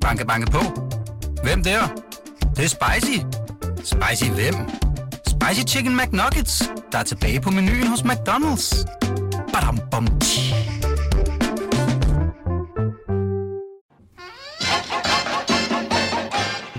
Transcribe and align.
Banke, 0.00 0.26
banke 0.26 0.50
på. 0.50 0.58
Hvem 1.42 1.62
der? 1.62 1.80
Det, 2.40 2.56
det 2.56 2.64
er 2.64 2.68
spicy. 2.68 3.18
Spicy 3.76 4.30
hvem? 4.30 4.54
Spicy 5.26 5.74
Chicken 5.74 5.96
McNuggets, 5.96 6.70
der 6.92 6.98
er 6.98 7.02
tilbage 7.02 7.40
på 7.40 7.50
menuen 7.50 7.86
hos 7.86 8.00
McDonald's. 8.00 8.84
Badum, 9.52 9.78
bom, 9.90 10.06
tji. 10.20 10.54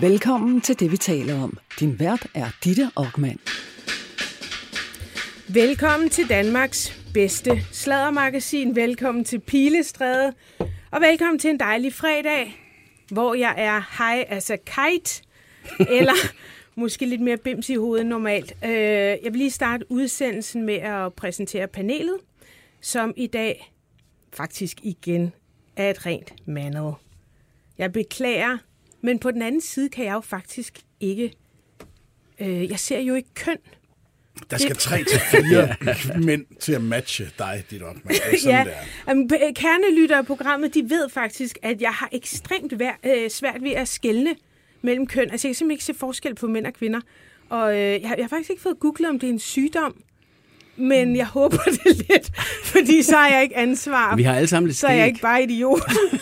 Velkommen 0.01 0.61
til 0.61 0.79
det, 0.79 0.91
vi 0.91 0.97
taler 0.97 1.43
om. 1.43 1.57
Din 1.79 1.99
vært 1.99 2.27
er 2.33 2.47
Ditte 2.63 2.89
Aukmann. 2.95 3.39
Velkommen 5.47 6.09
til 6.09 6.29
Danmarks 6.29 6.97
bedste 7.13 7.63
sladdermagasin. 7.71 8.75
Velkommen 8.75 9.25
til 9.25 9.39
Pilestræde. 9.39 10.33
Og 10.91 11.01
velkommen 11.01 11.39
til 11.39 11.49
en 11.49 11.59
dejlig 11.59 11.93
fredag, 11.93 12.55
hvor 13.11 13.33
jeg 13.33 13.53
er 13.57 13.79
high 13.97 14.25
as 14.27 14.49
a 14.49 14.55
kite. 14.55 15.23
Eller 15.79 16.13
måske 16.75 17.05
lidt 17.05 17.21
mere 17.21 17.37
bims 17.37 17.69
i 17.69 17.75
hovedet 17.75 18.05
normalt. 18.05 18.53
Øh, 18.63 18.69
Jeg 18.71 19.19
vil 19.23 19.35
lige 19.35 19.51
starte 19.51 19.85
udsendelsen 19.91 20.63
med 20.63 20.73
at 20.75 21.13
præsentere 21.13 21.67
panelet, 21.67 22.17
som 22.81 23.13
i 23.17 23.27
dag 23.27 23.73
faktisk 24.33 24.77
igen 24.83 25.33
er 25.75 25.89
et 25.89 26.05
rent 26.05 26.33
mandet. 26.45 26.95
Jeg 27.77 27.91
beklager, 27.93 28.57
men 29.01 29.19
på 29.19 29.31
den 29.31 29.41
anden 29.41 29.61
side 29.61 29.89
kan 29.89 30.05
jeg 30.05 30.13
jo 30.13 30.21
faktisk 30.21 30.79
ikke... 30.99 31.33
Øh, 32.39 32.69
jeg 32.69 32.79
ser 32.79 32.99
jo 32.99 33.13
ikke 33.15 33.33
køn. 33.33 33.57
Der 34.51 34.57
skal 34.57 34.75
tre 34.75 35.03
til 35.03 35.19
fire 35.19 35.75
mænd 36.25 36.45
til 36.59 36.73
at 36.73 36.81
matche 36.81 37.25
dig, 37.39 37.63
dit 37.71 37.81
op. 37.83 37.95
Det 38.07 38.19
er 38.45 38.51
ja, 38.57 38.63
det 38.63 38.73
er. 38.73 38.75
Jamen, 39.07 39.31
p- 39.33 39.53
kernelyttere 39.53 40.17
af 40.17 40.25
programmet, 40.25 40.73
de 40.73 40.83
ved 40.89 41.09
faktisk, 41.09 41.57
at 41.61 41.81
jeg 41.81 41.89
har 41.91 42.09
ekstremt 42.11 42.79
vær, 42.79 42.99
øh, 43.05 43.29
svært 43.29 43.57
ved 43.61 43.71
at 43.71 43.87
skelne 43.87 44.35
mellem 44.81 45.07
køn. 45.07 45.31
Altså, 45.31 45.47
jeg 45.47 45.49
kan 45.49 45.55
simpelthen 45.55 45.71
ikke 45.71 45.83
se 45.83 45.93
forskel 45.93 46.35
på 46.35 46.47
mænd 46.47 46.65
og 46.65 46.73
kvinder. 46.73 46.99
Og 47.49 47.73
øh, 47.73 47.79
jeg, 47.79 48.01
har- 48.09 48.15
jeg 48.15 48.23
har 48.23 48.29
faktisk 48.29 48.49
ikke 48.49 48.61
fået 48.61 48.79
googlet, 48.79 49.09
om 49.09 49.19
det 49.19 49.29
er 49.29 49.33
en 49.33 49.39
sygdom. 49.39 49.95
Men 50.77 51.15
jeg 51.15 51.25
håber 51.25 51.57
det 51.57 51.97
lidt, 52.09 52.31
fordi 52.63 53.03
så 53.03 53.15
har 53.15 53.29
jeg 53.29 53.43
ikke 53.43 53.57
ansvar. 53.57 54.15
Vi 54.15 54.23
har 54.23 54.35
alle 54.35 54.47
sammen 54.47 54.67
lidt 54.67 54.77
så 54.77 54.87
er 54.87 54.93
jeg 54.93 55.07
ikke 55.07 55.19
bare 55.21 55.43
idiot. 55.43 55.81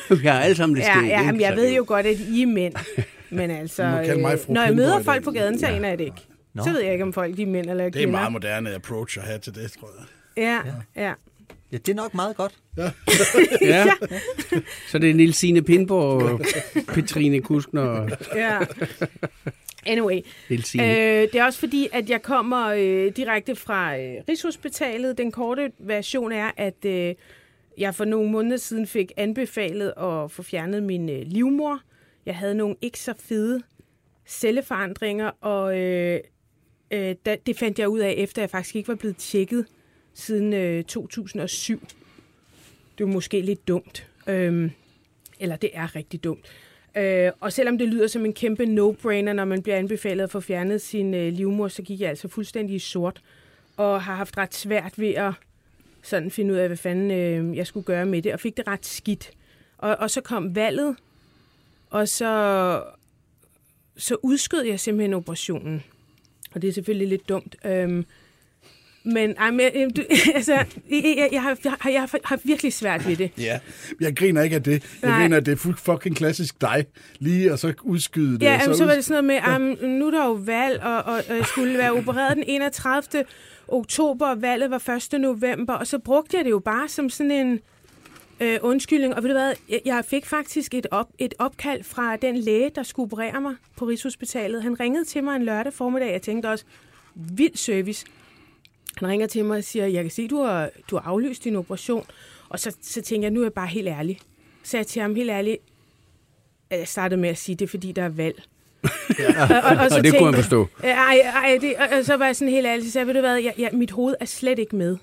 Vi 0.09 0.27
har 0.27 0.39
alle 0.39 0.55
sammen 0.55 0.75
lidt 0.75 0.87
ja, 0.87 0.93
skæg, 0.93 1.07
ja, 1.07 1.21
jamen, 1.21 1.41
jeg 1.41 1.55
ved 1.55 1.73
jo 1.75 1.83
godt, 1.87 2.05
at 2.05 2.17
I 2.19 2.41
er 2.41 2.47
mænd. 2.47 2.73
Men 3.29 3.51
altså, 3.51 3.83
øh, 3.83 4.53
når 4.53 4.63
jeg 4.63 4.75
møder 4.75 5.03
folk 5.03 5.23
på 5.23 5.31
gaden, 5.31 5.59
så 5.59 5.65
aner 5.65 5.89
jeg 5.89 5.97
det 5.97 6.03
ikke. 6.05 6.17
Nå. 6.53 6.63
Så 6.63 6.71
ved 6.71 6.81
jeg 6.81 6.91
ikke, 6.91 7.03
om 7.03 7.13
folk 7.13 7.37
de 7.37 7.41
er 7.41 7.47
mænd 7.47 7.69
eller 7.69 7.83
Det 7.83 7.87
er 7.87 7.91
kvinder. 7.91 8.07
en 8.07 8.11
meget 8.11 8.31
moderne 8.31 8.75
approach 8.75 9.17
at 9.17 9.23
have 9.23 9.39
til 9.39 9.55
det, 9.55 9.71
tror 9.71 9.89
jeg. 9.99 10.05
Ja, 10.43 10.61
ja. 11.03 11.13
Ja, 11.71 11.77
det 11.77 11.89
er 11.89 11.95
nok 11.95 12.13
meget 12.13 12.35
godt. 12.35 12.53
Ja. 13.61 13.85
Så 14.91 14.99
det 14.99 15.09
er 15.09 15.13
Nils 15.13 15.37
Signe 15.37 15.61
Pindborg, 15.61 16.39
Petrine 16.95 17.39
Kuskner 17.41 17.81
og 17.81 18.09
ja. 18.35 18.59
Anyway. 19.85 20.21
Øh, 20.51 20.57
det 21.31 21.35
er 21.35 21.45
også 21.45 21.59
fordi, 21.59 21.87
at 21.93 22.09
jeg 22.09 22.21
kommer 22.21 22.67
øh, 22.67 23.11
direkte 23.15 23.55
fra 23.55 23.97
øh, 23.97 24.15
Rigshospitalet. 24.29 25.17
Den 25.17 25.31
korte 25.31 25.71
version 25.79 26.31
er, 26.31 26.51
at 26.57 26.85
øh, 26.85 27.15
jeg 27.77 27.95
for 27.95 28.05
nogle 28.05 28.31
måneder 28.31 28.57
siden 28.57 28.87
fik 28.87 29.11
anbefalet 29.17 29.87
at 29.97 30.31
få 30.31 30.43
fjernet 30.43 30.83
min 30.83 31.09
øh, 31.09 31.21
livmor. 31.25 31.79
Jeg 32.25 32.35
havde 32.35 32.55
nogle 32.55 32.75
ikke 32.81 32.99
så 32.99 33.13
fede 33.19 33.61
celleforandringer, 34.27 35.31
og 35.41 35.79
øh, 35.79 36.19
øh, 36.91 37.15
da, 37.25 37.37
det 37.45 37.57
fandt 37.57 37.79
jeg 37.79 37.89
ud 37.89 37.99
af, 37.99 38.13
efter 38.17 38.41
jeg 38.41 38.49
faktisk 38.49 38.75
ikke 38.75 38.87
var 38.87 38.95
blevet 38.95 39.17
tjekket 39.17 39.65
siden 40.13 40.53
øh, 40.53 40.83
2007. 40.83 41.79
Det 42.97 43.05
var 43.05 43.13
måske 43.13 43.41
lidt 43.41 43.67
dumt. 43.67 44.07
Øhm, 44.27 44.71
eller 45.39 45.55
det 45.55 45.69
er 45.73 45.95
rigtig 45.95 46.23
dumt. 46.23 46.47
Øh, 46.97 47.31
og 47.39 47.53
selvom 47.53 47.77
det 47.77 47.87
lyder 47.87 48.07
som 48.07 48.25
en 48.25 48.33
kæmpe 48.33 48.63
no-brainer, 48.63 49.33
når 49.33 49.45
man 49.45 49.61
bliver 49.61 49.77
anbefalet 49.77 50.23
at 50.23 50.31
få 50.31 50.39
fjernet 50.39 50.81
sin 50.81 51.13
øh, 51.13 51.33
livmor, 51.33 51.67
så 51.67 51.81
gik 51.81 52.01
jeg 52.01 52.09
altså 52.09 52.27
fuldstændig 52.27 52.75
i 52.75 52.79
sort, 52.79 53.21
og 53.77 54.03
har 54.03 54.15
haft 54.15 54.37
ret 54.37 54.53
svært 54.53 54.99
ved 54.99 55.13
at 55.13 55.33
sådan 56.01 56.31
finde 56.31 56.53
ud 56.53 56.59
af, 56.59 56.67
hvad 56.67 56.77
fanden 56.77 57.11
øh, 57.11 57.57
jeg 57.57 57.67
skulle 57.67 57.83
gøre 57.83 58.05
med 58.05 58.21
det, 58.21 58.33
og 58.33 58.39
fik 58.39 58.57
det 58.57 58.67
ret 58.67 58.85
skidt. 58.85 59.31
Og, 59.77 59.95
og 59.95 60.09
så 60.09 60.21
kom 60.21 60.55
valget, 60.55 60.95
og 61.89 62.07
så, 62.07 62.83
så 63.97 64.17
udskød 64.23 64.61
jeg 64.61 64.79
simpelthen 64.79 65.13
operationen. 65.13 65.83
Og 66.55 66.61
det 66.61 66.67
er 66.67 66.73
selvfølgelig 66.73 67.07
lidt 67.07 67.29
dumt. 67.29 67.55
Øhm, 67.65 68.05
men, 69.03 69.35
ej, 69.37 69.51
men 69.51 69.69
øh, 69.75 69.89
du, 69.95 70.01
altså, 70.35 70.53
jeg, 70.53 70.65
jeg, 70.91 71.29
jeg, 71.31 71.41
har, 71.41 71.57
jeg, 71.63 71.73
har, 71.79 71.89
jeg 71.89 72.07
har 72.23 72.39
virkelig 72.43 72.73
svært 72.73 73.07
ved 73.07 73.15
det. 73.15 73.31
Ja, 73.37 73.59
jeg 73.99 74.15
griner 74.15 74.41
ikke 74.41 74.55
af 74.55 74.63
det. 74.63 74.83
Jeg 75.01 75.09
Nej. 75.09 75.21
griner, 75.21 75.37
at 75.37 75.45
det 75.45 75.51
er 75.51 75.55
fu- 75.55 75.75
fucking 75.93 76.15
klassisk 76.15 76.61
dig. 76.61 76.85
Lige 77.19 77.53
og 77.53 77.59
så 77.59 77.73
udskyde 77.81 78.33
det. 78.33 78.41
Ja, 78.41 78.55
og 78.55 78.61
så, 78.65 78.73
så 78.73 78.85
var 78.85 78.95
det 78.95 79.05
sådan 79.05 79.23
noget 79.23 79.43
med, 79.59 79.83
um, 79.83 79.89
nu 79.89 80.07
er 80.07 80.11
der 80.11 80.25
jo 80.25 80.31
valg, 80.33 80.81
og, 80.83 81.03
og, 81.03 81.23
og 81.29 81.35
jeg 81.37 81.45
skulle 81.45 81.77
være 81.77 81.91
opereret 81.91 82.35
den 82.37 82.43
31. 82.47 83.25
oktober, 83.67 84.27
og 84.27 84.41
valget 84.41 84.71
var 84.71 84.89
1. 85.13 85.21
november, 85.21 85.73
og 85.73 85.87
så 85.87 85.99
brugte 85.99 86.37
jeg 86.37 86.45
det 86.45 86.51
jo 86.51 86.59
bare 86.59 86.87
som 86.87 87.09
sådan 87.09 87.31
en 87.31 87.59
øh, 88.39 88.59
undskyldning. 88.61 89.15
Og 89.15 89.23
ved 89.23 89.29
du 89.29 89.35
hvad, 89.35 89.53
jeg, 89.85 90.05
fik 90.05 90.25
faktisk 90.25 90.73
et, 90.73 90.87
op, 90.91 91.07
et 91.17 91.33
opkald 91.39 91.83
fra 91.83 92.15
den 92.15 92.37
læge, 92.37 92.71
der 92.75 92.83
skulle 92.83 93.05
operere 93.05 93.41
mig 93.41 93.55
på 93.77 93.85
Rigshospitalet. 93.85 94.63
Han 94.63 94.79
ringede 94.79 95.05
til 95.05 95.23
mig 95.23 95.35
en 95.35 95.43
lørdag 95.43 95.73
formiddag, 95.73 96.11
jeg 96.11 96.21
tænkte 96.21 96.47
også, 96.47 96.65
vild 97.15 97.55
service. 97.55 98.05
Han 98.97 99.07
ringer 99.07 99.27
til 99.27 99.45
mig 99.45 99.57
og 99.57 99.63
siger, 99.63 99.85
jeg 99.85 100.03
kan 100.03 100.11
se, 100.11 100.27
du 100.27 100.41
har, 100.41 100.69
du 100.89 100.97
har 100.97 101.11
aflyst 101.11 101.43
din 101.43 101.55
operation. 101.55 102.05
Og 102.49 102.59
så, 102.59 102.75
så 102.81 103.01
tænker 103.01 103.25
jeg, 103.27 103.33
nu 103.33 103.39
er 103.39 103.45
jeg 103.45 103.53
bare 103.53 103.67
helt 103.67 103.87
ærlig. 103.87 104.19
Så 104.63 104.77
jeg 104.77 104.87
til 104.87 105.01
ham 105.01 105.15
helt 105.15 105.29
ærligt, 105.29 105.57
jeg 106.71 106.87
startede 106.87 107.21
med 107.21 107.29
at 107.29 107.37
sige, 107.37 107.55
det 107.55 107.65
er 107.65 107.69
fordi, 107.69 107.91
der 107.91 108.03
er 108.03 108.09
valg. 108.09 108.41
Ja. 109.19 109.43
og, 109.43 109.77
og, 109.77 109.87
Og 109.97 110.03
det 110.03 110.17
kunne 110.17 110.25
han 110.25 110.33
forstå. 110.33 110.67
Ej, 110.83 111.21
ej, 111.35 111.57
det, 111.61 111.75
og, 111.75 111.97
og 111.97 112.05
så 112.05 112.17
var 112.17 112.25
jeg 112.25 112.35
sådan 112.35 112.53
helt 112.53 112.67
ærlig, 112.67 112.85
så 112.85 112.91
sagde 112.91 113.07
jeg, 113.07 113.07
ved 113.07 113.13
du 113.13 113.27
hvad, 113.27 113.35
jeg, 113.35 113.53
jeg, 113.57 113.69
mit 113.73 113.91
hoved 113.91 114.15
er 114.19 114.25
slet 114.25 114.59
ikke 114.59 114.75
med. 114.75 114.97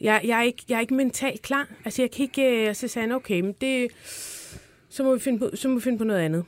Jeg, 0.00 0.20
jeg, 0.24 0.38
er 0.38 0.42
ikke, 0.42 0.62
jeg 0.68 0.76
er 0.76 0.80
ikke 0.80 0.94
mentalt 0.94 1.42
klar. 1.42 1.68
Altså, 1.84 2.02
jeg 2.02 2.10
kan 2.10 2.22
ikke... 2.22 2.68
øh, 2.68 2.74
Så 2.74 2.88
sagde 2.88 3.08
han, 3.08 3.16
okay, 3.16 3.40
men 3.40 3.54
det, 3.60 3.88
så, 4.88 5.02
må 5.04 5.14
vi 5.14 5.20
finde 5.20 5.38
på, 5.38 5.50
så 5.54 5.68
må 5.68 5.74
vi 5.74 5.80
finde 5.80 5.98
på 5.98 6.04
noget 6.04 6.20
andet. 6.20 6.44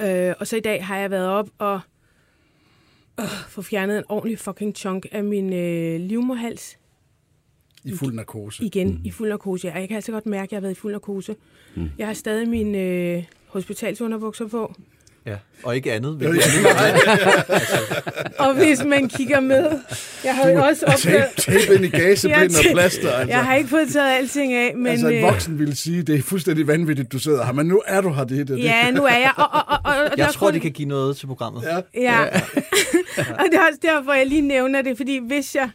Øh, 0.00 0.34
og 0.40 0.46
så 0.46 0.56
i 0.56 0.60
dag 0.60 0.84
har 0.86 0.98
jeg 0.98 1.10
været 1.10 1.28
op 1.28 1.48
og 1.58 1.80
øh, 3.20 3.26
få 3.48 3.62
fjernet 3.62 3.98
en 3.98 4.04
ordentlig 4.08 4.38
fucking 4.38 4.76
chunk 4.76 5.06
af 5.12 5.24
min 5.24 5.52
øh, 5.52 6.00
livmorhals 6.00 6.78
I 7.84 7.92
fuld 7.96 8.14
narkose. 8.14 8.64
igen 8.64 8.88
mm. 8.88 9.00
i 9.04 9.10
fuld 9.10 9.28
narkose. 9.28 9.68
Og 9.72 9.80
jeg 9.80 9.88
kan 9.88 9.94
altså 9.94 10.12
godt 10.12 10.26
mærke, 10.26 10.42
at 10.48 10.52
jeg 10.52 10.56
har 10.56 10.60
været 10.60 10.72
i 10.72 10.80
fuld 10.80 10.92
narkose. 10.92 11.36
Mm. 11.76 11.90
Jeg 11.98 12.06
har 12.06 12.14
stadig 12.14 12.48
mine 12.48 12.78
øh, 12.78 13.24
hospitalsunderbukser 13.46 14.48
på. 14.48 14.74
Ja. 15.26 15.34
Og 15.62 15.76
ikke 15.76 15.92
andet. 15.92 16.18
Ja, 16.22 16.28
Hvilket 16.28 16.46
andet 16.66 18.34
Og 18.38 18.54
hvis 18.54 18.84
man 18.84 19.08
kigger 19.08 19.40
med, 19.40 19.70
jeg 20.24 20.34
har 20.34 20.48
jo 20.50 20.62
også 20.64 20.80
Tape, 20.86 20.92
oplevet... 20.92 21.26
tape 21.36 21.74
ind 21.74 21.84
i 21.84 21.88
gasebind 21.88 22.36
og 22.58 22.64
Jeg- 22.64 22.72
plaster. 22.72 23.12
Altså. 23.12 23.36
Jeg 23.36 23.44
har 23.44 23.54
ikke 23.54 23.68
fået 23.70 23.88
taget 23.92 24.10
alting 24.18 24.52
af, 24.52 24.72
men... 24.76 24.86
altså, 24.86 25.08
en 25.08 25.14
øh, 25.16 25.22
voksen 25.22 25.58
ville 25.58 25.76
sige, 25.76 26.02
det 26.02 26.18
er 26.18 26.22
fuldstændig 26.22 26.66
vanvittigt, 26.66 27.12
du 27.12 27.18
sidder 27.18 27.44
her, 27.44 27.52
men 27.52 27.66
nu 27.66 27.82
er 27.86 28.00
du 28.00 28.12
her, 28.12 28.24
det 28.24 28.48
det. 28.48 28.58
Ja, 28.58 28.90
nu 28.90 29.04
er 29.04 29.16
jeg. 29.16 29.32
Og, 29.36 29.44
og, 29.52 29.62
og, 29.68 29.78
og, 29.84 30.18
jeg 30.18 30.28
tror, 30.32 30.46
kun- 30.46 30.54
det 30.54 30.62
kan 30.62 30.70
give 30.72 30.88
noget 30.88 31.16
til 31.16 31.26
programmet. 31.26 31.62
Ja. 31.62 32.00
Ja. 32.02 32.20
og 33.38 33.44
det 33.50 33.54
er 33.54 33.60
også 33.70 33.78
derfor, 33.82 34.12
jeg 34.12 34.26
lige 34.26 34.40
nævner 34.40 34.82
det, 34.82 34.96
fordi 34.96 35.20
hvis 35.26 35.54
jeg 35.54 35.70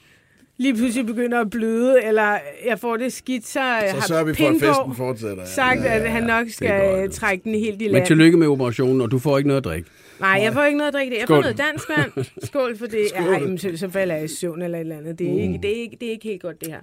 lige 0.57 0.75
pludselig 0.75 1.05
begynder 1.05 1.41
at 1.41 1.49
bløde, 1.49 2.03
eller 2.03 2.38
jeg 2.66 2.79
får 2.79 2.97
det 2.97 3.13
skidt, 3.13 3.45
så, 3.47 3.51
Så 3.53 3.59
har 3.59 4.07
sørger 4.07 4.23
vi 4.23 4.33
for, 4.33 4.47
at 4.47 4.53
festen 4.53 4.95
fortsætter. 4.95 5.43
Ja. 5.43 5.45
sagt, 5.49 5.79
at 5.85 6.11
han 6.11 6.23
nok 6.23 6.47
skal 6.49 6.99
godt, 7.01 7.11
trække 7.11 7.43
den 7.43 7.55
helt 7.55 7.81
i 7.81 7.85
Men 7.85 7.93
land. 7.93 8.05
tillykke 8.07 8.38
med 8.38 8.47
operationen, 8.47 9.01
og 9.01 9.11
du 9.11 9.19
får 9.19 9.38
ikke 9.38 9.47
noget 9.47 9.57
at 9.61 9.65
drikke. 9.65 9.89
Nej, 10.19 10.39
jeg 10.44 10.53
får 10.53 10.63
ikke 10.63 10.77
noget 10.77 10.88
at 10.88 10.94
drikke 10.94 11.11
det. 11.13 11.19
Jeg 11.19 11.27
får 11.27 11.35
Skål. 11.35 11.41
noget 11.44 11.57
dansk 11.57 11.89
vand. 11.89 12.25
Skål 12.47 12.77
for 12.77 12.85
det. 12.85 13.07
Skål. 13.15 13.33
Ej, 13.33 13.39
men 13.39 13.57
så, 13.57 13.71
så 13.75 13.89
falder 13.89 14.15
jeg 14.15 14.23
i 14.23 14.27
søvn 14.27 14.61
eller 14.61 14.77
et 14.77 14.81
eller 14.81 14.97
andet. 14.97 15.19
Det 15.19 15.27
er, 15.38 15.41
ikke, 15.41 15.59
det, 15.63 15.77
er 15.77 15.81
ikke, 15.81 15.97
det 15.99 16.07
er 16.07 16.11
ikke 16.11 16.27
helt 16.27 16.41
godt, 16.41 16.59
det 16.61 16.69
her. 16.71 16.79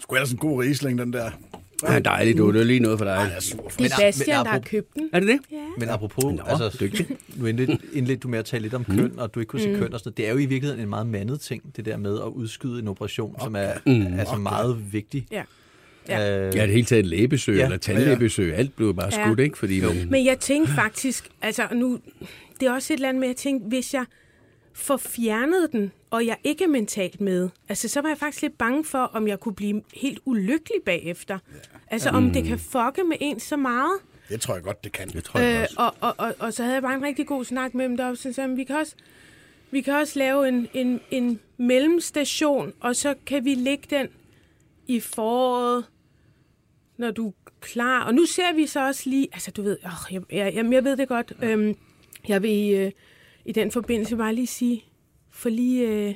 Skulle 0.00 0.18
ellers 0.20 0.32
en 0.32 0.38
god 0.38 0.62
risling, 0.62 0.98
den 0.98 1.12
der. 1.12 1.30
Ja, 1.82 1.98
dejligt, 1.98 2.38
du. 2.38 2.52
Det 2.52 2.60
er 2.60 2.64
lige 2.64 2.80
noget 2.80 2.98
for 2.98 3.04
dig. 3.04 3.12
Er 3.36 3.40
for 3.60 3.68
Det 3.68 3.80
Men- 3.80 3.86
er 3.86 3.96
Bastian, 4.00 4.36
men 4.38 4.44
der 4.44 4.50
har 4.50 4.58
apropos- 4.58 4.68
købt 4.68 4.94
den. 4.94 5.08
Er 5.12 5.20
det 5.20 5.28
det? 5.28 5.38
Ja. 5.52 5.56
Men 5.78 5.88
apropos, 5.88 6.24
Nå, 6.24 6.42
altså, 6.46 6.76
dygtig. 6.80 7.06
nu 7.36 7.46
indledte, 7.46 7.78
indledte 7.92 8.20
du 8.20 8.28
med 8.28 8.38
at 8.38 8.44
tale 8.44 8.62
lidt 8.62 8.74
om 8.74 8.84
køn, 8.84 9.12
og 9.18 9.34
du 9.34 9.40
ikke 9.40 9.50
kunne 9.50 9.62
se 9.62 9.68
køn 9.68 9.92
og 9.92 10.00
sådan 10.00 10.08
noget. 10.08 10.16
Det 10.16 10.26
er 10.28 10.32
jo 10.32 10.38
i 10.38 10.46
virkeligheden 10.46 10.80
en 10.82 10.88
meget 10.88 11.06
mandet 11.06 11.40
ting, 11.40 11.76
det 11.76 11.84
der 11.84 11.96
med 11.96 12.14
at 12.18 12.26
udskyde 12.28 12.78
en 12.78 12.88
operation, 12.88 13.36
som 13.42 13.56
er 13.56 13.72
Mm. 13.86 14.18
altså 14.18 14.36
meget 14.36 14.92
vigtig. 14.92 15.26
Ja. 15.32 15.42
Ja. 16.08 16.46
Øh, 16.48 16.56
Ja, 16.56 16.62
det 16.62 16.70
hele 16.70 16.84
taget 16.84 17.00
et 17.00 17.06
lægebesøg 17.06 17.56
Ja. 17.56 17.64
eller 17.64 17.76
tandlægebesøg. 17.76 18.54
Alt 18.54 18.76
blev 18.76 18.94
bare 18.94 19.10
Ja. 19.12 19.24
skudt, 19.24 19.40
ikke? 19.40 19.58
Fordi 19.58 19.80
man... 19.80 20.06
Men 20.10 20.24
jeg 20.26 20.38
tænkte 20.38 20.72
faktisk, 20.72 21.28
altså 21.42 21.62
nu, 21.72 21.98
det 22.60 22.68
er 22.68 22.72
også 22.72 22.92
et 22.92 22.96
eller 22.96 23.08
andet 23.08 23.20
med, 23.20 23.28
at 23.28 23.32
jeg 23.32 23.36
tænkte, 23.36 23.68
hvis 23.68 23.94
jeg 23.94 24.04
får 24.74 24.96
fjernet 24.96 25.68
den, 25.72 25.92
og 26.14 26.26
jeg 26.26 26.36
ikke 26.44 26.64
er 26.64 26.68
mentalt 26.68 27.20
med, 27.20 27.48
altså 27.68 27.88
så 27.88 28.00
var 28.00 28.08
jeg 28.08 28.18
faktisk 28.18 28.42
lidt 28.42 28.58
bange 28.58 28.84
for, 28.84 28.98
om 28.98 29.28
jeg 29.28 29.40
kunne 29.40 29.54
blive 29.54 29.82
helt 29.94 30.20
ulykkelig 30.24 30.82
bagefter. 30.86 31.38
Altså 31.86 32.08
om 32.10 32.30
det 32.30 32.44
kan 32.44 32.58
fucke 32.58 33.04
med 33.04 33.16
en 33.20 33.40
så 33.40 33.56
meget. 33.56 33.98
Det 34.28 34.40
tror 34.40 34.54
jeg 34.54 34.62
godt, 34.62 34.84
det 34.84 34.92
kan. 34.92 35.08
Det 35.08 35.24
tror 35.24 35.40
jeg 35.40 35.56
Øh, 35.56 35.60
også. 35.62 35.74
og, 35.78 35.94
og, 36.00 36.14
og, 36.18 36.34
og 36.38 36.52
så 36.52 36.62
havde 36.62 36.74
jeg 36.74 36.82
bare 36.82 36.94
en 36.94 37.02
rigtig 37.02 37.26
god 37.26 37.44
snak 37.44 37.74
med 37.74 37.84
dem 37.84 37.96
deroppe, 37.96 38.16
så 38.16 38.32
sagde, 38.32 38.50
jeg, 38.50 38.56
vi 38.56 38.64
kan 38.64 38.76
også, 38.76 38.94
vi 39.70 39.80
kan 39.80 39.94
også 39.94 40.18
lave 40.18 40.48
en, 40.48 40.68
en, 40.74 41.00
en 41.10 41.40
mellemstation, 41.56 42.72
og 42.80 42.96
så 42.96 43.14
kan 43.26 43.44
vi 43.44 43.54
lægge 43.54 43.84
den 43.90 44.08
i 44.86 45.00
foråret 45.00 45.84
når 46.96 47.10
du 47.10 47.28
er 47.28 47.32
klar. 47.60 48.04
Og 48.04 48.14
nu 48.14 48.26
ser 48.26 48.54
vi 48.54 48.66
så 48.66 48.86
også 48.86 49.10
lige, 49.10 49.28
altså 49.32 49.50
du 49.50 49.62
ved, 49.62 49.76
åh, 49.84 50.14
jeg, 50.14 50.22
jeg, 50.32 50.52
jamen, 50.54 50.72
jeg 50.72 50.84
ved 50.84 50.96
det 50.96 51.08
godt. 51.08 51.32
Øhm, 51.42 51.74
jeg 52.28 52.42
vil 52.42 52.74
øh, 52.74 52.92
i 53.44 53.52
den 53.52 53.70
forbindelse 53.70 54.16
bare 54.16 54.34
lige 54.34 54.46
sige, 54.46 54.84
for 55.34 55.48
lige 55.48 55.88
øh, 55.88 56.14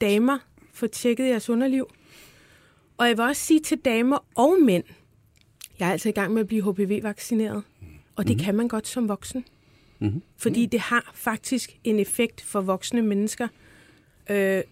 damer, 0.00 0.38
få 0.72 0.86
tjekket 0.86 1.28
jeres 1.28 1.50
underliv. 1.50 1.90
Og 2.96 3.08
jeg 3.08 3.16
vil 3.16 3.24
også 3.24 3.42
sige 3.42 3.60
til 3.60 3.78
damer 3.78 4.18
og 4.34 4.56
mænd, 4.62 4.84
jeg 5.78 5.88
er 5.88 5.92
altså 5.92 6.08
i 6.08 6.12
gang 6.12 6.32
med 6.32 6.40
at 6.40 6.46
blive 6.46 6.72
HPV-vaccineret. 6.72 7.62
Og 8.16 8.24
det 8.24 8.36
mm-hmm. 8.36 8.44
kan 8.44 8.54
man 8.54 8.68
godt 8.68 8.88
som 8.88 9.08
voksen. 9.08 9.44
Mm-hmm. 9.98 10.22
Fordi 10.36 10.66
det 10.66 10.80
har 10.80 11.12
faktisk 11.14 11.76
en 11.84 11.98
effekt 11.98 12.40
for 12.40 12.60
voksne 12.60 13.02
mennesker. 13.02 13.48
Øh, 14.30 14.62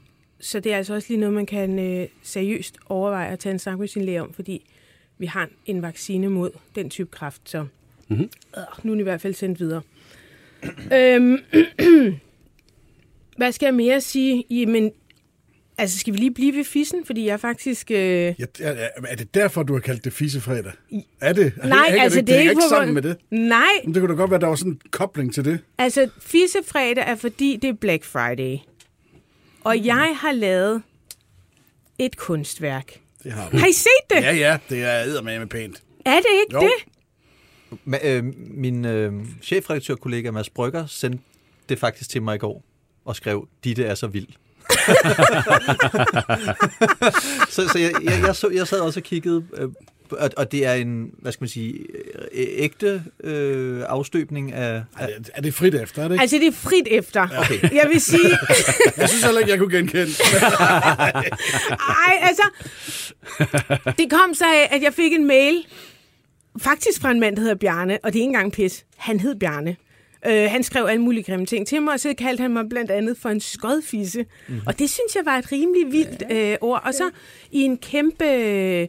så 0.40 0.60
det 0.60 0.72
er 0.72 0.76
altså 0.76 0.94
også 0.94 1.08
lige 1.08 1.20
noget, 1.20 1.34
man 1.34 1.46
kan 1.46 1.78
øh, 1.78 2.08
seriøst 2.22 2.76
overveje 2.86 3.28
at 3.28 3.38
tage 3.38 3.52
en 3.52 3.58
snak 3.58 3.78
med 3.78 3.88
sin 3.88 4.04
læge 4.04 4.22
om, 4.22 4.32
fordi 4.32 4.70
vi 5.18 5.26
har 5.26 5.48
en 5.66 5.82
vaccine 5.82 6.28
mod 6.28 6.50
den 6.74 6.90
type 6.90 7.10
kræft, 7.10 7.50
så 7.50 7.66
mm-hmm. 8.08 8.30
øh, 8.56 8.62
nu 8.82 8.90
er 8.90 8.94
den 8.94 9.00
i 9.00 9.02
hvert 9.02 9.20
fald 9.20 9.34
sendt 9.34 9.60
videre. 9.60 9.82
øhm, 10.92 11.38
hvad 13.40 13.52
skal 13.52 13.66
jeg 13.66 13.74
mere 13.74 14.00
sige? 14.00 14.44
Jamen, 14.50 14.90
altså 15.78 15.98
skal 15.98 16.12
vi 16.12 16.18
lige 16.18 16.34
blive 16.34 16.56
ved 16.56 16.64
fissen, 16.64 17.06
fordi 17.06 17.26
jeg 17.26 17.40
faktisk... 17.40 17.90
Øh... 17.90 17.96
Ja, 17.98 18.32
er, 18.60 18.88
er 19.08 19.16
det 19.16 19.34
derfor, 19.34 19.62
du 19.62 19.72
har 19.72 19.80
kaldt 19.80 20.04
det 20.04 20.12
fissefredag? 20.12 20.72
Er 21.20 21.32
det? 21.32 21.52
Er 21.60 21.66
Nej, 21.68 21.88
det, 21.90 21.98
altså 22.00 22.18
det, 22.20 22.26
det 22.26 22.36
er 22.36 22.40
ikke 22.40 22.50
ikke 22.50 22.62
sammen 22.68 22.94
med 22.94 23.02
det. 23.02 23.16
Nej, 23.30 23.60
Men 23.84 23.94
det 23.94 24.00
kunne 24.02 24.10
da 24.12 24.16
godt 24.16 24.30
være, 24.30 24.40
der 24.40 24.46
var 24.46 24.54
sådan 24.54 24.72
en 24.72 24.80
kobling 24.90 25.34
til 25.34 25.44
det. 25.44 25.58
altså 25.78 26.08
fissefredag 26.20 27.04
er 27.06 27.14
fordi, 27.14 27.58
det 27.62 27.68
er 27.70 27.74
Black 27.74 28.04
Friday. 28.04 28.56
Og 29.64 29.84
jeg 29.84 30.16
har 30.20 30.32
lavet 30.32 30.82
et 31.98 32.16
kunstværk. 32.16 33.00
Det 33.22 33.32
har 33.32 33.50
du. 33.50 33.56
Har 33.56 33.66
I 33.66 33.72
set 33.72 33.88
det? 34.10 34.16
Ja, 34.16 34.32
ja, 34.34 34.58
det 34.70 34.82
er 34.84 34.98
eddermame 35.04 35.46
pænt. 35.46 35.82
Er 36.04 36.16
det 36.16 36.26
ikke 36.40 36.54
Jo. 36.54 36.60
det? 36.60 36.72
Ma- 37.94 38.06
øh, 38.08 38.24
min 38.36 38.84
øh, 38.84 39.12
chefredaktørkollega 39.42 40.30
Mads 40.30 40.50
Brygger 40.50 40.86
sendte 40.86 41.18
det 41.68 41.78
faktisk 41.78 42.10
til 42.10 42.22
mig 42.22 42.34
i 42.34 42.38
går 42.38 42.64
og 43.10 43.16
skrev, 43.16 43.48
Ditte 43.64 43.84
er 43.84 43.94
så 43.94 44.06
vild. 44.06 44.26
så 47.50 47.68
så 47.68 47.78
jeg, 47.78 47.92
jeg, 48.04 48.22
jeg, 48.26 48.36
så, 48.36 48.48
jeg 48.48 48.68
sad 48.68 48.80
også 48.80 49.00
og 49.00 49.04
kiggede, 49.04 49.44
øh, 49.56 49.68
og, 50.10 50.30
og 50.36 50.52
det 50.52 50.66
er 50.66 50.72
en, 50.74 51.10
hvad 51.18 51.32
skal 51.32 51.42
man 51.42 51.48
sige, 51.48 51.78
ægte 52.32 53.02
øh, 53.24 53.82
afstøbning 53.88 54.52
af... 54.52 54.82
Er 54.98 55.06
det, 55.06 55.30
er 55.34 55.42
det 55.42 55.54
frit 55.54 55.74
efter, 55.74 56.02
er 56.02 56.08
det 56.08 56.14
ikke? 56.14 56.22
Altså, 56.22 56.36
det 56.36 56.46
er 56.46 56.52
frit 56.52 56.86
efter. 56.90 57.28
Okay. 57.38 57.62
Jeg 57.62 57.88
vil 57.92 58.00
sige, 58.00 58.28
Jeg 58.96 59.08
synes 59.08 59.24
heller 59.24 59.40
ikke, 59.40 59.50
jeg 59.50 59.58
kunne 59.58 59.76
genkende. 59.76 60.12
ej, 62.06 62.14
altså, 62.22 62.42
det 63.98 64.10
kom 64.10 64.34
så 64.34 64.44
af, 64.44 64.68
at 64.76 64.82
jeg 64.82 64.94
fik 64.94 65.12
en 65.12 65.26
mail, 65.26 65.66
faktisk 66.62 67.00
fra 67.00 67.10
en 67.10 67.20
mand, 67.20 67.36
der 67.36 67.42
hedder 67.42 67.54
Bjarne, 67.56 67.98
og 68.02 68.12
det 68.12 68.18
er 68.18 68.22
ikke 68.22 68.28
engang 68.28 68.52
pis. 68.52 68.84
Han 68.96 69.20
hed 69.20 69.34
Bjarne. 69.36 69.76
Øh, 70.26 70.50
han 70.50 70.62
skrev 70.62 70.86
alle 70.86 71.02
mulige 71.02 71.22
grimme 71.22 71.46
ting 71.46 71.66
til 71.66 71.82
mig, 71.82 71.92
og 71.94 72.00
så 72.00 72.14
kaldte 72.18 72.42
han 72.42 72.52
mig 72.52 72.68
blandt 72.68 72.90
andet 72.90 73.16
for 73.16 73.28
en 73.28 73.40
skodfisse. 73.40 74.26
Mm. 74.48 74.60
Og 74.66 74.78
det 74.78 74.90
synes 74.90 75.16
jeg 75.16 75.24
var 75.24 75.38
et 75.38 75.52
rimelig 75.52 75.92
vildt 75.92 76.22
øh, 76.30 76.56
ord. 76.60 76.82
Og 76.84 76.94
så 76.94 77.10
i 77.50 77.60
en 77.60 77.78
kæmpe 77.78 78.24
øh, 78.24 78.88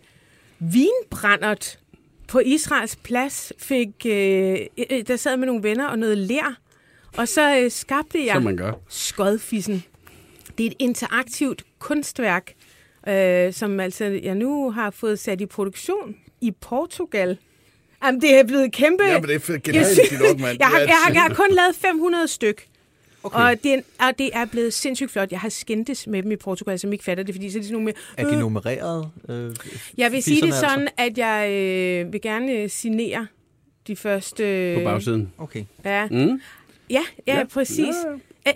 vinbrændert 0.59 1.79
på 2.27 2.39
Israels 2.39 2.95
plads 2.95 3.53
fik, 3.57 3.89
øh, 4.05 4.59
øh, 4.91 5.07
der 5.07 5.15
sad 5.15 5.37
med 5.37 5.47
nogle 5.47 5.63
venner 5.63 5.87
og 5.87 5.99
noget 5.99 6.17
lær. 6.17 6.59
Og 7.17 7.27
så 7.27 7.57
øh, 7.57 7.71
skabte 7.71 8.25
jeg 8.25 8.33
Som 8.33 8.43
man 8.43 8.57
gør. 8.57 8.71
Skodfissen. 8.89 9.83
Det 10.57 10.65
er 10.65 10.67
et 10.67 10.75
interaktivt 10.79 11.63
kunstværk, 11.79 12.53
øh, 13.07 13.53
som 13.53 13.79
altså 13.79 14.05
jeg 14.05 14.35
nu 14.35 14.71
har 14.71 14.91
fået 14.91 15.19
sat 15.19 15.41
i 15.41 15.45
produktion 15.45 16.15
i 16.41 16.51
Portugal. 16.51 17.37
Jamen, 18.05 18.21
det 18.21 18.35
er 18.39 18.43
blevet 18.43 18.71
kæmpe... 18.71 19.03
Ja, 19.03 19.19
men 19.19 19.29
det 19.29 19.35
er 19.35 19.39
fedt. 19.39 19.67
Jeg 19.67 19.73
Genialt, 19.73 19.87
synes- 20.07 20.41
mand. 20.41 20.57
jeg, 20.59 20.67
har, 20.67 20.79
jeg, 20.79 20.89
har, 21.05 21.13
jeg 21.13 21.21
har 21.21 21.33
kun 21.33 21.47
lavet 21.51 21.75
500 21.75 22.27
styk. 22.27 22.67
Okay. 23.23 23.39
Og, 23.39 23.63
det 23.63 23.73
er, 23.73 23.81
og 24.07 24.17
det 24.19 24.29
er 24.33 24.45
blevet 24.45 24.73
sindssygt 24.73 25.11
flot. 25.11 25.31
Jeg 25.31 25.39
har 25.39 25.49
skændtes 25.49 26.07
med 26.07 26.23
dem 26.23 26.31
i 26.31 26.35
Portugal, 26.35 26.79
som 26.79 26.93
ikke 26.93 27.03
fatter 27.05 27.23
det, 27.23 27.35
fordi 27.35 27.51
så 27.51 27.57
er 27.57 27.61
de 27.61 27.67
sådan 27.67 27.73
nogle 27.73 27.85
med... 27.85 27.93
Er 28.17 28.27
de 28.29 28.33
"Øh, 28.33 28.39
nummereret? 28.39 29.09
Øh, 29.29 29.55
Jeg 29.97 30.11
vil 30.11 30.23
sige 30.23 30.41
det 30.41 30.53
sådan, 30.53 30.87
at 30.97 31.17
jeg 31.17 31.49
øh, 31.51 32.13
vil 32.13 32.21
gerne 32.21 32.51
øh, 32.51 32.69
signere 32.69 33.27
de 33.87 33.95
første... 33.95 34.43
Øh, 34.71 34.77
På 34.77 34.83
bagsiden. 34.83 35.33
Okay. 35.37 35.63
Ja, 35.85 36.07
Mm. 36.07 36.41
ja, 36.89 37.01
ja, 37.27 37.37
Ja. 37.37 37.43
præcis. 37.43 37.95
Ja. 38.45 38.51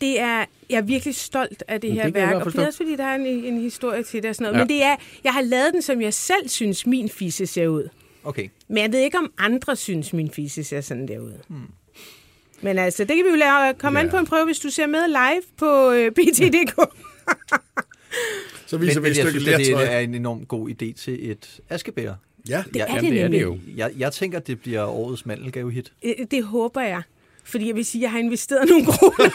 Det 0.00 0.20
er, 0.20 0.44
jeg 0.70 0.76
er 0.76 0.82
virkelig 0.82 1.14
stolt 1.14 1.64
af 1.68 1.80
det 1.80 1.90
Men 1.90 1.96
her 1.96 2.04
det 2.04 2.14
værk, 2.14 2.34
og 2.46 2.52
det 2.52 2.60
er 2.62 2.66
også 2.66 2.76
fordi, 2.76 2.96
der 2.96 3.04
er 3.04 3.14
en, 3.14 3.26
en 3.26 3.60
historie 3.60 4.02
til 4.02 4.22
det 4.22 4.28
og 4.28 4.34
sådan 4.34 4.44
noget. 4.52 4.58
Ja. 4.58 4.64
Men 4.64 4.68
det 4.68 4.82
er, 4.82 4.96
jeg 5.24 5.32
har 5.32 5.42
lavet 5.42 5.72
den, 5.72 5.82
som 5.82 6.00
jeg 6.02 6.14
selv 6.14 6.48
synes, 6.48 6.86
min 6.86 7.08
fisse 7.08 7.46
ser 7.46 7.68
ud. 7.68 7.88
Okay. 8.26 8.48
Men 8.68 8.82
jeg 8.82 8.92
ved 8.92 9.00
ikke, 9.00 9.18
om 9.18 9.32
andre 9.38 9.76
synes, 9.76 10.12
min 10.12 10.30
fisse 10.30 10.64
ser 10.64 10.80
sådan 10.80 11.08
der 11.08 11.18
ud. 11.18 11.32
Hmm. 11.48 11.60
Men 12.60 12.78
altså, 12.78 13.04
det 13.04 13.16
kan 13.16 13.24
vi 13.24 13.30
jo 13.30 13.36
lade 13.36 13.74
komme 13.78 13.98
Ja. 13.98 14.04
an 14.04 14.10
på 14.10 14.16
en 14.16 14.26
prøve, 14.26 14.44
hvis 14.44 14.58
du 14.58 14.70
ser 14.70 14.86
med 14.86 15.08
live 15.08 15.42
på 15.56 15.90
øh, 15.92 16.10
BT.dk. 16.16 16.90
Så 18.66 18.78
Men, 18.78 18.86
viser 18.86 19.00
vi 19.00 19.08
et 19.08 19.16
jeg 19.16 19.26
stykke 19.26 19.40
synes, 19.40 19.56
det 19.56 19.66
lertøj. 19.66 19.84
er 19.94 19.98
en 19.98 20.14
enorm 20.14 20.46
god 20.46 20.68
idé 20.70 20.92
til 21.02 21.30
et 21.30 21.60
askebær. 21.68 22.12
Ja, 22.48 22.64
Det 22.74 22.82
er 22.82 22.86
Jamen, 22.88 23.04
det 23.04 23.12
det 23.12 23.18
er 23.20 23.22
nemlig. 23.22 23.40
det 23.40 23.44
jo. 23.46 23.58
Jeg, 23.76 23.90
jeg 23.98 24.12
tænker, 24.12 24.38
det 24.38 24.60
bliver 24.60 24.84
årets 24.86 25.26
mandelgavehit. 25.26 25.92
Øh, 26.02 26.12
Det 26.30 26.44
håber 26.44 26.80
jeg. 26.80 27.02
Fordi 27.44 27.66
jeg 27.68 27.74
vil 27.76 27.84
sige, 27.84 28.00
at 28.00 28.02
jeg 28.02 28.10
har 28.10 28.18
investeret 28.18 28.68
nogle 28.68 28.84
kroner. 28.86 29.30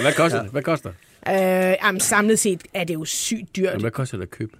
Hvad 0.02 0.12
koster 0.12 0.42
det? 0.42 0.50
Hvad 0.50 0.62
koster? 0.62 0.90
øh, 1.28 1.34
jamen, 1.82 2.00
samlet 2.00 2.38
set 2.38 2.62
er 2.74 2.84
det 2.84 2.94
jo 2.94 3.04
sygt 3.04 3.56
dyrt. 3.56 3.64
Jamen, 3.64 3.80
hvad 3.80 3.90
koster 3.90 4.16
det 4.16 4.22
at 4.24 4.30
købe? 4.30 4.56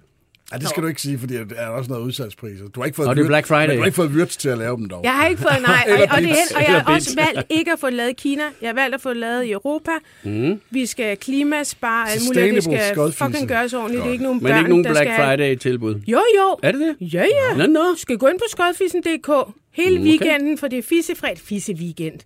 Ja, 0.51 0.57
det 0.57 0.69
skal 0.69 0.83
du 0.83 0.87
ikke 0.87 1.01
sige, 1.01 1.19
fordi 1.19 1.33
der 1.33 1.43
er 1.57 1.67
også 1.67 1.91
noget 1.91 2.03
udsalgspriser. 2.05 2.67
Du 2.67 2.79
har 2.79 2.85
ikke 2.85 2.95
fået, 2.95 3.07
Nå, 3.07 3.13
det 3.13 3.23
er 3.23 3.27
Black 3.27 3.47
Friday. 3.47 3.67
men 3.67 3.75
Du 3.75 3.81
har 3.81 3.85
ikke 3.85 3.95
fået 3.95 4.09
Wirtz 4.11 4.35
til 4.37 4.49
at 4.49 4.57
lave 4.57 4.77
dem 4.77 4.89
dog. 4.89 5.03
Jeg 5.03 5.13
har 5.13 5.27
ikke 5.27 5.41
fået, 5.41 5.57
nej, 5.61 5.83
og, 5.87 5.93
og, 6.15 6.21
det, 6.21 6.29
er- 6.31 6.55
og 6.55 6.61
jeg 6.61 6.81
har 6.81 6.93
også 6.95 7.15
valgt 7.15 7.47
ikke 7.51 7.71
at 7.71 7.79
få 7.79 7.87
det 7.87 7.93
lavet 7.95 8.09
i 8.09 8.13
Kina. 8.13 8.43
Jeg 8.61 8.69
har 8.69 8.73
valgt 8.73 8.95
at 8.95 9.01
få 9.01 9.09
det 9.09 9.17
lavet 9.17 9.43
i 9.45 9.51
Europa. 9.51 9.91
Mm. 10.23 10.61
Vi 10.69 10.85
skal 10.85 11.17
klimaspare, 11.17 12.11
alt 12.11 12.21
muligt, 12.27 12.47
og 12.49 12.55
det 12.55 12.63
skal 12.63 12.79
skodfise. 12.95 13.23
fucking 13.25 13.47
gøres 13.47 13.73
ordentligt. 13.73 14.03
Det 14.03 14.07
er 14.09 14.11
ikke 14.13 14.23
nogen 14.23 14.39
Men 14.43 14.47
børn, 14.49 14.57
ikke 14.57 14.69
nogen 14.69 14.83
Black 14.83 14.97
skal... 14.97 15.15
Friday-tilbud. 15.15 15.95
Jo, 16.07 16.21
jo. 16.37 16.57
Er 16.63 16.71
det 16.71 16.81
det? 16.99 17.13
Ja, 17.13 17.23
ja. 17.23 17.57
Nå, 17.57 17.65
nå. 17.67 17.79
Du 17.79 17.95
skal 17.97 18.17
gå 18.17 18.27
ind 18.27 18.39
på 18.39 18.45
skodfissen.dk 18.49 19.29
hele 19.71 19.99
Okay. 19.99 20.09
weekenden, 20.09 20.57
for 20.57 20.67
det 20.67 20.79
er 20.79 20.83
fissefred. 20.89 21.35
Fisse 21.37 21.73
weekend. 21.73 22.19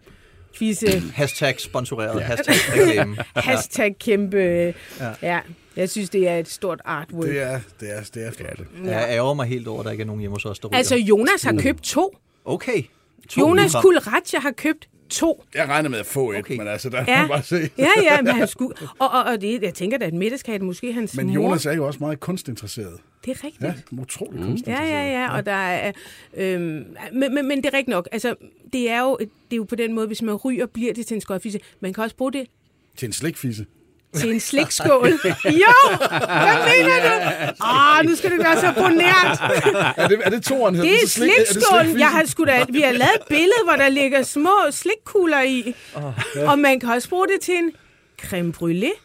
Fisse. 0.60 1.04
Hashtag 1.14 1.60
sponsoreret, 1.62 2.22
hashtag 2.24 2.56
reklame. 2.74 3.18
Hashtag 3.36 3.96
kæmpe. 4.00 4.38
Ja. 5.00 5.10
ja. 5.22 5.40
Jeg 5.76 5.90
synes, 5.90 6.10
det 6.10 6.28
er 6.28 6.38
et 6.38 6.48
stort 6.50 6.82
artwork. 6.86 7.28
Det 7.28 7.42
er, 7.42 7.60
det 7.80 7.98
er, 7.98 8.02
det 8.14 8.26
er 8.28 8.32
flot. 8.32 8.60
Jeg 8.86 9.08
ærger 9.10 9.34
mig 9.34 9.48
helt 9.48 9.68
over, 9.68 9.80
at 9.80 9.86
der 9.86 9.92
ikke 9.92 10.02
er 10.02 10.06
nogen 10.06 10.20
hjemme 10.20 10.36
hos 10.36 10.46
os, 10.46 10.60
der 10.60 10.68
ryger. 10.68 10.78
Altså, 10.78 10.96
Jonas 10.96 11.44
har 11.44 11.56
købt 11.60 11.84
to. 11.84 12.18
Okay. 12.46 12.84
To 13.30 13.42
Jonas. 13.42 13.76
Kulratja 13.82 14.40
har 14.40 14.52
købt 14.52 14.90
to. 15.10 15.44
Jeg 15.56 15.68
regner 15.68 15.90
med 15.90 16.00
at 16.00 16.06
få 16.06 16.32
et, 16.32 16.38
Okay. 16.38 16.58
men 16.58 16.68
altså, 16.68 16.90
der 16.90 17.06
Ja, 17.08 17.16
må 17.16 17.22
man 17.22 17.30
bare 17.30 17.44
se. 17.44 17.70
ja, 17.78 17.88
ja 18.04 18.22
men 18.22 18.36
han 18.36 18.48
skulle... 18.48 18.74
Og, 19.00 19.10
og, 19.10 19.24
og 19.24 19.42
det, 19.42 19.62
jeg 19.64 19.74
tænker 19.74 19.98
da, 19.98 20.06
at 20.06 20.14
middagskage 20.14 20.60
måske 20.60 20.94
hans 20.94 21.16
Men 21.18 21.28
mor. 21.28 21.34
Jonas 21.34 21.66
er 21.66 21.74
jo 21.74 21.88
også 21.88 22.00
meget 22.00 22.20
kunstinteresseret. 22.20 23.00
Det 23.26 23.32
er 23.32 23.44
rigtigt. 23.44 23.64
Ja, 23.64 23.74
utrolig 24.02 24.40
Mm. 24.42 24.46
kunstinteresseret. 24.48 24.90
Ja, 24.90 25.04
ja, 25.08 25.22
ja, 25.24 25.36
og 25.38 25.46
der 25.46 25.52
er, 25.52 25.92
øhm, 26.38 26.62
men, 27.14 27.34
men, 27.34 27.48
men 27.48 27.58
det 27.58 27.66
er 27.66 27.74
rigtigt 27.74 27.88
nok. 27.88 28.08
Altså, 28.12 28.36
det 28.74 28.90
er, 28.90 29.02
jo, 29.02 29.18
det 29.20 29.28
er 29.52 29.56
jo 29.58 29.64
på 29.64 29.76
den 29.76 29.94
måde, 29.94 30.08
hvis 30.08 30.22
man 30.22 30.36
ryger, 30.36 30.66
bliver 30.66 30.94
det 30.94 31.06
til 31.06 31.16
en 31.16 31.22
skodfisse. 31.22 31.60
Man 31.80 31.94
kan 31.94 32.04
også 32.04 32.16
bruge 32.16 32.34
det 32.34 32.48
Til 32.98 33.06
en 33.06 33.14
slikfisse. 33.14 33.66
Til 34.20 34.32
en 34.32 34.40
slikskål. 34.40 35.10
jo! 35.46 35.74
Hvad 36.10 36.58
mener 36.72 36.98
du? 37.06 37.54
Åh, 37.66 38.06
nu 38.10 38.16
skal 38.16 38.32
det 38.32 38.40
gøre 38.40 38.60
så 38.60 38.74
bonært. 38.78 39.40
Er 39.98 40.08
det, 40.08 40.20
er 40.24 40.30
det 40.30 40.44
toren? 40.44 40.76
Det 40.76 40.92
er 40.94 41.08
slik- 41.08 41.30
er 41.30 41.34
det 41.40 41.48
slikskålen. 41.48 42.00
Jeg 42.00 42.08
har 42.08 42.24
sgu 42.26 42.44
da, 42.46 42.66
vi 42.70 42.82
har 42.82 42.92
lavet 42.92 43.16
et 43.16 43.28
billede, 43.30 43.62
hvor 43.64 43.74
der 43.76 43.90
ligger 43.90 44.24
små 44.24 44.52
slikkugler 44.72 45.42
i. 45.42 45.76
Og 46.48 46.60
man 46.60 46.80
kan 46.80 46.90
også 46.90 47.10
bruge 47.10 47.28
det 47.28 47.42
til 47.42 47.54
en 47.56 47.72
creme 48.22 48.54
brûlée. 48.62 49.02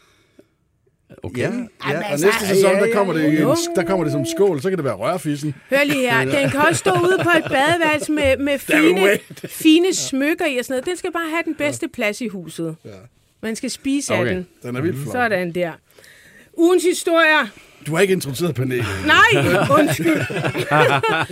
Okay. 1.23 1.41
Ja, 1.41 1.47
ja. 1.89 1.97
Og 1.97 2.11
altså, 2.11 2.25
næste 2.25 2.47
sæson, 2.47 2.75
der 2.75 2.93
kommer, 2.93 3.13
det 3.13 3.25
en, 3.25 3.47
der 3.75 3.83
kommer 3.83 4.03
det 4.03 4.11
som 4.13 4.25
skål, 4.37 4.61
så 4.61 4.69
kan 4.69 4.77
det 4.77 4.85
være 4.85 4.93
rørfissen. 4.93 5.55
Hør 5.69 5.83
lige 5.83 6.11
her. 6.11 6.25
Den 6.41 6.49
kan 6.49 6.59
også 6.59 6.79
stå 6.79 6.91
ude 6.91 7.17
på 7.23 7.29
et 7.37 7.43
badeværelse 7.51 8.11
med, 8.11 8.37
med 8.37 8.59
fine, 8.59 9.17
fine 9.49 9.93
smykker 9.93 10.45
i 10.45 10.57
og 10.57 10.65
sådan 10.65 10.73
noget. 10.73 10.85
Den 10.85 10.97
skal 10.97 11.11
bare 11.11 11.29
have 11.29 11.43
den 11.45 11.55
bedste 11.55 11.87
plads 11.87 12.21
i 12.21 12.27
huset. 12.27 12.75
Ja. 12.85 12.89
Man 13.41 13.55
skal 13.55 13.69
spise 13.69 14.13
af 14.13 14.21
Okay. 14.21 14.35
den. 14.35 14.47
Den 14.63 14.75
er 14.75 14.81
vildt 14.81 14.97
flot. 15.01 15.11
Sådan 15.13 15.51
der. 15.55 15.71
Ugens 16.57 16.83
historier. 16.83 17.47
Du 17.87 17.93
har 17.95 18.01
ikke 18.01 18.11
introduceret 18.13 18.55
panelet. 18.55 18.85
Nej, 19.05 19.45
undskyld. 19.79 20.21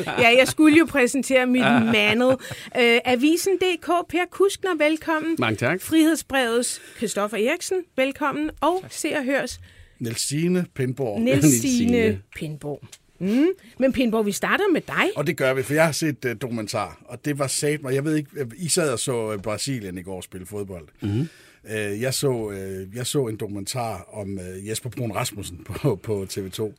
ja, 0.08 0.38
jeg 0.38 0.48
skulle 0.48 0.78
jo 0.78 0.86
præsentere 0.86 1.46
mit 1.46 1.62
mandet. 1.92 2.32
Øh, 2.80 3.00
Avisen.dk, 3.06 3.88
Per 4.10 4.26
Kuskner, 4.32 4.76
velkommen. 4.78 5.36
Mange 5.40 5.56
tak. 5.58 5.82
Frihedsbrevets 5.82 6.82
Christoffer 6.98 7.38
Eriksen, 7.38 7.78
velkommen. 7.96 8.50
Og 8.62 8.84
Se 8.90 9.14
og 9.18 9.24
Hørs 9.24 9.60
Nielsine 10.00 10.66
Pindborg. 10.76 11.44
Signe. 11.62 12.20
Pindborg. 12.36 12.84
Mm. 13.20 13.48
Men 13.80 13.94
Pindborg, 13.94 14.26
vi 14.26 14.32
starter 14.32 14.64
med 14.74 14.82
dig. 14.82 15.10
Og 15.16 15.28
det 15.28 15.38
gør 15.38 15.54
vi, 15.54 15.64
for 15.64 15.74
jeg 15.74 15.86
har 15.86 15.92
set 15.92 16.26
uh, 16.26 16.32
dokumentar, 16.42 17.02
og 17.06 17.26
det 17.26 17.40
var 17.40 17.48
sat 17.48 17.82
mig. 17.84 17.94
Jeg 17.96 18.06
ved 18.06 18.16
ikke, 18.16 18.30
I 18.58 18.68
sad 18.68 18.92
og 18.94 19.00
så 19.00 19.34
uh, 19.34 19.42
Brasilien 19.42 19.98
i 19.98 20.02
går 20.02 20.22
spille 20.22 20.46
fodbold. 20.48 20.88
Mm-hmm. 21.02 21.30
Uh, 21.64 22.02
jeg, 22.02 22.14
så, 22.14 22.30
uh, 22.30 22.96
jeg 22.96 23.08
så 23.08 23.28
en 23.28 23.38
dokumentar 23.38 24.10
om 24.14 24.30
uh, 24.38 24.68
Jesper 24.68 24.90
Brun 24.90 25.12
Rasmussen 25.12 25.66
på, 25.66 25.96
på 26.04 26.28
TV2. 26.30 26.74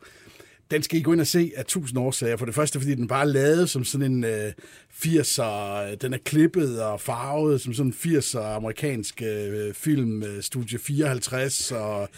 den 0.71 0.83
skal 0.83 0.99
I 0.99 1.01
gå 1.01 1.13
ind 1.13 1.21
og 1.21 1.27
se 1.27 1.51
af 1.55 1.65
tusind 1.65 1.99
årsager. 1.99 2.37
For 2.37 2.45
det 2.45 2.55
første, 2.55 2.79
fordi 2.79 2.95
den 2.95 3.07
bare 3.07 3.21
er 3.21 3.25
lavet 3.25 3.69
som 3.69 3.83
sådan 3.83 4.11
en 4.11 4.23
øh, 4.23 4.51
80'er, 4.93 5.95
den 5.95 6.13
er 6.13 6.17
klippet 6.25 6.81
og 6.83 7.01
farvet 7.01 7.61
som 7.61 7.73
sådan 7.73 7.93
en 8.05 8.17
80'er 8.17 8.39
amerikansk 8.39 9.21
øh, 9.21 9.73
film, 9.73 10.23
øh, 10.23 10.43
Studie 10.43 10.79
54, 10.79 11.71
og 11.71 12.09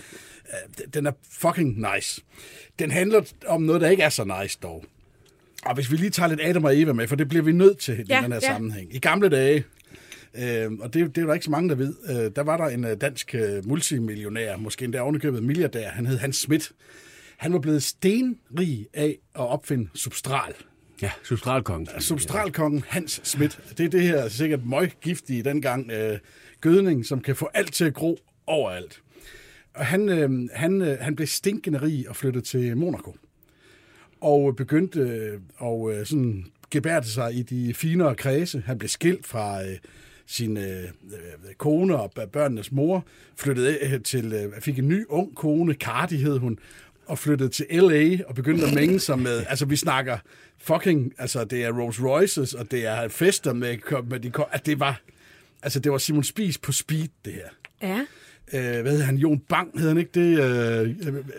øh, 0.50 0.86
den 0.94 1.06
er 1.06 1.12
fucking 1.32 1.86
nice. 1.96 2.22
Den 2.80 2.92
handler 2.92 3.22
om 3.48 3.62
noget, 3.62 3.82
der 3.82 3.90
ikke 3.90 4.04
er 4.04 4.10
så 4.10 4.40
nice 4.42 4.60
dog. 4.64 4.86
Og 5.66 5.76
hvis 5.76 5.92
vi 5.92 5.98
lige 5.98 6.10
tager 6.10 6.28
lidt 6.30 6.42
Adam 6.44 6.64
og 6.64 6.80
Eva 6.80 6.94
med, 6.94 7.08
for 7.08 7.16
det 7.16 7.30
bliver 7.30 7.44
vi 7.44 7.52
nødt 7.52 7.78
til 7.78 8.00
i 8.00 8.04
Ja, 8.10 8.22
den 8.24 8.32
her 8.32 8.40
ja. 8.44 8.48
sammenhæng. 8.48 8.96
I 8.96 9.00
gamle 9.00 9.30
dage, 9.30 9.64
øh, 10.36 10.72
og 10.80 10.94
det, 10.94 11.16
det 11.16 11.22
er 11.22 11.26
der 11.26 11.34
ikke 11.34 11.46
så 11.46 11.52
mange, 11.52 11.70
der 11.70 11.76
ved, 11.76 11.96
øh, 12.10 12.32
der 12.36 12.44
var 12.44 12.58
der 12.58 12.66
en 12.66 12.86
øh, 12.86 12.98
dansk 13.02 13.36
øh, 13.36 13.68
multimillionær, 13.68 14.58
måske 14.58 14.86
endda 14.86 15.00
ovenikøbet 15.00 15.44
milliardær, 15.44 15.90
han 15.90 16.06
hed 16.06 16.18
Hans 16.18 16.36
Schmidt. 16.36 16.72
Han 17.38 17.54
var 17.54 17.60
blevet 17.60 17.84
stenrig 17.84 18.88
af 18.94 19.18
at 19.36 19.42
opfinde 19.42 19.90
substral. 19.94 20.54
Ja, 21.02 21.12
substralkongen. 21.24 21.88
Substralkongen 22.00 22.84
Hans 22.88 23.22
Schmidt. 23.24 23.60
Det 23.78 23.86
er 23.86 23.90
det 23.90 24.02
her 24.02 24.28
sikkert 24.30 24.66
møggiftige 24.66 25.44
dengang 25.44 25.92
øh, 25.92 26.20
gødning, 26.62 27.06
som 27.06 27.22
kan 27.22 27.36
få 27.36 27.50
alt 27.54 27.74
til 27.74 27.86
at 27.86 27.94
gro 27.94 28.18
overalt. 28.48 29.02
Og 29.74 29.86
han, 29.86 30.10
øh, 30.10 30.50
han, 30.54 30.82
øh, 30.82 30.98
han 31.00 31.16
blev 31.16 31.28
stinkende 31.28 31.82
rig 31.82 32.10
og 32.10 32.16
flyttede 32.16 32.46
til 32.46 32.78
Monaco. 32.78 33.16
Og 34.22 34.56
begyndte 34.56 35.00
øh, 35.00 35.40
og 35.58 35.94
øh, 35.94 36.06
sådan 36.06 36.46
gebærte 36.72 37.10
sig 37.10 37.34
i 37.34 37.42
de 37.42 37.74
finere 37.74 38.16
kredse. 38.16 38.64
Han 38.66 38.78
blev 38.78 38.90
skilt 38.90 39.28
fra 39.28 39.64
øh, 39.64 39.78
sin 40.28 40.58
øh, 40.58 40.84
øh, 40.84 41.54
kone 41.58 41.98
og 41.98 42.12
børnenes 42.32 42.72
mor, 42.72 43.06
flyttede 43.36 43.78
øh, 43.82 44.02
til, 44.02 44.34
øh, 44.34 44.62
fik 44.62 44.80
en 44.80 44.88
ny 44.88 45.06
ung 45.10 45.36
kone, 45.36 45.74
Cardi 45.74 46.16
hed 46.16 46.38
hun, 46.38 46.60
og 47.06 47.18
flyttede 47.18 47.50
til 47.50 47.66
L.A. 47.72 48.18
og 48.28 48.36
begyndte 48.36 48.66
at 48.66 48.74
mænge 48.74 49.00
sig 49.00 49.20
med, 49.20 49.44
altså 49.50 49.66
vi 49.66 49.76
snakker 49.76 50.18
fucking, 50.58 51.14
altså 51.18 51.44
det 51.44 51.64
er 51.64 51.82
Rolls 51.82 52.04
Royces, 52.04 52.54
og 52.54 52.72
det 52.72 52.86
er 52.86 53.08
fester 53.08 53.54
med, 53.54 54.04
med 54.10 54.20
de, 54.20 54.32
at 54.52 54.66
det 54.66 54.80
var, 54.80 55.02
altså 55.64 55.80
det 55.80 55.92
var 55.92 55.98
Simon 55.98 56.24
Spies 56.24 56.58
på 56.58 56.72
speed, 56.72 57.08
det 57.26 57.34
her 57.34 57.50
Ja. 57.82 58.00
øh, 58.54 58.82
hvad 58.82 58.92
hedder 58.92 59.06
han, 59.06 59.18
Jon 59.18 59.40
Bang, 59.40 59.80
hed 59.80 59.88
han 59.88 59.98
ikke 59.98 60.12
det, 60.14 60.40
øh, 60.40 60.88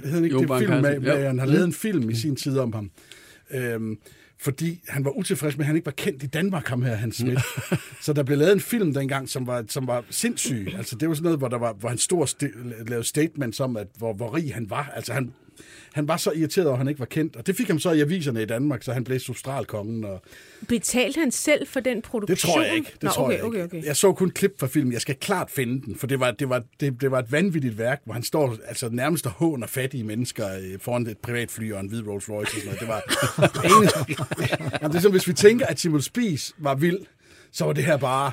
hed 0.04 0.12
han 0.12 0.24
ikke 0.24 0.34
Jon 0.34 0.42
det 0.42 0.48
Bang 0.48 0.60
film, 0.60 0.82
med, 0.82 1.00
med, 1.00 1.26
han 1.26 1.38
har 1.38 1.46
lavet 1.46 1.64
en 1.64 1.72
film 1.72 2.10
i 2.10 2.14
sin 2.14 2.36
tid 2.36 2.58
om 2.58 2.72
ham. 2.72 2.90
Øhm, 3.50 3.98
fordi 4.44 4.80
han 4.88 5.04
var 5.04 5.10
utilfreds 5.10 5.56
med, 5.56 5.64
at 5.64 5.66
han 5.66 5.76
ikke 5.76 5.86
var 5.86 5.92
kendt 5.92 6.22
i 6.22 6.26
Danmark, 6.26 6.68
ham 6.68 6.82
her, 6.82 6.94
Hans 6.94 7.14
Schmidt. 7.16 7.40
så 8.04 8.12
der 8.12 8.22
blev 8.22 8.38
lavet 8.38 8.52
en 8.52 8.60
film 8.60 8.94
dengang, 8.94 9.28
som 9.28 9.46
var, 9.46 9.64
som 9.68 9.86
var 9.86 10.04
sindssyg. 10.10 10.72
Altså, 10.76 10.96
det 10.96 11.08
var 11.08 11.14
sådan 11.14 11.24
noget, 11.24 11.38
hvor, 11.38 11.48
der 11.48 11.58
var, 11.58 11.72
hvor 11.72 11.88
han 11.88 11.98
stor 11.98 12.26
st- 12.26 12.84
lavede 12.88 13.04
statements 13.04 13.60
om, 13.60 13.76
at, 13.76 13.86
hvor, 13.98 14.12
hvor 14.12 14.34
rig 14.34 14.54
han 14.54 14.70
var. 14.70 14.92
Altså, 14.96 15.12
han, 15.12 15.32
han 15.92 16.08
var 16.08 16.16
så 16.16 16.30
irriteret 16.30 16.66
over, 16.66 16.74
at 16.74 16.78
han 16.78 16.88
ikke 16.88 17.00
var 17.00 17.06
kendt. 17.06 17.36
Og 17.36 17.46
det 17.46 17.56
fik 17.56 17.66
ham 17.68 17.78
så 17.78 17.92
i 17.92 18.00
aviserne 18.00 18.42
i 18.42 18.46
Danmark, 18.46 18.82
så 18.82 18.92
han 18.92 19.04
blev 19.04 19.20
substralkongen. 19.20 20.04
Og 20.04 20.22
Betalte 20.68 21.20
han 21.20 21.30
selv 21.30 21.66
for 21.66 21.80
den 21.80 22.02
produktion? 22.02 22.34
det 22.34 22.38
tror 22.38 22.62
jeg 22.62 22.74
ikke. 22.74 22.90
Det 22.94 23.02
Nå, 23.02 23.10
tror 23.10 23.24
okay, 23.24 23.36
jeg 23.36 23.44
okay, 23.44 23.64
ikke. 23.64 23.76
okay. 23.78 23.86
Jeg 23.86 23.96
så 23.96 24.12
kun 24.12 24.30
klip 24.30 24.60
fra 24.60 24.66
filmen. 24.66 24.92
Jeg 24.92 25.00
skal 25.00 25.14
klart 25.14 25.50
finde 25.50 25.86
den, 25.86 25.96
for 25.96 26.06
det 26.06 26.20
var, 26.20 26.30
det 26.30 26.48
var, 26.48 26.62
det, 26.80 27.00
det 27.00 27.10
var 27.10 27.18
et 27.18 27.32
vanvittigt 27.32 27.78
værk, 27.78 28.00
hvor 28.04 28.14
han 28.14 28.22
står 28.22 28.56
altså, 28.68 28.88
nærmest 28.88 29.26
og 29.26 29.32
håner 29.32 29.66
fattige 29.66 30.04
mennesker 30.04 30.48
øh, 30.56 30.78
foran 30.80 31.06
et 31.06 31.18
privatfly 31.18 31.72
og 31.72 31.80
en 31.80 31.88
hvid 31.88 32.06
Rolls 32.06 32.30
Royce. 32.30 32.56
Og 32.56 32.60
sådan 32.60 32.64
noget. 32.64 32.80
Det 32.80 32.88
var. 32.88 33.02
Jamen, 34.82 34.92
det 34.92 34.96
er 34.98 35.02
som, 35.02 35.10
hvis 35.12 35.28
vi 35.28 35.32
tænker, 35.32 35.66
at 35.66 35.80
Simon 35.80 36.02
Spies 36.02 36.54
var 36.58 36.74
vild, 36.74 36.98
så 37.54 37.64
var 37.64 37.72
det 37.72 37.84
her 37.84 37.96
bare 37.96 38.32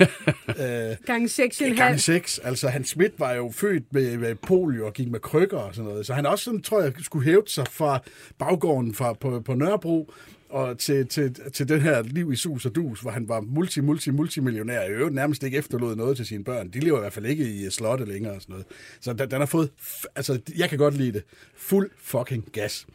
Gange 1.06 1.26
6,5. 1.28 1.76
gang 1.76 2.00
seks. 2.00 2.38
Altså, 2.38 2.68
Hans 2.68 2.88
Schmidt 2.88 3.12
var 3.18 3.32
jo 3.32 3.50
født 3.54 3.92
med, 3.92 4.16
med 4.18 4.34
polio 4.34 4.86
og 4.86 4.92
gik 4.92 5.08
med 5.10 5.20
krykker 5.20 5.58
og 5.58 5.74
sådan 5.74 5.88
noget. 5.90 6.06
Så 6.06 6.14
han 6.14 6.26
også 6.26 6.44
sådan, 6.44 6.62
tror 6.62 6.82
jeg, 6.82 6.92
skulle 7.00 7.24
hæve 7.24 7.42
sig 7.46 7.66
fra 7.70 8.02
baggården 8.38 8.94
fra, 8.94 9.12
på, 9.12 9.40
på 9.40 9.54
Nørrebro 9.54 10.12
og 10.48 10.78
til, 10.78 11.06
til, 11.06 11.36
til 11.52 11.68
den 11.68 11.80
her 11.80 12.02
liv 12.02 12.32
i 12.32 12.36
sus 12.36 12.66
og 12.66 12.74
dus, 12.74 13.00
hvor 13.00 13.10
han 13.10 13.28
var 13.28 13.40
multi, 13.40 13.80
multi, 13.80 14.10
multimillionær. 14.10 14.82
I 14.82 14.88
øvrigt 14.90 15.14
nærmest 15.14 15.42
ikke 15.42 15.58
efterlod 15.58 15.96
noget 15.96 16.16
til 16.16 16.26
sine 16.26 16.44
børn. 16.44 16.68
De 16.68 16.80
lever 16.80 16.98
i 16.98 17.00
hvert 17.00 17.12
fald 17.12 17.26
ikke 17.26 17.44
i 17.44 17.70
slotte 17.70 18.04
længere 18.04 18.34
og 18.34 18.40
sådan 18.42 18.52
noget. 18.52 18.66
Så 19.00 19.12
den, 19.12 19.30
den 19.30 19.38
har 19.38 19.46
fået, 19.46 19.70
f- 19.80 20.04
altså, 20.16 20.38
jeg 20.58 20.68
kan 20.68 20.78
godt 20.78 20.96
lide 20.96 21.12
det, 21.12 21.22
fuld 21.56 21.90
fucking 22.02 22.44
gas. 22.52 22.86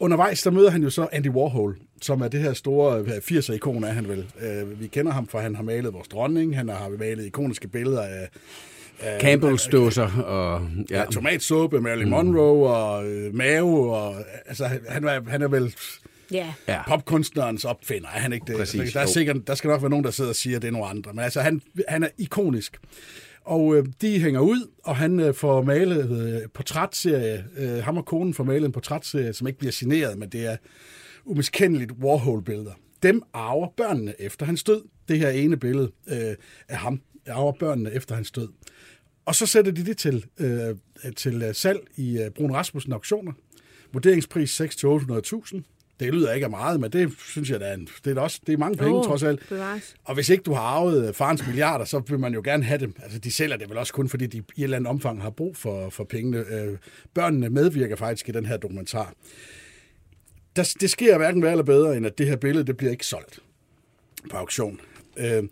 Undervejs, 0.00 0.42
der 0.42 0.50
møder 0.50 0.70
han 0.70 0.82
jo 0.82 0.90
så 0.90 1.08
Andy 1.12 1.28
Warhol, 1.28 1.76
som 2.02 2.20
er 2.20 2.28
det 2.28 2.40
her 2.40 2.52
store 2.52 2.98
øh, 3.00 3.06
80'er-ikon, 3.08 3.84
er 3.84 3.92
han 3.92 4.08
vel. 4.08 4.26
Øh, 4.40 4.80
Vi 4.80 4.86
kender 4.86 5.12
ham, 5.12 5.26
for 5.28 5.38
han 5.38 5.54
har 5.56 5.62
malet 5.62 5.92
vores 5.92 6.08
dronning, 6.08 6.56
han 6.56 6.68
har 6.68 6.88
malet 6.98 7.26
ikoniske 7.26 7.68
billeder 7.68 8.02
af 8.02 8.28
Campbell's 9.02 9.70
dåser 9.70 10.22
og... 10.22 10.62
ja. 10.90 10.98
Ja. 10.98 11.04
tomatsuppe, 11.04 11.80
Marilyn 11.80 12.08
Monroe 12.10 12.68
og 12.70 13.06
øh, 13.06 13.34
mave. 13.34 13.96
Og, 13.96 14.14
altså, 14.46 14.66
han, 14.88 15.04
er, 15.04 15.20
han 15.30 15.42
er 15.42 15.48
vel 15.48 15.74
Ja. 16.32 16.46
Ja. 16.68 16.82
popkunstnerens 16.88 17.64
opfinder, 17.64 18.08
er 18.08 18.18
han 18.20 18.32
ikke 18.32 18.44
det? 18.46 18.56
Præcis, 18.56 18.92
der, 18.92 19.00
er 19.00 19.06
sikkert, 19.06 19.36
der 19.46 19.54
skal 19.54 19.68
nok 19.68 19.82
være 19.82 19.90
nogen, 19.90 20.04
der 20.04 20.10
sidder 20.10 20.30
og 20.30 20.36
siger, 20.36 20.56
at 20.56 20.62
det 20.62 20.68
er 20.68 20.72
nogle 20.72 20.86
andre. 20.88 21.12
Men 21.12 21.24
altså, 21.24 21.40
han, 21.40 21.62
han 21.88 22.02
er 22.02 22.08
ikonisk. 22.18 22.76
Og 23.48 23.76
øh, 23.76 23.86
de 24.00 24.20
hænger 24.20 24.40
ud, 24.40 24.70
og 24.84 24.96
han 24.96 25.20
øh, 25.20 25.34
får 25.34 25.62
malet 25.62 26.10
øh, 26.10 26.48
portrætserie. 26.54 27.44
Øh, 27.56 27.84
ham 27.84 27.96
og 27.96 28.04
konen 28.04 28.34
får 28.34 28.44
malet 28.44 28.66
en 28.66 28.72
portrætserie, 28.72 29.32
som 29.32 29.46
ikke 29.46 29.58
bliver 29.58 29.72
signeret, 29.72 30.18
men 30.18 30.28
det 30.28 30.46
er 30.46 30.56
umiskendeligt 31.24 31.92
Warhol-billeder. 31.92 32.72
Dem 33.02 33.22
arver 33.32 33.68
børnene 33.76 34.14
efter 34.20 34.46
hans 34.46 34.64
død. 34.64 34.82
Det 35.08 35.18
her 35.18 35.28
ene 35.30 35.56
billede 35.56 35.90
øh, 36.08 36.34
af 36.68 36.76
ham 36.76 37.00
arver 37.26 37.52
børnene 37.52 37.92
efter 37.92 38.14
hans 38.14 38.30
død. 38.30 38.48
Og 39.26 39.34
så 39.34 39.46
sætter 39.46 39.72
de 39.72 39.84
det 39.84 39.98
til, 39.98 40.24
øh, 40.38 40.76
til 41.16 41.50
salg 41.52 41.80
i 41.96 42.18
øh, 42.18 42.30
Brun 42.30 42.54
Rasmussen 42.54 42.92
Auktioner. 42.92 43.32
Vurderingspris 43.92 44.60
6-800.000. 44.60 45.77
Det 46.00 46.14
lyder 46.14 46.32
ikke 46.32 46.44
af 46.44 46.50
meget, 46.50 46.80
men 46.80 46.92
det 46.92 47.12
synes 47.18 47.50
jeg, 47.50 47.60
det 47.60 47.68
er, 47.68 47.74
en, 47.74 47.88
det 48.04 48.16
er, 48.18 48.20
også, 48.20 48.40
det 48.46 48.52
er 48.52 48.56
mange 48.56 48.78
penge, 48.78 48.94
Åh, 48.94 49.04
trods 49.04 49.22
alt. 49.22 49.48
bevares. 49.48 49.94
Og 50.04 50.14
hvis 50.14 50.28
ikke 50.28 50.42
du 50.42 50.52
har 50.52 50.60
arvet 50.60 51.08
øh, 51.08 51.14
farens 51.14 51.46
milliarder, 51.46 51.84
så 51.84 51.98
vil 51.98 52.18
man 52.18 52.34
jo 52.34 52.40
gerne 52.44 52.64
have 52.64 52.80
dem. 52.80 52.94
Altså, 53.02 53.18
de 53.18 53.32
sælger 53.32 53.56
det 53.56 53.68
vel 53.68 53.78
også 53.78 53.92
kun, 53.92 54.08
fordi 54.08 54.26
de 54.26 54.36
i 54.38 54.40
et 54.40 54.64
eller 54.64 54.76
andet 54.76 54.90
omfang 54.90 55.22
har 55.22 55.30
brug 55.30 55.56
for, 55.56 55.90
for 55.90 56.04
pengene. 56.04 56.38
Øh, 56.38 56.78
børnene 57.14 57.50
medvirker 57.50 57.96
faktisk 57.96 58.28
i 58.28 58.32
den 58.32 58.46
her 58.46 58.56
dokumentar. 58.56 59.12
Der, 60.56 60.74
det 60.80 60.90
sker 60.90 61.18
hverken 61.18 61.42
værre 61.42 61.52
eller 61.52 61.64
bedre, 61.64 61.96
end 61.96 62.06
at 62.06 62.18
det 62.18 62.26
her 62.26 62.36
billede, 62.36 62.66
det 62.66 62.76
bliver 62.76 62.90
ikke 62.90 63.06
solgt 63.06 63.38
på 64.30 64.36
auktion. 64.36 64.80
Øh, 65.16 65.42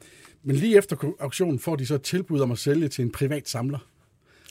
men 0.43 0.57
lige 0.57 0.77
efter 0.77 0.97
auktionen 1.21 1.59
får 1.59 1.77
de 1.77 1.87
så 1.87 1.95
et 1.95 2.03
tilbud 2.03 2.41
om 2.41 2.53
at 2.53 2.59
sælge 2.59 2.89
til 2.89 3.03
en 3.05 3.13
privat 3.13 3.49
samler, 3.49 3.79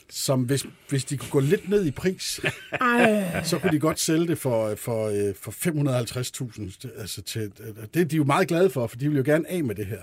som 0.09 0.41
hvis, 0.41 0.65
hvis 0.89 1.05
de 1.05 1.17
kunne 1.17 1.29
gå 1.29 1.39
lidt 1.39 1.69
ned 1.69 1.85
i 1.85 1.91
pris, 1.91 2.39
Ej, 2.71 3.43
så 3.43 3.59
kunne 3.59 3.71
de 3.71 3.79
godt 3.79 3.99
sælge 3.99 4.27
det 4.27 4.37
for, 4.37 4.75
for, 4.75 5.07
øh, 5.07 5.33
for 5.41 5.51
550.000. 5.51 7.01
Altså 7.01 7.21
til, 7.21 7.51
det 7.93 8.01
er 8.01 8.05
de 8.05 8.15
jo 8.15 8.23
meget 8.23 8.47
glade 8.47 8.69
for, 8.69 8.87
for 8.87 8.97
de 8.97 9.09
vil 9.09 9.17
jo 9.17 9.23
gerne 9.25 9.49
af 9.51 9.63
med 9.63 9.75
det 9.75 9.85
her. 9.85 9.99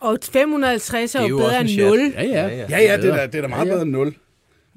og 0.00 0.18
550 0.32 1.14
er 1.14 1.18
Det 1.18 1.24
er 1.24 1.28
jo 1.28 1.38
jo 1.38 1.44
bedre 1.44 1.60
end 1.60 1.68
en 1.68 1.74
chat. 1.74 1.86
0. 1.86 1.98
Ja, 1.98 2.22
ja. 2.22 2.46
Ja, 2.48 2.66
Ja, 2.70 2.78
ja, 2.78 2.96
det 2.96 3.10
er 3.10 3.16
da, 3.16 3.26
det 3.26 3.34
er 3.34 3.40
da 3.42 3.48
meget 3.48 3.66
Ja, 3.66 3.70
ja. 3.70 3.74
bedre 3.74 3.82
end 3.82 3.90
0. 3.90 4.14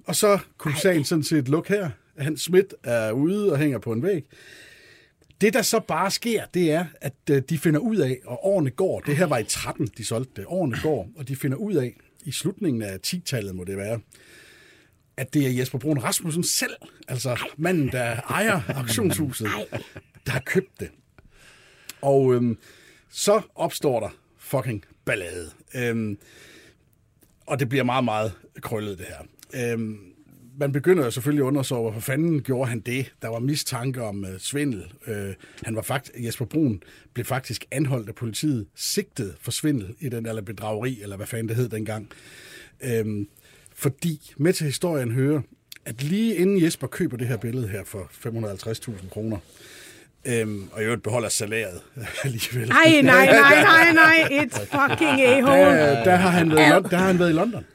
Og 0.07 0.15
så 0.15 0.39
kunne 0.57 0.75
sagen 0.77 1.03
sådan 1.05 1.24
set 1.24 1.50
lukke 1.50 1.74
her. 1.74 1.89
Hans 2.17 2.41
Schmidt 2.41 2.74
er 2.84 3.12
ude 3.12 3.51
og 3.51 3.57
hænger 3.57 3.77
på 3.79 3.91
en 3.91 4.03
væg. 4.03 4.24
Det, 5.41 5.53
der 5.53 5.62
så 5.62 5.79
bare 5.79 6.12
sker, 6.12 6.43
det 6.53 6.72
er, 6.72 6.86
at 7.01 7.13
øh, 7.31 7.41
de 7.50 7.57
finder 7.57 7.79
ud 7.79 7.95
af, 7.98 8.17
og 8.25 8.45
årene 8.45 8.69
går, 8.69 9.00
det 9.00 9.17
her 9.17 9.25
var 9.25 9.38
i 9.38 9.43
13, 9.43 9.88
de 9.98 10.05
solgte 10.05 10.31
det, 10.36 10.45
årene 10.48 10.77
går, 10.84 11.10
og 11.15 11.27
de 11.27 11.36
finder 11.36 11.57
ud 11.57 11.74
af, 11.74 11.95
i 12.25 12.32
slutningen 12.32 12.82
af 12.82 12.98
10-tallet 13.08 13.55
må 13.55 13.63
det 13.63 13.77
være, 13.77 14.00
at 15.17 15.34
det 15.34 15.48
er 15.48 15.51
Jesper 15.51 15.79
Brun 15.79 16.03
Rasmussen 16.03 16.44
selv, 16.44 16.75
altså 17.08 17.39
manden, 17.58 17.91
der 17.91 18.22
ejer 18.22 18.62
auktionshuset, 18.75 19.48
der 20.25 20.32
har 20.32 20.39
købt 20.46 20.79
det. 20.79 20.89
Og 22.01 22.34
øhm, 22.34 22.58
så 23.10 23.41
opstår 23.55 24.00
der 24.00 24.10
fucking 24.38 24.86
ballade. 25.05 25.51
Øhm, 25.75 26.17
og 27.46 27.60
det 27.60 27.70
bliver 27.70 27.84
meget, 27.84 28.03
meget 28.03 28.34
krøllet, 28.62 28.98
det 28.98 29.05
her. 29.05 29.72
Øhm, 29.74 30.14
man 30.57 30.71
begynder 30.71 31.05
jo 31.05 31.12
selvfølgelig 31.12 31.43
at 31.43 31.47
undersøge, 31.47 31.81
hvorfor 31.81 32.00
fanden 32.00 32.41
gjorde 32.41 32.69
han 32.69 32.79
det? 32.79 33.13
Der 33.21 33.27
var 33.27 33.39
mistanke 33.39 34.03
om 34.03 34.25
øh, 34.25 34.39
svindel. 34.39 34.85
Øh, 35.07 35.33
han 35.63 35.75
var 35.75 35.81
faktisk, 35.81 36.25
Jesper 36.25 36.45
Brun 36.45 36.81
blev 37.13 37.25
faktisk 37.25 37.65
anholdt 37.71 38.09
af 38.09 38.15
politiet, 38.15 38.65
sigtet 38.75 39.35
for 39.41 39.51
svindel 39.51 39.95
i 40.00 40.09
den, 40.09 40.25
eller 40.25 40.41
bedrageri, 40.41 41.01
eller 41.01 41.17
hvad 41.17 41.27
fanden 41.27 41.47
det 41.50 41.55
hed 41.55 41.69
dengang. 41.69 42.09
Øhm, 42.83 43.27
fordi 43.75 44.33
med 44.38 44.53
til 44.53 44.65
historien 44.65 45.12
hører, 45.12 45.41
at 45.85 46.03
lige 46.03 46.35
inden 46.35 46.63
Jesper 46.63 46.88
køber 46.88 47.17
det 47.17 47.27
her 47.27 47.38
billede 47.38 47.67
her 47.67 47.83
for 47.83 48.09
550.000 48.27 49.09
kroner, 49.09 49.38
øhm, 50.25 50.69
og 50.71 50.81
i 50.81 50.85
øvrigt 50.85 51.03
beholder 51.03 51.29
salæret 51.29 51.81
alligevel. 52.24 52.71
Ej, 52.71 53.01
nej, 53.01 53.25
nej, 53.41 53.62
nej, 53.62 53.93
nej. 53.93 54.43
Et 54.43 54.53
fucking 54.53 55.21
a-hole. 55.21 56.00
Øh, 56.00 56.05
der, 56.05 56.15
har 56.15 56.29
han 56.29 56.51
været, 56.51 56.85
i 56.85 56.89
der 56.89 56.97
har 56.97 57.07
han 57.07 57.19
været 57.19 57.29
i 57.29 57.33
London. 57.33 57.65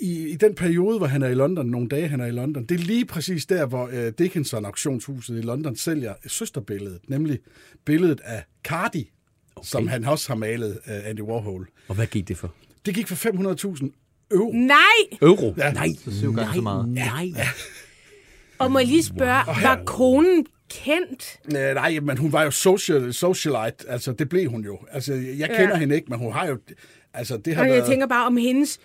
I, 0.00 0.28
I 0.28 0.36
den 0.36 0.54
periode, 0.54 0.98
hvor 0.98 1.06
han 1.06 1.22
er 1.22 1.28
i 1.28 1.34
London, 1.34 1.66
nogle 1.66 1.88
dage 1.88 2.08
han 2.08 2.20
er 2.20 2.26
i 2.26 2.30
London, 2.30 2.64
det 2.64 2.74
er 2.80 2.84
lige 2.84 3.04
præcis 3.04 3.46
der, 3.46 3.66
hvor 3.66 3.88
øh, 3.92 4.12
Dickinson 4.18 4.64
auktionshuset 4.64 5.38
i 5.38 5.40
London 5.40 5.76
sælger 5.76 6.14
søsterbilledet, 6.26 6.98
nemlig 7.08 7.38
billedet 7.84 8.20
af 8.24 8.44
Cardi, 8.64 9.10
okay. 9.56 9.66
som 9.68 9.88
han 9.88 10.04
også 10.04 10.28
har 10.28 10.34
malet 10.34 10.78
af 10.84 11.10
Andy 11.10 11.20
Warhol. 11.20 11.68
Og 11.88 11.94
hvad 11.94 12.06
gik 12.06 12.28
det 12.28 12.36
for? 12.38 12.54
Det 12.86 12.94
gik 12.94 13.08
for 13.08 13.14
500.000 13.76 13.88
euro. 14.30 14.52
Nej! 14.52 15.18
Euro? 15.22 15.54
Ja. 15.58 15.72
Nej, 15.72 15.88
Så 16.04 16.30
nej, 16.30 16.54
så 16.54 16.60
meget. 16.60 16.88
nej. 16.88 17.28
Og 18.58 18.72
må 18.72 18.78
jeg 18.78 18.88
lige 18.88 19.04
spørge, 19.04 19.62
var 19.62 19.82
konen 19.86 20.46
kendt? 20.70 21.38
Øh, 21.46 21.74
nej, 21.74 22.00
men 22.00 22.18
hun 22.18 22.32
var 22.32 22.42
jo 22.42 22.50
social, 22.50 23.14
socialite, 23.14 23.88
altså 23.88 24.12
det 24.12 24.28
blev 24.28 24.50
hun 24.50 24.64
jo. 24.64 24.78
Altså, 24.90 25.14
jeg 25.14 25.48
kender 25.48 25.68
Ja. 25.68 25.76
hende 25.78 25.94
ikke, 25.94 26.06
men 26.10 26.18
hun 26.18 26.32
har 26.32 26.46
jo... 26.46 26.58
Altså, 27.14 27.36
det 27.36 27.54
har 27.54 27.62
Og 27.62 27.68
jeg 27.68 27.76
været... 27.76 27.88
tænker 27.88 28.06
bare, 28.06 28.26
om 28.26 28.36
hendes 28.36 28.78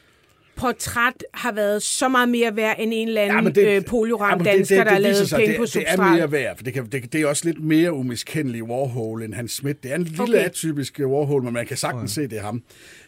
portræt 0.55 1.23
har 1.33 1.51
været 1.51 1.83
så 1.83 2.07
meget 2.07 2.29
mere 2.29 2.55
værd 2.55 2.75
end 2.79 2.91
en 2.95 3.07
eller 3.07 3.21
anden 3.21 3.31
Ja, 3.35 3.37
ja, 3.37 3.43
men 3.43 3.55
det- 3.55 3.77
øh, 3.77 3.85
polioram 3.85 4.29
Jamen, 4.29 4.45
dansker, 4.45 4.83
der 4.83 4.91
har 4.91 4.99
lavet 4.99 5.27
sig, 5.29 5.37
penge 5.37 5.51
det, 5.51 5.57
på 5.59 5.65
det 5.65 5.75
er 5.75 5.79
substrat. 5.91 6.17
mere 6.17 6.31
værd, 6.31 6.57
for 6.57 6.63
det, 6.63 6.73
kan, 6.73 6.85
det, 6.85 7.13
det 7.13 7.21
er 7.21 7.27
også 7.27 7.45
lidt 7.45 7.63
mere 7.63 7.93
umiskendelig 7.93 8.63
Warhol 8.63 9.23
end 9.23 9.33
Hans 9.33 9.51
Schmidt. 9.51 9.83
Det 9.83 9.91
er 9.91 9.95
en 9.95 10.03
lille 10.03 10.23
Okay. 10.23 10.45
atypisk 10.45 10.99
øh, 10.99 11.07
Warhol, 11.07 11.43
men 11.43 11.53
man 11.53 11.65
kan 11.65 11.77
sagtens 11.77 12.11
se, 12.11 12.21
det 12.21 12.37
er 12.37 12.41
ham. 12.41 12.63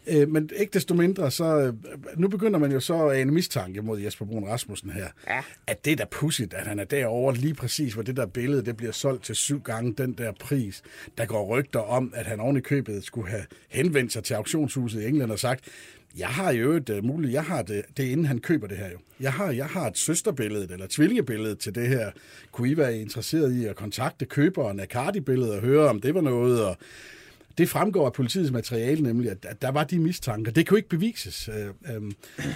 Øh, 0.07 0.29
men 0.29 0.49
ikke 0.55 0.71
desto 0.73 0.93
mindre, 0.93 1.31
så 1.31 1.45
øh, 1.59 1.73
nu 2.17 2.27
begynder 2.27 2.59
man 2.59 2.71
jo 2.71 2.79
så 2.79 3.05
at 3.07 3.17
ane 3.17 3.31
mistanke 3.31 3.81
mod 3.81 3.99
Jesper 3.99 4.25
Brun 4.25 4.43
Rasmussen 4.47 4.89
her. 4.89 5.07
Ja. 5.27 5.39
At 5.67 5.85
det 5.85 5.91
er 5.91 5.95
da 5.95 6.05
pudsigt, 6.11 6.53
at 6.53 6.67
han 6.67 6.79
er 6.79 6.83
derovre 6.83 7.35
lige 7.35 7.53
præcis, 7.53 7.93
hvor 7.93 8.03
det 8.03 8.17
der 8.17 8.25
billede 8.25 8.65
det 8.65 8.77
bliver 8.77 8.91
solgt 8.91 9.23
til 9.23 9.35
syv 9.35 9.61
gange 9.61 9.93
den 9.97 10.13
der 10.13 10.31
pris. 10.39 10.81
Der 11.17 11.25
går 11.25 11.45
rygter 11.57 11.79
om, 11.79 12.13
at 12.15 12.25
han 12.25 12.39
oven 12.39 12.57
i 12.57 12.61
købet 12.61 13.03
skulle 13.03 13.29
have 13.29 13.43
henvendt 13.69 14.13
sig 14.13 14.23
til 14.23 14.33
auktionshuset 14.33 15.01
i 15.01 15.05
England 15.07 15.31
og 15.31 15.39
sagt, 15.39 15.63
jeg 16.17 16.27
har 16.27 16.51
jo 16.51 16.71
et 16.71 16.89
uh, 16.89 17.03
muligt, 17.03 17.33
jeg 17.33 17.43
har 17.43 17.61
det, 17.61 17.83
det 17.97 18.05
er 18.05 18.11
inden 18.11 18.25
han 18.25 18.39
køber 18.39 18.67
det 18.67 18.77
her 18.77 18.91
jo. 18.91 18.97
Jeg 19.19 19.33
har, 19.33 19.51
jeg 19.51 19.65
har 19.65 19.87
et 19.87 19.97
søsterbillede 19.97 20.67
eller 20.73 20.87
tvillingebillede 20.89 21.55
til 21.55 21.75
det 21.75 21.87
her. 21.87 22.11
Kunne 22.51 22.69
I 22.69 22.77
være 22.77 22.97
interesseret 22.97 23.53
i 23.53 23.65
at 23.65 23.75
kontakte 23.75 24.25
køberen 24.25 24.79
af 24.79 24.87
Cardi-billedet 24.87 25.53
og 25.55 25.61
høre, 25.61 25.89
om 25.89 26.01
det 26.01 26.15
var 26.15 26.21
noget? 26.21 26.65
Og 26.65 26.77
det 27.57 27.69
fremgår 27.69 28.05
af 28.05 28.13
politiets 28.13 28.51
materiale 28.51 29.03
nemlig, 29.03 29.31
at, 29.31 29.61
der 29.61 29.71
var 29.71 29.83
de 29.83 29.99
mistanker. 29.99 30.51
Det 30.51 30.67
kunne 30.67 30.79
ikke 30.79 30.89
bevises. 30.89 31.49
Øh, 31.49 31.95
øhm, 31.95 32.11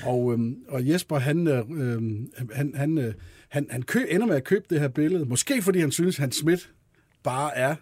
og, 0.05 0.33
øhm, 0.33 0.57
og 0.67 0.87
Jesper, 0.89 1.19
han, 1.19 1.47
øh, 1.47 1.63
øhm, 1.69 2.31
han, 2.53 2.73
han, 2.75 2.97
øh, 2.97 3.13
han, 3.49 3.67
han 3.69 3.81
kø, 3.81 4.05
ender 4.09 4.27
med 4.27 4.35
at 4.35 4.43
købe 4.43 4.65
det 4.69 4.79
her 4.79 4.87
billede. 4.87 5.25
Måske 5.25 5.61
fordi 5.61 5.79
han 5.79 5.91
synes, 5.91 6.15
at 6.15 6.21
Hans 6.21 6.35
Schmidt 6.35 6.71
bare 7.23 7.57
er 7.57 7.75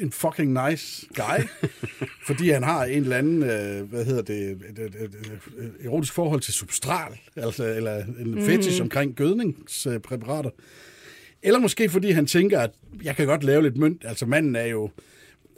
en 0.00 0.12
fucking 0.12 0.68
nice 0.68 1.06
guy. 1.14 1.68
fordi 2.26 2.50
han 2.50 2.62
har 2.62 2.84
en 2.84 3.02
eller 3.02 3.16
anden, 3.16 3.42
øh, 3.42 3.90
hvad 3.90 4.04
hedder 4.04 4.22
det, 4.22 4.50
et, 4.50 4.78
et, 4.78 4.78
et, 4.78 5.14
et 5.58 5.72
erotisk 5.84 6.12
forhold 6.12 6.40
til 6.40 6.54
substral, 6.54 7.12
altså, 7.36 7.64
eller 7.64 8.04
en 8.18 8.34
mm. 8.34 8.42
fetish 8.46 8.82
omkring 8.82 9.14
gødningspræparater. 9.14 10.50
Eller 11.42 11.58
måske 11.58 11.88
fordi 11.88 12.10
han 12.10 12.26
tænker, 12.26 12.60
at 12.60 12.70
jeg 13.02 13.16
kan 13.16 13.26
godt 13.26 13.44
lave 13.44 13.62
lidt 13.62 13.76
mønt. 13.76 14.04
Altså 14.04 14.26
manden 14.26 14.56
er 14.56 14.66
jo, 14.66 14.90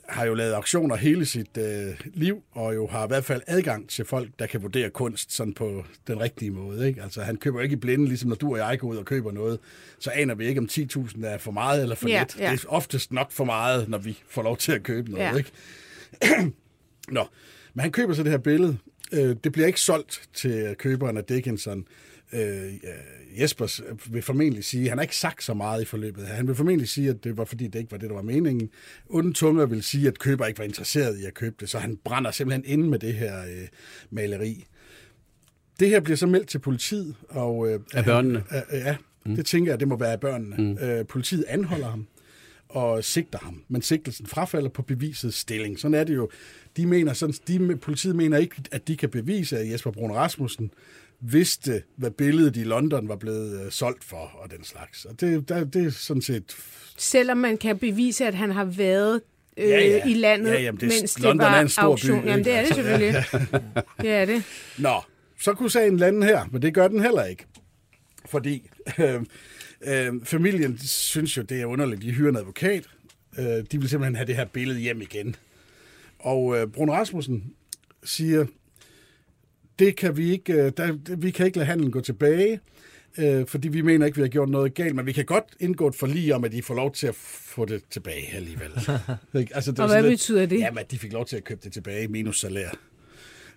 har 0.08 0.24
jo 0.24 0.34
lavet 0.34 0.52
auktioner 0.52 0.96
hele 0.96 1.26
sit 1.26 1.56
øh, 1.58 2.00
liv, 2.14 2.42
og 2.52 2.74
jo 2.74 2.86
har 2.86 3.04
i 3.04 3.06
hvert 3.08 3.24
fald 3.24 3.42
adgang 3.46 3.88
til 3.88 4.04
folk, 4.04 4.30
der 4.38 4.46
kan 4.46 4.62
vurdere 4.62 4.90
kunst 4.90 5.32
sådan 5.32 5.54
på 5.54 5.84
den 6.06 6.20
rigtige 6.20 6.50
måde. 6.50 6.88
Ikke? 6.88 7.02
Altså 7.02 7.22
han 7.22 7.36
køber 7.36 7.60
ikke 7.60 7.72
i 7.72 7.76
blinde, 7.76 8.06
ligesom 8.08 8.28
når 8.28 8.36
du 8.36 8.50
og 8.52 8.58
jeg 8.58 8.78
går 8.78 8.88
ud 8.88 8.96
og 8.96 9.04
køber 9.04 9.32
noget, 9.32 9.58
så 9.98 10.10
aner 10.10 10.34
vi 10.34 10.46
ikke, 10.46 10.60
om 10.60 10.68
10.000 10.72 11.26
er 11.26 11.38
for 11.38 11.50
meget 11.52 11.82
eller 11.82 11.94
for 11.94 12.08
Ja, 12.08 12.18
lidt. 12.20 12.36
ja. 12.38 12.52
Det 12.52 12.64
er 12.64 12.68
oftest 12.68 13.12
nok 13.12 13.32
for 13.32 13.44
meget, 13.44 13.88
når 13.88 13.98
vi 13.98 14.18
får 14.28 14.42
lov 14.42 14.56
til 14.56 14.72
at 14.72 14.82
købe 14.82 15.10
noget. 15.10 15.24
Ja. 15.24 15.36
Ikke? 15.36 15.50
Nå, 17.08 17.26
men 17.74 17.80
han 17.80 17.92
køber 17.92 18.14
så 18.14 18.22
det 18.22 18.30
her 18.30 18.38
billede. 18.38 18.78
Øh, 19.12 19.36
det 19.44 19.52
bliver 19.52 19.66
ikke 19.66 19.80
solgt 19.80 20.22
til 20.34 20.74
køberen 20.78 21.16
af 21.16 21.24
Dickinson. 21.24 21.84
Øh, 22.34 22.72
Jespers 23.40 23.82
vil 24.10 24.22
formentlig 24.22 24.64
sige, 24.64 24.88
han 24.88 24.98
har 24.98 25.02
ikke 25.02 25.16
sagt 25.16 25.44
så 25.44 25.54
meget 25.54 25.82
i 25.82 25.84
forløbet 25.84 26.26
her. 26.26 26.34
Han 26.34 26.46
vil 26.46 26.54
formentlig 26.54 26.88
sige, 26.88 27.10
at 27.10 27.24
det 27.24 27.36
var 27.36 27.44
fordi, 27.44 27.66
det 27.66 27.78
ikke 27.78 27.92
var 27.92 27.98
det, 27.98 28.08
der 28.08 28.14
var 28.14 28.22
meningen. 28.22 28.70
Onde 29.08 29.32
tunger 29.32 29.66
vil 29.66 29.82
sige, 29.82 30.08
at 30.08 30.18
køber 30.18 30.46
ikke 30.46 30.58
var 30.58 30.64
interesseret 30.64 31.18
i 31.18 31.24
at 31.24 31.34
købe 31.34 31.56
det, 31.60 31.70
så 31.70 31.78
han 31.78 31.98
brænder 32.04 32.30
simpelthen 32.30 32.64
inde 32.66 32.90
med 32.90 32.98
det 32.98 33.14
her 33.14 33.42
øh, 33.42 33.68
maleri. 34.10 34.64
Det 35.80 35.88
her 35.88 36.00
bliver 36.00 36.16
så 36.16 36.26
meldt 36.26 36.48
til 36.48 36.58
politiet. 36.58 37.14
Og, 37.28 37.68
øh, 37.68 37.80
Af 37.94 38.04
børnene? 38.04 38.42
Han, 38.50 38.62
øh, 38.72 38.78
ja, 38.78 38.96
mm. 39.26 39.36
det 39.36 39.46
tænker 39.46 39.72
jeg, 39.72 39.80
det 39.80 39.88
må 39.88 39.96
være 39.96 40.12
af 40.12 40.20
børnene. 40.20 40.56
Mm. 40.58 40.78
Øh, 40.78 41.06
politiet 41.06 41.44
anholder 41.48 41.88
ham 41.88 42.06
og 42.68 43.04
sigter 43.04 43.38
ham, 43.38 43.62
men 43.68 43.82
sigtelsen 43.82 44.26
frafalder 44.26 44.68
på 44.68 44.82
bevisets 44.82 45.36
stilling. 45.36 45.78
Sådan 45.78 45.94
er 45.94 46.04
det 46.04 46.14
jo. 46.14 46.30
De 46.76 46.86
mener, 46.86 47.12
sådan, 47.12 47.34
de, 47.48 47.76
politiet 47.76 48.16
mener 48.16 48.38
ikke, 48.38 48.56
at 48.72 48.88
de 48.88 48.96
kan 48.96 49.08
bevise, 49.08 49.58
at 49.58 49.70
Jesper 49.70 49.90
Brun 49.90 50.12
Rasmussen 50.12 50.70
vidste, 51.32 51.82
hvad 51.96 52.10
billedet 52.10 52.56
i 52.56 52.64
London 52.64 53.08
var 53.08 53.16
blevet 53.16 53.64
øh, 53.66 53.72
solgt 53.72 54.04
for, 54.04 54.16
og 54.42 54.50
den 54.50 54.64
slags. 54.64 55.04
Og 55.04 55.20
det, 55.20 55.48
der, 55.48 55.64
det 55.64 55.86
er 55.86 55.90
sådan 55.90 56.22
set... 56.22 56.56
Selvom 56.96 57.36
man 57.38 57.56
kan 57.58 57.78
bevise, 57.78 58.26
at 58.26 58.34
han 58.34 58.50
har 58.50 58.64
været 58.64 59.20
øh, 59.56 59.68
Ja, 59.68 59.80
ja. 59.80 60.04
i 60.06 60.14
landet, 60.14 60.50
Ja, 60.52 60.60
jamen, 60.60 60.80
det 60.80 60.86
er- 60.86 61.00
mens 61.00 61.18
London 61.18 61.38
det 61.38 61.46
var 61.46 61.56
er 61.56 61.60
en 61.60 61.68
stor 61.68 61.82
by, 61.82 61.86
auktion. 61.86 62.24
Jamen, 62.24 62.38
ikke? 62.38 62.50
det 62.50 62.56
er 62.56 62.60
det 62.62 62.66
Altså, 62.68 62.74
selvfølgelig. 62.74 63.24
Det 64.02 64.10
er 64.10 64.24
det. 64.24 64.42
Nå, 64.78 65.00
så 65.40 65.52
kunne 65.54 65.70
sagen 65.70 65.96
lande 65.96 66.26
her, 66.26 66.44
men 66.52 66.62
det 66.62 66.74
gør 66.74 66.88
den 66.88 67.00
heller 67.02 67.24
ikke. 67.24 67.46
Fordi 68.30 68.70
øh, 68.98 69.20
øh, 69.86 70.12
familien 70.24 70.78
synes 70.78 71.36
jo, 71.36 71.42
det 71.42 71.60
er 71.60 71.66
underligt. 71.66 72.02
De 72.02 72.10
hyrer 72.10 72.28
en 72.30 72.36
advokat. 72.36 72.84
Øh, 73.38 73.44
de 73.44 73.80
vil 73.80 73.88
simpelthen 73.88 74.14
have 74.16 74.26
det 74.26 74.36
her 74.36 74.44
billede 74.44 74.78
hjem 74.80 75.00
igen. 75.00 75.36
Og 76.18 76.56
øh, 76.58 76.66
Brun 76.66 76.90
Rasmussen 76.90 77.44
siger, 78.04 78.46
det 79.78 79.96
kan 79.96 80.16
vi 80.16 80.30
ikke, 80.32 80.52
øh, 80.52 80.72
der, 80.76 80.86
det- 81.06 81.22
vi 81.22 81.30
kan 81.30 81.46
ikke 81.46 81.58
lade 81.58 81.66
handlen 81.66 81.90
gå 81.90 82.00
tilbage, 82.00 82.60
øh, 83.18 83.46
fordi 83.46 83.68
vi 83.68 83.80
mener 83.82 84.06
ikke, 84.06 84.16
vi 84.16 84.22
har 84.22 84.28
gjort 84.28 84.48
noget 84.48 84.74
galt, 84.74 84.94
men 84.96 85.06
vi 85.06 85.12
kan 85.12 85.24
godt 85.24 85.44
indgå 85.60 85.88
et 85.88 85.94
forlig 85.94 86.34
om, 86.34 86.44
at 86.44 86.52
de 86.52 86.62
får 86.62 86.74
lov 86.74 86.92
til 86.92 87.06
at 87.06 87.14
få 87.14 87.64
det 87.64 87.82
tilbage 87.90 88.34
alligevel. 88.36 88.70
Altså, 89.54 89.70
det 89.70 89.78
Og 89.80 89.84
er 89.84 89.88
hvad 89.88 89.96
sådan 89.98 90.10
betyder 90.10 90.46
det? 90.46 90.58
Jamen, 90.58 90.78
at 90.78 90.90
de 90.90 90.98
fik 90.98 91.12
lov 91.12 91.26
til 91.26 91.36
at 91.36 91.44
købe 91.44 91.60
det 91.64 91.72
tilbage, 91.72 92.08
minus 92.08 92.40
salær, 92.40 92.68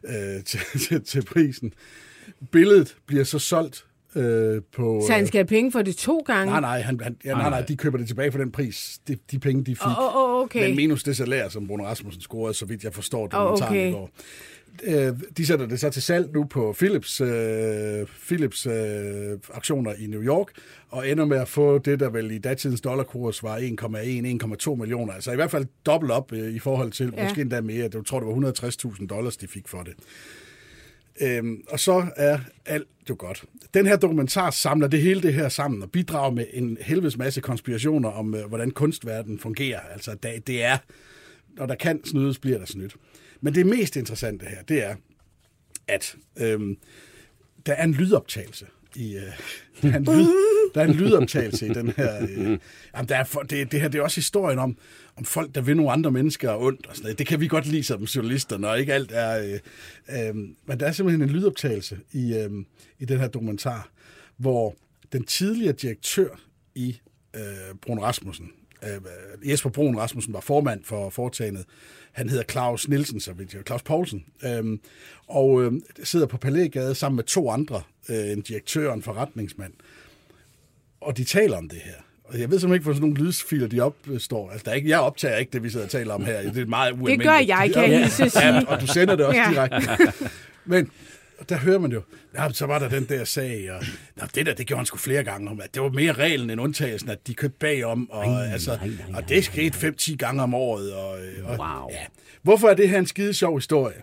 øh, 0.03 0.43
til, 0.43 0.60
til, 0.88 1.01
til 1.03 1.25
prisen. 1.25 1.73
Billedet 2.51 2.95
bliver 3.06 3.23
så 3.23 3.39
solgt 3.39 3.86
øh, 4.15 4.62
på... 4.75 5.03
Så 5.08 5.13
han 5.13 5.27
skal 5.27 5.38
have 5.38 5.47
penge 5.47 5.71
for 5.71 5.82
det 5.82 5.95
to 5.95 6.17
gange? 6.19 6.51
Nej, 6.51 6.60
nej, 6.62 6.82
han, 6.82 6.99
han, 7.03 7.17
ja, 7.25 7.34
nej, 7.34 7.49
nej, 7.49 7.62
de 7.62 7.77
køber 7.77 7.97
det 7.97 8.08
tilbage 8.08 8.32
for 8.32 8.39
den 8.39 8.51
pris, 8.51 8.99
de, 9.08 9.17
de 9.32 9.39
penge, 9.39 9.63
de 9.63 9.75
fik. 9.75 9.86
Åh, 9.86 10.15
åh, 10.17 10.41
okay. 10.43 10.67
Men 10.67 10.75
minus 10.75 11.03
det 11.03 11.17
salær, 11.17 11.49
som 11.49 11.67
Bruno 11.67 11.84
Rasmussen 11.86 12.21
scorede, 12.21 12.53
så 12.53 12.65
vidt 12.65 12.84
jeg 12.84 12.93
forstår 12.93 13.23
Åh, 13.23 13.30
dokumentaren 13.32 13.71
okay. 13.77 13.89
i 13.89 13.91
går. 13.91 14.10
Øh, 14.84 15.13
de 15.38 15.46
sætter 15.46 15.66
det 15.66 15.80
så 15.80 15.90
til 15.90 16.02
salg 16.02 16.34
nu 16.34 16.44
på 16.44 16.76
Philips, 16.78 17.22
øh, 17.22 18.08
Philips 18.28 18.66
øh, 18.66 19.38
aktioner 19.54 19.94
i 19.94 20.08
New 20.08 20.22
York, 20.24 20.48
og 20.90 21.10
ender 21.10 21.26
med 21.26 21.38
at 21.38 21.48
få 21.48 21.78
det, 21.78 22.00
der 22.00 22.10
vel 22.10 22.32
i 22.32 22.38
datidens 22.38 22.82
dollarkurs 22.82 23.44
var 23.44 23.58
1,1-1,2 24.70 24.76
millioner. 24.76 25.13
Altså 25.13 25.32
i 25.32 25.36
hvert 25.36 25.52
fald 25.52 25.66
dobbelt 25.86 26.12
op 26.12 26.34
øh, 26.34 26.54
i 26.54 26.60
forhold 26.60 26.92
til, 26.92 27.13
Ja. 27.18 27.24
måske 27.24 27.42
endda 27.42 27.62
mere. 27.62 27.90
Jeg 27.94 28.06
tror, 28.06 28.20
det 28.20 28.28
var 28.28 28.52
160.000 28.92 29.08
dollars, 29.08 29.38
de 29.38 29.48
fik 29.48 29.68
for 29.68 29.84
det. 29.84 29.94
Øhm, 31.22 31.63
og 31.70 31.80
så 31.80 32.06
er 32.16 32.40
alt 32.66 32.88
jo 33.10 33.16
godt. 33.20 33.44
Den 33.74 33.86
her 33.86 33.98
dokumentar 33.98 34.52
samler 34.52 34.88
det 34.88 35.02
hele 35.02 35.22
det 35.22 35.34
her 35.34 35.50
sammen 35.50 35.84
og 35.84 35.92
bidrager 35.92 36.32
med 36.32 36.46
en 36.54 36.78
helvedes 36.82 37.18
masse 37.18 37.42
konspirationer 37.42 38.10
om, 38.10 38.36
øh, 38.36 38.46
hvordan 38.46 38.72
kunstverdenen 38.72 39.40
fungerer. 39.40 39.80
Altså, 39.80 40.16
det, 40.24 40.48
det 40.48 40.63
er, 40.63 40.78
når 41.58 41.66
der 41.66 41.76
kan 41.76 42.06
snydes, 42.06 42.40
bliver 42.40 42.58
der 42.58 42.66
snydt. 42.66 42.96
Men 43.41 43.56
det 43.56 43.65
mest 43.65 43.95
interessante 43.95 44.45
her, 44.45 44.62
det 44.62 44.84
er, 44.84 44.95
at 45.88 46.15
øhm, 46.38 46.78
der 47.65 47.73
er 47.73 47.84
en 47.84 47.93
lydoptagelse 47.93 48.65
i... 48.95 49.15
Øh, 49.15 49.21
der, 49.82 49.91
er 49.91 49.97
en 49.97 50.06
lyd, 50.06 50.28
der 50.76 50.82
er 50.82 50.86
en 50.86 50.93
lydoptagelse 50.93 51.65
i 51.65 51.69
den 51.69 51.88
her... 51.97 52.21
Øh, 52.21 52.60
jamen, 52.95 53.10
der 53.10 53.15
er 53.15 53.23
for, 53.23 53.41
det, 53.41 53.71
det 53.71 53.82
her 53.82 53.88
det 53.88 54.00
er 54.00 54.04
også 54.04 54.15
historien 54.15 54.60
om, 54.60 54.78
om 55.15 55.26
folk, 55.26 55.56
der 55.56 55.62
vil 55.62 55.76
nogle 55.76 55.91
andre 55.91 56.12
mennesker 56.12 56.56
ondt 56.56 56.86
og 56.86 56.95
sådan 56.95 57.04
noget. 57.04 57.19
Det 57.19 57.28
kan 57.28 57.41
vi 57.41 57.47
godt 57.47 57.65
lide 57.65 57.84
som 57.84 58.04
journalister, 58.04 58.58
når 58.58 58.76
ikke 58.76 58.93
alt 58.93 59.12
er... 59.13 59.60
Øh, 60.10 60.30
øh, 60.30 60.36
men 60.65 60.80
der 60.80 60.86
er 60.86 60.91
simpelthen 60.91 61.30
en 61.30 61.36
lydoptagelse 61.36 61.97
i, 62.12 62.34
øh, 62.34 62.50
i 63.00 63.06
den 63.06 63.19
her 63.19 63.28
dokumentar, 63.28 63.89
hvor 64.38 64.76
den 65.13 65.23
tidligere 65.23 65.73
direktør 65.73 66.30
i 66.76 67.00
øh, 67.36 67.76
Brun 67.82 68.00
Rasmussen, 68.00 68.52
øh, 68.84 69.50
Jesper 69.50 69.70
Brun 69.70 69.98
Rasmussen 69.98 70.34
var 70.34 70.40
formand 70.40 70.84
for 70.84 71.10
foretagendet. 71.10 71.66
Han 72.12 72.30
hedder 72.30 72.44
Claus 72.44 72.88
Nielsen, 72.88 73.20
så 73.20 73.34
vidt 73.34 73.54
jeg 73.54 73.62
Claus 73.66 73.84
Poulsen. 73.84 74.26
Øhm, 74.44 74.80
og 75.28 75.63
øh, 75.63 75.72
sidder 76.04 76.26
på 76.26 76.38
Palægade 76.38 76.96
sammen 76.96 77.16
med 77.16 77.24
to 77.24 77.50
andre, 77.50 77.82
øh, 78.10 78.32
en 78.32 78.42
direktør 78.42 78.90
og 78.90 78.94
en 78.94 79.04
forretningsmand. 79.04 79.74
Og 81.02 81.18
de 81.18 81.24
taler 81.24 81.58
om 81.58 81.70
det 81.70 81.80
her. 81.80 81.94
Og 82.24 82.40
jeg 82.40 82.52
ved 82.52 82.60
simpelthen 82.60 82.74
ikke, 82.74 82.84
hvor 82.84 82.94
sådan 82.94 83.10
nogle 83.10 83.26
lydfiler 83.26 83.68
de 83.68 83.82
opstår. 83.82 84.52
Altså, 84.52 84.63
der 84.66 84.72
er 84.72 84.76
ikke, 84.76 84.90
jeg 84.90 85.00
optager 85.00 85.38
ikke 85.38 85.52
det, 85.52 85.63
vi 85.63 85.70
sidder 85.70 85.86
og 85.86 85.92
taler 85.92 86.13
om 86.13 86.26
her. 86.26 86.42
Det 86.42 86.62
er 86.62 86.66
meget 86.66 86.92
ualmindeligt. 86.92 87.24
gør 87.24 87.56
jeg, 87.56 87.72
kan 87.74 87.92
jeg 87.92 88.00
hilse 88.00 88.24
at 88.24 88.32
sige. 88.32 88.48
Ja, 88.48 88.66
og 88.68 88.82
du 88.82 88.88
sender 88.88 89.16
det 89.16 89.26
også 89.26 89.40
ja. 89.40 89.50
direkte. 89.52 90.13
Men 90.66 90.92
der 91.50 91.58
hører 91.58 91.80
man 91.80 91.91
jo, 91.91 92.02
ja, 92.36 92.54
så 92.54 92.65
var 92.65 92.80
der 92.80 92.89
den 92.89 93.06
der 93.06 93.23
sag, 93.26 93.71
og 93.71 93.84
nå, 94.15 94.23
det 94.36 94.45
der, 94.45 94.54
det 94.54 94.67
gjorde 94.67 94.80
han 94.80 94.86
sgu 94.86 94.97
flere 94.97 95.23
gange, 95.23 95.50
om, 95.50 95.62
at 95.62 95.73
det 95.73 95.82
var 95.82 95.89
mere 95.89 96.12
reglen 96.12 96.50
end 96.50 96.62
undtagelsen, 96.62 97.10
at 97.10 97.28
de 97.28 97.34
købte 97.34 97.58
bagom, 97.60 98.10
og, 98.10 98.26
Ej, 98.26 98.52
altså, 98.52 98.76
nej, 98.76 98.88
nej, 98.88 99.21
og 99.21 99.30
det 99.30 99.43
skete 99.45 99.88
5-10 99.88 100.15
gange 100.15 100.43
om 100.43 100.54
året. 100.54 100.93
Og, 100.93 101.10
og, 101.43 101.58
Wow. 101.60 101.89
ja. 101.91 102.06
Hvorfor 102.41 102.67
er 102.69 102.73
det 102.73 102.89
her 102.89 103.00
en 103.00 103.06
skide 103.06 103.34
sjov 103.34 103.58
historie? 103.58 104.02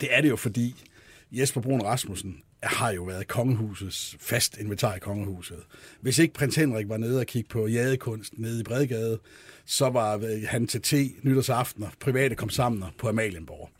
Det 0.00 0.08
er 0.12 0.20
det 0.20 0.28
jo, 0.28 0.36
fordi 0.36 0.84
Jesper 1.32 1.60
Brun 1.60 1.82
Rasmussen 1.82 2.36
har 2.62 2.90
jo 2.90 3.02
været 3.02 3.28
kongehusets 3.28 4.16
fast 4.20 4.58
inventar 4.58 4.94
i 4.94 4.98
kongehuset. 4.98 5.56
Hvis 6.00 6.18
ikke 6.18 6.34
prins 6.34 6.56
Henrik 6.56 6.88
var 6.88 6.96
nede 6.96 7.20
og 7.20 7.26
kigge 7.26 7.48
på 7.48 7.66
jadekunst 7.66 8.32
nede 8.38 8.60
i 8.60 8.62
Bredgade, 8.62 9.18
så 9.66 9.90
var 9.90 10.16
øh, 10.16 10.42
han 10.48 10.66
til 10.66 10.82
te 10.82 11.10
nytårsaftener, 11.22 11.88
private 12.00 12.34
kom 12.34 12.50
sammen 12.50 12.84
på 12.98 13.08
Amalienborg. 13.08 13.70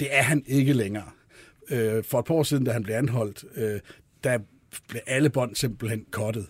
Det 0.00 0.08
er 0.10 0.22
han 0.22 0.44
ikke 0.46 0.72
længere. 0.72 1.10
Øh, 1.70 2.04
For 2.04 2.18
et 2.18 2.24
par 2.24 2.34
år 2.34 2.42
siden, 2.42 2.64
da 2.64 2.72
han 2.72 2.82
blev 2.82 2.94
anholdt, 2.94 3.44
øh, 3.56 3.80
der 4.24 4.38
blev 4.88 5.02
alle 5.06 5.30
bånd 5.30 5.54
simpelthen 5.54 6.04
kottet. 6.10 6.46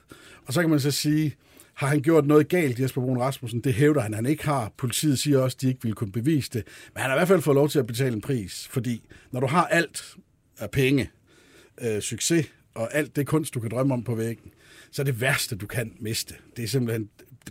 Og 0.46 0.52
så 0.52 0.60
kan 0.60 0.70
man 0.70 0.80
så 0.80 0.90
sige, 0.90 1.34
har 1.74 1.86
han 1.86 2.02
gjort 2.02 2.26
noget 2.26 2.48
galt, 2.48 2.80
Jesper 2.80 3.00
Brun 3.00 3.18
Rasmussen? 3.18 3.60
Det 3.60 3.74
hævder 3.74 4.00
han, 4.00 4.14
han 4.14 4.26
ikke 4.26 4.44
har. 4.44 4.72
Politiet 4.76 5.18
siger 5.18 5.38
også, 5.38 5.56
at 5.56 5.60
de 5.60 5.68
ikke 5.68 5.82
ville 5.82 5.94
kunne 5.94 6.12
bevise 6.12 6.50
det. 6.52 6.64
Men 6.94 7.00
han 7.00 7.10
har 7.10 7.16
i 7.16 7.18
hvert 7.18 7.28
fald 7.28 7.42
fået 7.42 7.54
lov 7.54 7.68
til 7.68 7.78
at 7.78 7.86
betale 7.86 8.14
en 8.14 8.20
pris, 8.20 8.68
fordi 8.70 9.02
når 9.30 9.40
du 9.40 9.46
har 9.46 9.66
alt 9.66 10.16
af 10.58 10.70
penge, 10.70 11.10
øh, 11.80 12.00
succes 12.00 12.46
og 12.74 12.94
alt 12.94 13.16
det 13.16 13.26
kunst, 13.26 13.54
du 13.54 13.60
kan 13.60 13.70
drømme 13.70 13.94
om 13.94 14.04
på 14.04 14.14
væggen, 14.14 14.50
så 14.90 15.02
er 15.02 15.04
det 15.04 15.20
værste, 15.20 15.56
du 15.56 15.66
kan 15.66 15.92
miste. 16.00 16.34
Det 16.56 16.64
er 16.64 16.68
simpelthen 16.68 17.10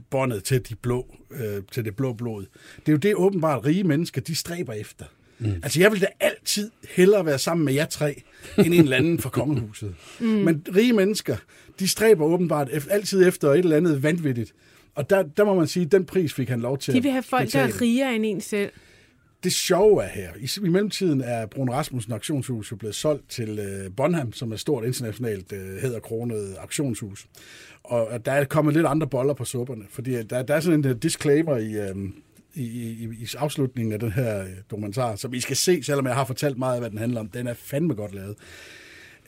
båndet 0.09 0.43
til, 0.43 0.69
de 0.69 0.75
blå, 0.75 1.15
øh, 1.31 1.63
til 1.71 1.85
det 1.85 1.95
blå 1.95 2.13
blod. 2.13 2.45
Det 2.75 2.87
er 2.87 2.91
jo 2.91 2.97
det 2.97 3.15
åbenbart 3.15 3.65
rige 3.65 3.83
mennesker, 3.83 4.21
de 4.21 4.35
stræber 4.35 4.73
efter. 4.73 5.05
Mm. 5.39 5.51
Altså, 5.63 5.79
jeg 5.79 5.91
vil 5.91 6.01
da 6.01 6.07
altid 6.19 6.71
hellere 6.89 7.25
være 7.25 7.39
sammen 7.39 7.65
med 7.65 7.73
jer 7.73 7.85
tre, 7.85 8.23
end 8.57 8.73
en 8.73 8.73
eller 8.73 8.97
anden 8.97 9.19
fra 9.19 9.29
kongehuset. 9.29 9.95
Mm. 10.19 10.27
Men 10.27 10.65
rige 10.75 10.93
mennesker, 10.93 11.35
de 11.79 11.87
stræber 11.87 12.25
åbenbart 12.25 12.69
altid 12.89 13.27
efter 13.27 13.51
et 13.51 13.59
eller 13.59 13.77
andet 13.77 14.03
vanvittigt. 14.03 14.53
Og 14.95 15.09
der, 15.09 15.23
der 15.23 15.45
må 15.45 15.53
man 15.53 15.67
sige, 15.67 15.85
at 15.85 15.91
den 15.91 16.05
pris 16.05 16.33
fik 16.33 16.49
han 16.49 16.61
lov 16.61 16.77
til 16.77 16.93
De 16.93 17.01
vil 17.01 17.11
have 17.11 17.23
folk, 17.23 17.41
der 17.41 17.65
betale. 17.65 17.73
er 17.73 17.81
rigere 17.81 18.15
end 18.15 18.25
en 18.25 18.41
selv. 18.41 18.71
Det 19.43 19.53
sjove 19.53 20.03
er 20.03 20.07
her, 20.07 20.29
i, 20.39 20.65
i 20.65 20.69
mellemtiden 20.69 21.21
er 21.21 21.45
Brun 21.45 21.69
Rasmussen 21.69 22.13
auktionshus 22.13 22.71
jo 22.71 22.75
blevet 22.75 22.95
solgt 22.95 23.29
til 23.29 23.59
øh, 23.59 23.91
Bonham, 23.97 24.33
som 24.33 24.51
er 24.51 24.53
et 24.53 24.59
stort 24.59 24.85
internationalt 24.85 25.53
øh, 25.53 25.77
hedderkronet 25.81 26.55
auktionshus. 26.59 27.25
Og, 27.83 28.07
og 28.07 28.25
der 28.25 28.31
er 28.31 28.43
kommet 28.43 28.73
lidt 28.73 28.85
andre 28.85 29.07
boller 29.07 29.33
på 29.33 29.45
supperne, 29.45 29.83
fordi 29.89 30.23
der, 30.23 30.43
der 30.43 30.55
er 30.55 30.59
sådan 30.59 30.79
en 30.79 30.91
uh, 30.91 30.97
disclaimer 30.97 31.57
i, 31.57 31.73
øh, 31.73 31.95
i, 32.55 32.63
i, 32.63 33.03
i 33.21 33.27
afslutningen 33.37 33.93
af 33.93 33.99
den 33.99 34.11
her 34.11 34.41
øh, 34.41 34.47
dokumentar, 34.71 35.15
som 35.15 35.33
I 35.33 35.39
skal 35.39 35.55
se, 35.55 35.83
selvom 35.83 36.05
jeg 36.07 36.15
har 36.15 36.25
fortalt 36.25 36.57
meget 36.57 36.73
af, 36.73 36.81
hvad 36.81 36.89
den 36.89 36.97
handler 36.97 37.19
om. 37.19 37.27
Den 37.29 37.47
er 37.47 37.53
fandme 37.53 37.93
godt 37.93 38.15
lavet. 38.15 38.35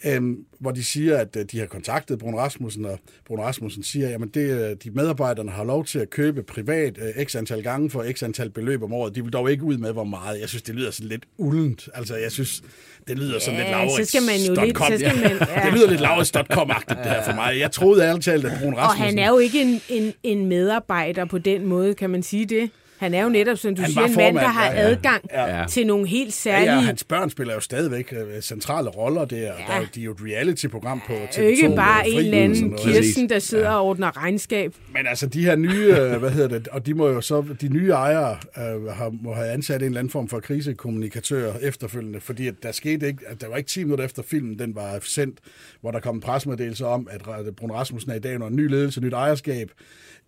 Øhm, 0.06 0.38
hvor 0.60 0.72
de 0.72 0.84
siger, 0.84 1.18
at 1.18 1.36
øh, 1.36 1.46
de 1.52 1.60
har 1.60 1.66
kontaktet 1.66 2.20
Brun 2.20 2.36
Rasmussen, 2.36 2.86
og 2.86 3.00
Brun 3.28 3.40
Rasmussen 3.40 3.84
siger, 3.84 4.08
at 4.16 4.22
det, 4.34 4.70
øh, 4.70 4.76
de 4.84 4.92
medarbejderne 4.92 5.52
har 5.52 5.63
lov 5.63 5.86
til 5.86 6.00
at 6.00 6.10
købe 6.10 6.44
privat 6.44 6.98
øh, 7.18 7.26
x 7.26 7.36
antal 7.36 7.63
gange 7.63 7.90
for 7.90 8.06
x 8.13 8.24
antal 8.24 8.50
beløb 8.50 8.84
om 8.84 8.94
året. 8.94 9.16
De 9.16 9.24
vil 9.24 9.34
dog 9.34 9.52
ikke 9.52 9.63
ud 9.63 9.78
med, 9.78 9.92
hvor 9.94 10.04
meget. 10.04 10.40
Jeg 10.42 10.50
synes, 10.50 10.62
det 10.63 10.76
lyder 10.76 10.92
sådan 10.92 11.10
lidt 11.10 11.26
uldent. 11.38 11.90
Altså, 11.94 12.16
jeg 12.16 12.32
synes, 12.32 12.63
det 13.08 13.20
lyder 13.20 13.40
sådan 13.40 13.60
lidt 13.60 13.68
Ja, 13.68 13.72
Laurits. 13.72 13.96
så 14.10 14.18
skal 14.18 14.22
man 14.22 14.36
jo 14.58 14.63
lidt- 14.66 14.78
så 14.78 14.84
skal 14.98 15.16
man- 15.40 15.48
ja. 15.56 15.66
Det 15.66 15.74
lyder 15.74 15.90
lidt 15.90 16.02
Laurits.com-agtigt, 16.02 16.98
det 17.04 17.12
her 17.12 17.24
for 17.24 17.34
mig. 17.36 17.60
Jeg 17.60 17.72
troede 17.72 18.04
ærligt 18.04 18.26
talt, 18.26 18.46
at 18.46 18.52
Brun 18.62 18.74
Og 18.74 18.80
Rasmussen... 18.80 19.06
han 19.06 19.20
er 19.20 19.30
jo 19.30 19.38
ikke 19.38 19.62
en, 19.62 19.82
en, 19.90 20.13
en 20.24 20.46
medarbejder 20.46 21.26
på 21.26 21.38
den 21.38 21.66
måde, 21.66 21.94
kan 21.94 22.10
man 22.10 22.24
sige 22.24 22.46
det. 22.46 22.70
Han 22.98 23.14
er 23.14 23.24
jo 23.24 23.30
netop, 23.30 23.58
som 23.58 23.76
du 23.76 23.82
Han 23.82 23.92
siger, 23.92 24.06
en 24.06 24.16
mand, 24.16 24.36
der 24.36 24.42
har 24.48 24.66
ja, 24.66 24.82
ja. 24.82 24.88
adgang 24.90 25.24
Ja. 25.34 25.66
til 25.70 25.88
nogle 25.88 26.08
helt 26.08 26.28
Ja, 26.28 26.32
særlige... 26.32 26.74
ja, 26.74 26.80
hans 26.80 27.04
børn 27.04 27.30
spiller 27.30 27.54
jo 27.54 27.60
stadigvæk 27.60 28.14
øh, 28.14 28.42
centrale 28.42 28.90
roller 28.90 29.26
der. 29.26 29.38
Ja. 29.38 29.44
der 29.44 29.74
er 29.74 29.80
jo- 29.80 29.86
de 29.96 30.00
er 30.02 30.04
jo 30.06 30.12
et 30.12 30.18
reality-program 30.26 31.02
på 31.08 31.14
TV2. 31.14 31.42
ikke 31.42 31.74
bare 31.76 32.10
en 32.10 32.20
eller 32.20 32.44
anden. 32.44 32.78
Kirsten, 32.78 33.30
der 33.30 33.40
sidder 33.40 33.70
og 33.70 33.86
ordner 33.86 34.18
regnskab. 34.24 34.74
Men 34.94 35.08
altså, 35.08 35.28
de 35.28 35.46
her 35.46 35.56
nye, 35.56 35.96
øh, 36.00 36.18
hvad 36.18 36.32
hedder 36.32 36.48
det, 36.60 36.68
og 36.68 36.86
de 36.86 36.94
må 36.94 37.08
jo 37.08 37.22
så, 37.22 37.44
de 37.62 37.68
nye 37.70 37.90
ejere 37.90 38.38
øh, 38.58 38.84
har, 38.86 39.14
må 39.24 39.34
have 39.34 39.48
ansat 39.52 39.82
en 39.82 39.86
eller 39.86 40.00
anden 40.00 40.12
form 40.12 40.28
for 40.30 40.40
krisekommunikatør 40.40 41.54
efterfølgende, 41.62 42.20
fordi 42.20 42.48
at 42.48 42.54
der 42.64 42.72
skete 42.72 43.08
ikke, 43.08 43.20
at 43.28 43.42
der 43.42 43.48
var 43.50 43.58
ikke 43.58 43.70
10 43.70 43.84
minutter 43.84 44.06
efter 44.06 44.24
filmen, 44.24 44.60
den 44.60 44.76
var 44.76 45.00
sendt, 45.02 45.40
hvor 45.82 45.92
der 45.92 46.00
kom 46.00 46.16
en 46.16 46.22
presmeddelelse 46.22 46.86
om, 46.86 47.08
at 47.12 47.22
Brun 47.56 47.72
Rasmussen 47.72 48.12
er 48.12 48.16
i 48.16 48.20
dag 48.20 48.36
under 48.36 48.48
en 48.48 48.56
ny 48.56 48.70
ledelse, 48.70 49.02
nyt 49.02 49.14
ejerskab. 49.14 49.72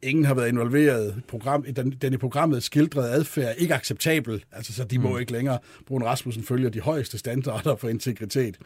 Ingen 0.03 0.25
har 0.25 0.33
været 0.33 0.47
involveret. 0.47 1.15
Program, 1.27 1.63
den, 1.75 1.91
den 2.01 2.13
i 2.13 2.17
programmet 2.17 2.63
skildrede 2.63 3.09
adfærd 3.11 3.55
ikke 3.57 3.73
acceptabel, 3.75 4.43
altså 4.51 4.73
så 4.73 4.83
de 4.83 4.99
må 4.99 5.17
ikke 5.17 5.31
længere. 5.31 5.57
Brun 5.87 6.03
Rasmussen 6.03 6.43
følger 6.43 6.69
de 6.69 6.79
højeste 6.79 7.17
standarder 7.17 7.75
for 7.75 7.89
integritet. 7.89 8.57
Og 8.59 8.65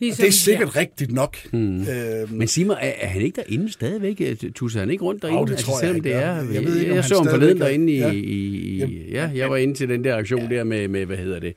Ligesom 0.00 0.22
det 0.22 0.28
er 0.28 0.32
sikkert 0.32 0.76
rigtigt 0.76 1.12
nok. 1.12 1.36
Mm. 1.52 1.80
Øhm, 1.80 2.32
Men 2.32 2.48
sig 2.48 2.66
mig, 2.66 2.76
er, 2.80 2.92
er 3.00 3.06
han 3.06 3.22
ikke 3.22 3.36
derinde 3.36 3.72
stadigvæk? 3.72 4.22
Tusser 4.54 4.80
han 4.80 4.90
ikke 4.90 5.04
rundt 5.04 5.22
derinde? 5.22 5.38
Jo, 5.40 5.44
det 5.46 5.58
tror 5.58 5.72
jeg, 5.74 5.80
selvom 5.80 5.94
han 5.94 6.04
det 6.04 6.12
er. 6.14 6.52
Jeg 6.52 6.64
ved 6.64 6.76
ikke, 6.78 6.90
om 6.90 6.94
jeg 6.96 7.02
han 7.04 7.08
så 7.08 7.14
ham 7.16 7.26
forleden 7.28 7.62
er- 7.62 7.66
derinde 7.66 7.92
i, 7.92 7.98
Ja. 7.98 8.10
i, 8.10 8.18
i... 8.18 9.10
Ja, 9.12 9.30
jeg 9.34 9.50
var 9.50 9.56
inde 9.56 9.74
til 9.74 9.88
den 9.88 10.04
der 10.04 10.16
aktion 10.16 10.50
der 10.50 10.64
med, 10.64 10.88
med 10.88 11.06
hvad 11.06 11.16
hedder 11.16 11.38
det? 11.40 11.54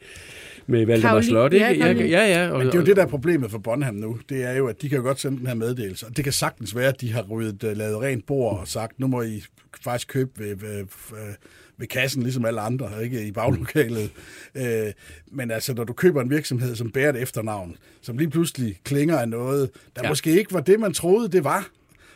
Med 0.67 0.85
Valdemar 0.85 1.21
Slot, 1.21 1.53
ikke? 1.53 1.65
ja, 1.65 1.91
Ja, 1.91 2.05
ja, 2.05 2.43
ja. 2.43 2.51
Og, 2.51 2.57
Men 2.57 2.67
det 2.67 2.75
er 2.75 2.79
jo 2.79 2.85
det, 2.85 2.95
der 2.95 3.03
er 3.03 3.07
problemet 3.07 3.51
for 3.51 3.57
Bonham 3.57 3.95
nu. 3.95 4.17
Det 4.29 4.43
er 4.43 4.53
jo, 4.53 4.67
at 4.67 4.81
de 4.81 4.89
kan 4.89 4.97
jo 4.97 5.03
godt 5.03 5.19
sende 5.19 5.37
den 5.37 5.47
her 5.47 5.53
meddelelse. 5.53 6.05
Og 6.05 6.17
det 6.17 6.23
kan 6.23 6.33
sagtens 6.33 6.75
være, 6.75 6.87
at 6.87 7.01
de 7.01 7.13
har 7.13 7.23
ryddet, 7.23 7.63
uh, 7.63 7.77
lavet 7.77 8.01
rent 8.01 8.25
bord 8.25 8.59
og 8.59 8.67
sagt, 8.67 8.99
nu 8.99 9.07
må 9.07 9.21
I 9.21 9.43
faktisk 9.83 10.07
købe 10.07 10.31
ved, 10.37 10.55
ved, 10.55 10.79
øh, 10.79 11.33
ved 11.77 11.87
kassen, 11.87 12.23
ligesom 12.23 12.45
alle 12.45 12.61
andre, 12.61 13.03
ikke 13.03 13.27
i 13.27 13.31
baglokalet. 13.31 14.11
Øh, 14.55 14.91
men 15.31 15.51
altså, 15.51 15.73
når 15.73 15.83
du 15.83 15.93
køber 15.93 16.21
en 16.21 16.29
virksomhed, 16.29 16.75
som 16.75 16.91
bærer 16.91 17.09
et 17.09 17.21
efternavn, 17.21 17.75
som 18.01 18.17
lige 18.17 18.29
pludselig 18.29 18.79
klinger 18.83 19.17
af 19.17 19.29
noget, 19.29 19.69
der. 19.95 20.01
Ja. 20.03 20.09
måske 20.09 20.39
ikke 20.39 20.53
var 20.53 20.61
det, 20.61 20.79
man 20.79 20.93
troede, 20.93 21.29
det 21.29 21.43
var. 21.43 21.69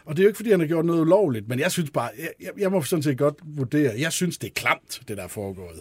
Og 0.07 0.17
det 0.17 0.21
er 0.21 0.23
jo 0.23 0.27
ikke, 0.27 0.35
fordi 0.37 0.51
han 0.51 0.59
har 0.59 0.67
gjort 0.67 0.85
noget 0.85 1.01
ulovligt, 1.01 1.49
men 1.49 1.59
jeg 1.59 1.71
synes 1.71 1.89
bare, 1.89 2.09
jeg, 2.41 2.49
jeg, 2.59 2.71
må 2.71 2.81
sådan 2.81 3.03
set 3.03 3.17
godt 3.17 3.35
vurdere, 3.45 3.93
jeg 3.99 4.11
synes, 4.11 4.37
det 4.37 4.47
er 4.47 4.51
klamt, 4.55 5.01
det 5.07 5.17
der 5.17 5.23
er 5.23 5.27
foregået. 5.27 5.79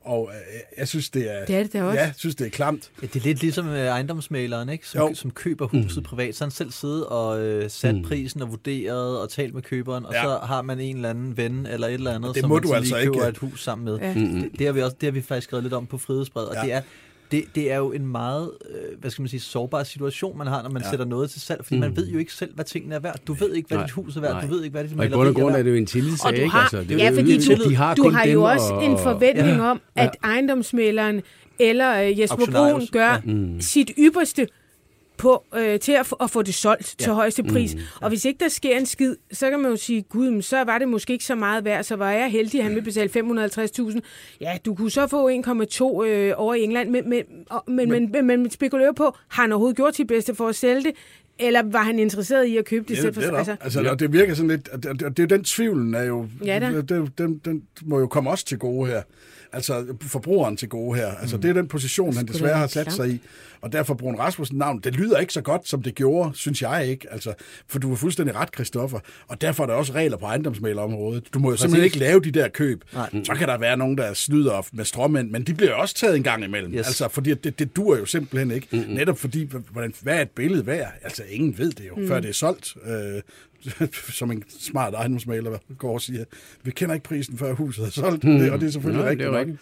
Og 0.00 0.30
øh, 0.34 0.60
jeg 0.78 0.88
synes, 0.88 1.10
det 1.10 1.32
er... 1.34 1.44
Det 1.44 1.56
er 1.56 1.62
det 1.62 1.72
da 1.72 1.82
også. 1.84 1.98
Ja, 1.98 2.04
jeg 2.04 2.12
synes, 2.16 2.34
det 2.36 2.46
er 2.46 2.50
klamt. 2.50 2.90
Ja, 3.02 3.06
det 3.06 3.16
er 3.16 3.24
lidt 3.24 3.40
ligesom 3.40 3.68
øh, 3.68 3.78
ejendomsmaleren, 3.86 4.68
ikke? 4.68 4.84
Jo. 4.94 4.98
Som, 5.06 5.14
som 5.14 5.30
køber 5.30 5.66
huset 5.66 5.96
mm. 5.96 6.02
privat. 6.02 6.34
Så 6.36 6.44
han 6.44 6.50
selv 6.50 6.70
siddet 6.70 7.06
og 7.06 7.40
øh, 7.40 7.70
sat 7.70 7.94
mm. 7.94 8.02
prisen 8.02 8.42
og 8.42 8.50
vurderet 8.50 9.20
og 9.20 9.30
talt 9.30 9.54
med 9.54 9.62
køberen, 9.62 10.06
og 10.06 10.12
Ja. 10.14 10.22
så 10.22 10.38
har 10.42 10.62
man 10.62 10.80
en 10.80 10.96
eller 10.96 11.10
anden 11.10 11.36
ven 11.36 11.66
eller 11.66 11.86
et 11.86 11.94
eller 11.94 12.14
andet, 12.14 12.34
det 12.34 12.40
som 12.40 12.48
må 12.48 12.54
man 12.54 12.62
du 12.62 12.68
så 12.68 12.74
altså 12.74 12.94
lige 12.94 13.02
ikke. 13.02 13.12
køber 13.12 13.26
et 13.28 13.38
hus 13.38 13.62
sammen 13.64 13.84
med. 13.84 13.98
Ja. 13.98 14.08
Det, 14.14 14.50
det, 14.58 14.66
har 14.66 14.72
vi 14.72 14.82
også, 14.82 14.96
det 15.00 15.06
har 15.06 15.12
vi 15.12 15.22
faktisk 15.22 15.46
skrevet 15.48 15.62
lidt 15.64 15.74
om 15.74 15.86
på 15.86 15.98
Frihedsbrevet, 15.98 16.48
og 16.48 16.54
Ja. 16.54 16.62
det 16.62 16.72
er 16.72 16.82
det, 17.30 17.44
det 17.54 17.72
er 17.72 17.76
jo 17.76 17.92
en 17.92 18.06
meget, 18.06 18.50
øh, 18.70 19.00
hvad 19.00 19.10
skal 19.10 19.22
man 19.22 19.28
sige, 19.28 19.40
sårbar 19.40 19.82
situation, 19.82 20.38
man 20.38 20.46
har, 20.46 20.62
når 20.62 20.70
man 20.70 20.82
Ja. 20.82 20.86
ja. 20.86 20.90
sætter 20.90 21.04
noget 21.04 21.30
til 21.30 21.40
salg, 21.40 21.60
fordi 21.64 21.74
mm. 21.76 21.80
man 21.80 21.96
ved 21.96 22.08
jo 22.08 22.18
ikke 22.18 22.32
selv, 22.32 22.54
hvad 22.54 22.64
tingene 22.64 22.94
er 22.94 22.98
værd. 22.98 23.18
Du 23.26 23.32
ved 23.34 23.54
ikke, 23.54 23.68
hvad 23.68 23.78
Nej. 23.78 23.86
dit 23.86 23.92
hus 23.92 24.16
er 24.16 24.20
værd, 24.20 24.32
Nej. 24.32 24.40
du 24.40 24.46
ved 24.46 24.62
ikke, 24.64 24.72
hvad 24.72 24.84
dit 24.84 24.90
og 24.92 24.94
i 24.94 24.98
maleri 24.98 25.12
bund 25.16 25.28
og 25.28 25.34
grund 25.34 25.44
er 25.46 25.50
er 25.50 25.56
værd. 25.56 25.64
det 25.64 25.70
jo 25.70 25.76
en 25.76 25.86
tillidssag, 25.86 26.34
ikke? 26.34 26.48
har, 26.48 26.60
Altså, 26.60 26.80
det 26.80 26.90
er 26.92 26.96
ja, 26.96 27.10
jo 27.10 27.16
fordi 27.16 27.38
du, 27.46 27.68
de 27.68 27.76
har 27.76 27.94
du 27.94 28.10
har 28.10 28.26
jo 28.26 28.42
også 28.42 28.72
og- 28.74 28.84
en 28.84 28.98
forventning 28.98 29.56
Ja. 29.56 29.70
om, 29.70 29.80
at 29.94 30.16
ejendomsmæleren 30.24 31.22
eller 31.58 32.02
øh, 32.02 32.20
Jesper. 32.20 32.36
Brun 32.52 32.86
gør 32.92 33.10
Ja. 33.26 33.32
Mm. 33.32 33.60
sit 33.60 33.90
ypperste 33.98 34.46
på, 35.16 35.44
øh, 35.56 35.80
til 35.80 35.92
at, 35.92 36.06
få- 36.06 36.16
at 36.20 36.30
få 36.30 36.42
det 36.42 36.54
solgt 36.54 36.94
ja. 37.00 37.04
til 37.04 37.12
højeste 37.12 37.42
pris. 37.42 37.74
Mm. 37.74 37.80
Og 38.00 38.08
hvis 38.08 38.24
ikke 38.24 38.38
der 38.44 38.48
sker 38.48 38.78
en 38.78 38.86
skid, 38.86 39.16
så 39.32 39.50
kan 39.50 39.60
man 39.60 39.70
jo 39.70 39.76
sige, 39.76 40.02
gud, 40.02 40.30
men 40.30 40.42
så 40.42 40.64
var 40.64 40.78
det 40.78 40.88
måske 40.88 41.12
ikke 41.12 41.24
så 41.24 41.34
meget 41.34 41.64
værd, 41.64 41.84
så 41.84 41.96
var 41.96 42.10
jeg 42.12 42.30
heldig, 42.30 42.60
at 42.60 42.66
han 42.66 42.74
vil 42.74 42.82
betale 42.82 43.10
550.000. 43.16 43.98
Ja, 44.40 44.58
du 44.66 44.74
kunne 44.74 44.90
så 44.90 45.06
få 45.06 45.30
1,2 45.30 46.04
øh, 46.04 46.32
over 46.36 46.54
i 46.54 46.62
England, 46.62 46.90
men, 46.90 47.08
men, 47.10 47.22
og, 47.50 47.64
men, 47.68 47.88
men, 47.90 48.12
men, 48.12 48.26
men 48.26 48.50
spekulerer 48.50 48.92
på, 48.92 49.16
har 49.28 49.42
han 49.42 49.52
overhovedet 49.52 49.76
gjort 49.76 49.96
sit 49.96 50.06
bedste 50.06 50.34
for 50.34 50.48
at 50.48 50.54
sælge 50.56 50.82
det, 50.82 50.92
eller 51.38 51.62
var 51.64 51.82
han 51.82 51.98
interesseret 51.98 52.44
i 52.46 52.56
at 52.56 52.64
købe 52.64 52.84
det 52.88 52.96
Ja, 52.96 53.00
selv? 53.00 53.14
For, 53.14 53.20
det, 53.20 53.30
er 53.30 53.36
altså, 53.36 53.56
altså, 53.60 53.82
ja. 53.82 53.94
det 53.94 54.12
virker 54.12 54.34
sådan 54.34 54.50
lidt, 54.50 54.68
og 54.68 54.82
det, 54.82 55.02
og 55.02 55.16
det 55.16 55.18
er 55.18 55.22
jo 55.22 55.36
den 55.36 55.44
tvivlen 55.44 55.94
er 55.94 56.02
jo, 56.02 56.26
Ja 56.44 56.60
den, 56.88 57.10
den, 57.18 57.38
den 57.44 57.62
må 57.82 57.98
jo 57.98 58.06
komme 58.06 58.30
os 58.30 58.44
til 58.44 58.58
gode 58.58 58.90
her. 58.90 59.02
Altså 59.52 59.86
forbrugeren 60.00 60.56
til 60.56 60.68
gode 60.68 60.98
her. 60.98 61.06
Altså 61.06 61.36
det 61.36 61.50
er 61.50 61.52
den 61.52 61.68
position, 61.68 62.16
han 62.16 62.26
desværre 62.26 62.58
har 62.58 62.66
sat 62.66 62.92
sig 62.92 63.10
i. 63.10 63.20
Og 63.60 63.72
derfor 63.72 63.94
Brun 63.94 64.18
Rasmussen 64.18 64.58
navn, 64.58 64.80
det 64.80 64.94
lyder 64.96 65.18
ikke 65.18 65.32
så 65.32 65.40
godt, 65.40 65.68
som 65.68 65.82
det 65.82 65.94
gjorde, 65.94 66.30
synes 66.34 66.62
jeg 66.62 66.86
ikke. 66.86 67.12
Altså, 67.12 67.34
for 67.68 67.78
du 67.78 67.92
er 67.92 67.96
fuldstændig 67.96 68.34
ret, 68.34 68.48
Christoffer. 68.54 68.98
Og 69.28 69.40
derfor 69.40 69.62
er 69.62 69.66
der 69.66 69.74
også 69.74 69.92
regler 69.92 70.16
på 70.16 70.26
ejendomsmælerområdet. 70.26 71.34
Du 71.34 71.38
må 71.38 71.50
jo 71.50 71.56
simpelthen 71.56 71.84
ikke 71.84 71.98
lave 71.98 72.20
de 72.20 72.30
der 72.30 72.48
køb. 72.48 72.84
Nej. 72.94 73.10
Så 73.24 73.34
kan 73.34 73.48
der 73.48 73.58
være 73.58 73.76
nogen, 73.76 73.98
der 73.98 74.14
snyder 74.14 74.66
med 74.72 74.84
stråmænd, 74.84 75.30
men 75.30 75.42
de 75.42 75.54
bliver 75.54 75.74
også 75.74 75.94
taget 75.94 76.16
en 76.16 76.22
gang 76.22 76.44
imellem. 76.44 76.74
Yes. 76.74 76.86
Altså, 76.86 77.08
fordi 77.08 77.34
det, 77.34 77.58
det 77.58 77.76
dur 77.76 77.98
jo 77.98 78.06
simpelthen 78.06 78.50
ikke. 78.50 78.68
Mm-hmm. 78.70 78.94
Netop 78.94 79.18
fordi, 79.18 79.48
hvordan, 79.70 79.94
hvad 80.02 80.16
er 80.16 80.22
et 80.22 80.30
billede 80.30 80.66
værd? 80.66 80.92
Altså, 81.02 81.22
ingen 81.28 81.58
ved 81.58 81.72
det 81.72 81.88
jo, 81.88 81.94
mm. 81.96 82.08
før 82.08 82.20
det 82.20 82.28
er 82.28 82.34
solgt. 82.34 82.76
Øh, 82.86 83.22
som 84.18 84.30
en 84.30 84.42
smart 84.48 84.94
ejendomsmaler 84.94 85.58
går 85.78 85.92
og 85.92 86.02
siger, 86.02 86.24
vi 86.62 86.70
kender 86.70 86.94
ikke 86.94 87.04
prisen, 87.04 87.38
før 87.38 87.52
huset 87.52 87.86
er 87.86 87.90
solgt, 87.90 88.24
mm. 88.24 88.38
det, 88.38 88.50
og 88.50 88.60
det 88.60 88.66
er 88.66 88.70
selvfølgelig 88.70 89.04
Ja, 89.04 89.10
rigtigt 89.10 89.26
det 89.26 89.26
er 89.26 89.38
nok. 89.38 89.40
rigtigt. 89.40 89.58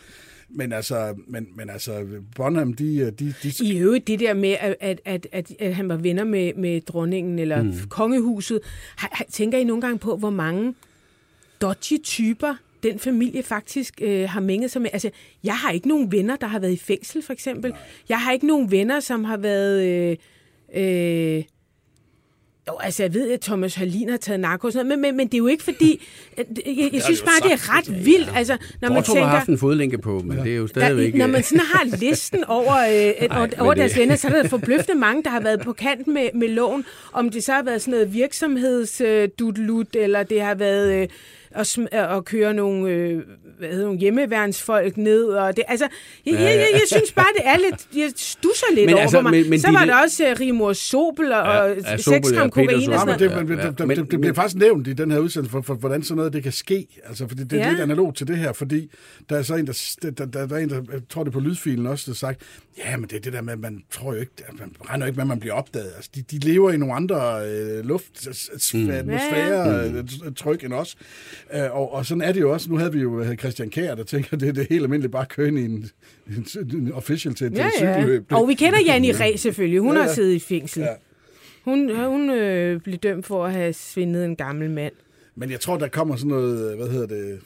Men 0.49 0.73
altså, 0.73 1.15
men, 1.27 1.49
men 1.57 1.71
altså, 1.71 2.07
Bonham, 2.37 2.73
de, 2.73 3.11
de, 3.11 3.35
de, 3.43 3.53
I 3.65 3.79
øvrigt 3.79 4.07
det 4.07 4.21
der 4.21 4.35
med, 4.35 4.57
at, 4.61 4.77
at, 4.81 5.01
at, 5.05 5.27
at, 5.33 5.53
at 5.59 5.75
han 5.75 5.89
var 5.89 5.97
venner 5.97 6.25
med, 6.25 6.55
med 6.55 6.81
dronningen 6.81 7.39
eller 7.39 7.63
mm. 7.63 7.73
kongehuset. 7.89 8.61
Har, 8.97 9.09
har, 9.13 9.25
tænker 9.31 9.59
I 9.59 9.65
nogle 9.65 9.81
gange 9.81 9.99
på, 9.99 10.17
hvor 10.17 10.31
mange 10.31 10.75
dodgy 11.61 12.03
typer 12.03 12.55
den 12.83 12.99
familie 12.99 13.43
faktisk 13.43 13.95
øh, 14.03 14.29
har 14.29 14.41
mænget 14.41 14.71
sig 14.71 14.83
med? 14.83 14.91
Altså, 14.93 15.11
jeg 15.45 15.57
har 15.57 15.71
ikke 15.71 15.89
nogen 15.89 16.13
venner, 16.13 16.37
der 16.37 16.47
har 16.47 16.59
været 16.59 16.73
i 16.73 16.77
fængsel, 16.77 17.23
for 17.23 17.33
eksempel. 17.33 17.71
Nej. 17.71 17.81
Jeg 18.09 18.21
har 18.21 18.33
ikke 18.33 18.47
nogen 18.47 18.71
venner, 18.71 19.01
som 19.01 19.25
har 19.25 19.37
været... 19.37 19.85
Øh, 19.85 20.17
øh, 21.39 21.45
jo, 22.69 22.77
altså 22.79 23.03
jeg 23.03 23.15
ved, 23.15 23.31
at 23.33 23.41
Thomas 23.41 23.75
Hallin 23.75 24.09
har 24.09 24.17
taget 24.17 24.41
narko 24.41 24.67
og 24.67 24.73
sådan 24.73 24.87
noget, 24.87 24.99
men, 24.99 25.09
men, 25.11 25.17
men 25.17 25.27
det 25.27 25.35
er 25.35 25.39
jo 25.39 25.47
ikke 25.47 25.65
fordi... 25.65 26.03
Jeg, 26.39 26.45
jeg, 26.67 26.91
jeg 26.93 27.03
synes 27.03 27.23
bare, 27.23 27.49
det 27.49 27.53
er 27.53 27.77
ret 27.79 28.05
vildt. 28.05 28.31
Altså, 28.37 28.57
når 28.81 28.89
man 28.89 28.97
Bortrup 28.97 29.17
har 29.17 29.23
tænker... 29.23 29.37
haft 29.37 29.49
en 29.49 29.59
fodlænke 29.59 29.99
på, 29.99 30.23
men 30.25 30.39
det 30.39 30.53
er 30.53 30.57
jo 30.57 30.63
Der, 30.63 30.69
stadigvæk... 30.69 31.15
når 31.15 31.27
man 31.27 31.37
øh, 31.37 31.43
sådan 31.45 31.61
har 31.75 31.97
listen 31.99 32.45
over, 32.45 32.75
øh, 32.77 32.89
Nej, 33.29 33.39
over, 33.39 33.49
over 33.59 33.75
det- 33.75 33.81
deres 33.81 33.99
venner, 33.99 34.17
så 34.17 34.29
er 34.29 34.43
der 34.43 34.49
forbløffende 34.49 35.01
mange, 35.01 35.23
der 35.23 35.31
har 35.31 35.41
været 35.41 35.61
på 35.61 35.73
kant 35.73 36.07
med, 36.07 36.29
med 36.35 36.49
loven. 36.49 36.85
Om 37.13 37.31
det 37.31 37.45
så 37.45 37.53
har 37.53 37.63
været 37.63 37.81
sådan 37.83 37.93
noget 37.93 38.15
virksomhedsdudelut, 38.15 39.97
eller 39.97 40.23
det 40.23 40.41
har 40.43 40.55
været... 40.55 41.03
Øh, 41.03 41.09
og, 41.55 41.61
sm- 41.61 41.97
og 41.99 42.25
køre 42.25 42.55
nogle, 42.55 42.91
øh, 42.91 43.23
hvad 43.59 43.69
hedder, 43.69 43.85
nogle 43.85 43.99
hjemmeværnsfolk 44.01 44.97
ned. 44.97 45.25
Og 45.25 45.57
det, 45.57 45.65
altså, 45.69 45.87
jeg, 46.27 46.33
jeg, 46.35 46.41
jeg, 46.43 46.67
jeg 46.73 46.81
synes 46.87 47.13
bare, 47.13 47.27
det 47.37 47.43
er 47.47 47.57
lidt... 47.57 47.89
Jeg 47.97 48.11
stusser 48.17 48.67
lidt 48.75 48.87
Men 48.87 48.95
over 48.95 49.03
altså, 49.03 49.21
mig. 49.21 49.31
men- 49.33 49.51
men 49.51 49.61
Så 49.61 49.69
de- 49.69 49.75
var 49.75 49.85
der 49.85 50.03
også 50.03 50.31
uh, 50.33 50.41
Rimor 50.41 50.73
Sobel 50.73 51.33
og, 51.33 51.47
Ja, 51.47 51.61
og 51.63 51.77
ja, 51.77 51.97
6 51.97 52.05
Sobel, 52.05 52.35
gram 52.39 52.51
kokain 52.51 52.77
og 52.77 52.83
sådan 52.83 53.07
noget. 53.07 53.21
det, 53.21 53.31
Ja, 53.89 53.95
det, 53.95 54.11
det, 54.11 54.21
bliver 54.21 54.35
faktisk 54.35 54.57
nævnt 54.57 54.87
i 54.87 54.93
den 54.93 55.11
her 55.11 55.19
udsendelse, 55.19 55.51
for, 55.53 55.61
for, 55.63 55.75
hvordan 55.75 56.03
sådan 56.03 56.17
noget 56.17 56.33
det 56.33 56.43
kan 56.43 56.53
ske. 56.53 56.87
Altså, 57.05 57.29
fordi 57.29 57.45
det 57.45 57.53
er 57.61 57.65
Ja. 57.65 57.71
lidt 57.71 57.81
analog 57.81 58.15
til 58.15 58.27
det 58.29 58.39
her, 58.39 58.53
fordi 58.53 58.91
der 59.31 59.37
er 59.39 59.43
så 59.43 59.55
en, 59.55 59.67
der, 59.67 59.95
der, 60.03 60.11
der, 60.11 60.47
der, 60.47 60.55
er 60.57 60.59
en, 60.61 60.71
der 60.71 60.77
jeg 60.93 61.01
tror 61.11 61.25
det 61.25 61.33
på 61.33 61.41
lydfilen 61.41 61.87
også, 61.87 62.05
der 62.11 62.15
sagt, 62.17 62.41
ja, 62.79 62.97
men 62.97 63.09
det 63.11 63.17
er 63.17 63.21
det 63.21 63.33
der 63.33 63.43
med, 63.43 63.57
man 63.57 63.83
tror 63.93 64.15
jo 64.15 64.21
ikke, 64.21 64.33
man 64.59 64.73
regner 64.91 65.07
ikke 65.07 65.17
med, 65.17 65.23
at 65.25 65.29
man 65.29 65.41
bliver 65.41 65.55
opdaget. 65.55 65.93
Altså, 65.97 66.11
de, 66.15 66.23
de 66.23 66.39
lever 66.39 66.71
i 66.71 66.77
nogle 66.77 66.95
andre 66.95 67.47
øh, 67.49 67.85
luft, 67.85 68.29
mm. 68.75 68.91
atmosfære, 68.91 69.93
mm. 70.25 70.35
tryk 70.35 70.65
end 70.65 70.73
os. 70.73 70.97
Øh, 71.55 71.77
og, 71.77 71.93
og 71.93 72.07
sådan 72.07 72.23
er 72.23 72.33
det 72.33 72.41
jo 72.41 72.53
også. 72.53 72.71
Nu 72.71 72.77
havde 72.79 72.93
vi 72.93 73.01
jo 73.01 73.35
Christian 73.39 73.71
Kjær, 73.71 73.95
der 73.95 74.05
tænker, 74.05 74.37
det 74.37 74.49
er 74.49 74.53
det 74.53 74.67
helt 74.71 74.83
almindeligt 74.83 75.13
bare 75.13 75.23
at 75.23 75.29
køre 75.29 75.49
ind 75.49 75.59
i 75.59 75.65
en, 75.65 75.91
en, 76.27 76.47
en 76.77 76.93
official 76.93 77.35
til, 77.35 77.51
til 77.51 77.57
Ja, 77.59 77.67
et 77.67 77.73
ja. 77.81 77.95
cykelløb. 77.95 78.33
Og 78.33 78.49
vi 78.49 78.55
kender 78.55 78.79
Janni 78.87 79.13
Ræ 79.13 79.37
selvfølgelig. 79.37 79.81
Hun 79.81 79.95
Ja, 79.95 80.01
har 80.03 80.09
ja. 80.09 80.15
siddet 80.15 80.33
i 80.35 80.39
fængsel. 80.39 80.83
Ja. 80.83 80.89
Hun, 81.65 81.97
hun 81.97 82.31
øh, 82.31 82.81
blev 82.81 82.97
dømt 82.99 83.27
for 83.27 83.45
at 83.47 83.53
have 83.53 83.73
svindet 83.73 84.25
en 84.25 84.37
gammel 84.37 84.71
mand. 84.71 84.93
Men 85.37 85.51
jeg 85.51 85.61
tror, 85.61 85.77
der 85.77 85.89
kommer 85.89 86.17
sådan 86.17 86.29
noget, 86.29 86.77
hvad 86.77 86.89
hedder 86.89 87.07
det, 87.07 87.39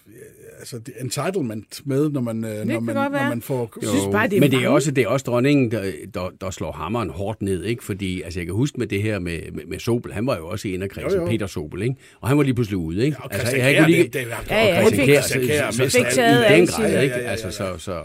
altså 0.58 0.78
det 0.78 0.94
entitlement 1.00 1.80
med, 1.84 2.10
når 2.10 2.20
man, 2.20 2.44
øh, 2.44 2.64
når 2.64 2.80
man, 2.80 2.94
når 2.94 3.08
man 3.10 3.42
får... 3.42 3.72
Jeg 3.82 3.88
synes 3.88 4.04
bare, 4.12 4.28
det 4.28 4.36
er 4.36 4.40
men 4.40 4.50
det 4.50 4.64
er 4.64 4.68
også, 4.68 4.90
det 4.90 5.04
er 5.04 5.08
også 5.08 5.24
dronningen, 5.24 5.70
der, 5.70 5.92
der, 6.14 6.30
der 6.40 6.50
slår 6.50 6.72
hammeren 6.72 7.10
hårdt 7.10 7.42
ned, 7.42 7.64
ikke? 7.64 7.84
Fordi, 7.84 8.22
altså 8.22 8.40
jeg 8.40 8.46
kan 8.46 8.54
huske 8.54 8.78
med 8.78 8.86
det 8.86 9.02
her 9.02 9.18
med, 9.18 9.40
med, 9.52 9.64
med 9.66 9.78
Sobel, 9.78 10.12
han 10.12 10.26
var 10.26 10.36
jo 10.36 10.48
også 10.48 10.68
i 10.68 10.74
inderkredsen, 10.74 11.18
Jo, 11.18 11.24
jo. 11.24 11.30
Peter 11.30 11.46
Sobel, 11.46 11.82
ikke? 11.82 11.94
Og 12.20 12.28
han 12.28 12.36
var 12.38 12.44
lige 12.44 12.54
pludselig 12.54 12.76
ude, 12.76 13.04
ikke? 13.04 13.16
Og 13.20 13.34
altså, 13.34 13.56
jeg 13.56 13.76
kunne 13.78 13.90
lige... 13.90 14.02
det, 14.02 14.12
det, 14.12 14.26
Ja, 14.50 14.64
ja, 14.64 14.76
og 14.78 14.82
han 14.82 14.92
Christian 14.92 15.06
Kjær, 15.06 15.20
Christian 15.20 15.46
Kjær, 15.46 15.70
så, 15.70 15.82
mister 15.82 15.98
fik 15.98 16.06
alt 16.06 16.14
taget 16.14 16.42
i 16.42 16.44
alle 16.44 16.66
den 16.66 16.66
grad, 16.66 17.02
ikke? 17.02 17.14
Ja, 17.14 17.20
ja, 17.20 17.24
ja, 17.24 17.30
Altså, 17.30 17.46
ja. 17.46 17.78
så, 17.78 17.84
så, 17.84 18.02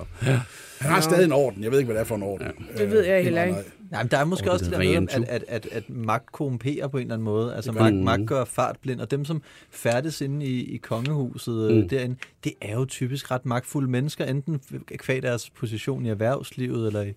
Han 0.80 0.92
har 0.92 1.02
stadig 1.02 1.26
en 1.26 1.32
orden. 1.32 1.64
Jeg 1.64 1.72
ved 1.72 1.80
ikke, 1.80 1.86
hvad 1.86 1.96
det 1.96 2.02
er 2.02 2.06
for 2.06 2.16
en 2.16 2.24
orden. 2.24 2.48
Det 2.78 2.92
ved 2.92 3.04
jeg 3.06 3.24
heller 3.24 3.44
ikke. 3.44 3.60
Nej, 3.94 4.04
men 4.04 4.12
der 4.12 4.18
er 4.18 4.26
måske 4.26 4.50
Og 4.50 4.54
også 4.54 4.66
det 4.66 4.72
det 4.74 4.80
der 4.80 5.00
med, 5.02 5.08
at, 5.12 5.24
at, 5.30 5.46
at, 5.48 5.68
at 5.72 5.90
magt 5.90 6.32
korrumperer 6.32 6.88
på 6.88 6.98
en 6.98 7.02
eller 7.02 7.14
anden 7.14 7.26
måde. 7.26 7.56
Altså 7.56 7.72
magt, 7.72 7.96
magt 7.96 8.28
gør 8.28 8.46
fartblind, 8.46 9.02
og 9.02 9.12
dem, 9.12 9.26
som 9.26 9.42
færdes 9.72 10.22
inde 10.22 10.46
i, 10.46 10.74
i 10.74 10.78
kongehuset 10.78 11.76
mm. 11.76 11.90
derinde, 11.90 12.16
det 12.44 12.54
er 12.62 12.74
jo 12.74 12.86
typisk 12.86 13.32
ret 13.32 13.46
magtfulde 13.46 13.90
mennesker, 13.90 14.26
enten 14.26 14.62
kvad 14.98 15.22
deres 15.22 15.50
position 15.50 16.06
i 16.06 16.10
erhvervslivet, 16.10 16.88
eller 16.88 17.02
i 17.02 17.14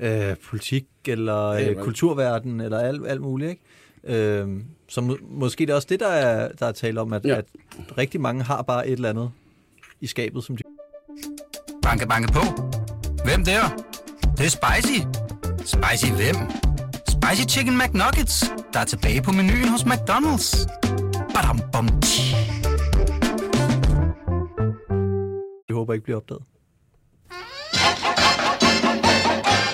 øh, 0.00 0.36
politik, 0.36 0.86
eller 1.08 1.46
øh, 1.46 1.74
kulturverden, 1.74 2.60
eller 2.60 2.78
alt, 2.78 3.08
alt 3.08 3.20
muligt, 3.20 3.50
ikke? 3.50 4.20
Øh, 4.22 4.48
så 4.88 5.00
må, 5.00 5.16
måske 5.30 5.66
det 5.66 5.72
er 5.72 5.74
også 5.74 5.88
det, 5.90 6.00
der 6.00 6.08
er, 6.08 6.52
der 6.52 6.66
er 6.66 6.72
tale 6.72 7.00
om, 7.00 7.12
at, 7.12 7.24
ja. 7.24 7.36
At 7.36 7.44
rigtig 7.98 8.20
mange 8.20 8.42
har 8.42 8.62
bare 8.62 8.88
et 8.88 8.92
eller 8.92 9.10
andet 9.10 9.30
i 10.00 10.06
skabet, 10.06 10.44
som 10.44 10.56
de 10.56 10.62
Banke, 11.82 12.08
banke 12.08 12.32
på. 12.32 12.40
Hvem 13.24 13.44
der? 13.44 13.84
Det, 14.38 14.46
er 14.46 14.50
spicy. 14.50 15.25
Spicy 15.66 16.12
hvem? 16.12 16.36
Spicy 17.08 17.56
Chicken 17.56 17.78
McNuggets, 17.78 18.52
der 18.72 18.80
er 18.80 18.84
tilbage 18.84 19.22
på 19.22 19.32
menuen 19.32 19.68
hos 19.68 19.82
McDonald's. 19.82 20.66
Badum, 21.34 21.60
bom, 21.72 22.00
tji. 22.00 22.36
de 25.68 25.74
håber 25.74 25.92
ikke 25.92 26.04
bliver 26.04 26.16
opdaget. 26.16 26.42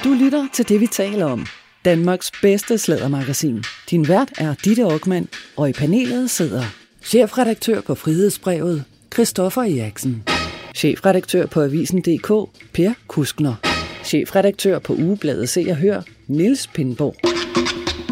Du 0.05 0.15
lytter 0.25 0.47
til 0.53 0.69
det, 0.69 0.81
vi 0.81 0.87
taler 0.87 1.27
om. 1.27 1.47
Danmarks 1.85 2.31
bedste 2.43 2.79
slædermagasin. 2.79 3.65
Din 3.91 4.09
vært 4.09 4.33
er 4.39 4.55
Ditte 4.65 4.83
Aukmann, 4.83 5.29
og 5.57 5.69
i 5.69 5.73
panelet 5.73 6.31
sidder 6.31 6.65
chefredaktør 7.03 7.81
på 7.81 7.95
Frihedsbrevet, 7.95 8.85
Christoffer 9.15 9.63
Eriksen. 9.63 10.25
Chefredaktør 10.75 11.47
på 11.47 11.61
Avisen.dk, 11.61 12.29
Per 12.73 12.93
Kuskner. 13.09 13.72
Chefredaktør 14.05 14.79
på 14.79 14.93
Ugebladet 14.93 15.49
Se 15.49 15.67
og 15.69 15.77
Hør, 15.77 16.03
Nils 16.27 16.67
Pindborg. 16.67 17.15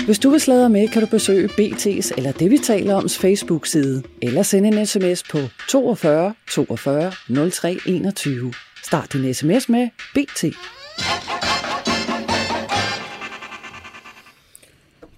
Hvis 0.05 0.19
du 0.19 0.31
vil 0.31 0.41
sladre 0.41 0.71
med, 0.71 0.89
kan 0.89 1.03
du 1.03 1.09
besøge 1.09 1.49
BT's 1.49 2.15
eller 2.17 2.33
det, 2.33 2.51
vi 2.51 2.59
taler 2.59 2.95
oms 2.95 3.19
Facebook-side, 3.19 4.03
eller 4.23 4.43
sende 4.43 4.69
en 4.69 4.87
sms 4.87 5.23
på 5.23 5.39
42 5.69 6.35
42 6.51 7.13
03 7.51 7.79
21. 7.87 8.53
Start 8.85 9.13
din 9.13 9.35
sms 9.35 9.69
med 9.69 9.89
BT. 10.15 10.45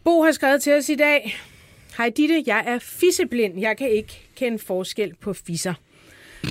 Bo 0.04 0.22
har 0.22 0.32
skrevet 0.32 0.62
til 0.62 0.72
os 0.72 0.88
i 0.88 0.94
dag. 0.94 1.36
Hej 1.98 2.12
Ditte, 2.16 2.42
jeg 2.46 2.64
er 2.66 2.78
fisseblind. 2.78 3.60
Jeg 3.60 3.76
kan 3.76 3.90
ikke 3.90 4.28
kende 4.36 4.58
forskel 4.58 5.14
på 5.20 5.32
fisser. 5.32 5.74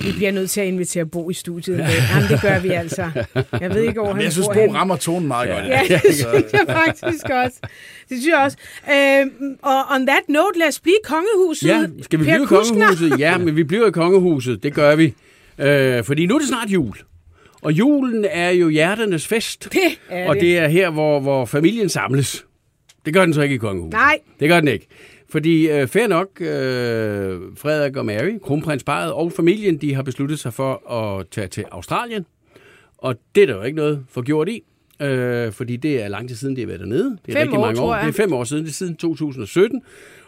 Vi 0.04 0.12
bliver 0.16 0.30
nødt 0.32 0.50
til 0.50 0.60
at 0.60 0.66
invitere 0.66 1.06
Bo 1.06 1.30
i 1.30 1.34
studiet. 1.34 1.78
dag. 1.78 1.88
Jamen, 2.14 2.28
det 2.28 2.40
gør 2.42 2.58
vi 2.58 2.68
altså. 2.68 3.10
Jeg 3.60 3.74
ved 3.74 3.82
ikke, 3.82 3.92
hvor 3.92 4.06
Men 4.06 4.14
han 4.16 4.24
jeg 4.24 4.32
synes, 4.32 4.48
Bo 4.48 4.52
henne. 4.60 4.74
rammer 4.74 4.96
tonen 4.96 5.28
meget 5.28 5.48
godt. 5.50 5.64
Ja, 5.66 5.80
det 6.08 6.14
synes 6.14 6.52
jeg 6.52 6.64
faktisk 6.66 7.24
også. 7.30 7.58
Det 8.08 8.18
synes 8.20 8.26
jeg 8.26 8.38
også. 8.38 8.56
Øhm, 8.92 9.56
og 9.62 9.94
on 9.94 10.06
that 10.06 10.22
note, 10.28 10.58
lad 10.58 10.68
os 10.68 10.80
blive 10.80 10.94
i 10.94 11.04
kongehuset. 11.04 11.68
Ja, 11.68 11.86
skal 12.02 12.18
vi 12.18 12.24
Per 12.24 12.32
blive 12.32 12.42
i 12.42 12.46
kongehuset? 12.46 13.18
Ja, 13.18 13.38
men 13.38 13.56
vi 13.56 13.64
bliver 13.64 13.88
i 13.88 13.90
kongehuset. 13.90 14.62
Det 14.62 14.74
gør 14.74 14.96
vi. 14.96 15.14
Øh, 15.58 16.04
fordi 16.04 16.26
nu 16.26 16.34
er 16.34 16.38
det 16.38 16.48
snart 16.48 16.68
jul. 16.68 16.96
Og 17.62 17.72
julen 17.72 18.24
er 18.30 18.50
jo 18.50 18.68
hjerternes 18.68 19.26
fest. 19.26 19.68
Det 19.72 19.80
er 20.10 20.28
og 20.28 20.34
det. 20.34 20.42
det 20.42 20.58
er 20.58 20.68
her, 20.68 20.90
hvor, 20.90 21.20
hvor 21.20 21.44
familien 21.46 21.88
samles. 21.88 22.44
Det 23.04 23.14
gør 23.14 23.24
den 23.24 23.34
så 23.34 23.42
ikke 23.42 23.54
i 23.54 23.58
kongehuset. 23.58 23.92
Nej. 23.92 24.18
Det 24.40 24.48
gør 24.48 24.60
den 24.60 24.68
ikke. 24.68 24.86
Fordi 25.32 25.70
øh, 25.70 25.86
fair 25.88 26.06
nok, 26.06 26.28
øh, 26.40 26.46
Frederik 27.56 27.96
og 27.96 28.06
Mary, 28.06 28.38
kronprinsparet 28.42 29.12
og 29.12 29.32
familien, 29.32 29.76
de 29.76 29.94
har 29.94 30.02
besluttet 30.02 30.38
sig 30.38 30.54
for 30.54 30.90
at 30.90 31.26
tage 31.30 31.46
til 31.46 31.64
Australien. 31.70 32.26
Og 32.98 33.14
det 33.34 33.42
er 33.42 33.46
der 33.46 33.54
jo 33.54 33.62
ikke 33.62 33.76
noget 33.76 34.04
for 34.08 34.22
gjort 34.22 34.48
i. 34.48 34.62
Øh, 35.02 35.52
fordi 35.52 35.76
det 35.76 36.02
er 36.02 36.08
lang 36.08 36.28
tid 36.28 36.36
siden, 36.36 36.56
de 36.56 36.60
har 36.60 36.66
været 36.66 36.80
dernede. 36.80 37.18
Det 37.26 37.34
er 37.34 37.38
Fem 37.38 37.42
rigtig 37.42 37.58
år, 37.58 37.66
mange 37.66 37.80
år. 37.80 37.94
Det 37.94 38.08
er 38.08 38.12
fem 38.12 38.32
år 38.32 38.44
siden. 38.44 38.64
Det 38.64 38.70
er 38.70 38.74
siden 38.74 38.96
2017. 38.96 39.82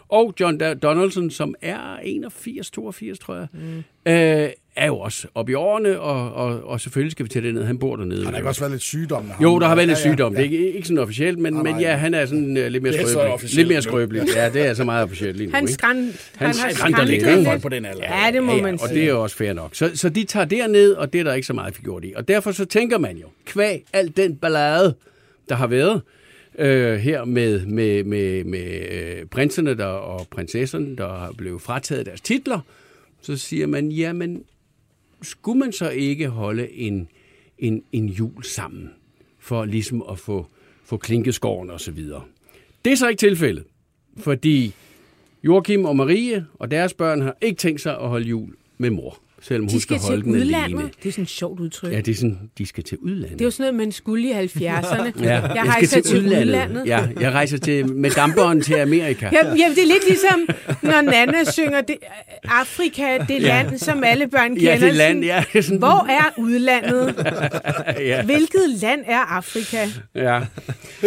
Og 0.09 0.33
John 0.39 0.59
Donaldson, 0.83 1.31
som 1.31 1.55
er 1.61 1.97
81, 2.03 2.71
82, 2.71 3.19
tror 3.19 3.35
jeg, 3.35 3.47
mm. 3.53 3.77
øh, 4.11 4.49
er 4.75 4.85
jo 4.87 4.99
også 4.99 5.27
oppe 5.35 5.51
i 5.51 5.55
årene, 5.55 5.99
og, 5.99 6.33
og, 6.33 6.63
og 6.63 6.81
selvfølgelig 6.81 7.11
skal 7.11 7.23
vi 7.23 7.29
til 7.29 7.43
det 7.43 7.53
ned. 7.53 7.63
Han 7.63 7.77
bor 7.79 7.95
dernede. 7.95 8.23
Han 8.23 8.33
har 8.33 8.37
ikke 8.39 8.49
også 8.49 8.61
været 8.61 8.71
lidt 8.71 8.81
sygdom 8.81 9.23
med 9.25 9.31
ham. 9.33 9.43
Jo, 9.43 9.59
der 9.59 9.67
har 9.67 9.75
været 9.75 9.87
lidt 9.87 9.99
Ja, 9.99 10.07
ja, 10.07 10.11
sygdom. 10.13 10.33
ja. 10.33 10.37
Det 10.41 10.47
er 10.47 10.51
ikke, 10.51 10.71
ikke 10.73 10.87
sådan 10.87 11.03
officielt, 11.03 11.39
men, 11.39 11.53
Nej, 11.53 11.63
men 11.63 11.79
ja, 11.79 11.95
han 11.95 12.13
er 12.13 12.25
sådan 12.25 12.57
uh, 12.57 12.65
lidt 12.65 12.83
mere 12.83 12.93
Det 12.93 13.01
er 13.01 13.05
så 13.05 13.11
skrøbelig. 13.11 13.55
Lidt 13.55 13.67
mere 13.67 13.81
skrøbelig. 13.81 14.23
Ja, 14.35 14.49
det 14.49 14.67
er 14.67 14.73
så 14.73 14.83
meget 14.83 15.03
officielt 15.03 15.37
lige 15.37 15.47
nu. 15.47 15.53
Han, 15.53 15.63
ikke? 15.63 15.73
skræn, 15.73 15.95
han, 15.97 16.11
Han 16.37 16.55
har 16.55 16.69
skræntet 16.73 17.07
lidt? 17.07 17.45
Folk 17.47 17.61
på 17.61 17.69
den 17.69 17.85
alder. 17.85 18.03
Ja, 18.25 18.31
det 18.31 18.43
må 18.43 18.51
Ja, 18.51 18.57
ja, 18.57 18.63
man 18.63 18.73
og 18.73 18.79
sige. 18.79 18.95
det 18.99 19.03
er 19.03 19.09
jo 19.09 19.23
også 19.23 19.35
fair 19.35 19.53
nok. 19.53 19.69
Så, 19.75 19.91
så 19.93 20.09
de 20.09 20.23
tager 20.23 20.45
derned, 20.45 20.93
og 20.93 21.13
det 21.13 21.19
er 21.19 21.23
der 21.23 21.33
ikke 21.33 21.47
så 21.47 21.53
meget 21.53 21.73
gjort 21.83 22.03
i. 22.05 22.13
Og 22.15 22.27
derfor 22.27 22.51
så 22.51 22.65
tænker 22.65 22.97
man 22.97 23.17
jo, 23.17 23.27
kvæg 23.45 23.83
alt 23.93 24.17
den 24.17 24.35
ballade, 24.35 24.95
der 25.49 25.55
har 25.55 25.67
været 25.67 26.01
øh, 26.57 26.97
her 26.97 27.25
med, 27.25 27.65
med, 27.65 28.03
med, 28.03 28.43
med 28.43 28.91
øh, 28.91 29.25
prinserne 29.25 29.77
der, 29.77 29.85
og 29.85 30.27
prinsesserne, 30.31 30.95
der 30.95 31.07
har 31.07 31.31
blevet 31.31 31.61
frataget 31.61 32.05
deres 32.05 32.21
titler, 32.21 32.59
så 33.21 33.37
siger 33.37 33.67
man, 33.67 33.91
jamen, 33.91 34.43
skulle 35.21 35.59
man 35.59 35.71
så 35.71 35.89
ikke 35.89 36.27
holde 36.27 36.71
en, 36.71 37.07
en, 37.57 37.83
en 37.91 38.09
jul 38.09 38.43
sammen, 38.43 38.89
for 39.39 39.65
ligesom 39.65 40.03
at 40.11 40.19
få, 40.19 40.47
få 40.85 40.97
klinkeskåren 40.97 41.69
og 41.69 41.81
så 41.81 41.91
videre. 41.91 42.23
Det 42.85 42.93
er 42.93 42.97
så 42.97 43.07
ikke 43.07 43.19
tilfældet, 43.19 43.63
fordi 44.17 44.73
Joachim 45.43 45.85
og 45.85 45.95
Marie 45.95 46.45
og 46.53 46.71
deres 46.71 46.93
børn 46.93 47.21
har 47.21 47.37
ikke 47.41 47.57
tænkt 47.57 47.81
sig 47.81 47.97
at 47.97 48.09
holde 48.09 48.27
jul 48.27 48.53
med 48.77 48.89
mor, 48.89 49.19
selvom 49.47 49.65
hun 49.67 49.75
De 49.75 49.81
skal 49.81 49.97
holde 49.99 50.23
den 50.23 50.31
udlandet. 50.31 50.63
alene. 50.63 50.89
Det 51.03 51.09
er 51.09 51.11
sådan 51.11 51.23
et 51.23 51.29
sjovt 51.29 51.59
udtryk. 51.59 51.91
Ja, 51.91 51.97
det 52.01 52.07
er 52.11 52.15
sådan, 52.15 52.39
de 52.57 52.65
skal 52.65 52.83
til 52.83 52.97
udlandet. 52.97 53.31
Det 53.39 53.41
er 53.41 53.45
jo 53.45 53.51
sådan 53.51 53.73
noget, 53.73 53.87
man 53.87 53.91
skulle 53.91 54.29
i 54.29 54.31
70'erne. 54.31 54.43
ja, 55.23 55.31
jeg 55.31 55.49
skal 55.49 55.65
rejser 55.67 56.01
til 56.01 56.25
udlandet. 56.25 56.83
Ja, 56.87 57.07
jeg 57.19 57.31
rejser 57.31 57.57
til, 57.57 57.93
med 57.95 58.11
damperen 58.11 58.61
til 58.61 58.73
Amerika. 58.73 59.29
Ja, 59.33 59.47
ja, 59.47 59.69
det 59.75 59.83
er 59.83 59.87
lidt 59.87 60.07
ligesom, 60.07 60.47
når 60.81 61.01
Nana 61.01 61.43
synger 61.51 61.81
det, 61.81 61.95
Afrika, 62.43 63.17
det 63.17 63.41
land, 63.41 63.77
som 63.77 64.03
alle 64.03 64.27
børn 64.27 64.55
kender. 64.55 64.71
Ja, 64.73 64.79
det 64.79 64.93
land, 64.95 65.23
ja. 65.23 65.43
Sådan, 65.61 65.77
Hvor 65.77 66.07
er 66.09 66.33
udlandet? 66.37 67.15
ja, 68.11 68.23
Hvilket 68.23 68.69
land 68.81 69.01
er 69.07 69.19
Afrika? 69.19 69.87
ja. 70.15 70.39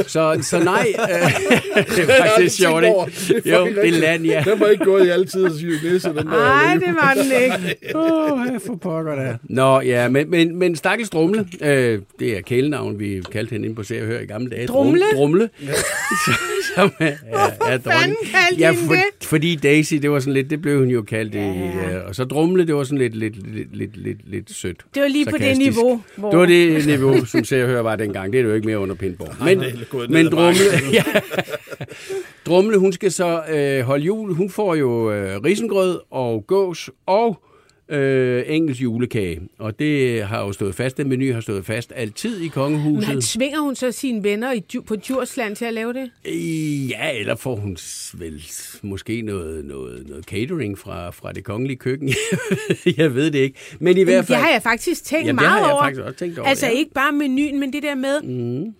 Så, 0.06 0.38
så 0.42 0.58
nej, 0.64 0.86
øh, 0.98 1.04
det 1.96 2.10
er 2.10 2.26
faktisk 2.26 2.56
sjovt, 2.56 2.84
ikke? 2.84 2.96
Det 3.44 3.52
Jo, 3.52 3.66
det 3.66 3.88
er 3.88 4.00
land, 4.00 4.24
ja. 4.24 4.44
Den 4.50 4.60
var 4.60 4.66
ikke 4.66 4.84
gået 4.84 5.06
i 5.06 5.08
altid 5.08 5.44
at 5.44 5.52
sige 5.52 5.72
næse, 5.92 6.08
den 6.08 6.16
der. 6.16 6.22
Nej, 6.24 6.74
det 6.74 6.94
var 7.02 7.14
den 7.22 7.32
ikke. 7.42 7.76
Åh, 7.98 8.60
for 8.66 8.76
pokker 8.82 9.14
da. 9.14 9.36
Nå, 9.42 9.80
ja, 9.80 10.08
men, 10.08 10.30
men, 10.30 10.56
men 10.56 10.76
stakkels 10.76 11.10
Drumle, 11.10 11.46
øh, 11.60 11.98
det 12.18 12.36
er 12.36 12.40
kælenavn, 12.40 12.98
vi 12.98 13.22
kaldte 13.32 13.50
hende 13.50 13.64
inde 13.64 13.76
på 13.76 13.82
Se 13.82 14.00
og 14.00 14.06
Hør 14.06 14.20
i 14.20 14.24
gamle 14.26 14.50
dage. 14.50 14.66
Drumle? 14.66 15.02
Drum- 15.12 15.16
Drumle. 15.16 15.48
Ja. 15.62 15.68
som, 16.74 16.92
er, 16.98 17.06
er, 17.06 17.48
er 17.68 17.78
fanden 17.78 18.16
kaldte 18.24 18.58
ja, 18.58 18.70
for, 18.70 18.92
det? 18.92 19.02
fordi 19.28 19.56
Daisy, 19.56 19.94
det 19.94 20.10
var 20.10 20.18
sådan 20.20 20.32
lidt, 20.34 20.50
det 20.50 20.62
blev 20.62 20.78
hun 20.78 20.88
jo 20.88 21.02
kaldt. 21.02 21.34
Ja. 21.34 21.40
I, 21.40 21.58
ja, 21.90 21.98
og 21.98 22.14
så 22.14 22.24
Drumle, 22.24 22.66
det 22.66 22.74
var 22.74 22.84
sådan 22.84 22.98
lidt, 22.98 23.16
lidt, 23.16 23.54
lidt, 23.54 23.76
lidt, 23.76 23.96
lidt, 23.96 24.18
lidt 24.30 24.54
sødt. 24.54 24.76
Det 24.94 25.02
var 25.02 25.08
lige 25.08 25.24
på 25.24 25.30
det 25.30 25.40
sarkastisk. 25.40 25.70
niveau, 25.70 26.02
hvor- 26.16 26.30
Det 26.30 26.38
var 26.38 26.46
det 26.46 26.86
niveau, 26.86 27.24
som 27.24 27.44
Se 27.44 27.62
og 27.62 27.68
Hør 27.68 27.80
var 27.80 27.96
dengang. 27.96 28.32
Det 28.32 28.38
er 28.38 28.42
det 28.42 28.50
jo 28.50 28.54
ikke 28.54 28.66
mere 28.66 28.78
under 28.78 28.94
pinball. 28.94 29.30
Men, 29.44 29.62
gået 29.88 30.10
men 30.10 30.26
Drumle, 30.26 30.58
ja, 30.92 31.04
Drumle, 32.46 32.76
hun 32.78 32.92
skal 32.92 33.12
så 33.12 33.42
øh, 33.48 33.80
holde 33.80 34.04
jul. 34.04 34.34
Hun 34.34 34.50
får 34.50 34.74
jo 34.74 35.12
øh, 35.12 35.42
risengrød 35.44 36.00
og 36.10 36.46
gås 36.46 36.90
og 37.06 37.42
øh, 37.88 38.42
engelsk 38.46 38.82
julekage. 38.82 39.40
Og 39.58 39.78
det 39.78 40.22
har 40.22 40.40
jo 40.44 40.52
stået 40.52 40.74
fast. 40.74 40.96
Den 40.96 41.08
menu 41.08 41.32
har 41.32 41.40
stået 41.40 41.66
fast 41.66 41.92
altid 41.96 42.40
i 42.40 42.48
kongehuset. 42.48 43.08
Men 43.08 43.22
svinger 43.22 43.60
hun 43.60 43.74
så 43.74 43.92
sine 43.92 44.22
venner 44.24 44.52
i, 44.52 44.64
på 44.86 44.96
Djursland 44.96 45.56
til 45.56 45.64
at 45.64 45.74
lave 45.74 45.92
det? 45.92 46.10
Ja, 46.90 47.18
eller 47.18 47.34
får 47.36 47.56
hun 47.56 47.76
vel 48.14 48.42
måske 48.82 49.22
noget, 49.22 49.64
noget, 49.64 50.08
noget 50.08 50.24
catering 50.24 50.78
fra, 50.78 51.10
fra 51.10 51.32
det 51.32 51.44
kongelige 51.44 51.76
køkken. 51.76 52.08
jeg 52.96 53.14
ved 53.14 53.30
det 53.30 53.38
ikke. 53.38 53.58
Men 53.80 53.96
i 53.98 54.02
hvert 54.02 54.18
Det 54.20 54.26
fald... 54.26 54.38
har 54.38 54.48
jeg 54.50 54.62
faktisk 54.62 55.04
tænkt 55.04 55.26
Jamen, 55.26 55.38
det 55.38 55.44
meget 55.48 55.60
har 55.60 55.66
jeg 55.66 55.72
over. 55.74 55.82
faktisk 55.82 56.02
også 56.02 56.18
tænkt 56.18 56.38
over, 56.38 56.48
Altså 56.48 56.66
ja. 56.66 56.72
ikke 56.72 56.92
bare 56.92 57.12
menuen, 57.12 57.60
men 57.60 57.72
det 57.72 57.82
der 57.82 57.94
med... 57.94 58.22
Mm. 58.22 58.74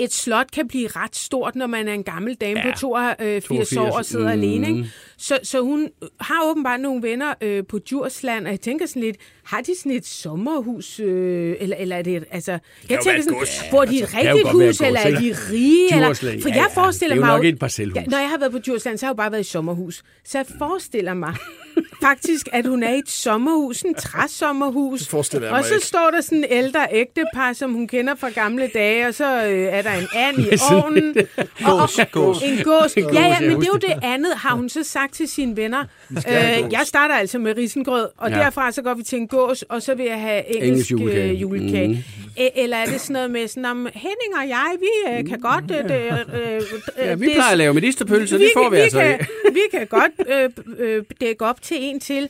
Et 0.00 0.12
slot 0.12 0.50
kan 0.50 0.68
blive 0.68 0.88
ret 0.88 1.16
stort, 1.16 1.56
når 1.56 1.66
man 1.66 1.88
er 1.88 1.92
en 1.92 2.04
gammel 2.04 2.34
dame 2.34 2.60
Ja. 2.60 2.72
på 2.72 2.78
82 2.78 3.44
82, 3.44 3.76
år 3.76 3.98
og 3.98 4.04
sidder 4.04 4.26
mm. 4.26 4.42
alene. 4.42 4.68
Ikke? 4.68 4.90
Så, 5.20 5.38
så 5.42 5.60
hun 5.60 5.88
har 6.20 6.50
åbenbart 6.50 6.80
nogle 6.80 7.02
venner 7.02 7.34
øh, 7.40 7.64
på 7.68 7.78
Djursland, 7.78 8.46
og 8.46 8.50
jeg 8.50 8.60
tænker 8.60 8.86
sådan 8.86 9.02
lidt, 9.02 9.16
har 9.44 9.60
de 9.60 9.78
sådan 9.78 9.92
et 9.92 10.06
sommerhus, 10.06 11.00
øh, 11.00 11.56
eller, 11.60 11.76
eller 11.76 11.96
er 11.96 12.02
det, 12.02 12.24
altså, 12.30 12.52
jeg 12.88 12.98
jo 12.98 13.02
tænker 13.04 13.22
sådan, 13.22 13.70
bor 13.70 13.84
de 13.84 13.94
i 13.94 13.98
et 13.98 14.02
jo 14.02 14.18
rigtigt 14.18 14.52
hus, 14.52 14.80
eller 14.80 15.00
er 15.00 15.10
de 15.10 15.36
rige? 15.50 15.94
Eller, 15.94 16.14
for 16.14 16.48
ja, 16.48 16.54
jeg 16.54 16.66
ja, 16.76 16.82
forestiller 16.82 17.14
det 17.14 17.22
er 17.22 17.26
jo 17.26 17.32
mig 17.32 17.36
nok 17.36 17.44
et 17.44 17.58
parcelhus. 17.58 17.96
Ja, 17.96 18.04
når 18.06 18.18
jeg 18.18 18.28
har 18.28 18.38
været 18.38 18.52
på 18.52 18.58
Djursland, 18.58 18.98
så 18.98 19.06
har 19.06 19.10
jeg 19.10 19.14
jo 19.14 19.16
bare 19.16 19.32
været 19.32 19.40
i 19.40 19.50
sommerhus. 19.50 20.02
Så 20.24 20.38
jeg 20.38 20.46
forestiller 20.58 21.14
mig 21.14 21.34
faktisk, 22.06 22.48
at 22.52 22.66
hun 22.66 22.82
er 22.82 22.94
i 22.94 22.98
et 22.98 23.08
sommerhus, 23.08 23.82
en 23.82 23.94
træsommerhus. 23.94 25.00
Det 25.30 25.42
jeg 25.42 25.50
og 25.50 25.64
så 25.64 25.74
ikke. 25.74 25.86
står 25.86 26.10
der 26.10 26.20
sådan 26.20 26.38
en 26.38 26.44
ældre 26.50 26.86
ægtepar, 26.92 27.52
som 27.52 27.72
hun 27.72 27.88
kender 27.88 28.14
fra 28.14 28.28
gamle 28.28 28.70
dage, 28.74 29.06
og 29.06 29.14
så 29.14 29.46
øh, 29.46 29.58
er 29.58 29.82
der 29.82 29.92
en 29.92 30.06
and 30.14 30.38
i 30.38 30.48
ovnen. 30.72 31.14
Gås, 31.64 32.00
gås. 32.12 32.42
En 32.42 32.64
gås. 32.64 32.96
Ja, 32.96 33.02
ja, 33.12 33.26
jeg 33.26 33.36
men 33.40 33.60
det 33.60 33.66
er 33.66 33.72
jo 33.72 33.78
det 33.78 33.94
andet, 34.02 34.32
har 34.36 34.54
hun 34.54 34.68
så 34.68 34.82
sagt 34.82 35.09
til 35.12 35.28
sine 35.28 35.56
venner. 35.56 35.84
Øh, 36.10 36.24
jeg 36.72 36.82
starter 36.84 37.14
altså 37.14 37.38
med 37.38 37.56
risengrød, 37.56 38.08
og 38.16 38.30
Ja. 38.30 38.36
derfra 38.36 38.72
så 38.72 38.82
går 38.82 38.94
vi 38.94 39.02
til 39.02 39.18
en 39.18 39.28
gås, 39.28 39.62
og 39.62 39.82
så 39.82 39.94
vil 39.94 40.06
jeg 40.06 40.20
have 40.20 40.46
engelsk, 40.46 40.66
Engelsk 40.68 40.90
julekage. 40.90 41.34
julekage. 41.34 41.72
julegage. 41.74 42.04
Mm. 42.36 42.42
Eller 42.56 42.76
er 42.76 42.86
det 42.86 43.00
sådan 43.00 43.12
noget 43.14 43.30
med 43.30 43.48
sådan, 43.48 43.64
om 43.64 43.88
Henning 43.94 44.34
og 44.42 44.48
jeg, 44.48 44.72
vi 44.80 45.12
øh, 45.12 45.28
kan 45.28 45.40
godt... 45.40 45.70
Øh, 45.70 45.96
øh, 45.96 46.56
øh, 46.56 46.62
Ja, 46.98 47.14
vi 47.14 47.26
det- 47.26 47.34
plejer 47.34 47.52
at 47.52 47.58
lave 47.58 47.74
medisterpølse, 47.74 48.38
det 48.38 48.50
får 48.54 48.70
vi, 48.70 48.76
vi 48.76 48.82
altså 48.82 49.00
kan, 49.00 49.26
vi 49.52 49.60
kan 49.78 49.86
godt 49.86 50.28
øh, 50.28 50.50
øh, 50.78 51.04
dække 51.20 51.44
op 51.44 51.62
til 51.62 51.76
en 51.80 52.00
til. 52.00 52.28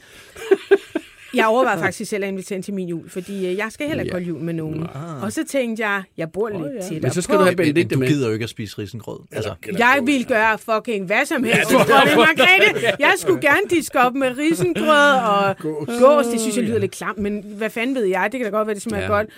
Jeg 1.34 1.46
overvejede 1.46 1.80
faktisk 1.80 2.10
selv 2.10 2.24
at 2.24 2.28
invitere 2.30 2.56
hende 2.56 2.66
til 2.66 2.74
min 2.74 2.88
jul, 2.88 3.10
fordi 3.10 3.46
øh, 3.50 3.56
jeg 3.56 3.66
skal 3.70 3.86
heller 3.86 4.02
ikke 4.02 4.12
holde 4.14 4.26
jul 4.26 4.40
med 4.40 4.54
nogen. 4.54 4.86
Og 5.22 5.32
så 5.32 5.44
tænkte 5.44 5.82
jeg, 5.88 6.02
jeg 6.16 6.28
bor 6.32 6.48
lidt 6.48 6.60
oh, 6.62 6.68
tættere 6.82 7.00
Men 7.00 7.10
så 7.10 7.22
skal 7.22 7.34
på. 7.34 7.38
du 7.38 7.44
have 7.44 7.56
Benedikte 7.56 7.94
du 7.94 7.98
med. 8.00 8.08
gider 8.08 8.26
jo 8.26 8.32
ikke 8.32 8.42
at 8.42 8.48
spise 8.50 8.78
risengrød. 8.78 9.18
Altså, 9.32 9.54
Jeg 9.78 10.00
vil 10.04 10.26
gøre 10.26 10.58
fucking 10.58 11.06
hvad 11.06 11.24
som 11.26 11.44
helst. 11.44 11.72
Ja, 11.72 11.78
det 11.78 11.88
Margrethe. 12.16 12.86
Jeg 12.98 13.12
skulle 13.18 13.40
gerne 13.40 13.60
diske 13.70 14.00
op 14.00 14.14
med 14.14 14.38
risengrød 14.38 15.12
og 15.20 15.56
gås. 16.00 16.26
Det 16.26 16.40
synes 16.40 16.56
jeg 16.56 16.64
lyder 16.64 16.78
lidt 16.78 16.92
klamt, 16.92 17.18
men 17.18 17.44
hvad 17.56 17.70
fanden 17.70 17.94
ved 17.96 18.04
jeg? 18.04 18.28
Det 18.32 18.40
kan 18.40 18.44
da 18.52 18.56
godt 18.56 18.66
være, 18.66 18.74
det 18.74 18.82
smager 18.82 19.04
Ja. 19.04 19.12
ja. 19.12 19.16
godt. 19.18 19.28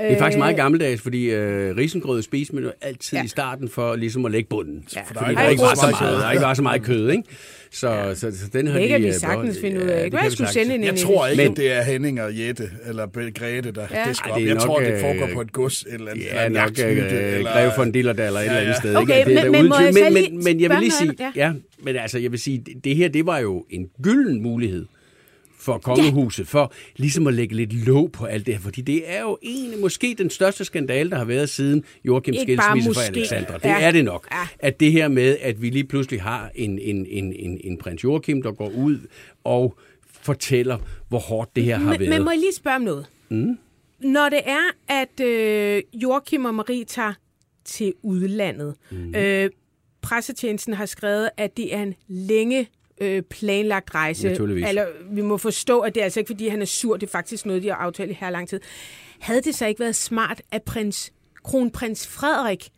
Det 0.00 0.12
er 0.12 0.18
faktisk 0.18 0.38
meget 0.38 0.56
gammeldags, 0.56 1.02
fordi 1.02 1.30
øh, 1.30 1.76
risengrød 1.76 2.22
spiser 2.22 2.54
man 2.54 2.62
jo 2.64 2.70
altid 2.80 3.16
ja. 3.16 3.20
Ja. 3.20 3.24
i 3.24 3.28
starten 3.28 3.68
for 3.68 3.96
ligesom 3.96 4.24
at 4.24 4.32
lægge 4.32 4.48
bunden. 4.48 4.84
Ja, 4.96 5.00
der 5.00 5.00
er 5.00 5.04
fordi 5.18 5.30
ikke 5.30 5.42
der 5.42 5.48
ikke 5.48 5.62
var 5.62 5.74
så 5.74 5.80
så 5.80 5.86
meget 6.00 6.22
der 6.22 6.30
ikke 6.30 6.42
var 6.42 6.54
så 6.54 6.62
meget 6.62 6.82
kød, 6.82 7.10
ikke? 7.10 7.22
Så, 7.70 7.90
ja. 7.90 8.14
så, 8.14 8.20
så 8.20 8.44
den 8.52 8.66
har 8.66 8.74
Det 8.74 8.82
de, 8.82 8.88
kan 8.88 9.02
vi 9.02 9.06
øh, 9.06 9.12
sagtens 9.14 9.58
beholdt. 9.58 9.60
finde 9.60 9.80
ud 9.80 9.84
Ja, 9.86 9.92
af. 9.92 9.96
det 9.96 10.04
Det 10.04 10.12
kan 10.12 10.20
jeg 10.24 10.30
vi 10.30 10.34
skulle 10.36 10.52
sende 10.52 10.74
en 10.74 10.84
Jeg 10.84 10.96
tror 10.96 11.26
ikke, 11.26 11.42
Men- 11.42 11.52
at 11.52 11.56
det 11.56 11.72
er 11.72 11.82
Henning 11.82 12.20
og 12.22 12.38
Jette 12.38 12.70
eller 12.86 13.06
Grete, 13.34 13.70
der 13.70 13.86
Ja. 13.94 14.04
disker 14.08 14.26
Ej, 14.26 14.32
op. 14.32 14.36
det 14.38 14.42
er 14.44 14.46
Jeg 14.46 14.54
nok, 14.54 14.62
tror, 14.66 14.80
det 14.80 14.92
øh, 14.94 15.00
foregår 15.00 15.28
på 15.34 15.40
et 15.40 15.52
gods 15.52 15.82
et 15.82 15.94
eller 15.94 16.10
andet. 16.10 16.24
Ja, 16.26 16.46
en 16.46 16.52
nok 16.52 16.70
øh, 16.84 16.96
eller- 16.96 17.52
Greve 17.52 17.72
von 17.76 17.92
Diller 17.92 18.12
eller 18.12 18.26
et 18.28 18.34
Ja, 18.34 18.40
eller 18.42 18.56
andet 18.56 18.68
ja. 18.68 18.74
sted. 18.80 18.96
Okay, 18.96 19.18
ikke? 19.18 19.30
Det 19.30 19.38
er 19.38 19.42
men- 19.50 19.52
men 19.52 19.68
må 19.68 19.74
jeg 19.80 19.94
så 19.94 20.00
men, 20.04 20.12
lige 20.12 20.30
men, 20.30 20.44
men 20.44 20.60
jeg 20.60 20.70
vil 20.70 20.78
lige 20.80 20.90
sige, 20.92 21.14
ja, 21.36 21.52
men 21.82 21.96
altså, 21.96 22.18
jeg 22.18 22.30
vil 22.30 22.38
sige, 22.40 22.58
det, 22.66 22.84
det 22.84 22.96
her, 22.96 23.08
det 23.08 23.26
var 23.26 23.38
jo 23.38 23.64
en 23.70 23.86
gylden 24.02 24.42
mulighed 24.42 24.86
for 25.72 25.78
kongehuset, 25.78 26.48
for 26.48 26.72
ligesom 26.96 27.26
at 27.26 27.34
lægge 27.34 27.56
lidt 27.56 27.86
låg 27.86 28.12
på 28.12 28.24
alt 28.24 28.46
det 28.46 28.54
her, 28.54 28.60
fordi 28.60 28.80
det 28.80 29.02
er 29.06 29.20
jo 29.20 29.38
en, 29.42 29.80
måske 29.80 30.14
den 30.18 30.30
største 30.30 30.64
skandale, 30.64 31.10
der 31.10 31.16
har 31.16 31.24
været 31.24 31.48
siden 31.50 31.84
bare 32.06 32.20
skilsmisse 32.22 32.94
fra. 32.94 33.06
Alexandra. 33.06 33.54
Det 33.54 33.64
Ja. 33.64 33.80
er 33.80 33.90
det 33.90 34.04
nok. 34.04 34.28
Ja. 34.32 34.48
At 34.58 34.80
det 34.80 34.92
her 34.92 35.08
med, 35.08 35.36
at 35.40 35.62
vi 35.62 35.70
lige 35.70 35.84
pludselig 35.84 36.22
har 36.22 36.50
en, 36.54 36.78
en, 36.78 37.06
en, 37.06 37.32
en, 37.32 37.60
en 37.64 37.78
prins 37.78 38.04
Joachim, 38.04 38.42
der 38.42 38.52
går 38.52 38.68
ud 38.68 38.98
og 39.44 39.78
fortæller, 40.22 40.78
hvor 41.08 41.18
hårdt 41.18 41.56
det 41.56 41.64
her 41.64 41.76
har 41.78 41.90
Men, 41.90 42.00
været. 42.00 42.10
men 42.10 42.24
må 42.24 42.30
jeg 42.30 42.40
lige 42.40 42.54
spørge 42.54 42.76
om 42.76 42.82
noget? 42.82 43.06
Mm. 43.28 43.58
Når 44.00 44.28
det 44.28 44.40
er, 44.46 44.62
at 44.88 45.20
øh, 45.26 45.82
Joachim 45.94 46.44
og 46.44 46.54
Marie 46.54 46.84
tager 46.84 47.12
til 47.64 47.92
udlandet, 48.02 48.74
mm. 48.90 49.14
øh, 49.14 49.50
pressetjenesten 50.02 50.74
har 50.74 50.86
skrevet, 50.86 51.30
at 51.36 51.56
det 51.56 51.74
er 51.74 51.82
en 51.82 51.94
længe 52.08 52.66
øh, 53.00 53.22
planlagt 53.22 53.94
rejse. 53.94 54.28
Eller, 54.68 54.86
vi 55.10 55.20
må 55.20 55.36
forstå, 55.36 55.80
at 55.80 55.94
det 55.94 56.00
er 56.00 56.04
altså 56.04 56.20
ikke, 56.20 56.28
fordi 56.28 56.48
han 56.48 56.62
er 56.62 56.66
sur. 56.66 56.96
Det 56.96 57.06
er 57.06 57.10
faktisk 57.10 57.46
noget, 57.46 57.62
de 57.62 57.68
har 57.68 57.76
aftalt 57.76 58.10
i 58.10 58.14
her 58.20 58.30
lang 58.30 58.48
tid. 58.48 58.60
Havde 59.18 59.40
det 59.42 59.54
så 59.54 59.66
ikke 59.66 59.80
været 59.80 59.96
smart, 59.96 60.42
at 60.52 60.62
prins, 60.62 61.12
kronprins 61.44 62.06
Frederik, 62.06 62.68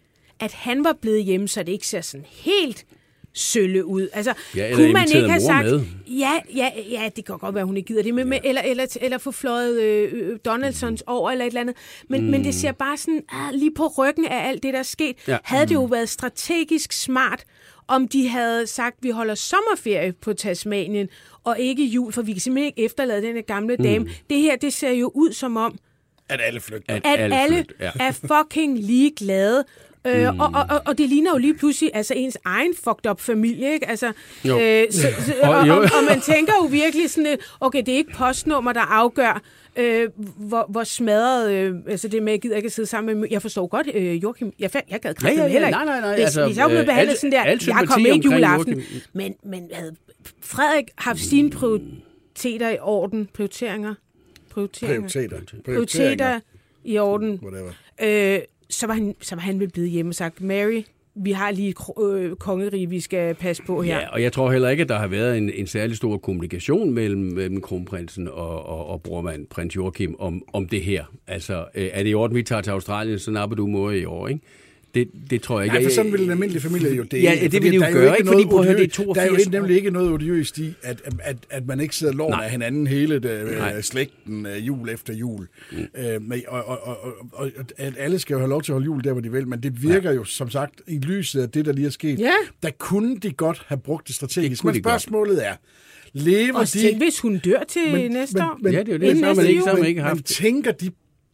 at 0.41 0.53
han 0.53 0.85
var 0.85 0.93
blevet 1.01 1.25
hjemme, 1.25 1.49
så 1.49 1.63
det 1.63 1.73
ikke 1.73 1.87
ser 1.87 2.01
sådan 2.01 2.27
helt 2.31 2.87
sølle 3.33 3.85
ud. 3.85 4.09
Altså, 4.13 4.35
Ja, 4.57 4.71
kunne 4.75 4.93
man 4.93 5.09
ikke 5.15 5.29
have 5.29 5.41
sagt, 5.41 5.67
med. 5.67 5.81
Ja, 6.07 6.33
ja, 6.57 6.71
ja, 6.91 7.11
det 7.17 7.25
kan 7.25 7.39
godt 7.39 7.55
være, 7.55 7.65
hun 7.65 7.77
ikke 7.77 7.87
gider 7.87 8.03
det, 8.03 8.15
men, 8.15 8.33
ja. 8.33 8.39
eller, 8.45 8.63
eller, 8.63 8.97
eller 9.01 9.19
få 9.19 9.31
fløjet 9.31 9.81
øh, 9.83 10.11
øh, 10.13 10.39
Donaldsons 10.45 11.03
Mm. 11.07 11.13
over 11.13 11.31
eller 11.31 11.45
et 11.45 11.49
eller 11.49 11.61
andet. 11.61 11.77
Men, 12.09 12.21
mm. 12.25 12.31
men 12.31 12.45
det 12.45 12.55
ser 12.55 12.73
bare 12.73 12.97
sådan, 12.97 13.23
ah, 13.33 13.55
lige 13.55 13.71
på 13.77 13.87
ryggen 13.99 14.25
af 14.25 14.49
alt 14.49 14.63
det, 14.63 14.73
der 14.73 14.79
er 14.79 14.83
sket, 14.83 15.17
Ja. 15.29 15.39
havde 15.45 15.67
det 15.67 15.75
jo 15.75 15.85
været 15.85 16.09
strategisk 16.09 16.93
smart, 16.93 17.45
om 17.91 18.09
de 18.09 18.29
havde 18.29 18.67
sagt, 18.67 18.97
vi 19.01 19.11
holder 19.11 19.35
sommerferie 19.35 20.13
på 20.13 20.33
Tasmanien, 20.33 21.09
og 21.45 21.59
ikke 21.59 21.85
jul, 21.85 22.13
for 22.13 22.23
vi 22.23 22.33
kan 22.33 22.41
simpelthen 22.41 22.67
ikke 22.67 22.85
efterlade 22.85 23.23
den 23.23 23.35
her 23.35 23.43
gamle 23.43 23.77
Mm. 23.77 23.83
dame. 23.85 24.09
Det 24.31 24.39
her, 24.39 24.57
det 24.57 24.73
ser 24.73 24.91
jo 24.91 25.11
ud 25.15 25.33
som 25.33 25.57
om, 25.57 25.79
At 26.29 26.41
alle 26.43 26.61
flygter. 26.61 26.95
At 26.95 27.03
at 27.05 27.21
alle 27.21 27.37
alle, 27.37 27.65
ja. 27.81 27.91
er 28.01 28.13
fucking 28.13 28.79
ligeglade. 28.79 29.65
Øh, 30.07 30.33
Mm. 30.33 30.41
og, 30.41 30.51
og, 30.55 30.67
og, 30.71 30.83
og 30.87 30.99
det 30.99 31.09
ligner 31.09 31.31
jo 31.31 31.39
lige 31.39 31.55
pludselig 31.55 31.91
altså 31.95 32.15
ens 32.15 32.39
egen 32.45 32.75
fucked 32.85 33.11
up 33.11 33.21
familie, 33.21 33.73
ikke? 33.73 33.89
Altså, 33.89 34.13
Jo. 34.45 34.61
øh, 34.61 34.87
så, 34.93 35.01
så, 35.01 35.35
Og 35.43 35.49
og, 35.51 35.57
og, 35.57 35.69
jo. 35.69 35.73
og, 35.75 35.79
og 35.83 36.05
man 36.09 36.21
tænker 36.21 36.53
jo 36.63 36.67
virkelig 36.67 37.11
sådan, 37.11 37.27
øh, 37.33 37.39
okay, 37.61 37.79
det 37.87 37.93
er 37.95 37.97
ikke 37.97 38.13
postnummer, 38.13 38.73
der 38.73 38.81
afgør, 38.81 39.43
øh, 39.77 40.09
hvor, 40.37 40.67
hvor 40.69 40.85
smadret, 40.85 41.53
øh, 41.53 41.75
altså 41.89 42.09
det 42.09 42.23
med, 42.23 42.33
jeg 42.33 42.41
gider 42.41 42.57
ikke 42.57 42.67
at 42.67 42.73
sidde 42.73 42.89
sammen 42.89 43.21
med, 43.21 43.29
jeg 43.31 43.43
forstår 43.43 43.67
godt, 43.67 43.87
øh, 43.95 44.23
Joachim, 44.23 44.53
jeg, 44.59 44.71
jeg 44.91 45.01
gad 45.01 45.15
Ja, 45.23 45.29
ja, 45.29 45.35
ja, 45.35 45.43
ja, 45.43 45.49
heller 45.49 45.69
ikke. 45.69 45.77
nej, 45.77 45.85
nej, 45.85 46.01
nej, 46.01 46.15
Hvis, 46.15 46.25
altså, 46.25 46.47
hvis 46.47 46.57
jeg 46.57 46.67
blevet 46.69 46.81
øh, 46.81 46.87
behandlet 46.87 47.11
al- 47.13 47.19
sådan 47.19 47.33
der, 47.33 47.43
al 47.43 47.61
jeg 47.67 47.85
kommer 47.89 48.13
ikke 48.13 48.25
juleaften, 48.33 48.75
Joachim. 48.75 49.01
men, 49.13 49.35
men 49.45 49.69
havde 49.73 49.97
Frederik 50.41 50.85
haft 50.99 51.21
sine 51.21 51.51
prioriteter 51.51 52.69
i 52.71 52.79
orden, 52.81 53.29
prioriteringer, 53.35 53.95
prioriteringer, 54.51 55.09
Prioriteter. 55.09 55.41
prioriteter 55.65 56.41
i 56.85 56.99
orden, 56.99 57.41
Whatever. 57.43 58.37
øh, 58.37 58.41
så, 58.71 58.87
var 58.87 58.95
han, 58.95 59.15
så 59.21 59.35
var 59.35 59.43
han 59.43 59.61
vel 59.61 59.69
blevet 59.69 59.91
hjemme 59.91 60.11
og 60.11 60.15
sagt, 60.15 60.41
Mary, 60.41 60.83
vi 61.15 61.31
har 61.31 61.51
lige 61.51 61.75
øh, 62.03 62.37
kongerige, 62.37 62.89
vi 62.89 63.01
skal 63.01 63.35
passe 63.35 63.63
på 63.63 63.83
her. 63.83 64.01
Ja, 64.01 64.09
og 64.09 64.23
jeg 64.23 64.33
tror 64.33 64.53
heller 64.53 64.69
ikke, 64.69 64.83
at 64.83 64.89
der 64.89 64.99
har 64.99 65.07
været 65.07 65.39
en, 65.39 65.51
en 65.51 65.67
særlig 65.67 65.97
stor 65.97 66.17
kommunikation 66.17 66.91
mellem, 66.95 67.21
mellem 67.21 67.61
kronprinsen 67.61 68.29
og, 68.29 68.67
og, 68.67 68.87
og 68.87 69.03
brormand, 69.03 69.47
prins 69.47 69.77
Joachim, 69.77 70.17
om, 70.19 70.43
om 70.53 70.69
det 70.69 70.83
her. 70.83 71.05
Altså, 71.27 71.65
øh, 71.75 71.89
er 71.93 72.03
det 72.03 72.11
i 72.11 72.15
orden, 72.15 72.37
vi 72.37 72.43
tager 72.43 72.63
til 72.63 72.71
Australien, 72.71 73.19
så 73.19 73.31
napper 73.31 73.57
du 73.57 73.67
mor 73.67 73.91
i 73.91 74.05
år, 74.05 74.29
ikke? 74.29 74.41
Det, 74.95 75.09
det 75.31 75.43
tror 75.43 75.61
jeg 75.61 75.65
ikke. 75.67 75.75
Nej, 75.75 75.83
for 75.85 75.91
sådan 75.91 76.13
vil 76.13 76.21
en 76.23 76.31
almindelig 76.31 76.63
familie 76.63 76.95
jo 76.95 77.03
det. 77.03 77.23
Ja, 77.23 77.39
det 77.43 77.53
vil 77.63 77.73
de 77.73 77.77
jo 77.77 77.83
gøre, 77.93 78.17
ikke? 78.19 78.29
Fordi, 78.29 78.45
prøv 78.45 78.59
at 78.59 78.65
høre, 78.67 78.77
det 78.77 78.85
er 78.85 78.89
82 78.89 79.15
Der 79.17 79.23
er 79.23 79.27
jo 79.27 79.33
år. 79.49 79.51
nemlig 79.61 79.77
ikke 79.77 79.91
noget 79.91 80.11
odiøst 80.13 80.59
i, 80.59 80.75
at, 80.83 81.03
at, 81.23 81.37
at 81.51 81.67
man 81.67 81.81
ikke 81.81 81.97
sidder 81.97 82.29
Nej. 82.29 82.45
af 82.45 82.51
hinanden 82.51 82.87
hele 82.87 83.19
det, 83.19 83.59
Nej. 83.59 83.75
øh, 83.77 83.83
slægten 83.83 84.47
øh, 84.47 84.67
jul 84.67 84.89
efter 84.89 85.15
jul. 85.15 85.47
Mm. 85.73 85.79
Øh, 85.79 86.23
men, 86.23 86.43
og, 86.49 86.65
og, 86.65 86.87
og, 86.87 86.99
og, 87.05 87.13
og, 87.33 87.51
at 87.79 87.95
alle 87.99 88.19
skal 88.19 88.35
jo 88.35 88.39
have 88.39 88.51
lov 88.51 88.63
til 88.63 88.73
at 88.73 88.75
holde 88.75 88.85
jul 88.85 89.05
der, 89.05 89.13
hvor 89.13 89.21
de 89.21 89.33
vil, 89.33 89.49
men 89.49 89.63
det 89.63 89.83
virker 89.83 90.11
ja. 90.11 90.17
jo, 90.17 90.25
som 90.25 90.51
sagt, 90.51 90.81
i 90.89 90.99
lyset 90.99 91.43
af 91.43 91.49
det, 91.51 91.65
der 91.65 91.73
lige 91.73 91.87
er 91.87 91.91
sket, 91.91 92.19
Ja. 92.19 92.33
der 92.63 92.71
kunne 92.79 93.17
de 93.19 93.31
godt 93.33 93.63
have 93.67 93.79
brugt 93.79 94.07
det 94.09 94.15
strategisk. 94.17 94.61
Det 94.63 94.65
Men 94.67 94.75
de 94.75 94.81
godt. 94.81 95.03
spørgsmålet 95.03 95.47
er, 95.47 95.53
lever 96.13 96.55
Og 96.59 96.67
de... 96.73 96.79
tænk, 96.81 96.99
hvis 97.03 97.19
hun 97.19 97.39
dør 97.39 97.63
til 97.69 97.83
Men- 97.93 98.11
næste 98.11 98.35
men- 98.35 98.43
år. 98.43 98.59
men- 98.63 98.73
Ja, 98.73 98.79
det 98.79 98.89
er 98.89 98.93
jo 98.93 98.99
det, 98.99 99.19
så 99.19 99.25
har 99.25 99.35
man 99.35 99.47
ikke, 99.47 99.61
så 99.63 99.69
har 99.69 99.77
man 99.77 99.87
ikke 99.87 100.01
Men 100.01 100.09
haft... 100.09 100.25
tænker 100.25 100.73
de 100.73 100.91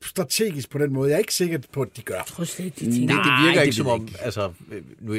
strategisk 0.07 0.71
på 0.71 0.79
den 0.79 0.93
måde? 0.93 1.09
Jeg 1.11 1.15
er 1.15 1.19
ikke 1.19 1.35
sikker 1.35 1.59
på, 1.73 1.83
at 1.83 1.89
de 1.97 2.03
gør. 2.03 2.15
Jeg 2.15 2.25
tror 2.27 2.45
slet 2.45 2.67
ikke, 2.67 2.81
de 2.81 2.85
Det, 2.87 2.95
tænker. 2.95 3.15
det 3.15 3.33
virker 3.47 3.61
det 3.61 3.67
ikke 3.67 3.77
som 3.77 3.87
om, 3.87 4.09
altså, 4.21 4.51
øh, 4.73 4.83
nu, 5.01 5.17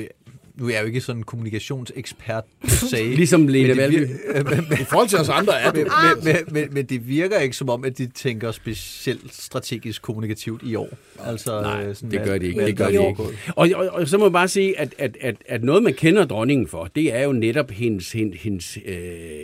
nu 0.56 0.68
er 0.68 0.74
jeg 0.74 0.82
jo 0.82 0.88
ikke 0.88 1.02
sådan 1.02 1.20
en 1.20 1.24
kommunikationsekspert, 1.24 2.44
sagde. 2.90 3.16
Ligesom 3.16 3.48
Lene 3.48 3.78
Valby. 3.78 4.08
I 4.82 4.84
forhold 4.84 5.08
til 5.08 5.20
os 5.20 5.30
andre 5.30 5.62
er 5.62 5.74
men, 5.74 5.86
det. 5.86 5.92
men, 6.24 6.34
men, 6.34 6.54
men, 6.54 6.74
men 6.74 6.86
det 6.86 7.08
virker 7.08 7.40
ikke 7.40 7.56
som 7.56 7.70
om, 7.70 7.84
at 7.84 7.98
de 7.98 8.08
tænker 8.08 8.52
specielt 8.52 9.36
strategisk 9.36 10.02
kommunikativt 10.02 10.64
i 10.64 10.76
år. 10.76 10.90
Altså, 11.26 11.62
Nej, 11.62 11.86
øh, 11.86 11.96
sådan, 11.96 12.12
det 12.12 12.22
gør 12.24 12.38
de 12.38 12.48
ikke. 12.48 12.66
Det 12.66 12.78
gør 12.78 12.88
de 12.88 12.94
ikke. 12.94 13.24
Og, 13.56 13.70
og, 13.76 13.88
og 13.92 14.08
så 14.08 14.18
må 14.18 14.26
jeg 14.26 14.32
bare 14.32 14.48
sige, 14.48 14.80
at, 14.80 14.96
at, 14.98 15.18
at, 15.22 15.36
at 15.46 15.64
noget, 15.64 15.84
man 15.84 15.94
kender 15.94 16.26
dronningen 16.26 16.68
for, 16.68 16.90
det 16.96 17.14
er 17.16 17.24
jo 17.24 17.32
netop 17.32 17.72
hendes, 17.72 18.12
hendes, 18.12 18.42
hendes, 18.42 18.78
øh, 18.86 18.98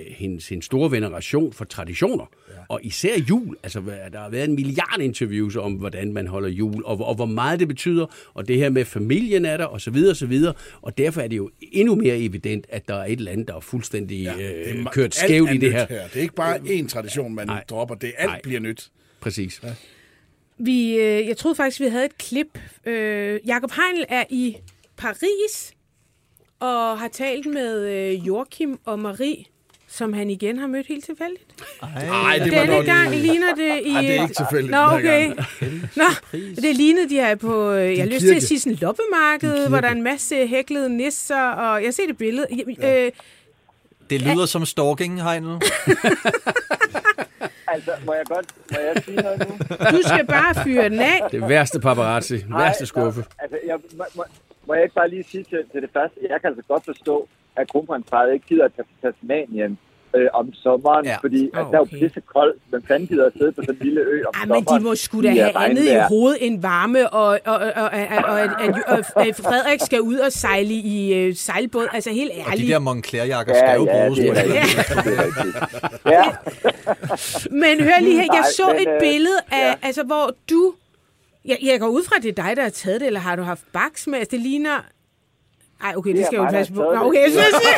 hendes, 0.08 0.50
hendes 0.50 0.66
store 0.66 0.92
veneration 0.92 1.54
for 1.54 1.66
traditioner. 1.66 2.30
Ja. 2.50 2.54
Og 2.74 2.80
især 2.84 3.20
jul. 3.30 3.56
Altså, 3.64 3.82
der 4.14 4.20
har 4.20 4.30
været 4.30 4.50
en 4.50 4.56
milliard 4.56 5.00
interviews 5.02 5.56
om, 5.56 5.74
hvordan 5.74 6.14
man 6.14 6.28
holder 6.28 6.50
jul, 6.50 6.84
og, 6.86 6.96
hvor- 6.96 7.06
og 7.06 7.16
hvor 7.16 7.26
meget 7.26 7.60
det 7.60 7.68
betyder, 7.68 8.06
og 8.34 8.48
det 8.48 8.58
her 8.58 8.70
med 8.70 8.86
familien 8.86 9.46
er 9.46 9.58
der, 9.58 9.66
og 9.66 9.82
så 9.82 9.92
videre, 9.92 10.12
og 10.12 10.16
så 10.16 10.26
videre. 10.26 10.54
Og 10.82 10.98
derfor 10.98 11.22
er 11.22 11.28
det 11.28 11.38
jo 11.38 11.50
endnu 11.72 11.96
mere 11.96 12.18
evident, 12.20 12.66
at 12.70 12.88
der 12.88 12.96
er 12.96 13.06
et 13.06 13.12
eller 13.12 13.32
andet, 13.32 13.48
der 13.48 13.56
er 13.56 13.60
fuldstændig 13.60 14.24
ja, 14.24 14.34
Det 14.38 14.66
øh, 14.76 14.86
er 14.86 14.90
kørt 14.92 15.16
skævt 15.16 15.50
i 15.50 15.54
det 15.54 15.62
nyt 15.62 15.72
her. 15.72 15.86
Det 15.88 16.16
er 16.16 16.22
ikke 16.22 16.36
bare 16.36 16.58
én 16.58 16.88
tradition, 16.88 17.36
man 17.36 17.48
Nej. 17.48 17.64
dropper. 17.70 17.96
Det 17.96 18.10
er 18.10 18.22
alt 18.22 18.30
Nej. 18.32 18.40
bliver 18.44 18.60
nyt. 18.60 18.90
Præcis. 19.20 19.60
Ja. 19.64 19.70
Vi, 20.58 20.96
øh, 20.96 21.28
jeg 21.28 21.38
troede 21.38 21.56
faktisk, 21.56 21.80
vi 21.80 21.86
havde 21.86 22.06
et 22.06 22.18
klip. 22.18 22.60
Øh, 22.86 23.40
Jakob 23.48 23.72
Heinl 23.72 24.06
er 24.10 24.24
i 24.30 24.56
Paris 24.98 25.74
og 26.60 27.00
har 27.00 27.08
talt 27.14 27.46
med 27.46 27.90
øh, 27.90 28.28
Joachim 28.28 28.80
og 28.86 29.00
Marie, 29.00 29.44
som 29.94 30.14
han 30.14 30.30
igen 30.30 30.58
har 30.58 30.68
mødt 30.68 30.88
helt 30.88 31.06
tilfældigt. 31.06 31.46
Nej, 31.82 32.40
det 32.44 32.52
var 32.52 32.60
Denne 32.60 32.76
nok... 32.76 32.86
gang 32.86 33.16
ligner 33.16 33.56
det 33.56 33.82
i... 33.86 33.94
Ej, 33.96 34.02
det 34.02 34.18
er 34.18 34.22
ikke 34.22 34.34
tilfældigt 34.34 34.72
Nå, 34.72 34.78
den 34.78 34.90
her 34.90 34.98
okay. 34.98 35.26
gang. 35.36 35.82
Nå, 35.96 36.04
det 36.62 36.76
lignede 36.76 37.10
de 37.10 37.20
er 37.20 37.36
på, 37.36 37.72
øh, 37.72 37.98
jeg 37.98 38.04
har 38.04 38.12
lyst 38.12 38.22
til 38.26 38.36
at 38.36 38.44
sige 38.44 38.60
sådan 38.60 38.78
loppemarked, 38.82 39.68
hvor 39.70 39.80
der 39.82 39.88
er 39.88 39.92
en 39.92 40.04
masse 40.04 40.48
hæklede 40.48 40.98
nisser, 40.98 41.42
og 41.50 41.84
jeg 41.84 41.94
ser 41.94 42.08
det 42.08 42.18
billede. 42.18 42.48
Øh, 42.84 43.12
Det 44.10 44.22
lyder 44.22 44.46
som 44.46 44.66
stalking, 44.66 45.24
Heinl. 45.24 45.48
Altså, 47.68 47.92
må 48.06 48.14
jeg 48.14 48.26
godt 48.26 48.46
må 48.72 48.78
jeg 48.80 49.04
sige 49.06 49.18
noget 49.18 49.40
nu? 49.40 49.56
du 49.98 50.02
skal 50.08 50.26
bare 50.28 50.64
fyre 50.64 50.90
den 50.90 51.00
af. 51.00 51.20
Det 51.32 51.50
værste 51.50 51.80
paparazzi. 51.80 52.38
Værste 52.50 52.86
skuffe. 52.86 53.20
nå, 53.22 53.26
Altså, 53.40 53.58
jeg, 53.68 53.78
må, 53.98 54.04
må, 54.16 54.24
må 54.68 54.74
jeg 54.74 54.84
ikke 54.84 54.96
bare 54.96 55.10
lige 55.10 55.26
sige 55.32 55.44
til, 55.44 55.60
til 55.72 55.82
det 55.82 55.90
første, 55.94 56.20
jeg 56.30 56.42
kan 56.42 56.48
altså 56.48 56.64
godt 56.68 56.86
forstå, 56.86 57.28
at 57.56 57.72
kronprinsparet 57.72 58.34
ikke 58.34 58.46
gider 58.48 58.66
at 58.66 58.72
tage 58.76 58.86
til 59.02 59.12
Tasmanien 59.12 59.78
øh, 60.16 60.28
om 60.34 60.54
sommeren, 60.54 61.06
Ja. 61.06 61.18
fordi 61.22 61.50
Ah, 61.54 61.60
altså, 61.60 61.72
der 61.72 61.78
er 61.78 61.80
jo 61.80 61.82
okay. 61.82 62.00
pisse 62.00 62.22
koldt. 62.22 62.62
Hvem 62.70 62.84
fanden 62.88 63.08
gider 63.08 63.26
at 63.26 63.34
sidde 63.38 63.52
på 63.52 63.62
sådan 63.62 63.76
en 63.76 63.86
lille 63.86 64.02
ø 64.02 64.24
om 64.28 64.34
Ej, 64.36 64.46
men 64.46 64.56
de 64.56 64.64
sommeren? 64.64 64.84
må 64.84 64.96
sgu 64.96 65.22
da 65.24 65.28
i, 65.28 65.32
øh, 65.32 65.38
have 65.44 65.58
andet 65.70 65.84
i 65.86 65.96
hovedet 66.10 66.38
end 66.48 66.62
varme, 66.62 67.10
og, 67.10 67.26
og, 67.46 67.56
og, 67.56 67.58
og, 67.76 67.84
og, 67.84 67.90
og, 68.26 68.42
at, 68.42 68.50
at, 68.88 69.06
at, 69.28 69.36
Frederik 69.36 69.80
skal 69.82 70.02
ud 70.02 70.16
og 70.18 70.32
sejle 70.32 70.74
i 70.74 71.28
uh, 71.30 71.36
sejlbåd. 71.36 71.88
Altså 71.94 72.10
helt 72.10 72.32
Og 72.32 72.38
de 72.46 72.52
ærligt. 72.52 72.70
der 72.70 72.80
Moncler-jakker 72.80 73.54
Ja, 73.56 73.60
skal 73.60 73.76
jo 73.76 73.86
ja, 73.86 74.04
bruges 74.04 74.20
det 74.20 74.28
på 74.30 74.36
det. 74.36 74.44
Ja, 76.16 76.24
Men 77.52 77.80
hør 77.84 78.00
lige 78.02 78.16
her, 78.16 78.28
jeg 78.34 78.42
Nej, 78.42 78.50
så 78.58 78.68
men, 78.68 78.88
et 78.88 78.94
øh, 78.94 79.00
billede 79.00 79.38
af, 79.52 79.68
ja. 79.68 79.74
altså 79.82 80.04
hvor 80.04 80.32
du... 80.50 80.74
Jeg, 81.46 81.58
jeg 81.64 81.80
går 81.80 81.88
ud 81.88 82.04
fra, 82.04 82.16
at 82.18 82.24
det 82.24 82.40
er 82.40 82.44
dig, 82.44 82.56
der 82.56 82.64
har 82.64 82.70
taget 82.70 83.02
det, 83.02 83.08
eller 83.08 83.20
har 83.20 83.36
du 83.36 83.44
haft 83.44 83.62
baks 83.74 84.08
med? 84.08 84.20
Altså, 84.20 84.32
det 84.32 84.40
ligner... 84.40 84.86
Ej, 85.84 85.94
okay, 85.98 86.10
det, 86.10 86.18
Det 86.18 86.26
skal 86.26 86.38
jeg 86.38 86.46
jo 86.46 86.50
passe 86.58 86.74
på. 86.74 86.82
Nå, 86.82 86.92
det. 86.92 87.02
okay, 87.02 87.22
jeg 87.26 87.32
synes, 87.32 87.48
jeg 87.52 87.78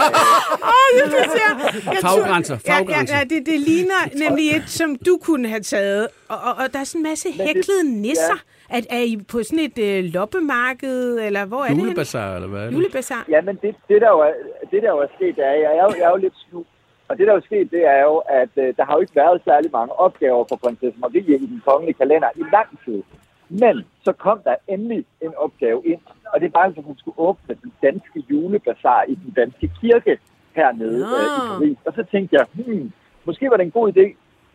Åh, 0.73 0.89
jeg 0.99 1.05
synes, 1.13 1.33
jeg... 1.43 1.51
jeg 1.93 1.97
Faggrænser, 2.01 2.57
Ja, 2.67 2.73
faggrænser. 2.73 3.15
ja, 3.15 3.19
ja 3.19 3.35
det, 3.35 3.45
det 3.45 3.59
ligner 3.59 4.01
nemlig 4.29 4.45
et, 4.57 4.63
som 4.79 4.95
du 4.95 5.17
kunne 5.21 5.47
have 5.47 5.59
taget. 5.61 6.07
Og, 6.29 6.37
og, 6.47 6.53
og 6.61 6.73
der 6.73 6.79
er 6.79 6.83
sådan 6.83 6.99
en 6.99 7.03
masse 7.03 7.27
det- 7.27 7.41
hæklede 7.47 7.83
nisser. 8.01 8.37
ja. 8.71 8.77
Er, 8.77 8.81
er 8.89 8.99
I 9.01 9.17
på 9.31 9.43
sådan 9.43 9.59
et 9.59 9.77
øh, 9.77 10.03
loppemarked, 10.03 11.19
eller 11.27 11.45
hvor 11.45 11.57
er 11.57 11.61
det 11.61 11.69
henne? 11.69 11.83
Julebazar, 11.83 12.35
eller 12.35 12.47
hvad 12.47 12.61
er 12.61 12.65
det? 12.65 12.73
Julebazar. 12.73 13.25
Ja, 13.29 13.41
men 13.41 13.55
det, 13.61 13.75
det, 13.89 14.01
der 14.01 14.09
jo 14.09 14.19
er, 14.19 14.33
det 14.71 14.83
der 14.83 14.89
jo 14.89 14.97
er 14.99 15.07
sket, 15.15 15.35
det 15.35 15.45
er, 15.45 15.51
jeg 15.65 15.71
er 15.79 15.83
jo, 15.87 15.93
jeg 15.99 16.05
er 16.05 16.09
jo 16.09 16.15
lidt 16.15 16.33
snu. 16.49 16.65
Og 17.07 17.17
det, 17.17 17.27
der 17.27 17.31
er 17.33 17.37
jo 17.37 17.41
sket, 17.45 17.71
det 17.71 17.83
er 17.95 18.01
jo, 18.09 18.15
at 18.41 18.49
øh, 18.63 18.73
der 18.77 18.85
har 18.85 18.93
jo 18.95 19.01
ikke 19.01 19.15
været 19.15 19.41
særlig 19.45 19.69
mange 19.71 19.93
opgaver 19.99 20.45
for 20.49 20.55
prinsesse 20.55 20.99
Marie 20.99 21.35
i 21.45 21.45
den 21.53 21.61
kongelige 21.67 21.93
kalender 22.01 22.29
i 22.35 22.43
lang 22.53 22.69
tid. 22.85 23.03
Men 23.49 23.75
så 24.05 24.11
kom 24.11 24.39
der 24.43 24.55
endelig 24.67 25.05
en 25.21 25.33
opgave 25.37 25.81
ind, 25.85 25.99
og 26.33 26.41
det 26.41 26.53
var 26.53 26.59
altså, 26.59 26.79
at 26.79 26.85
hun 26.85 26.97
skulle 26.97 27.19
åbne 27.19 27.55
den 27.63 27.73
danske 27.81 28.19
julebazar 28.29 29.03
i 29.07 29.15
den 29.15 29.31
danske 29.35 29.71
kirke 29.81 30.17
hernede 30.55 30.99
Nå. 30.99 31.15
øh, 31.17 31.27
i 31.37 31.39
Paris. 31.49 31.77
Og 31.85 31.93
så 31.93 32.03
tænkte 32.11 32.35
jeg, 32.39 32.45
hmm, 32.53 32.91
måske 33.25 33.49
var 33.49 33.57
det 33.57 33.65
en 33.65 33.77
god 33.79 33.87
idé 33.93 34.05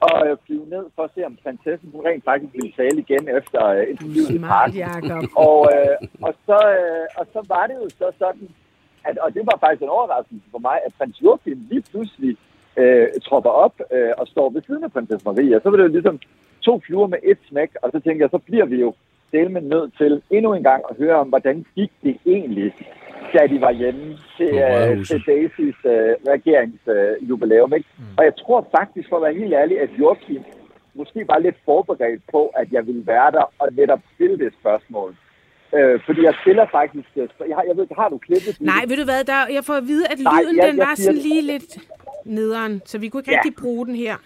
at 0.08 0.30
øh, 0.30 0.36
flyve 0.46 0.66
ned 0.74 0.84
for 0.94 1.02
at 1.02 1.10
se, 1.14 1.20
om 1.26 1.38
prinsessen 1.42 1.90
hun 1.94 2.06
rent 2.06 2.24
faktisk 2.24 2.52
ville 2.54 2.72
tale 2.80 2.98
igen 3.04 3.24
efter 3.38 3.66
øh, 3.66 3.86
i 3.90 3.96
Smart, 3.96 4.50
parken. 4.50 4.76
Jacob. 4.76 5.22
Og, 5.48 5.58
øh, 5.74 5.96
og, 6.26 6.32
så, 6.46 6.58
øh, 6.78 7.06
og 7.20 7.26
så 7.32 7.40
var 7.54 7.64
det 7.66 7.76
jo 7.82 7.88
så 8.00 8.08
sådan, 8.18 8.48
at, 9.08 9.18
og 9.18 9.34
det 9.34 9.42
var 9.50 9.56
faktisk 9.60 9.82
en 9.82 9.96
overraskelse 9.98 10.46
for 10.50 10.58
mig, 10.58 10.78
at 10.86 10.94
prins 10.98 11.22
Joachim 11.22 11.58
lige 11.70 11.84
pludselig 11.90 12.36
øh, 12.76 13.06
tropper 13.26 13.50
op 13.50 13.74
øh, 13.96 14.12
og 14.18 14.26
står 14.26 14.50
ved 14.50 14.62
siden 14.66 14.84
af 14.84 14.92
prinsesse 14.92 15.24
Marie. 15.28 15.56
Og 15.56 15.62
så 15.62 15.70
var 15.70 15.76
det 15.76 15.84
jo 15.84 15.96
ligesom 15.98 16.18
to 16.60 16.80
fluer 16.86 17.06
med 17.06 17.18
et 17.22 17.38
smæk, 17.48 17.70
og 17.82 17.90
så 17.92 18.00
tænkte 18.00 18.22
jeg, 18.22 18.30
så 18.30 18.38
bliver 18.38 18.64
vi 18.64 18.76
jo 18.80 18.94
del 19.32 19.50
med 19.50 19.60
nødt 19.62 19.90
til 19.98 20.22
endnu 20.30 20.54
en 20.54 20.62
gang 20.62 20.82
at 20.90 20.96
høre 20.96 21.16
om, 21.16 21.28
hvordan 21.28 21.66
gik 21.76 21.92
det 22.02 22.16
egentlig, 22.26 22.72
da 23.34 23.46
de 23.46 23.60
var 23.60 23.72
hjemme 23.72 24.18
til, 24.36 24.46
øh, 24.54 24.60
Rådhuset. 24.60 25.06
til 25.08 25.22
Daisys 25.34 25.76
øh, 25.84 26.12
regeringsjubilæum. 26.34 27.72
Øh, 27.72 27.76
ikke? 27.78 27.88
Mm. 27.98 28.04
Og 28.18 28.24
jeg 28.24 28.32
tror 28.42 28.68
faktisk, 28.78 29.08
for 29.08 29.16
at 29.16 29.22
være 29.22 29.34
helt 29.42 29.54
ærlig, 29.54 29.80
at 29.80 29.90
Joachim 29.98 30.42
måske 30.94 31.24
var 31.28 31.38
lidt 31.38 31.56
forberedt 31.64 32.22
på, 32.32 32.46
at 32.46 32.66
jeg 32.72 32.86
ville 32.86 33.06
være 33.06 33.30
der 33.30 33.52
og 33.58 33.68
netop 33.72 34.00
stille 34.14 34.38
det 34.38 34.52
spørgsmål. 34.60 35.16
Øh, 35.74 36.00
fordi 36.06 36.20
jeg 36.24 36.34
stiller 36.42 36.66
faktisk... 36.72 37.08
øh, 37.16 37.28
Jeg, 37.48 37.56
har, 37.56 37.64
jeg 37.68 37.76
ved, 37.76 37.86
har 37.96 38.08
du 38.08 38.18
klippet? 38.18 38.60
Nej, 38.60 38.82
ved 38.88 38.96
du 38.96 39.04
hvad, 39.04 39.24
der, 39.24 39.40
jeg 39.56 39.64
får 39.64 39.74
at 39.74 39.86
vide, 39.92 40.04
at 40.12 40.18
Nej, 40.18 40.32
lyden 40.42 40.56
jeg- 40.56 40.66
den 40.68 40.78
jeg 40.78 40.86
var 40.86 40.94
sådan 40.94 41.14
det. 41.14 41.22
lige 41.24 41.42
lidt 41.42 41.78
nederen, 42.24 42.82
så 42.84 42.98
vi 42.98 43.08
kunne 43.08 43.20
ikke 43.20 43.30
Ja. 43.32 43.36
rigtig 43.38 43.54
bruge 43.62 43.86
den 43.86 43.94
her. 43.94 44.16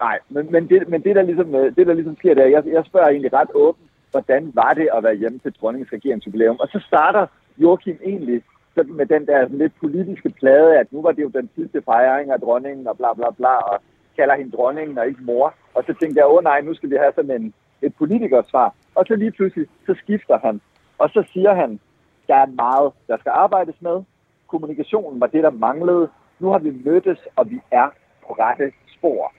Nej, 0.00 0.18
men, 0.28 0.52
men, 0.52 0.68
det, 0.68 0.88
men 0.88 1.02
det, 1.02 1.16
der 1.16 1.22
ligesom, 1.22 1.54
øh, 1.54 1.76
det, 1.76 1.86
der 1.86 1.94
ligesom 1.94 2.16
sker, 2.16 2.34
det 2.34 2.44
er, 2.44 2.48
jeg, 2.48 2.62
jeg 2.66 2.84
spørger 2.84 3.08
egentlig 3.08 3.32
ret 3.32 3.50
åbent, 3.54 3.90
hvordan 4.10 4.50
var 4.54 4.74
det 4.74 4.88
at 4.96 5.02
være 5.02 5.14
hjemme 5.14 5.38
til 5.38 5.54
dronningens 5.60 5.92
regeringsjubilæum? 5.92 6.56
Og 6.60 6.68
så 6.68 6.78
starter 6.86 7.26
Joachim 7.58 7.98
egentlig 8.04 8.42
sådan 8.74 8.92
med 8.92 9.06
den 9.06 9.26
der 9.26 9.42
sådan 9.42 9.58
lidt 9.58 9.80
politiske 9.80 10.30
plade, 10.30 10.78
at 10.78 10.92
nu 10.92 11.02
var 11.02 11.12
det 11.12 11.22
jo 11.22 11.28
den 11.28 11.50
sidste 11.54 11.82
fejring 11.82 12.30
af 12.30 12.40
dronningen 12.40 12.86
og 12.86 12.96
bla 12.96 13.14
bla 13.14 13.30
bla, 13.30 13.54
og 13.56 13.80
kalder 14.16 14.36
hende 14.36 14.56
dronningen 14.56 14.98
og 14.98 15.06
ikke 15.06 15.22
mor. 15.22 15.54
Og 15.74 15.84
så 15.86 15.94
tænkte 16.00 16.18
jeg, 16.18 16.26
åh 16.28 16.44
nej, 16.44 16.60
nu 16.60 16.74
skal 16.74 16.90
vi 16.90 16.96
have 16.96 17.12
sådan 17.14 17.30
en, 17.40 17.54
et 17.82 17.94
politikersvar. 17.94 18.74
Og 18.94 19.04
så 19.06 19.14
lige 19.16 19.30
pludselig, 19.32 19.66
så 19.86 19.94
skifter 20.02 20.38
han. 20.38 20.60
Og 20.98 21.08
så 21.10 21.24
siger 21.32 21.54
han, 21.54 21.80
der 22.28 22.34
er 22.34 22.46
meget, 22.46 22.92
der 23.08 23.16
skal 23.18 23.32
arbejdes 23.34 23.82
med. 23.82 24.02
Kommunikationen 24.46 25.20
var 25.20 25.26
det, 25.26 25.42
der 25.42 25.50
manglede. 25.50 26.08
Nu 26.38 26.48
har 26.48 26.58
vi 26.58 26.82
mødtes, 26.84 27.18
og 27.36 27.50
vi 27.50 27.60
er 27.70 27.88
på 28.26 28.32
rette 28.32 28.72
spor. 28.96 29.32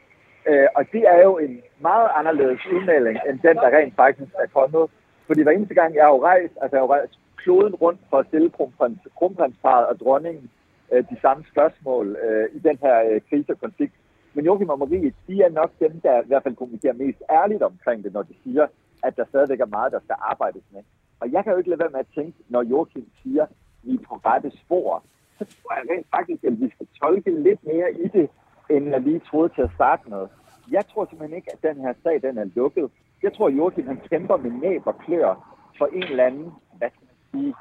Øh, 0.49 0.67
og 0.75 0.83
det 0.91 1.03
er 1.13 1.21
jo 1.23 1.37
en 1.37 1.61
meget 1.79 2.09
anderledes 2.15 2.61
udmelding, 2.73 3.17
end 3.29 3.39
den, 3.39 3.55
der 3.55 3.77
rent 3.77 3.95
faktisk 3.95 4.31
er 4.43 4.47
kommet. 4.53 4.89
Fordi 5.27 5.41
hver 5.43 5.51
eneste 5.51 5.73
gang, 5.73 5.95
jeg 5.95 6.03
har 6.03 6.13
jo 6.15 6.23
rejst, 6.23 6.53
altså 6.61 6.75
jeg 6.75 6.81
har 6.81 6.87
jo 6.87 6.93
rejst 6.93 7.19
kloden 7.35 7.75
rundt 7.75 8.01
for 8.09 8.17
at 8.17 8.27
stille 8.27 8.49
kronprins, 8.49 8.99
kronprinsparet 9.17 9.85
og 9.87 9.99
dronningen 9.99 10.49
øh, 10.91 11.03
de 11.09 11.17
samme 11.21 11.45
spørgsmål 11.51 12.17
øh, 12.23 12.47
i 12.53 12.59
den 12.59 12.77
her 12.81 12.95
øh, 13.09 13.21
krise 13.29 13.51
og 13.51 13.59
konflikt. 13.59 13.93
Men 14.33 14.45
Joachim 14.45 14.69
og 14.69 14.79
Marie, 14.79 15.13
de 15.27 15.41
er 15.41 15.49
nok 15.49 15.71
dem, 15.79 16.01
der 16.01 16.21
i 16.21 16.27
hvert 16.27 16.43
fald 16.43 16.55
kommunikerer 16.55 16.93
mest 16.93 17.21
ærligt 17.29 17.63
omkring 17.63 18.03
det, 18.03 18.13
når 18.13 18.23
de 18.23 18.35
siger, 18.43 18.67
at 19.03 19.17
der 19.17 19.25
stadigvæk 19.29 19.59
er 19.59 19.75
meget, 19.77 19.91
der 19.91 19.99
skal 19.99 20.15
arbejdes 20.19 20.63
med. 20.73 20.81
Og 21.19 21.31
jeg 21.31 21.43
kan 21.43 21.51
jo 21.51 21.57
ikke 21.57 21.69
lade 21.69 21.79
være 21.79 21.89
med 21.89 21.99
at 21.99 22.13
tænke, 22.15 22.37
når 22.49 22.63
Joachim 22.63 23.05
siger, 23.23 23.43
at 23.43 23.49
vi 23.83 23.93
er 23.93 24.07
på 24.09 24.15
rette 24.15 24.51
spor, 24.57 25.03
så 25.37 25.45
tror 25.45 25.73
jeg 25.75 25.83
rent 25.91 26.07
faktisk, 26.15 26.43
at 26.43 26.61
vi 26.61 26.69
skal 26.75 26.87
tolke 27.01 27.31
lidt 27.31 27.65
mere 27.67 27.91
i 27.93 28.07
det, 28.07 28.29
end 28.69 28.89
jeg 28.89 29.01
lige 29.01 29.21
troede 29.29 29.49
til 29.55 29.61
at 29.61 29.71
starte 29.75 30.09
med. 30.09 30.27
Jeg 30.71 30.83
tror 30.87 31.05
simpelthen 31.05 31.37
ikke, 31.37 31.51
at 31.53 31.63
den 31.63 31.81
her 31.81 31.93
sag 32.03 32.21
den 32.21 32.37
er 32.37 32.45
lukket. 32.55 32.91
Jeg 33.23 33.33
tror, 33.33 33.47
at 33.47 33.57
Joachim 33.57 33.87
han 33.87 34.01
kæmper 34.09 34.37
med 34.37 34.51
næb 34.51 34.87
og 34.87 34.97
klør 34.97 35.57
for 35.77 35.85
en 35.85 36.03
eller 36.03 36.25
anden, 36.25 36.51
hvad 36.77 36.89
skal 36.89 37.07
man 37.07 37.17
sige, 37.31 37.53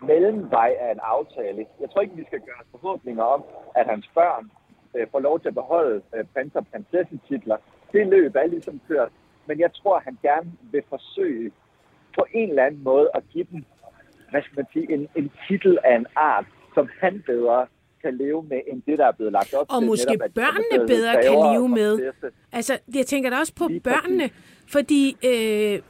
mellemvej 0.00 0.76
af 0.80 0.92
en 0.92 1.00
aftale. 1.02 1.66
Jeg 1.80 1.90
tror 1.90 2.00
ikke, 2.00 2.16
vi 2.16 2.24
skal 2.24 2.40
gøre 2.40 2.60
os 2.60 2.66
forhåbninger 2.70 3.22
om, 3.22 3.44
at 3.74 3.86
hans 3.86 4.10
børn 4.14 4.50
øh, 4.94 5.06
får 5.12 5.20
lov 5.20 5.40
til 5.40 5.48
at 5.48 5.54
beholde 5.54 6.02
øh, 6.14 6.24
prins- 6.34 6.56
og 6.56 6.66
prinsessetitler. 6.66 7.56
Det 7.92 8.06
løb 8.06 8.36
er 8.36 8.46
ligesom 8.46 8.80
kørt. 8.88 9.12
Men 9.46 9.58
jeg 9.58 9.74
tror, 9.74 9.96
at 9.96 10.04
han 10.04 10.18
gerne 10.22 10.52
vil 10.72 10.82
forsøge 10.88 11.52
på 12.18 12.26
en 12.32 12.48
eller 12.48 12.64
anden 12.64 12.84
måde 12.84 13.10
at 13.14 13.22
give 13.32 13.46
dem, 13.52 13.64
hvad 14.30 14.42
skal 14.42 14.56
man 14.56 14.66
sige, 14.72 14.92
en, 14.92 15.08
en 15.14 15.32
titel 15.48 15.78
af 15.84 15.96
en 15.96 16.06
art, 16.16 16.46
som 16.74 16.88
han 17.00 17.22
bedre 17.26 17.66
kan 18.02 18.16
leve 18.16 18.42
med, 18.48 18.60
end 18.72 18.82
det, 18.86 18.98
der 18.98 19.06
er 19.06 19.12
blevet 19.12 19.32
lagt 19.32 19.54
op 19.54 19.66
Og 19.68 19.80
til. 19.80 19.86
måske 19.86 20.10
netop, 20.10 20.30
børnene 20.34 20.86
bedre 20.86 21.12
kan 21.22 21.32
leve 21.32 21.68
med. 21.68 22.12
Altså, 22.52 22.78
jeg 22.94 23.06
tænker 23.06 23.30
da 23.30 23.36
også 23.36 23.54
på 23.54 23.66
Lige 23.68 23.80
børnene, 23.80 24.30
fordi 24.68 25.16
øh, 25.24 25.80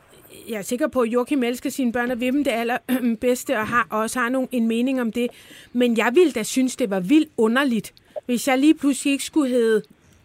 jeg 0.51 0.59
er 0.59 0.63
sikker 0.63 0.89
på, 0.89 1.01
at 1.01 1.09
Joachim 1.09 1.43
elsker 1.43 1.71
sine 1.71 1.93
børn 1.93 2.11
og 2.11 2.21
vil 2.21 2.33
dem 2.33 2.45
det 2.45 2.51
allerbedste, 2.51 3.57
og 3.61 3.67
har, 3.67 3.87
også 3.91 4.19
har 4.19 4.29
nogen, 4.29 4.49
en 4.53 4.69
mening 4.69 5.01
om 5.01 5.13
det. 5.13 5.29
Men 5.73 5.97
jeg 5.97 6.11
ville 6.15 6.33
da 6.33 6.43
synes, 6.43 6.77
det 6.77 6.91
var 6.91 7.01
vildt 7.01 7.31
underligt, 7.37 7.95
hvis 8.27 8.49
jeg 8.49 8.59
lige 8.59 8.75
pludselig 8.75 9.13
ikke 9.13 9.25
skulle 9.25 9.49
hedde 9.51 9.83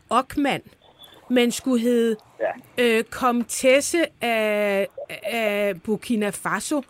Ockmann, 0.10 0.64
men 1.30 1.52
skulle 1.52 1.82
hedde 1.82 2.16
Ja. 2.78 2.84
øh, 2.98 3.04
Komtesse 3.04 3.98
af, 4.22 4.88
af 5.24 5.74
Burkina 5.84 6.30
Faso. 6.30 6.82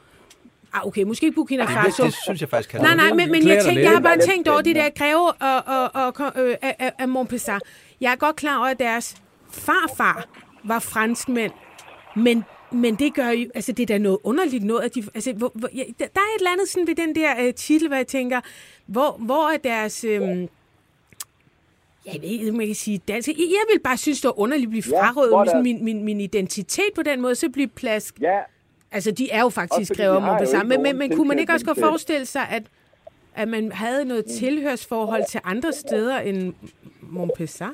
Ah, 0.75 0.87
okay, 0.87 1.03
måske 1.03 1.31
Burkina 1.31 1.63
Det, 1.65 1.71
Faso. 1.71 2.03
det 2.03 2.13
synes 2.23 2.41
jeg 2.41 2.49
faktisk 2.49 2.69
kan 2.69 2.81
Nej, 2.81 2.95
nej, 2.95 3.13
men, 3.13 3.31
men 3.31 3.47
jeg, 3.47 3.63
tænkte, 3.63 3.81
jeg 3.83 3.91
har 3.91 3.99
bare 3.99 4.15
Det 4.17 4.23
er 4.23 4.27
tænkt 4.27 4.47
over 4.47 4.61
det 4.61 4.75
der. 4.75 4.89
Greve 4.89 5.31
og, 5.31 5.63
og, 5.65 5.91
og, 5.93 6.13
og 6.35 6.41
øh, 6.43 6.55
af, 6.61 6.93
af 6.99 7.07
Montpessar. 7.07 7.59
Jeg 8.01 8.11
er 8.11 8.15
godt 8.15 8.35
klar 8.35 8.57
over, 8.57 8.67
at 8.67 8.79
deres 8.79 9.15
farfar 9.51 10.25
var 10.63 10.79
franskmænd, 10.79 11.51
men, 12.15 12.43
men 12.71 12.95
det 12.95 13.13
gør 13.13 13.29
jo, 13.29 13.49
altså 13.55 13.71
det 13.71 13.83
er 13.83 13.87
da 13.87 13.97
noget 13.97 14.17
underligt 14.23 14.63
noget, 14.63 14.81
at 14.81 14.95
de, 14.95 15.03
altså, 15.15 15.33
hvor, 15.33 15.51
hvor, 15.55 15.69
ja, 15.75 15.83
der 15.99 16.05
er 16.05 16.35
et 16.35 16.39
eller 16.39 16.51
andet 16.51 16.69
sådan 16.69 16.87
ved 16.87 16.95
den 16.95 17.15
der 17.15 17.45
øh, 17.47 17.53
titel, 17.53 17.87
hvor 17.87 17.97
jeg 17.97 18.07
tænker, 18.07 18.41
hvor, 18.85 19.17
hvor 19.19 19.49
er 19.49 19.57
deres, 19.57 20.03
øh, 20.03 20.21
jeg 22.05 22.21
ved 22.21 22.29
ikke, 22.29 22.49
om 22.51 22.59
jeg 22.59 22.67
kan 22.67 22.75
sige 22.75 22.97
dansk. 23.07 23.27
Jeg, 23.27 23.35
jeg 23.37 23.73
vil 23.73 23.79
bare 23.83 23.97
synes, 23.97 24.21
det 24.21 24.27
var 24.27 24.39
underligt 24.39 24.67
at 24.67 24.69
blive 24.71 24.83
Ja, 24.91 25.01
frarøvet 25.01 25.31
med 25.39 25.47
sådan 25.47 25.63
min, 25.63 25.83
min, 25.83 26.03
min 26.03 26.21
identitet 26.21 26.89
på 26.95 27.03
den 27.03 27.21
måde, 27.21 27.35
så 27.35 27.49
blive 27.49 27.67
plask. 27.67 28.19
Ja, 28.21 28.39
Altså, 28.95 29.11
de 29.11 29.31
er 29.31 29.41
jo 29.41 29.49
faktisk 29.49 29.93
skrevet 29.93 30.15
om 30.17 30.23
Montpessar, 30.23 30.57
ikke 30.63 30.69
men, 30.69 30.83
men, 30.83 30.97
men 30.97 31.15
kunne 31.15 31.27
man 31.27 31.39
ikke 31.39 31.53
også 31.53 31.65
godt 31.65 31.79
forestille 31.79 32.25
sig, 32.25 32.41
at, 32.51 32.63
at 33.35 33.47
man 33.47 33.71
havde 33.71 34.05
noget 34.05 34.25
tilhørsforhold 34.25 35.23
til 35.29 35.39
andre 35.43 35.73
steder 35.73 36.17
end 36.19 36.53
Montpessar? 37.01 37.73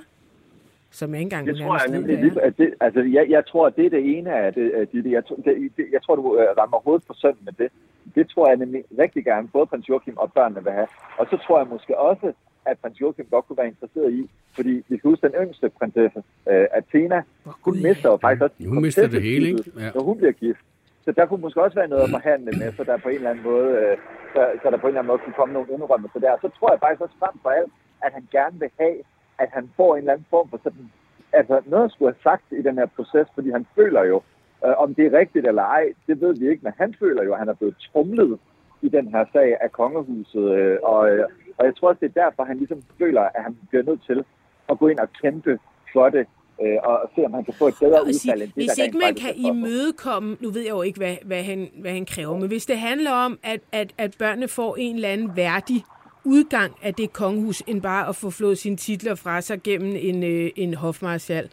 Som 0.94 1.10
jeg 1.14 1.20
ikke 1.20 1.26
engang 1.26 1.48
Det 1.48 1.58
tror 1.58 1.78
jeg 1.84 1.88
nemlig 2.00 2.16
er. 2.16 2.22
lige, 2.24 2.42
at 2.42 2.58
det, 2.58 2.74
altså 2.80 3.02
jeg, 3.02 3.26
jeg 3.30 3.46
tror, 3.46 3.68
at 3.68 3.76
det 3.76 3.86
er 3.86 3.90
det 3.90 4.18
ene 4.18 4.34
af 4.36 4.54
det, 4.54 4.88
det, 4.94 5.12
jeg, 5.12 5.26
tror- 5.26 5.36
det, 5.36 5.72
det, 5.78 5.86
jeg 5.92 6.02
tror, 6.04 6.16
du 6.16 6.38
øh, 6.40 6.48
rammer 6.58 6.78
hovedet 6.86 7.04
på 7.08 7.14
sønnen 7.14 7.40
med 7.46 7.54
det. 7.54 7.70
Det 8.16 8.30
tror 8.30 8.48
jeg 8.48 8.58
nemlig 8.58 8.84
rigtig 9.00 9.24
gerne, 9.26 9.48
både 9.48 9.66
prins 9.66 9.90
Joachim 9.90 10.18
og 10.18 10.34
børnene 10.34 10.64
vil 10.64 10.72
have. 10.72 10.88
Og 11.18 11.28
så 11.30 11.38
tror 11.48 11.60
jeg 11.60 11.68
måske 11.68 11.98
også, 11.98 12.34
at 12.66 12.78
prins 12.80 13.02
Joachim 13.02 13.26
godt 13.32 13.48
kunne 13.48 13.58
være 13.58 13.68
interesseret 13.68 14.14
i, 14.14 14.30
fordi 14.56 14.70
vi 14.70 14.98
skal 14.98 15.10
huske 15.10 15.28
den 15.28 15.36
yngste 15.44 15.70
prinsesse, 15.70 16.24
øh, 16.50 16.66
Athena, 16.72 17.22
hun 17.44 17.54
Gud, 17.64 17.82
mister 17.82 18.10
jo 18.10 18.18
faktisk 18.18 18.42
også 18.44 18.56
Hun 18.68 18.82
mister 18.82 19.08
det 19.08 19.22
hele, 19.22 19.48
ikke? 19.48 19.64
Ja. 19.80 19.90
når 19.96 20.02
hun 20.02 20.18
bliver 20.18 20.32
gift. 20.32 20.60
Så 21.06 21.12
der 21.12 21.26
kunne 21.26 21.42
måske 21.42 21.64
også 21.64 21.76
være 21.76 21.94
noget 21.94 22.04
at 22.04 22.16
forhandle 22.18 22.52
med, 22.62 22.74
så 22.78 22.84
der 22.84 22.98
på 22.98 23.10
en 23.10 23.16
eller 23.16 23.30
anden 23.30 23.44
måde, 23.44 23.70
øh, 23.82 23.98
så, 24.34 24.42
så 24.62 24.66
der 24.72 24.78
på 24.78 24.88
en 24.88 24.92
eller 24.92 25.02
anden 25.02 25.12
måde 25.12 25.24
kunne 25.24 25.40
komme 25.40 25.54
nogle 25.54 25.74
indrømmelser 25.74 26.20
der. 26.20 26.42
Så 26.42 26.50
tror 26.58 26.72
jeg 26.72 26.80
faktisk 26.80 27.02
også 27.02 27.20
frem 27.20 27.36
for 27.44 27.50
alt, 27.50 27.72
at 28.06 28.12
han 28.14 28.28
gerne 28.32 28.60
vil 28.60 28.72
have, 28.80 28.98
at 29.44 29.50
han 29.58 29.70
får 29.78 29.92
en 29.96 30.00
eller 30.00 30.14
anden 30.14 30.28
form 30.30 30.50
for 30.50 30.60
sådan, 30.64 30.92
altså 31.34 31.62
noget 31.66 31.86
at 31.86 31.92
skulle 31.92 32.12
have 32.14 32.24
sagt 32.30 32.46
i 32.52 32.62
den 32.62 32.78
her 32.78 32.90
proces, 32.96 33.28
fordi 33.36 33.50
han 33.52 33.66
føler 33.76 34.04
jo, 34.04 34.22
øh, 34.66 34.76
om 34.84 34.96
det 34.96 35.06
er 35.06 35.20
rigtigt 35.20 35.48
eller 35.48 35.64
ej, 35.64 35.86
det 36.08 36.22
ved 36.22 36.34
vi 36.40 36.50
ikke, 36.50 36.64
men 36.64 36.74
han 36.78 36.96
føler 37.00 37.24
jo, 37.24 37.32
at 37.34 37.40
han 37.40 37.50
er 37.50 37.54
blevet 37.60 37.76
trumlet 37.88 38.40
i 38.82 38.90
den 38.90 39.08
her 39.08 39.26
sag 39.34 39.58
af 39.62 39.72
kongehuset, 39.72 40.46
øh, 40.58 40.78
og, 40.84 41.10
øh, 41.12 41.26
og 41.58 41.66
jeg 41.66 41.76
tror 41.76 41.90
også, 41.90 42.00
det 42.00 42.12
er 42.12 42.22
derfor, 42.24 42.44
han 42.44 42.58
ligesom 42.58 42.82
føler, 43.00 43.22
at 43.22 43.44
han 43.44 43.58
bliver 43.70 43.84
nødt 43.84 44.04
til 44.06 44.26
at 44.70 44.80
gå 44.80 44.88
ind 44.88 45.00
og 45.00 45.10
kæmpe 45.22 45.60
for 45.94 46.10
det, 46.10 46.28
øh, 46.64 46.78
og 46.84 47.00
se, 47.16 47.26
om 47.26 47.34
han 47.34 47.46
kan 47.46 47.54
få 47.54 47.68
et 47.68 47.76
bedre 47.80 48.02
udfald, 48.02 48.14
sige, 48.14 48.34
end 48.34 48.42
det, 48.42 48.52
hvis 48.56 48.70
der 48.70 48.84
ikke 48.84 48.98
man 48.98 49.16
kan 49.16 49.36
imødekomme, 49.36 50.38
nu 50.40 50.50
ved 50.50 50.62
jeg 50.62 50.70
jo 50.70 50.82
ikke, 50.82 50.98
hvad, 50.98 51.16
hvad, 51.26 51.44
han, 51.44 51.70
hvad 51.82 51.92
han 51.92 52.06
kræver, 52.06 52.40
men 52.40 52.48
hvis 52.48 52.66
det 52.66 52.78
handler 52.78 53.12
om, 53.12 53.40
at, 53.44 53.60
at, 53.72 53.94
at 53.98 54.16
børnene 54.18 54.48
får 54.48 54.76
en 54.76 54.96
eller 54.96 55.10
anden 55.10 55.36
værdig 55.36 55.84
udgang 56.24 56.74
af 56.82 56.94
det 56.94 57.14
kongehus, 57.14 57.64
end 57.68 57.82
bare 57.82 58.08
at 58.08 58.16
få 58.16 58.30
flået 58.30 58.58
sine 58.58 58.78
titler 58.78 59.16
fra 59.16 59.42
sig 59.42 59.64
gennem 59.64 59.96
en, 60.00 60.24
øh, 60.24 60.52
en 60.56 60.74
hofmarskal, 60.74 61.50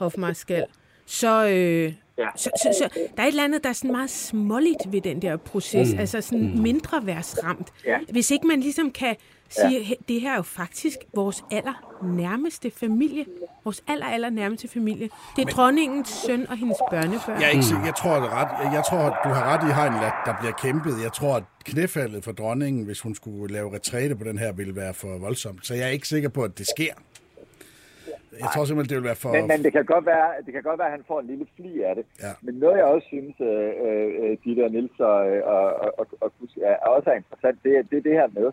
hofmarskal, 0.00 0.64
så, 1.06 1.48
øh, 1.48 1.92
Ja. 2.18 2.28
så, 2.36 2.50
så, 2.62 2.78
så 2.78 2.88
der 3.16 3.22
er 3.22 3.26
et 3.26 3.28
eller 3.28 3.44
andet, 3.44 3.64
der 3.64 3.68
er 3.68 3.74
sådan 3.74 3.92
meget 3.92 4.10
småligt 4.10 4.92
ved 4.92 5.00
den 5.00 5.22
der 5.22 5.36
proces, 5.36 5.92
mm. 5.92 5.98
altså 5.98 6.20
sådan 6.20 6.62
mindre 6.62 7.06
værdsramt. 7.06 7.72
Ja. 7.86 7.98
Hvis 8.10 8.30
ikke 8.30 8.46
man 8.46 8.60
ligesom 8.60 8.90
kan 8.90 9.16
sige, 9.48 9.80
ja. 9.80 9.94
det 10.08 10.20
her 10.20 10.32
er 10.32 10.36
jo 10.36 10.42
faktisk 10.42 10.98
vores 11.14 11.44
aller 11.50 11.98
nærmeste 12.02 12.70
familie, 12.70 13.24
vores 13.64 13.84
aller, 13.88 14.06
aller 14.06 14.30
nærmeste 14.30 14.68
familie. 14.68 15.04
Det 15.36 15.42
er 15.42 15.46
Men... 15.46 15.54
dronningens 15.54 16.08
søn 16.08 16.46
og 16.50 16.56
hendes 16.56 16.78
børnebørn. 16.90 17.40
Jeg, 17.40 17.46
er 17.46 17.50
ikke, 17.50 17.64
sikker- 17.64 17.84
jeg 17.84 17.94
tror, 17.94 18.14
det 18.14 18.30
ret, 18.32 18.72
jeg 18.72 18.84
tror, 18.84 19.04
du 19.24 19.28
har 19.28 19.44
ret 19.52 19.62
i, 19.70 19.72
Heinle, 19.80 20.06
at 20.06 20.12
der 20.26 20.34
bliver 20.40 20.52
kæmpet. 20.52 20.94
Jeg 21.02 21.12
tror, 21.12 21.36
at 21.36 21.42
knæfaldet 21.64 22.24
for 22.24 22.32
dronningen, 22.32 22.84
hvis 22.84 23.00
hun 23.00 23.14
skulle 23.14 23.54
lave 23.54 23.74
retræte 23.74 24.16
på 24.16 24.24
den 24.24 24.38
her, 24.38 24.52
ville 24.52 24.76
være 24.76 24.94
for 24.94 25.18
voldsomt. 25.18 25.66
Så 25.66 25.74
jeg 25.74 25.84
er 25.84 25.88
ikke 25.98 26.08
sikker 26.08 26.28
på, 26.28 26.42
at 26.42 26.58
det 26.58 26.66
sker. 26.76 26.94
Jeg 28.40 28.48
tror 28.54 28.64
simpelthen, 28.64 28.88
det 28.94 28.96
vil 29.02 29.08
være 29.10 29.20
for... 29.24 29.32
Men, 29.32 29.46
men 29.52 29.58
det, 29.64 29.72
kan 29.72 29.84
godt 29.84 30.06
være, 30.06 30.28
det 30.46 30.52
kan 30.54 30.62
godt 30.62 30.78
være, 30.78 30.88
at 30.92 30.96
han 30.98 31.04
får 31.10 31.20
en 31.20 31.26
lille 31.26 31.46
fli 31.56 31.82
af 31.82 31.94
det. 31.98 32.04
Ja. 32.22 32.32
Men 32.42 32.54
noget, 32.54 32.76
jeg 32.76 32.84
også 32.84 33.06
synes, 33.14 33.34
øh, 33.40 33.70
øh, 33.86 34.36
Ditte 34.44 34.64
og 34.66 34.70
Nils 34.70 35.00
og, 35.00 35.18
og, 35.54 35.64
og, 35.82 35.90
og, 35.98 36.06
og 36.20 36.30
er, 36.70 36.76
også 36.96 37.10
er 37.10 37.16
interessant, 37.22 37.56
det 37.64 37.72
er, 37.78 37.82
det 37.90 37.96
er 37.98 38.02
det 38.08 38.12
her 38.20 38.28
med, 38.38 38.48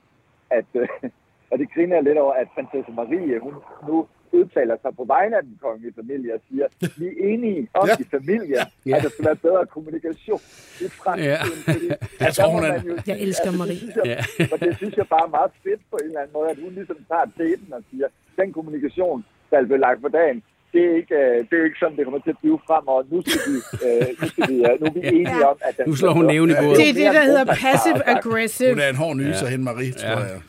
at, 0.50 0.66
øh, 0.74 0.88
og 1.52 1.60
det 1.60 1.74
griner 1.74 1.96
jeg 1.96 2.04
lidt 2.04 2.18
over, 2.18 2.34
at 2.34 2.48
prinsesse 2.56 2.91
Marie, 2.91 3.39
hun 3.39 3.54
nu 3.88 4.08
udtaler 4.32 4.78
sig 4.82 4.91
på 4.96 5.04
vegne 5.04 5.38
af 5.38 5.43
den 5.43 5.58
kongelige 5.62 5.93
familie 5.96 6.34
og 6.34 6.41
siger, 6.50 6.66
vi 7.00 7.06
er 7.08 7.16
enige 7.34 7.68
om 7.74 7.88
Ja. 7.88 7.96
i 8.00 8.04
familien, 8.18 8.66
Ja. 8.86 8.96
at 8.98 9.04
der 9.04 9.10
skal 9.10 9.26
være 9.26 9.36
bedre 9.36 9.66
kommunikation 9.66 10.39
i 10.86 10.88
fremtiden. 11.02 11.30
Ja. 11.32 11.38
Fordi, 11.72 11.86
Jeg 12.26 12.34
tror, 12.34 12.50
hun 12.56 12.64
er- 12.64 12.72
man 12.72 12.82
jo 12.89 12.98
Jeg 13.08 13.18
elsker 13.26 13.50
det 13.50 13.60
Marie. 13.60 13.78
synes 13.78 13.96
Jeg, 13.96 14.06
Ja. 14.39 14.46
Og 14.54 14.58
det 14.60 14.78
synes 14.78 14.96
jeg 14.98 15.08
bare 15.08 15.26
er 15.30 15.34
meget 15.39 15.52
fedt 15.64 15.82
på 15.91 15.96
en 16.02 16.06
eller 16.08 16.20
anden 16.22 16.34
måde, 16.34 16.50
at 16.50 16.58
hun 16.64 16.72
ligesom 16.80 16.98
tager 17.12 17.26
teten 17.38 17.74
og 17.74 17.82
siger, 17.91 18.08
den 18.39 18.54
kommunikation, 18.54 19.26
der 19.50 19.58
er 19.58 19.66
blevet 19.66 19.80
lagt 19.88 20.02
på 20.02 20.08
dagen, 20.20 20.43
det 20.76 20.84
er 20.89 20.93
ikke, 21.01 21.15
øh, 21.23 21.38
det 21.49 21.53
er 21.59 21.63
ikke 21.69 21.80
sådan, 21.82 21.95
det 21.97 22.03
kommer 22.05 22.21
til 22.28 22.34
at 22.36 22.39
blive 22.43 22.59
fremover. 22.67 23.01
Nu 23.13 23.17
skal 23.26 23.41
vi, 23.51 23.57
øh, 23.86 24.07
nu 24.21 24.26
skal 24.32 24.43
vi, 24.51 24.55
nu 24.82 24.86
er 24.89 24.93
vi 24.97 25.01
enige 25.17 25.38
Ja. 25.41 25.47
om, 25.51 25.57
at 25.67 25.73
den 25.78 25.84
Nu 25.89 25.95
slår 26.01 26.13
hun 26.19 26.26
næven 26.34 26.49
i 26.53 26.55
bordet. 26.61 26.78
Det 26.82 26.88
er 26.89 26.93
det, 27.03 27.09
der 27.19 27.26
hedder 27.32 27.45
passive 27.65 27.99
aggressive. 28.15 28.69
Hun 28.76 28.84
er 28.86 28.89
en 28.95 28.99
hård 29.03 29.15
nyser, 29.21 29.45
ja. 29.45 29.51
hende 29.53 29.65
Marie, 29.69 29.91
tror 30.01 30.09
Ja. 30.09 30.32
jeg. 30.34 30.39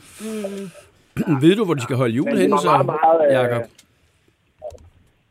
Ved 1.43 1.53
du, 1.59 1.63
hvor 1.65 1.73
de 1.79 1.81
skal 1.87 1.95
holde 2.01 2.13
jul 2.19 2.27
det 2.31 2.51
var 2.51 2.57
så, 2.57 2.83
meget, 2.95 3.19
øh, 3.27 3.33
Jacob? 3.37 3.61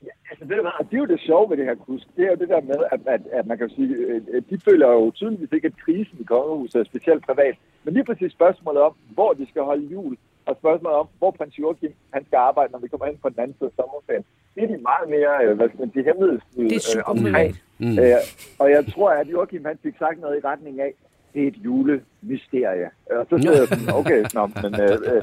Ja, 0.07 0.13
altså, 0.31 0.45
ved 0.49 0.57
du 0.59 0.63
hvad, 0.67 0.75
og 0.81 0.85
det 0.89 0.95
er 0.97 1.03
jo 1.05 1.11
det 1.15 1.21
sjove 1.29 1.51
ved 1.51 1.57
det 1.61 1.65
her 1.71 1.75
kusk. 1.87 2.07
Det 2.17 2.23
er 2.27 2.31
jo 2.35 2.39
det 2.43 2.49
der 2.55 2.61
med, 2.71 2.79
at, 2.95 3.01
at, 3.15 3.21
at 3.39 3.45
man 3.47 3.55
kan 3.59 3.67
jo 3.69 3.75
sige, 3.79 3.91
øh, 4.35 4.43
de 4.51 4.57
føler 4.69 4.87
jo 4.97 5.11
tydeligvis 5.15 5.53
ikke, 5.57 5.67
at 5.73 5.77
krisen 5.85 6.17
i 6.21 6.25
kongehuset 6.35 6.79
er 6.81 6.85
specielt 6.93 7.23
privat. 7.29 7.55
Men 7.85 7.95
lige 7.95 8.05
præcis 8.05 8.33
spørgsmålet 8.33 8.81
om, 8.83 8.93
hvor 9.17 9.33
de 9.33 9.45
skal 9.51 9.63
holde 9.63 9.87
jul, 9.95 10.17
og 10.47 10.57
spørgsmålet 10.61 10.99
om, 10.99 11.09
hvor 11.19 11.31
prins 11.31 11.59
Joachim 11.59 11.93
han 12.15 12.23
skal 12.27 12.37
arbejde, 12.37 12.73
når 12.73 12.79
vi 12.79 12.89
kommer 12.89 13.07
ind 13.07 13.19
på 13.19 13.29
den 13.29 13.41
anden 13.43 13.57
side 13.59 13.71
af 13.71 13.77
sommerferien. 13.77 14.25
Det 14.55 14.63
er 14.65 14.67
de 14.67 14.79
meget 14.91 15.07
mere, 15.17 15.33
øh, 15.45 15.57
hvad 15.57 15.69
skal 15.69 15.81
man 15.81 15.93
sige, 15.93 16.05
hemmelighedsfulde 16.05 16.69
Det 16.71 16.77
er 16.77 16.87
super 16.93 17.11
omkring. 17.15 17.57
Mm. 17.79 17.99
Øh, 17.99 18.21
og 18.59 18.71
jeg 18.71 18.83
tror, 18.93 19.11
at 19.11 19.27
Joachim 19.33 19.65
han 19.65 19.79
fik 19.83 19.95
sagt 19.99 20.21
noget 20.21 20.37
i 20.39 20.47
retning 20.51 20.81
af, 20.81 20.93
det 21.35 21.43
er 21.45 21.49
et 21.49 21.61
julemysterie. 21.65 22.89
Og 23.11 23.27
så 23.31 23.39
sidder 23.43 23.59
jeg 23.59 23.69
sådan, 23.69 23.95
okay, 24.01 24.21
nå, 24.37 24.43
men, 24.63 24.73
øh, 24.85 24.97
øh, 25.11 25.23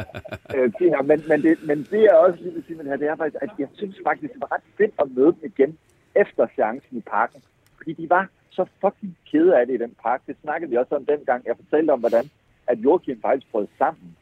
øh, 0.55 1.05
men, 1.09 1.19
men, 1.29 1.41
det, 1.45 1.53
men 1.69 1.77
det 1.91 2.01
er 2.09 2.15
også 2.15 2.39
lige 2.41 2.53
vil 2.53 2.63
sige, 2.67 2.77
men 2.77 2.87
her, 2.87 2.95
det 2.95 3.07
er 3.07 3.15
faktisk, 3.15 3.43
at 3.43 3.49
jeg 3.59 3.67
synes 3.73 3.95
faktisk, 4.07 4.33
det 4.33 4.41
var 4.41 4.51
ret 4.55 4.67
fedt 4.77 4.93
at 5.01 5.07
møde 5.15 5.31
dem 5.35 5.51
igen 5.53 5.77
efter 6.15 6.47
seancen 6.55 6.97
i 6.97 7.01
parken. 7.01 7.41
Fordi 7.77 7.93
de 7.93 8.09
var 8.09 8.27
så 8.49 8.65
fucking 8.81 9.17
kede 9.31 9.59
af 9.59 9.67
det 9.67 9.73
i 9.73 9.83
den 9.85 9.95
park. 10.03 10.21
Det 10.27 10.35
snakkede 10.41 10.69
vi 10.71 10.77
også 10.77 10.95
om 10.95 11.05
dengang. 11.05 11.45
Jeg 11.45 11.55
fortalte 11.55 11.91
om, 11.91 11.99
hvordan 11.99 12.25
at 12.67 12.77
Joachim 12.77 13.21
faktisk 13.21 13.51
brød 13.51 13.67
sammen. 13.77 14.17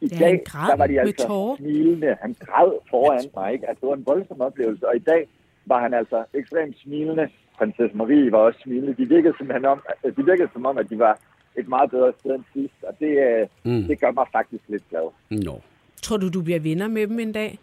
I 0.00 0.06
Ja, 0.12 0.18
dag, 0.18 0.28
han 0.28 0.40
græd 0.46 0.68
der 0.70 0.76
var 0.76 0.86
de 0.86 0.92
med 0.92 1.00
altså 1.00 1.54
smilende. 1.58 2.16
Han 2.22 2.36
græd 2.40 2.72
foran 2.90 3.24
mig, 3.36 3.52
ikke? 3.52 3.68
Altså, 3.68 3.80
det 3.80 3.88
var 3.88 3.94
en 3.96 4.06
voldsom 4.06 4.40
oplevelse. 4.40 4.88
Og 4.88 4.96
i 4.96 4.98
dag 4.98 5.28
var 5.66 5.80
han 5.80 5.94
altså 5.94 6.24
ekstremt 6.34 6.76
smilende. 6.82 7.28
Prinsesse 7.58 7.96
Marie 7.96 8.32
var 8.32 8.38
også 8.38 8.58
smilende. 8.62 8.94
De 8.94 9.08
virkede, 9.08 9.34
simpelthen 9.38 9.64
om, 9.64 9.82
de 10.16 10.24
virkede 10.24 10.48
som 10.52 10.66
om, 10.66 10.78
at 10.78 10.90
de 10.90 10.98
var 10.98 11.18
et 11.56 11.68
meget 11.68 11.90
bedre 11.90 12.12
sted 12.20 12.34
end 12.34 12.44
sidst. 12.52 12.74
Og 12.82 12.94
det, 13.00 13.18
øh, 13.18 13.46
Mm. 13.64 13.82
det 13.88 14.00
gør 14.00 14.10
mig 14.10 14.26
faktisk 14.32 14.62
lidt 14.68 14.82
glad. 14.90 15.08
Nå. 15.30 15.60
Tror 16.02 16.16
du, 16.16 16.28
du 16.28 16.42
bliver 16.42 16.60
venner 16.60 16.88
med 16.88 17.06
dem 17.06 17.18
en 17.18 17.32
dag? 17.32 17.58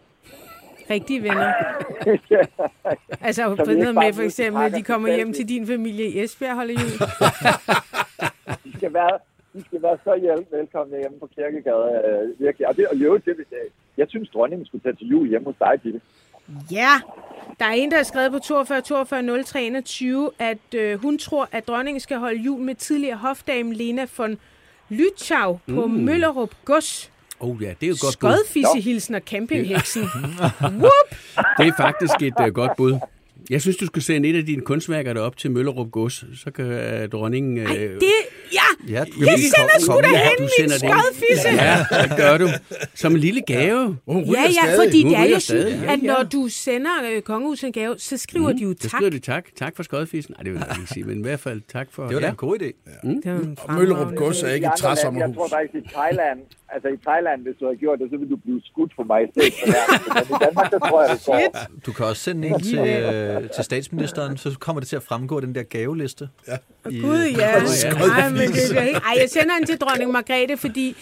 Rigtige 0.89 1.23
venner. 1.23 1.53
Altså 3.21 3.55
på 3.55 3.71
noget 3.71 3.95
med 3.95 4.13
for 4.13 4.21
eksempel, 4.21 4.63
at 4.63 4.71
de 4.73 4.84
kommer 4.84 5.15
hjem 5.15 5.34
til 5.34 5.49
din 5.49 5.67
familie 5.67 6.05
i 6.05 6.19
Esbjerg 6.23 6.49
og 6.51 6.55
holder 6.55 6.73
jul. 6.73 6.91
De 8.63 8.77
skal 8.77 8.93
være, 8.93 9.19
de 9.54 9.64
skal 9.68 9.82
være 9.82 9.97
så 10.04 10.14
hjælp 10.22 10.47
velkomne 10.52 10.97
hjemme 10.97 11.20
på 11.20 11.28
Kirkegade. 11.36 11.89
Øh, 12.08 12.45
virkelig. 12.45 12.68
Og 12.68 12.76
det 12.78 12.88
og 12.88 12.95
i 12.95 13.04
øvrigt, 13.04 13.26
det, 13.26 13.38
vil- 13.38 13.45
jeg 13.97 14.08
synes, 14.10 14.30
dronningen 14.30 14.66
skulle 14.66 14.84
tage 14.84 14.95
til 14.95 15.08
jul 15.08 15.28
hjemme 15.30 15.45
hos 15.45 15.56
dig, 15.60 15.74
Ditte. 15.84 16.02
Ja, 16.72 16.91
der 17.60 17.66
er 17.66 17.72
en, 17.72 17.91
der 17.91 17.97
har 17.97 18.04
skrevet 18.04 18.32
på 18.32 18.39
42 18.39 18.82
42 18.82 19.43
03 19.43 19.64
21, 19.64 20.32
at 20.39 20.74
øh, 20.76 21.02
hun 21.02 21.18
tror, 21.18 21.49
at 21.52 21.68
dronningen 21.68 21.99
skal 21.99 22.18
holde 22.18 22.39
jul 22.41 22.60
med 22.62 22.76
tidligere 22.76 23.18
hofdame 23.18 23.74
Lena 23.74 24.06
von 24.18 24.38
Lytschau 24.89 25.60
på 25.68 25.88
mm. 25.88 25.93
Møllerup 25.93 26.52
Gods. 26.66 27.12
Oh 27.39 27.64
ja, 27.64 27.74
det 27.82 27.84
er 27.84 27.88
jo 27.88 27.95
godt 28.02 28.20
bud. 28.20 28.30
Skodfissehilsen 28.30 29.16
og 29.16 29.22
campingheksen. 29.22 30.04
Whoop! 30.82 31.10
Det 31.58 31.68
er 31.68 31.74
faktisk 31.78 32.22
et 32.22 32.34
uh, 32.39 32.47
godt 32.54 32.72
bud. 32.78 32.99
Jeg 33.49 33.62
synes, 33.62 33.78
du 33.78 33.86
skal 33.86 34.02
sende 34.02 34.30
et 34.30 34.36
af 34.36 34.45
dine 34.45 34.62
kunstværker 34.62 35.14
derop 35.14 35.38
til 35.38 35.52
Møllerup 35.52 35.91
Gods. 35.91 36.24
Så 36.43 36.52
kan 36.52 36.66
uh, 36.66 37.10
dronningen... 37.10 37.58
Uh, 37.58 37.64
Ej, 37.64 37.78
det, 37.78 38.12
ja, 38.54 38.93
Ja, 38.93 39.04
jeg 39.20 39.39
sender 39.39 39.80
sgu 39.80 39.93
da 40.02 40.08
hen 40.08 40.32
du 40.38 40.47
min 40.60 40.70
skodfisse. 40.70 41.49
Ja, 41.49 41.86
det 42.04 42.18
gør 42.18 42.38
du. 42.38 42.47
Som 42.95 43.12
en 43.14 43.20
lille 43.20 43.41
gave. 43.41 43.97
Hun 44.08 44.24
ryger 44.24 44.34
Ja, 44.41 44.41
ja, 44.41 44.74
stadig. 44.74 44.88
fordi 44.88 45.04
det 45.04 45.18
er 45.18 45.24
jo 45.24 45.39
sådan, 45.39 45.68
ja, 45.84 45.93
at 45.93 45.99
ja. 46.04 46.08
når 46.14 46.24
du 46.24 46.47
sender 46.49 46.91
øh, 47.12 47.22
kongehuset 47.22 47.68
en 47.68 47.74
gave, 47.74 47.95
så 47.97 48.18
skriver 48.18 48.49
mm, 48.52 48.58
de 48.58 48.64
jo 48.64 48.74
Så 48.82 48.89
tak. 48.89 48.91
skriver 48.91 49.10
de 49.12 49.20
tak. 49.20 49.45
Tak 49.60 49.76
for 49.76 49.84
skodfisen. 49.84 50.36
Nej, 50.38 50.43
det 50.43 50.52
vil 50.54 50.64
jeg 50.68 50.78
ikke 50.80 50.93
sige, 50.93 51.04
men 51.04 51.20
i 51.20 51.22
hvert 51.22 51.39
fald 51.39 51.62
tak 51.74 51.88
for... 51.91 52.04
Det 52.08 52.14
var 52.14 52.20
da 52.20 52.26
ja. 52.26 52.32
en 52.32 52.36
god 52.36 52.58
idé. 52.62 52.99
En 53.04 53.58
Og 53.62 53.74
Møllerup 53.74 54.16
Gods 54.16 54.43
er 54.43 54.47
ikke 54.47 54.56
et 54.56 54.62
lande, 54.62 54.70
Jeg 54.72 54.78
træsommerhus. 54.78 55.36
tror 55.36 55.47
faktisk, 55.47 55.86
i 55.86 55.88
Thailand 55.93 56.39
altså 56.74 56.88
i 56.88 56.97
Thailand, 57.07 57.41
hvis 57.41 57.55
du 57.59 57.65
har 57.65 57.76
gjort 57.76 57.99
det, 57.99 58.07
så 58.11 58.17
vil 58.17 58.30
du 58.30 58.36
blive 58.36 58.61
skudt 58.63 58.91
for 58.95 59.03
mig 59.03 59.24
i 59.24 59.28
stedet 59.32 59.53
for 59.59 59.65
her. 59.72 59.84
Men 60.13 60.36
i 60.36 60.45
Danmark, 60.45 60.67
så 60.72 60.80
tror 60.80 61.01
jeg, 61.01 61.09
det 61.15 61.26
går. 61.26 61.82
Du 61.86 61.91
kan 61.91 62.05
også 62.05 62.24
sende 62.24 62.47
en 62.47 62.59
til, 62.61 62.80
øh, 62.80 63.49
til 63.55 63.63
statsministeren, 63.63 64.38
så 64.38 64.57
kommer 64.59 64.80
det 64.80 64.89
til 64.89 64.95
at 64.95 65.03
fremgå 65.03 65.39
den 65.39 65.55
der 65.55 65.63
gaveliste. 65.63 66.30
Ja. 66.47 66.57
I, 66.89 67.01
Gud, 67.01 67.24
ja. 67.38 67.51
Ej, 68.22 68.30
men 68.30 68.39
det 68.39 68.78
er 68.78 68.82
helt... 68.82 68.97
Ej, 68.97 69.15
jeg 69.22 69.30
sender 69.30 69.55
den 69.57 69.65
til 69.65 69.78
dronning 69.78 70.11
Margrethe, 70.11 70.57
fordi 70.57 70.95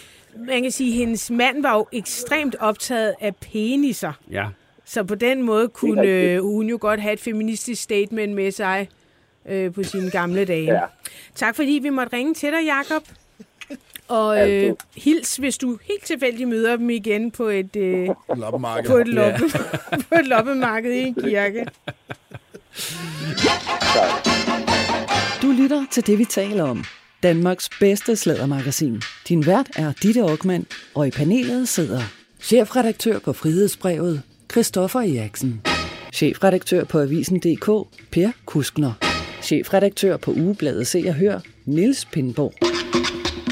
man 0.47 0.61
kan 0.61 0.71
sige, 0.71 0.91
at 0.91 0.97
hendes 0.97 1.31
mand 1.31 1.61
var 1.61 1.75
jo 1.75 1.87
ekstremt 1.91 2.55
optaget 2.59 3.15
af 3.21 3.35
peniser. 3.35 4.13
Ja. 4.31 4.47
Så 4.85 5.03
på 5.03 5.15
den 5.15 5.43
måde 5.43 5.67
kunne 5.67 6.07
øh, 6.07 6.41
hun 6.41 6.69
jo 6.69 6.77
godt 6.81 6.99
have 6.99 7.13
et 7.13 7.19
feministisk 7.19 7.81
statement 7.81 8.35
med 8.35 8.51
sig 8.51 8.89
øh, 9.45 9.73
på 9.73 9.83
sine 9.83 10.11
gamle 10.11 10.45
dage. 10.45 10.73
Ja. 10.73 10.81
Tak 11.35 11.55
fordi 11.55 11.79
vi 11.83 11.89
måtte 11.89 12.17
ringe 12.17 12.33
til 12.33 12.51
dig, 12.51 12.65
Jakob. 12.65 13.03
Og 14.09 14.35
øh, 14.37 14.41
Altid. 14.43 14.75
hils, 14.95 15.35
hvis 15.35 15.57
du 15.57 15.77
helt 15.87 16.03
tilfældigt 16.05 16.49
møder 16.49 16.75
dem 16.75 16.89
igen 16.89 17.31
på 17.31 17.43
et, 17.43 17.75
øh, 17.75 18.07
Loppemarked. 18.37 18.89
på 18.89 18.97
et, 18.97 19.07
loppe, 19.07 19.43
på 20.09 20.15
et 20.15 20.27
loppemarked 20.27 20.91
i 20.91 20.99
en 20.99 21.13
kirke. 21.15 21.65
Du 25.41 25.51
lytter 25.51 25.85
til 25.91 26.07
det, 26.07 26.19
vi 26.19 26.25
taler 26.25 26.63
om. 26.63 26.83
Danmarks 27.23 27.69
bedste 27.79 28.15
slædermagasin. 28.15 29.01
Din 29.29 29.45
vært 29.45 29.69
er 29.75 29.93
Ditte 30.03 30.21
Aukmann, 30.21 30.65
og 30.95 31.07
i 31.07 31.11
panelet 31.11 31.67
sidder 31.67 32.01
chefredaktør 32.41 33.19
på 33.19 33.33
Frihedsbrevet, 33.33 34.21
Christoffer 34.51 34.99
Eriksen. 34.99 35.61
Chefredaktør 36.13 36.83
på 36.83 36.99
Avisen.dk, 36.99 37.87
Per 38.11 38.31
Kuskner. 38.45 38.93
Chefredaktør 39.41 40.17
på 40.17 40.31
Ugebladet 40.31 40.87
Se 40.87 41.03
og 41.07 41.13
Hør, 41.13 41.39
Niels 41.65 42.05
Pindborg. 42.05 42.53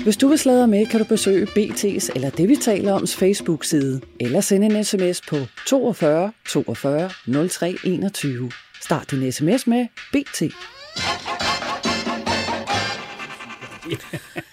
Hvis 0.07 0.17
du 0.17 0.27
vil 0.27 0.37
sladre 0.37 0.67
med, 0.67 0.85
kan 0.85 0.99
du 0.99 1.05
besøge 1.05 1.45
BT's 1.45 2.09
eller 2.15 2.29
det, 2.29 2.49
vi 2.49 2.55
taler 2.55 2.93
om, 2.93 3.07
Facebook-side, 3.07 4.01
eller 4.19 4.41
sende 4.41 4.65
en 4.65 4.83
sms 4.83 5.21
på 5.21 5.35
42 5.67 6.31
42 6.49 7.09
03 7.49 7.75
21. 7.85 8.51
Start 8.81 9.11
din 9.11 9.31
sms 9.31 9.67
med 9.67 9.87
BT. 10.13 10.41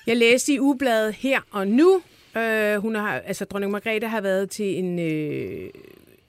Jeg 0.06 0.16
læste 0.16 0.52
i 0.52 0.60
ugebladet 0.60 1.14
her 1.14 1.40
og 1.50 1.68
nu. 1.68 2.02
Øh, 2.36 2.76
hun 2.76 2.94
har, 2.94 3.20
altså, 3.20 3.44
dronning 3.44 3.72
Margrethe 3.72 4.08
har 4.08 4.20
været 4.20 4.50
til 4.50 4.78
en 4.78 4.98
øh, 4.98 5.70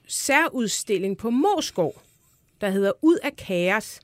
særudstilling 0.08 1.18
på 1.18 1.30
Moskov, 1.30 2.02
der 2.60 2.70
hedder 2.70 2.92
Ud 3.02 3.18
af 3.22 3.36
kaos 3.36 4.00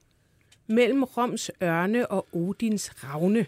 mellem 0.67 1.03
Roms 1.03 1.51
ørne 1.63 2.07
og 2.07 2.27
Odins 2.33 3.05
ravne. 3.05 3.47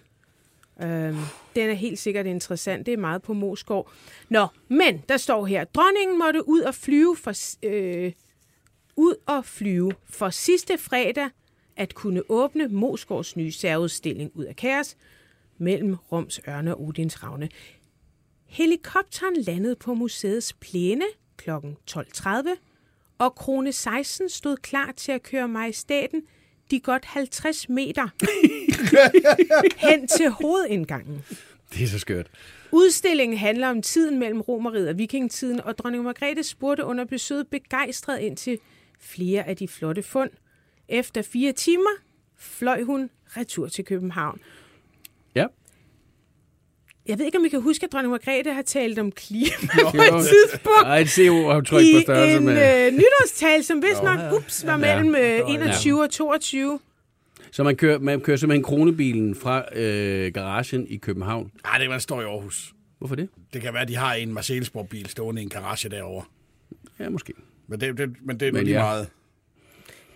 Øh, 0.83 1.15
den 1.57 1.71
er 1.71 1.75
helt 1.75 1.99
sikkert 1.99 2.27
interessant. 2.27 2.87
Det 2.87 2.95
er 2.95 2.99
meget 2.99 3.23
på 3.23 3.33
Moskov. 3.33 3.91
Nå, 4.29 4.47
men 4.69 5.03
der 5.09 5.17
står 5.17 5.47
her, 5.47 5.65
dronningen 5.65 6.19
måtte 6.19 6.49
ud 6.49 6.61
og 6.61 6.75
flyve 6.75 7.17
for, 7.17 7.33
øh, 7.63 8.13
ud 8.97 9.15
og 9.27 9.45
flyve 9.45 9.93
for 10.11 10.31
sidste 10.31 10.79
fredag 10.79 11.29
at 11.77 11.95
kunne 11.95 12.23
åbne 12.29 12.69
Moskovs 12.69 13.37
nye 13.37 13.53
særudstilling 13.53 14.31
Ud 14.35 14.45
af 14.45 14.57
kaos 14.57 14.97
mellem 15.59 15.95
Roms 16.13 16.41
ørne 16.49 16.75
og 16.75 16.83
Odins 16.83 17.23
ravne. 17.23 17.49
Helikopteren 18.47 19.37
landede 19.37 19.77
på 19.77 19.95
museets 19.95 20.53
plæne 20.53 21.05
kl. 21.37 21.51
12.30, 21.91 22.49
og 23.19 23.35
krone 23.35 23.73
16 23.73 24.29
stod 24.29 24.57
klar 24.57 24.93
til 24.97 25.13
at 25.13 25.23
køre 25.23 25.49
majestaten 25.49 26.23
de 26.71 26.81
godt 26.81 27.05
50 27.05 27.69
meter 27.69 28.09
hen 29.89 30.09
til 30.09 30.31
hovedindgangen. 30.31 31.25
Det 31.73 31.83
er 31.83 31.87
så 31.87 31.99
skørt. 31.99 32.31
Udstillingen 32.73 33.39
handler 33.39 33.69
om 33.69 33.83
tiden 33.83 34.19
mellem 34.19 34.41
romeriet 34.41 34.89
og 34.89 34.99
vikingetiden, 34.99 35.61
og 35.61 35.79
dronning 35.79 36.05
Margrethe 36.05 36.43
spurgte 36.43 36.85
under 36.85 37.05
besøget 37.05 37.49
begejstret 37.49 38.19
ind 38.21 38.37
til 38.37 38.59
flere 39.01 39.49
af 39.49 39.57
de 39.57 39.69
flotte 39.69 40.03
fund. 40.03 40.31
Efter 40.89 41.23
fire 41.23 41.53
timer 41.53 41.91
fløj 42.39 42.83
hun 42.83 43.11
retur 43.37 43.69
til 43.69 43.85
København. 43.85 44.41
Ja. 47.07 47.11
Jeg 47.13 47.19
ved 47.19 47.27
ikke, 47.27 47.39
om 47.39 47.45
I 47.45 47.49
kan 47.49 47.61
huske, 47.61 47.85
at 47.87 47.93
dronning 47.93 48.11
Margrethe 48.11 48.55
har 48.55 48.63
talt 48.63 48.99
om 48.99 49.13
klima 49.13 49.49
på 49.91 49.97
et 49.97 50.25
tidspunkt. 50.25 50.85
Ej, 50.85 50.99
et 50.99 51.09
CO-aftryk 51.09 51.77
på 51.77 51.99
I 51.99 52.03
størrelse 52.03 52.37
en 52.37 52.45
med... 52.45 52.87
øh, 52.87 52.93
nytårstal, 52.93 53.65
som 53.65 53.83
vist 53.83 54.03
nok 54.03 54.19
ups, 54.37 54.67
var 54.67 54.77
mellem 54.77 55.15
øh, 55.15 55.39
Nå, 55.39 55.53
ja. 55.53 55.65
21 55.65 56.03
og 56.03 56.11
22. 56.11 56.79
Så 57.51 57.63
man 57.63 57.77
kører, 57.77 57.99
man 57.99 58.21
kører 58.21 58.37
simpelthen 58.37 58.65
kronebilen 58.65 59.35
fra 59.35 59.79
øh, 59.79 60.33
garagen 60.33 60.87
i 60.89 60.97
København. 60.97 61.51
Nej, 61.65 61.79
det 61.79 61.85
er, 61.85 61.91
man 61.91 62.01
står 62.01 62.21
i 62.21 62.25
Aarhus. 62.25 62.73
Hvorfor 62.99 63.15
det? 63.15 63.29
Det 63.53 63.63
kan 63.63 63.73
være, 63.73 63.83
at 63.83 63.89
de 63.89 63.97
har 63.97 64.15
en 64.15 64.33
Mercedes-bil 64.35 65.09
stående 65.09 65.43
i 65.43 65.45
en 65.45 65.49
garage 65.51 65.89
derovre. 65.89 66.25
Ja, 67.01 67.09
måske. 67.09 67.33
Men 67.69 67.81
det, 67.81 67.99
det, 67.99 68.11
men 68.23 68.41
det 68.41 68.49
er 68.49 68.53
men 68.53 68.65
lige 68.65 68.77
ja. 68.77 68.83
meget. 68.83 69.09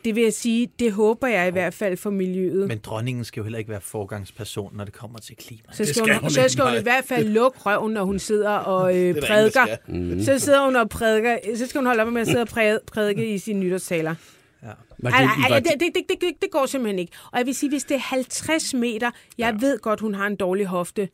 Det 0.04 0.14
vil 0.14 0.22
jeg 0.22 0.32
sige, 0.32 0.68
det 0.78 0.92
håber 0.92 1.26
jeg 1.26 1.48
i 1.48 1.50
hvert 1.50 1.74
fald 1.74 1.96
for 1.96 2.10
miljøet. 2.10 2.68
Men 2.68 2.78
dronningen 2.78 3.24
skal 3.24 3.40
jo 3.40 3.44
heller 3.44 3.58
ikke 3.58 3.70
være 3.70 3.80
forgangsperson, 3.80 4.76
når 4.76 4.84
det 4.84 4.94
kommer 4.94 5.18
til 5.18 5.36
klima. 5.36 5.62
Så 5.72 5.84
skal, 5.84 5.86
skal 5.86 6.14
hun, 6.14 6.20
hun 6.22 6.30
så 6.30 6.48
skal 6.48 6.64
hun 6.64 6.74
i 6.78 6.82
hvert 6.82 7.04
fald 7.04 7.28
lukke 7.28 7.58
røven, 7.58 7.92
når 7.92 8.04
hun 8.04 8.18
sidder 8.18 8.50
og 8.50 8.96
øh, 8.96 9.14
der 9.14 9.26
prædiker. 9.26 9.66
Mhm. 9.88 10.22
Så 10.22 10.38
sidder 10.38 10.64
hun 10.64 10.76
og 10.76 10.88
prædiker. 10.88 11.36
Så 11.56 11.66
skal 11.66 11.78
hun 11.78 11.86
holde 11.86 12.02
op 12.02 12.12
med 12.12 12.20
at 12.20 12.26
sidde 12.26 12.42
og 12.42 12.48
præ- 12.50 12.84
prædike 12.92 13.34
i 13.34 13.38
sine 13.38 13.60
nytårstaler. 13.60 14.14
Var 15.02 15.10
Ej, 15.10 15.20
det, 15.22 15.52
ej, 15.52 15.60
det, 15.60 15.80
det, 15.80 15.94
det, 15.94 16.20
det, 16.20 16.32
det 16.42 16.50
går 16.50 16.66
simpelthen 16.66 16.98
ikke. 16.98 17.12
Og 17.32 17.38
jeg 17.38 17.46
vil 17.46 17.54
sige, 17.54 17.70
hvis 17.70 17.84
det 17.84 17.94
er 17.94 17.98
50 18.00 18.74
meter, 18.74 19.10
jeg 19.38 19.56
ja. 19.60 19.66
ved 19.66 19.78
godt, 19.78 20.00
hun 20.00 20.14
har 20.14 20.26
en 20.26 20.36
dårlig 20.36 20.66
hofte. 20.66 21.08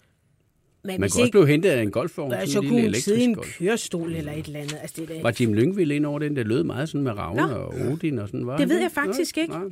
Men 0.84 0.90
man 0.92 1.00
hvis 1.00 1.12
kan 1.12 1.20
også 1.20 1.22
ikke, 1.26 1.32
blive 1.32 1.46
hentet 1.46 1.70
af 1.70 1.82
en 1.82 1.90
golfvogn. 1.90 2.30
sådan 2.30 2.46
så 2.48 2.60
en 2.60 2.68
kunne 2.68 2.82
hun 2.82 2.94
sidde 2.94 3.20
i 3.20 3.24
en 3.24 3.34
kørestol 3.58 4.12
eller 4.14 4.32
et 4.32 4.46
eller 4.46 4.60
andet. 4.60 4.78
Altså, 4.82 5.00
det, 5.00 5.10
er 5.10 5.14
da- 5.14 5.22
Var 5.22 5.34
Jim 5.40 5.54
Lyngvild 5.54 5.92
ind 5.92 6.06
over 6.06 6.18
den? 6.18 6.36
Det 6.36 6.46
lød 6.46 6.62
meget 6.64 6.88
sådan 6.88 7.02
med 7.02 7.12
Ravne 7.18 7.42
Nå. 7.42 7.48
og 7.54 7.74
Odin 7.92 8.18
og 8.18 8.28
sådan, 8.28 8.46
var 8.46 8.56
Det 8.56 8.68
ved 8.68 8.80
jeg 8.80 8.90
faktisk 8.90 9.38
ikke. 9.38 9.52
Nej. 9.52 9.62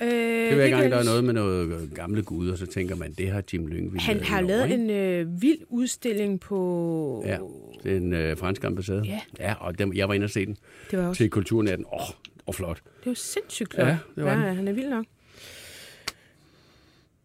øh, 0.00 0.08
Det 0.08 0.50
er 0.50 0.54
hver 0.54 0.68
gang, 0.68 0.90
der 0.90 0.96
er 0.98 1.04
noget 1.04 1.24
med 1.24 1.32
noget 1.34 1.66
øh, 1.82 1.92
gamle 1.94 2.22
guder, 2.22 2.56
så 2.56 2.66
tænker 2.66 2.96
man, 2.96 3.12
det 3.12 3.28
har 3.30 3.42
Jim 3.52 3.66
Lyngvild 3.66 4.00
Han 4.02 4.20
har 4.20 4.40
lavet 4.40 4.64
ikke? 4.70 4.74
en 4.74 4.90
øh, 4.90 5.42
vild 5.42 5.58
udstilling 5.68 6.40
på... 6.40 7.22
Ja, 7.26 7.38
den 7.84 8.12
øh, 8.12 8.36
franske 8.36 8.66
ambassade. 8.66 9.02
Ja. 9.04 9.20
ja 9.38 9.54
og 9.60 9.78
dem, 9.78 9.92
jeg 9.94 10.08
var 10.08 10.14
inde 10.14 10.24
og 10.24 10.30
se 10.30 10.46
den 10.46 10.56
Det 10.90 10.98
var 10.98 11.06
også 11.08 11.18
til 11.18 11.30
kulturnatten. 11.30 11.86
Åh, 11.92 12.00
oh, 12.00 12.08
og 12.46 12.54
flot. 12.54 12.76
Det 13.04 13.06
var 13.06 13.14
sindssygt 13.14 13.74
flot. 13.74 13.86
Ja, 13.86 13.96
det 14.16 14.24
var 14.24 14.40
ja, 14.40 14.48
den. 14.48 14.56
han 14.56 14.68
er 14.68 14.72
vild 14.72 14.88
nok. 14.88 15.04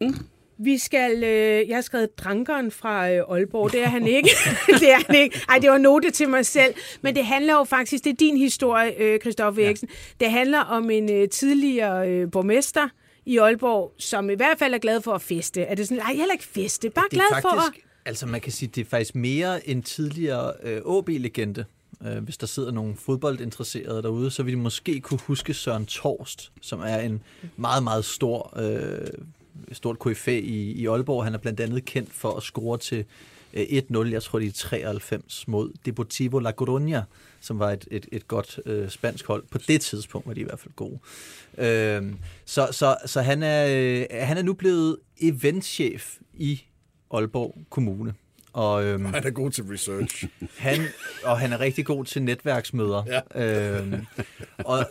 Mm. 0.01 0.13
Vi 0.57 0.77
skal, 0.77 1.23
øh, 1.23 1.69
jeg 1.69 1.77
har 1.77 1.81
skrevet 1.81 2.17
drankeren 2.17 2.71
fra 2.71 3.11
øh, 3.11 3.23
Aalborg, 3.29 3.71
det 3.71 3.83
er 3.83 3.87
han 3.87 4.07
ikke. 4.07 4.29
det 4.81 4.91
er 4.91 5.05
han 5.07 5.15
ikke. 5.15 5.41
Ej, 5.49 5.57
det 5.57 5.69
var 5.69 5.77
note 5.77 6.11
til 6.11 6.29
mig 6.29 6.45
selv. 6.45 6.73
Men 7.01 7.15
det 7.15 7.25
handler 7.25 7.53
jo 7.53 7.63
faktisk, 7.63 8.03
det 8.03 8.09
er 8.09 8.15
din 8.15 8.37
historie, 8.37 9.01
øh, 9.01 9.19
Christoffer 9.19 9.65
Eriksen. 9.65 9.89
Det 10.19 10.31
handler 10.31 10.59
om 10.59 10.89
en 10.89 11.11
øh, 11.11 11.29
tidligere 11.29 12.09
øh, 12.09 12.31
borgmester 12.31 12.87
i 13.25 13.37
Aalborg, 13.37 13.93
som 13.97 14.29
i 14.29 14.33
hvert 14.33 14.59
fald 14.59 14.73
er 14.73 14.77
glad 14.77 15.01
for 15.01 15.11
at 15.11 15.21
feste. 15.21 15.61
Er 15.61 15.75
det 15.75 15.87
sådan, 15.87 16.03
nej, 16.03 16.13
heller 16.13 16.33
ikke 16.33 16.45
feste, 16.45 16.89
bare 16.89 17.05
glad 17.11 17.25
er 17.31 17.41
for 17.41 17.49
at... 17.49 17.63
faktisk, 17.63 17.85
altså 18.05 18.25
man 18.25 18.41
kan 18.41 18.51
sige, 18.51 18.69
det 18.75 18.81
er 18.81 18.89
faktisk 18.89 19.15
mere 19.15 19.69
en 19.69 19.83
tidligere 19.83 20.53
øh, 20.63 20.81
OB-legende. 20.85 21.65
Øh, 22.05 22.23
hvis 22.23 22.37
der 22.37 22.47
sidder 22.47 22.71
nogle 22.71 22.95
fodboldinteresserede 22.95 24.03
derude, 24.03 24.31
så 24.31 24.43
vil 24.43 24.53
de 24.53 24.59
måske 24.59 24.99
kunne 24.99 25.19
huske 25.19 25.53
Søren 25.53 25.85
Torst, 25.85 26.51
som 26.61 26.79
er 26.79 26.97
en 26.97 27.23
meget, 27.55 27.83
meget 27.83 28.05
stor, 28.05 28.53
øh, 28.59 29.07
stort 29.71 29.99
KFA 29.99 30.31
i, 30.31 30.71
i 30.71 30.87
Aalborg. 30.87 31.23
Han 31.23 31.33
er 31.33 31.37
blandt 31.37 31.59
andet 31.59 31.85
kendt 31.85 32.13
for 32.13 32.37
at 32.37 32.43
score 32.43 32.77
til 32.77 33.05
øh, 33.53 33.63
1-0, 33.63 34.07
jeg 34.07 34.23
tror 34.23 34.39
det 34.39 34.47
er 34.47 34.51
93, 34.51 35.47
mod 35.47 35.71
Deportivo 35.85 36.39
La 36.39 36.51
Coruña, 36.61 37.01
som 37.39 37.59
var 37.59 37.71
et, 37.71 37.87
et, 37.91 38.05
et 38.11 38.27
godt 38.27 38.59
øh, 38.65 38.89
spansk 38.89 39.27
hold. 39.27 39.43
På 39.51 39.57
det 39.57 39.81
tidspunkt 39.81 40.27
var 40.27 40.33
de 40.33 40.41
i 40.41 40.43
hvert 40.43 40.59
fald 40.59 40.73
gode. 40.75 40.99
Øh, 41.57 42.13
så 42.45 42.67
så, 42.71 42.97
så 43.05 43.21
han, 43.21 43.43
er, 43.43 43.67
øh, 43.69 44.05
han 44.11 44.37
er 44.37 44.41
nu 44.41 44.53
blevet 44.53 44.97
eventchef 45.21 46.17
i 46.33 46.61
Aalborg 47.11 47.55
Kommune. 47.69 48.13
Og, 48.53 48.83
øhm, 48.85 49.05
Han 49.05 49.23
er 49.27 49.29
god 49.29 49.51
til 49.51 49.63
research. 49.63 50.25
han, 50.57 50.79
og 51.23 51.39
han 51.39 51.53
er 51.53 51.59
rigtig 51.59 51.85
god 51.85 52.05
til 52.05 52.23
netværksmøder. 52.23 53.21
Ja. 53.35 53.77
Øhm, 53.79 54.05
og 54.57 54.85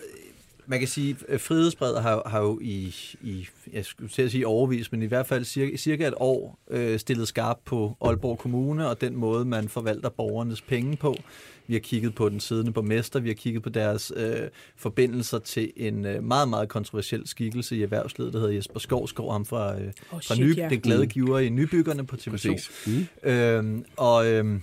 man 0.72 0.78
kan 0.78 0.88
sige, 0.88 1.16
at 1.28 1.40
Frihedsbredet 1.40 2.02
har, 2.02 2.22
har 2.26 2.40
jo 2.40 2.58
i, 2.62 2.94
i, 3.22 3.48
jeg 3.72 3.84
skulle 3.84 4.10
til 4.10 4.22
at 4.22 4.30
sige 4.30 4.46
overvis, 4.46 4.92
men 4.92 5.02
i 5.02 5.06
hvert 5.06 5.26
fald 5.26 5.44
cirka, 5.44 5.76
cirka 5.76 6.08
et 6.08 6.14
år 6.16 6.58
øh, 6.70 6.98
stillet 6.98 7.28
skarp 7.28 7.58
på 7.64 7.96
Aalborg 8.00 8.38
Kommune 8.38 8.88
og 8.88 9.00
den 9.00 9.16
måde, 9.16 9.44
man 9.44 9.68
forvalter 9.68 10.08
borgernes 10.08 10.60
penge 10.60 10.96
på. 10.96 11.16
Vi 11.66 11.74
har 11.74 11.80
kigget 11.80 12.14
på 12.14 12.28
den 12.28 12.40
siddende 12.40 12.72
borgmester, 12.72 13.20
vi 13.20 13.28
har 13.28 13.34
kigget 13.34 13.62
på 13.62 13.68
deres 13.68 14.12
øh, 14.16 14.48
forbindelser 14.76 15.38
til 15.38 15.72
en 15.76 16.04
øh, 16.04 16.24
meget, 16.24 16.48
meget 16.48 16.68
kontroversiel 16.68 17.22
skikkelse 17.26 17.76
i 17.76 17.82
erhvervslivet, 17.82 18.32
der 18.32 18.38
hedder 18.38 18.54
Jesper 18.54 18.80
Skovskov, 18.80 19.32
ham 19.32 19.46
fra, 19.46 19.80
øh, 19.80 19.92
fra 20.08 20.20
shit, 20.20 20.46
ny, 20.46 20.56
ja. 20.56 20.68
den 20.68 20.80
glade 20.80 21.06
giver 21.06 21.38
i 21.38 21.48
Nybyggerne 21.48 22.06
på 22.06 22.16
TV2. 22.16 22.30
Præcis. 22.30 22.70
Mm. 22.86 23.30
Øhm, 23.30 23.84
og 23.96 24.26
øhm, 24.26 24.62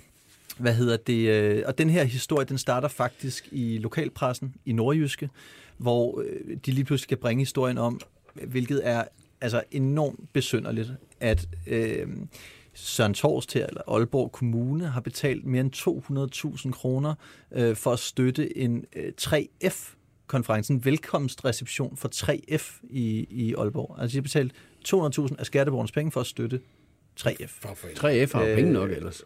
hvad 0.57 0.73
hedder 0.73 0.97
det? 0.97 1.29
Øh, 1.29 1.63
og 1.65 1.77
den 1.77 1.89
her 1.89 2.03
historie, 2.03 2.45
den 2.45 2.57
starter 2.57 2.87
faktisk 2.87 3.47
i 3.51 3.77
lokalpressen 3.77 4.55
i 4.65 4.71
Nordjyske, 4.71 5.29
hvor 5.79 6.21
øh, 6.21 6.57
de 6.65 6.71
lige 6.71 6.85
pludselig 6.85 7.03
skal 7.03 7.17
bringe 7.17 7.41
historien 7.41 7.77
om, 7.77 7.99
hvilket 8.33 8.81
er 8.87 9.03
altså 9.41 9.63
enormt 9.71 10.33
besynderligt, 10.33 10.91
at 11.19 11.47
øh, 11.67 12.07
Søren 12.73 13.13
Torst 13.13 13.53
her, 13.53 13.67
eller 13.67 13.81
Aalborg 13.87 14.31
Kommune, 14.31 14.87
har 14.87 15.01
betalt 15.01 15.45
mere 15.45 15.61
end 15.61 16.61
200.000 16.65 16.71
kroner 16.71 17.15
øh, 17.51 17.75
for 17.75 17.91
at 17.91 17.99
støtte 17.99 18.57
en 18.57 18.85
øh, 18.95 19.11
3F 19.21 19.95
konferencen 20.27 20.85
velkomstreception 20.85 21.97
for 21.97 22.09
3F 22.15 22.79
i, 22.89 23.27
i 23.29 23.53
Aalborg. 23.53 23.95
Altså 23.99 24.13
de 24.13 24.17
har 24.17 24.21
betalt 24.21 24.53
200.000 24.87 25.39
af 25.39 25.45
skatteborgernes 25.45 25.91
penge 25.91 26.11
for 26.11 26.19
at 26.19 26.27
støtte 26.27 26.61
3F. 27.19 27.61
3F 27.99 28.31
har 28.33 28.41
jo 28.41 28.47
Øh, 28.47 28.55
penge 28.55 28.73
nok 28.73 28.91
ellers. 28.91 29.23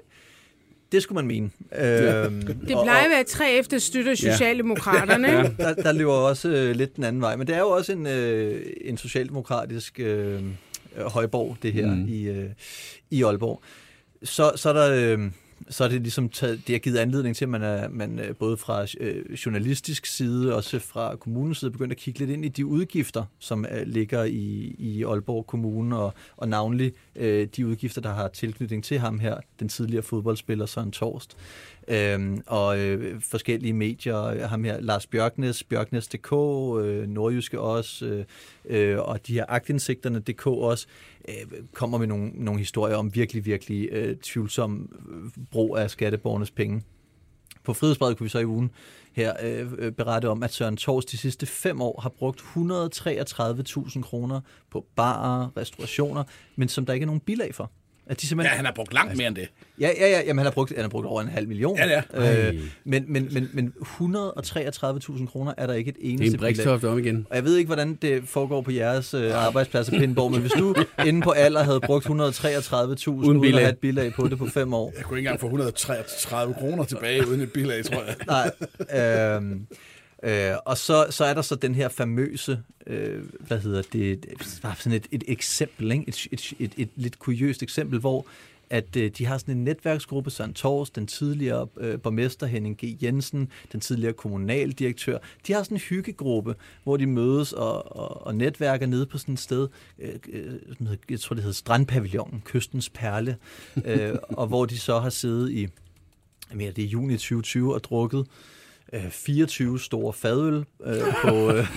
Det 0.94 1.04
skulle 1.04 1.16
man 1.16 1.28
mene. 1.28 1.50
Øhm, 1.80 2.41
Det 2.41 2.78
plejer 2.84 3.04
at 3.04 3.10
være 3.10 3.24
tre 3.24 3.52
efter 3.52 3.78
støtter 3.78 4.16
Socialdemokraterne. 4.16 5.28
Ja. 5.28 5.41
Ja. 5.41 5.50
der, 5.58 5.74
der 5.74 5.91
løber 5.91 6.14
også 6.14 6.50
øh, 6.50 6.76
lidt 6.76 6.96
den 6.96 7.04
anden 7.04 7.22
vej. 7.22 7.36
Men 7.36 7.48
det 7.48 7.56
er 7.56 7.60
jo 7.60 7.70
også 7.70 7.91
en, 7.91 8.08
øh, 8.08 8.66
en 8.82 8.98
socialdemokratisk 8.98 10.00
øh, 10.00 10.34
øh, 10.98 11.06
højborg, 11.06 11.58
det 11.64 11.74
her 11.74 11.86
mm. 11.96 12.08
i, 12.08 12.22
øh, 12.24 12.50
i 13.12 13.24
Aalborg. 13.24 13.62
Så, 14.24 14.52
så 14.56 14.70
er 14.70 14.74
der... 14.74 15.18
Øh, 15.18 15.20
så 15.70 15.84
er 15.84 15.88
det 15.88 16.01
ligesom 16.01 16.30
taget, 16.30 16.68
det 16.68 16.76
har 16.76 16.80
givet 16.80 16.97
anledning 16.97 17.36
til, 17.36 17.45
at 17.45 17.49
man, 17.49 17.61
er, 17.61 17.89
man 17.89 18.20
øh, 18.20 18.36
både 18.36 18.57
fra 18.57 18.86
øh, 18.99 19.34
journalistisk 19.34 20.05
side, 20.05 20.55
også 20.55 20.80
fra 20.80 21.16
kommunens 21.16 21.57
side, 21.57 21.72
begyndt 21.72 21.91
at 21.91 21.97
kigge 21.97 22.20
lidt 22.20 22.30
ind 22.30 22.45
i 22.45 22.47
de 22.47 22.66
udgifter, 22.66 23.26
som 23.39 23.66
øh, 23.72 23.88
ligger 23.88 24.24
i, 24.24 24.76
i 24.80 25.03
Aalborg 25.03 25.47
Kommune, 25.47 25.97
og, 25.97 26.14
og 26.38 26.49
navnlig 26.49 26.93
øh, 27.16 27.47
de 27.55 27.68
udgifter, 27.68 28.01
der 28.01 28.14
har 28.14 28.28
tilknytning 28.28 28.84
til 28.84 28.99
ham 28.99 29.20
her, 29.20 29.38
den 29.59 29.70
tidligere 29.70 30.03
fodboldspiller 30.03 30.66
Søren 30.66 30.91
Torst. 30.91 31.38
Øhm, 31.88 32.41
og 32.47 32.79
øh, 32.79 33.21
forskellige 33.21 33.73
medier, 33.73 34.47
ham 34.47 34.63
her 34.63 34.79
Lars 34.79 35.07
Bjørknes, 35.07 35.63
Bjørknes.dk, 35.63 36.31
øh, 36.84 37.07
Nordjyske 37.07 37.59
også, 37.59 38.05
øh, 38.05 38.25
øh, 38.65 38.99
og 38.99 39.27
de 39.27 39.34
her 39.34 39.45
agtindsigterne.dk 39.47 40.47
også, 40.47 40.88
øh, 41.29 41.36
kommer 41.73 41.97
med 41.97 42.07
nogle, 42.07 42.31
nogle 42.34 42.59
historier 42.59 42.95
om 42.95 43.15
virkelig, 43.15 43.45
virkelig 43.45 43.89
øh, 43.91 44.17
tvivlsom 44.17 44.89
øh, 45.09 45.43
brug 45.51 45.77
af 45.77 45.89
skatteborgernes 45.89 46.51
penge. 46.51 46.84
På 47.63 47.73
Frihedsbredet 47.73 48.17
kunne 48.17 48.25
vi 48.25 48.29
så 48.29 48.39
i 48.39 48.45
ugen 48.45 48.71
her 49.13 49.34
øh, 49.43 49.91
berette 49.91 50.29
om, 50.29 50.43
at 50.43 50.53
Søren 50.53 50.77
Tors 50.77 51.05
de 51.05 51.17
sidste 51.17 51.45
fem 51.45 51.81
år 51.81 51.99
har 52.01 52.09
brugt 52.09 52.39
133.000 52.39 54.01
kroner 54.01 54.41
på 54.71 54.86
barer, 54.95 55.57
restaurationer, 55.57 56.23
men 56.55 56.69
som 56.69 56.86
der 56.86 56.93
ikke 56.93 57.03
er 57.03 57.07
nogen 57.07 57.19
bilag 57.19 57.55
for. 57.55 57.71
At 58.08 58.22
de 58.22 58.26
Ja, 58.26 58.28
simpelthen, 58.28 58.56
han 58.56 58.66
har 58.66 58.72
brugt 58.72 58.93
langt 58.93 59.18
mere 59.18 59.28
end 59.28 59.36
det. 59.36 59.47
Ja, 59.80 59.89
ja, 59.99 60.10
ja. 60.10 60.22
Jamen, 60.26 60.38
han 60.38 60.45
har 60.45 60.51
brugt, 60.51 60.74
han 60.76 60.82
har 60.82 60.89
brugt 60.89 61.08
over 61.08 61.22
en 61.22 61.28
halv 61.28 61.47
million. 61.47 61.78
Ja, 61.78 62.01
ja. 62.14 62.47
Øh, 62.49 62.56
men, 62.84 63.06
men, 63.08 63.30
men, 63.32 63.49
men 63.54 63.74
133.000 63.82 65.26
kroner 65.26 65.54
er 65.58 65.68
der 65.68 65.74
ikke 65.74 65.89
et 65.89 65.95
Det 65.95 66.06
er 66.06 66.10
eneste 66.10 66.34
en 66.36 66.39
brikstoft 66.39 66.84
om 66.84 66.99
igen. 66.99 67.28
Og 67.30 67.36
jeg 67.36 67.43
ved 67.43 67.58
ikke, 67.58 67.68
hvordan 67.68 67.95
det 68.01 68.24
foregår 68.26 68.62
på 68.62 68.72
jeres 68.72 69.14
øh, 69.14 69.45
arbejdspladser, 69.45 69.99
Pindborg, 69.99 70.32
men 70.32 70.41
hvis 70.41 70.51
du 70.51 70.76
inde 71.08 71.22
på 71.22 71.32
alder 71.32 71.64
havde 71.64 71.82
brugt 71.82 72.06
133.000 72.06 72.12
uden, 72.12 73.38
uden 73.38 73.54
at 73.54 73.60
have 73.60 73.70
et 73.70 73.78
bilag 73.78 74.14
på 74.14 74.28
det 74.28 74.38
på 74.38 74.45
fem 74.45 74.74
år. 74.74 74.93
Jeg 74.97 75.06
kunne 75.06 75.20
ikke 75.20 75.28
engang 75.28 75.39
få 75.39 75.45
133 75.47 76.54
kroner 76.54 76.84
tilbage 76.84 77.28
uden 77.28 77.41
et 77.41 77.54
bilag, 77.54 77.86
tror 77.86 78.04
jeg. 78.04 78.16
Nej. 78.28 79.36
Øhm, 79.36 79.68
øh, 80.24 80.55
og 80.65 80.78
så, 80.78 81.07
så 81.09 81.26
er 81.26 81.34
der 81.34 81.41
så 81.41 81.55
den 81.55 81.76
her 81.76 81.89
famøse, 81.89 82.59
øh, 82.88 83.24
hvad 83.39 83.59
hedder 83.59 83.82
det, 83.93 84.26
bare 84.61 84.76
sådan 84.76 84.97
et, 84.97 85.07
et 85.11 85.24
eksempel, 85.28 85.91
ikke? 85.91 86.05
Et, 86.07 86.28
et, 86.32 86.53
et, 86.59 86.74
et 86.78 86.89
lidt 86.95 87.19
kuriøst 87.19 87.63
eksempel, 87.63 87.99
hvor 87.99 88.26
at 88.74 88.95
øh, 88.95 89.11
de 89.17 89.26
har 89.26 89.38
sådan 89.38 89.57
en 89.57 89.63
netværksgruppe, 89.63 90.32
Søren 90.32 90.53
Tors, 90.53 90.89
den 90.89 91.07
tidligere 91.07 91.67
øh, 91.78 91.99
borgmester 91.99 92.45
Henning 92.45 92.78
G. 92.78 93.03
Jensen, 93.03 93.51
den 93.71 93.80
tidligere 93.80 94.13
kommunaldirektør. 94.13 95.17
De 95.47 95.53
har 95.53 95.63
sådan 95.63 95.78
en 95.78 95.82
hyggegruppe, 95.82 96.55
hvor 96.84 96.97
de 96.97 97.07
mødes 97.07 97.53
og, 97.53 97.97
og, 97.97 98.28
og 98.28 98.36
netværker 98.36 98.86
nede 98.86 99.05
på 99.05 99.17
sådan 99.17 99.34
et 99.34 99.39
sted, 99.39 99.67
øh, 99.99 100.13
øh, 100.30 100.97
jeg 101.09 101.19
tror 101.19 101.34
det 101.34 101.43
hedder 101.43 101.55
Strandpavillonen, 101.55 102.41
Kystens 102.45 102.89
Perle, 102.89 103.38
øh, 103.86 104.15
og 104.30 104.47
hvor 104.47 104.65
de 104.65 104.80
så 104.80 104.99
har 104.99 105.09
siddet 105.09 105.51
i, 105.51 105.61
jeg 106.49 106.57
mener, 106.57 106.71
det 106.71 106.84
er 106.84 106.88
juni 106.88 107.13
2020 107.13 107.74
og 107.74 107.84
drukket 107.84 108.28
øh, 108.94 109.10
24 109.10 109.80
store 109.80 110.14
fadøl 110.14 110.66
øh, 110.86 111.02
på, 111.26 111.52
øh, 111.52 111.68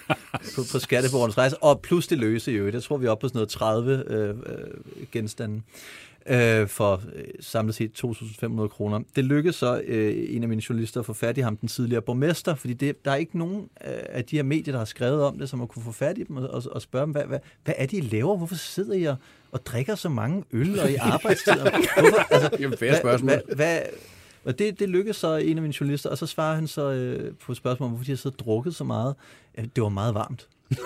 på, 0.56 0.62
på 0.72 0.78
skatteborgernes 0.78 1.38
rejse, 1.38 1.62
og 1.62 1.80
plus 1.80 2.06
det 2.06 2.18
løse 2.18 2.52
i 2.52 2.54
øvrigt. 2.54 2.74
Jeg 2.74 2.82
tror, 2.82 2.96
vi 2.96 3.06
er 3.06 3.10
oppe 3.10 3.20
på 3.20 3.28
sådan 3.28 3.36
noget 3.36 3.48
30 3.48 4.04
øh, 4.06 4.28
øh, 4.28 4.34
genstande 5.12 5.62
øh, 6.26 6.68
for 6.68 7.02
øh, 7.14 7.24
samlet 7.40 7.74
set 7.74 8.04
2.500 8.04 8.68
kroner. 8.68 9.00
Det 9.16 9.24
lykkedes 9.24 9.56
så 9.56 9.80
øh, 9.86 10.26
en 10.28 10.42
af 10.42 10.48
mine 10.48 10.62
journalister 10.68 11.00
at 11.00 11.06
få 11.06 11.12
fat 11.12 11.38
i 11.38 11.40
ham, 11.40 11.56
den 11.56 11.68
tidligere 11.68 12.02
borgmester, 12.02 12.54
fordi 12.54 12.74
det, 12.74 13.04
der 13.04 13.10
er 13.10 13.16
ikke 13.16 13.38
nogen 13.38 13.56
øh, 13.86 13.92
af 14.08 14.24
de 14.24 14.36
her 14.36 14.42
medier, 14.42 14.72
der 14.72 14.78
har 14.78 14.84
skrevet 14.84 15.22
om 15.22 15.38
det, 15.38 15.48
som 15.48 15.58
har 15.58 15.66
kunne 15.66 15.82
få 15.84 15.92
fat 15.92 16.18
i 16.18 16.22
dem 16.22 16.36
og, 16.36 16.48
og, 16.48 16.62
og 16.72 16.82
spørge 16.82 17.04
dem, 17.06 17.12
hvad, 17.12 17.24
hvad, 17.24 17.38
hvad 17.64 17.74
er 17.78 17.86
det, 17.86 17.96
I 17.96 18.00
laver? 18.00 18.36
Hvorfor 18.36 18.54
sidder 18.54 18.94
I 18.94 19.04
og, 19.04 19.16
og 19.52 19.66
drikker 19.66 19.94
så 19.94 20.08
mange 20.08 20.44
øl 20.52 20.80
og 20.80 20.90
i 20.90 20.94
arbejdstid? 21.12 21.52
Hvorfor, 21.52 22.32
altså, 22.34 22.50
Jamen, 22.60 22.78
hvad- 22.78 22.98
spørgsmål. 23.00 23.30
Hvad, 23.30 23.54
hvad, 23.56 23.78
og 24.46 24.58
det, 24.58 24.80
det 24.80 24.88
lykkedes 24.88 25.16
så 25.16 25.36
en 25.36 25.58
af 25.58 25.62
mine 25.62 25.74
journalister, 25.80 26.10
og 26.10 26.18
så 26.18 26.26
svarer 26.26 26.54
han 26.54 26.66
så 26.66 26.90
øh, 26.90 27.34
på 27.34 27.52
et 27.52 27.58
spørgsmål 27.58 27.86
om, 27.86 27.90
hvorfor 27.90 28.04
de 28.04 28.10
har 28.10 28.22
og 28.24 28.38
drukket 28.38 28.74
så 28.74 28.84
meget. 28.84 29.14
Ja, 29.58 29.62
det 29.62 29.82
var 29.82 29.88
meget 29.88 30.14
varmt. 30.14 30.48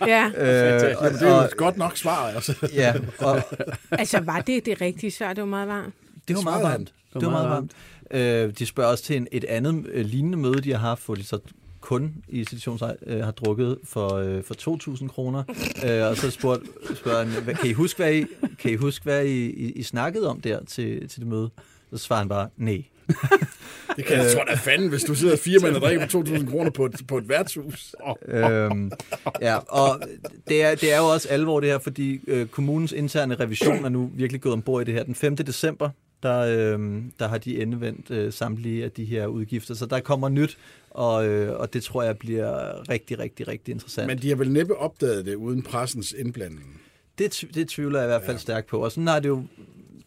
ja. 0.00 0.26
Øh, 0.26 0.94
og, 0.98 1.10
Det 1.10 1.22
er 1.22 1.36
jo 1.36 1.44
et 1.44 1.56
godt 1.56 1.76
nok 1.76 1.96
svar, 1.96 2.26
altså. 2.28 2.68
ja, 2.74 2.94
og 3.18 3.42
Altså, 3.90 4.20
var 4.20 4.40
det 4.40 4.66
det 4.66 4.80
rigtige 4.80 5.10
svar? 5.10 5.32
Det 5.32 5.40
var 5.40 5.48
meget 5.48 5.68
varmt. 5.68 5.94
det 6.28 6.36
var 6.36 6.42
meget 6.42 6.62
varmt. 6.62 6.92
Det 7.14 7.22
var 7.22 7.30
meget 7.30 7.50
varmt. 7.50 7.72
Øh, 8.10 8.52
de 8.58 8.66
spørger 8.66 8.90
også 8.90 9.04
til 9.04 9.16
en, 9.16 9.28
et 9.32 9.44
andet 9.44 9.86
øh, 9.92 10.04
lignende 10.04 10.38
møde, 10.38 10.60
de 10.60 10.72
har 10.72 10.78
haft, 10.78 11.06
hvor 11.06 11.14
de 11.14 11.24
så 11.24 11.38
kun 11.80 12.14
i 12.28 12.44
situationen 12.44 12.96
øh, 13.06 13.24
har 13.24 13.30
drukket 13.30 13.78
for, 13.84 14.14
øh, 14.14 14.44
for 14.44 14.54
2.000 15.00 15.08
kroner. 15.08 15.42
øh, 15.86 16.10
og 16.10 16.16
så 16.16 16.30
spurgte, 16.30 16.66
spørger 16.96 17.24
han, 17.24 17.56
kan 17.56 17.70
I 17.70 17.72
huske, 17.72 17.98
hvad 18.02 18.14
I, 18.14 18.24
kan 18.58 18.70
I, 18.70 18.74
huske, 18.74 19.02
hvad 19.02 19.24
I, 19.24 19.46
I, 19.46 19.72
I 19.72 19.82
snakkede 19.82 20.28
om 20.28 20.40
der 20.40 20.64
til, 20.64 21.08
til 21.08 21.20
det 21.20 21.28
møde? 21.28 21.50
Så 21.90 21.98
svarer 21.98 22.20
han 22.20 22.28
bare, 22.28 22.48
nej. 22.56 22.84
Det 23.96 24.04
kan 24.04 24.16
jeg 24.16 24.32
tror 24.32 24.44
da 24.44 24.54
fanden, 24.54 24.88
hvis 24.88 25.02
du 25.02 25.14
sidder 25.14 25.36
fire 25.36 25.58
mænd 25.62 25.74
og 25.74 25.80
drikker 25.80 26.06
på 26.06 26.18
2.000 26.18 26.50
kroner 26.50 26.70
på 26.70 26.86
et, 26.86 27.00
på 27.08 27.18
et 27.18 27.28
værtshus. 27.28 27.94
øhm, 28.28 28.92
ja, 29.40 29.56
og 29.56 30.00
det 30.48 30.62
er, 30.62 30.74
det 30.74 30.92
er 30.92 30.98
jo 30.98 31.04
også 31.04 31.28
alvor 31.28 31.60
det 31.60 31.68
her, 31.68 31.78
fordi 31.78 32.20
øh, 32.26 32.46
kommunens 32.46 32.92
interne 32.92 33.34
revision 33.34 33.84
er 33.84 33.88
nu 33.88 34.10
virkelig 34.14 34.40
gået 34.40 34.52
ombord 34.52 34.82
i 34.82 34.84
det 34.84 34.94
her. 34.94 35.02
Den 35.02 35.14
5. 35.14 35.36
december, 35.36 35.90
der, 36.22 36.38
øh, 36.38 37.02
der 37.18 37.28
har 37.28 37.38
de 37.38 37.62
endevendt 37.62 38.10
øh, 38.10 38.32
samtlige 38.32 38.84
af 38.84 38.90
de 38.90 39.04
her 39.04 39.26
udgifter, 39.26 39.74
så 39.74 39.86
der 39.86 40.00
kommer 40.00 40.28
nyt, 40.28 40.58
og, 40.90 41.26
øh, 41.26 41.60
og 41.60 41.72
det 41.72 41.82
tror 41.82 42.02
jeg 42.02 42.18
bliver 42.18 42.88
rigtig, 42.90 43.18
rigtig, 43.18 43.48
rigtig 43.48 43.72
interessant. 43.72 44.06
Men 44.06 44.18
de 44.18 44.28
har 44.28 44.36
vel 44.36 44.50
næppe 44.50 44.76
opdaget 44.76 45.26
det 45.26 45.34
uden 45.34 45.62
pressens 45.62 46.14
indblanding. 46.18 46.80
Det, 47.18 47.44
det 47.54 47.68
tvivler 47.68 47.98
jeg 47.98 48.06
i 48.06 48.10
hvert 48.10 48.22
fald 48.22 48.36
ja. 48.36 48.40
stærkt 48.40 48.66
på. 48.66 48.84
Og 48.84 48.92
sådan 48.92 49.06
har 49.06 49.20
det 49.20 49.28
jo 49.28 49.44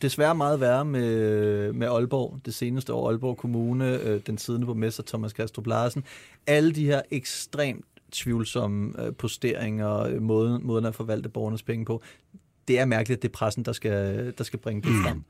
desværre 0.01 0.35
meget 0.35 0.59
værre 0.59 0.85
med, 0.85 1.73
med 1.73 1.87
Aalborg. 1.87 2.39
Det 2.45 2.53
seneste 2.53 2.93
år, 2.93 3.09
Aalborg 3.09 3.37
Kommune, 3.37 3.99
øh, 4.01 4.21
den 4.27 4.37
siddende 4.37 4.67
borgmester 4.67 5.03
Thomas 5.07 5.33
Kastrup 5.33 5.67
Larsen. 5.67 6.03
Alle 6.47 6.71
de 6.71 6.85
her 6.85 7.01
ekstremt 7.11 7.85
tvivlsomme 8.11 9.05
øh, 9.05 9.13
posteringer, 9.15 9.99
øh, 9.99 10.21
måden, 10.21 10.67
måden 10.67 10.85
at 10.85 10.95
forvalte 10.95 11.29
borgernes 11.29 11.63
penge 11.63 11.85
på. 11.85 12.01
Det 12.67 12.79
er 12.79 12.85
mærkeligt, 12.85 13.17
at 13.17 13.21
det 13.21 13.27
er 13.27 13.31
pressen, 13.33 13.65
der 13.65 13.71
skal, 13.71 14.33
der 14.37 14.43
skal 14.43 14.59
bringe 14.59 14.81
det 14.81 14.91
frem. 15.03 15.23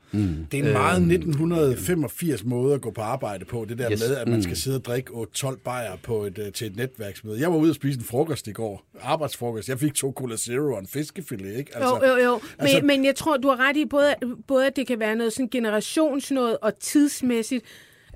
Det 0.52 0.60
er 0.60 0.64
en 0.64 0.72
meget 0.72 1.02
1985 1.02 2.44
måde 2.44 2.74
at 2.74 2.80
gå 2.80 2.90
på 2.90 3.00
arbejde 3.00 3.44
på, 3.44 3.66
det 3.68 3.78
der 3.78 3.92
Yes. 3.92 4.00
med, 4.08 4.16
at 4.16 4.28
man 4.28 4.42
skal 4.42 4.56
sidde 4.56 4.76
og 4.76 4.84
drikke 4.84 5.10
8-12 5.12 5.56
bajer 5.64 5.96
på 6.02 6.22
et, 6.24 6.38
øh, 6.38 6.52
til 6.52 6.66
et 6.66 6.76
netværksmøde. 6.76 7.40
Jeg 7.40 7.50
var 7.50 7.56
ude 7.56 7.70
og 7.70 7.74
spise 7.74 7.98
en 7.98 8.04
frokost 8.04 8.46
i 8.48 8.52
går, 8.52 8.84
arbejdsfrokost. 9.00 9.68
Jeg 9.68 9.78
fik 9.78 9.94
to 9.94 10.12
Cola 10.16 10.36
Zero 10.36 10.72
og 10.72 10.78
en 10.80 10.86
fiskefilet, 10.86 11.56
ikke? 11.58 11.76
Altså, 11.76 11.98
jo, 12.06 12.12
jo, 12.12 12.24
jo. 12.24 12.32
Men, 12.32 12.66
altså- 12.66 12.80
men 12.84 13.04
jeg 13.04 13.14
tror, 13.16 13.36
du 13.36 13.48
har 13.48 13.68
ret 13.68 13.76
i, 13.76 13.84
både, 13.84 14.14
både 14.46 14.66
at 14.66 14.76
det 14.76 14.86
kan 14.86 14.98
være 15.00 15.16
noget 15.16 15.32
sådan 15.32 15.48
generationsnået 15.48 16.58
og 16.62 16.72
tidsmæssigt, 16.80 17.64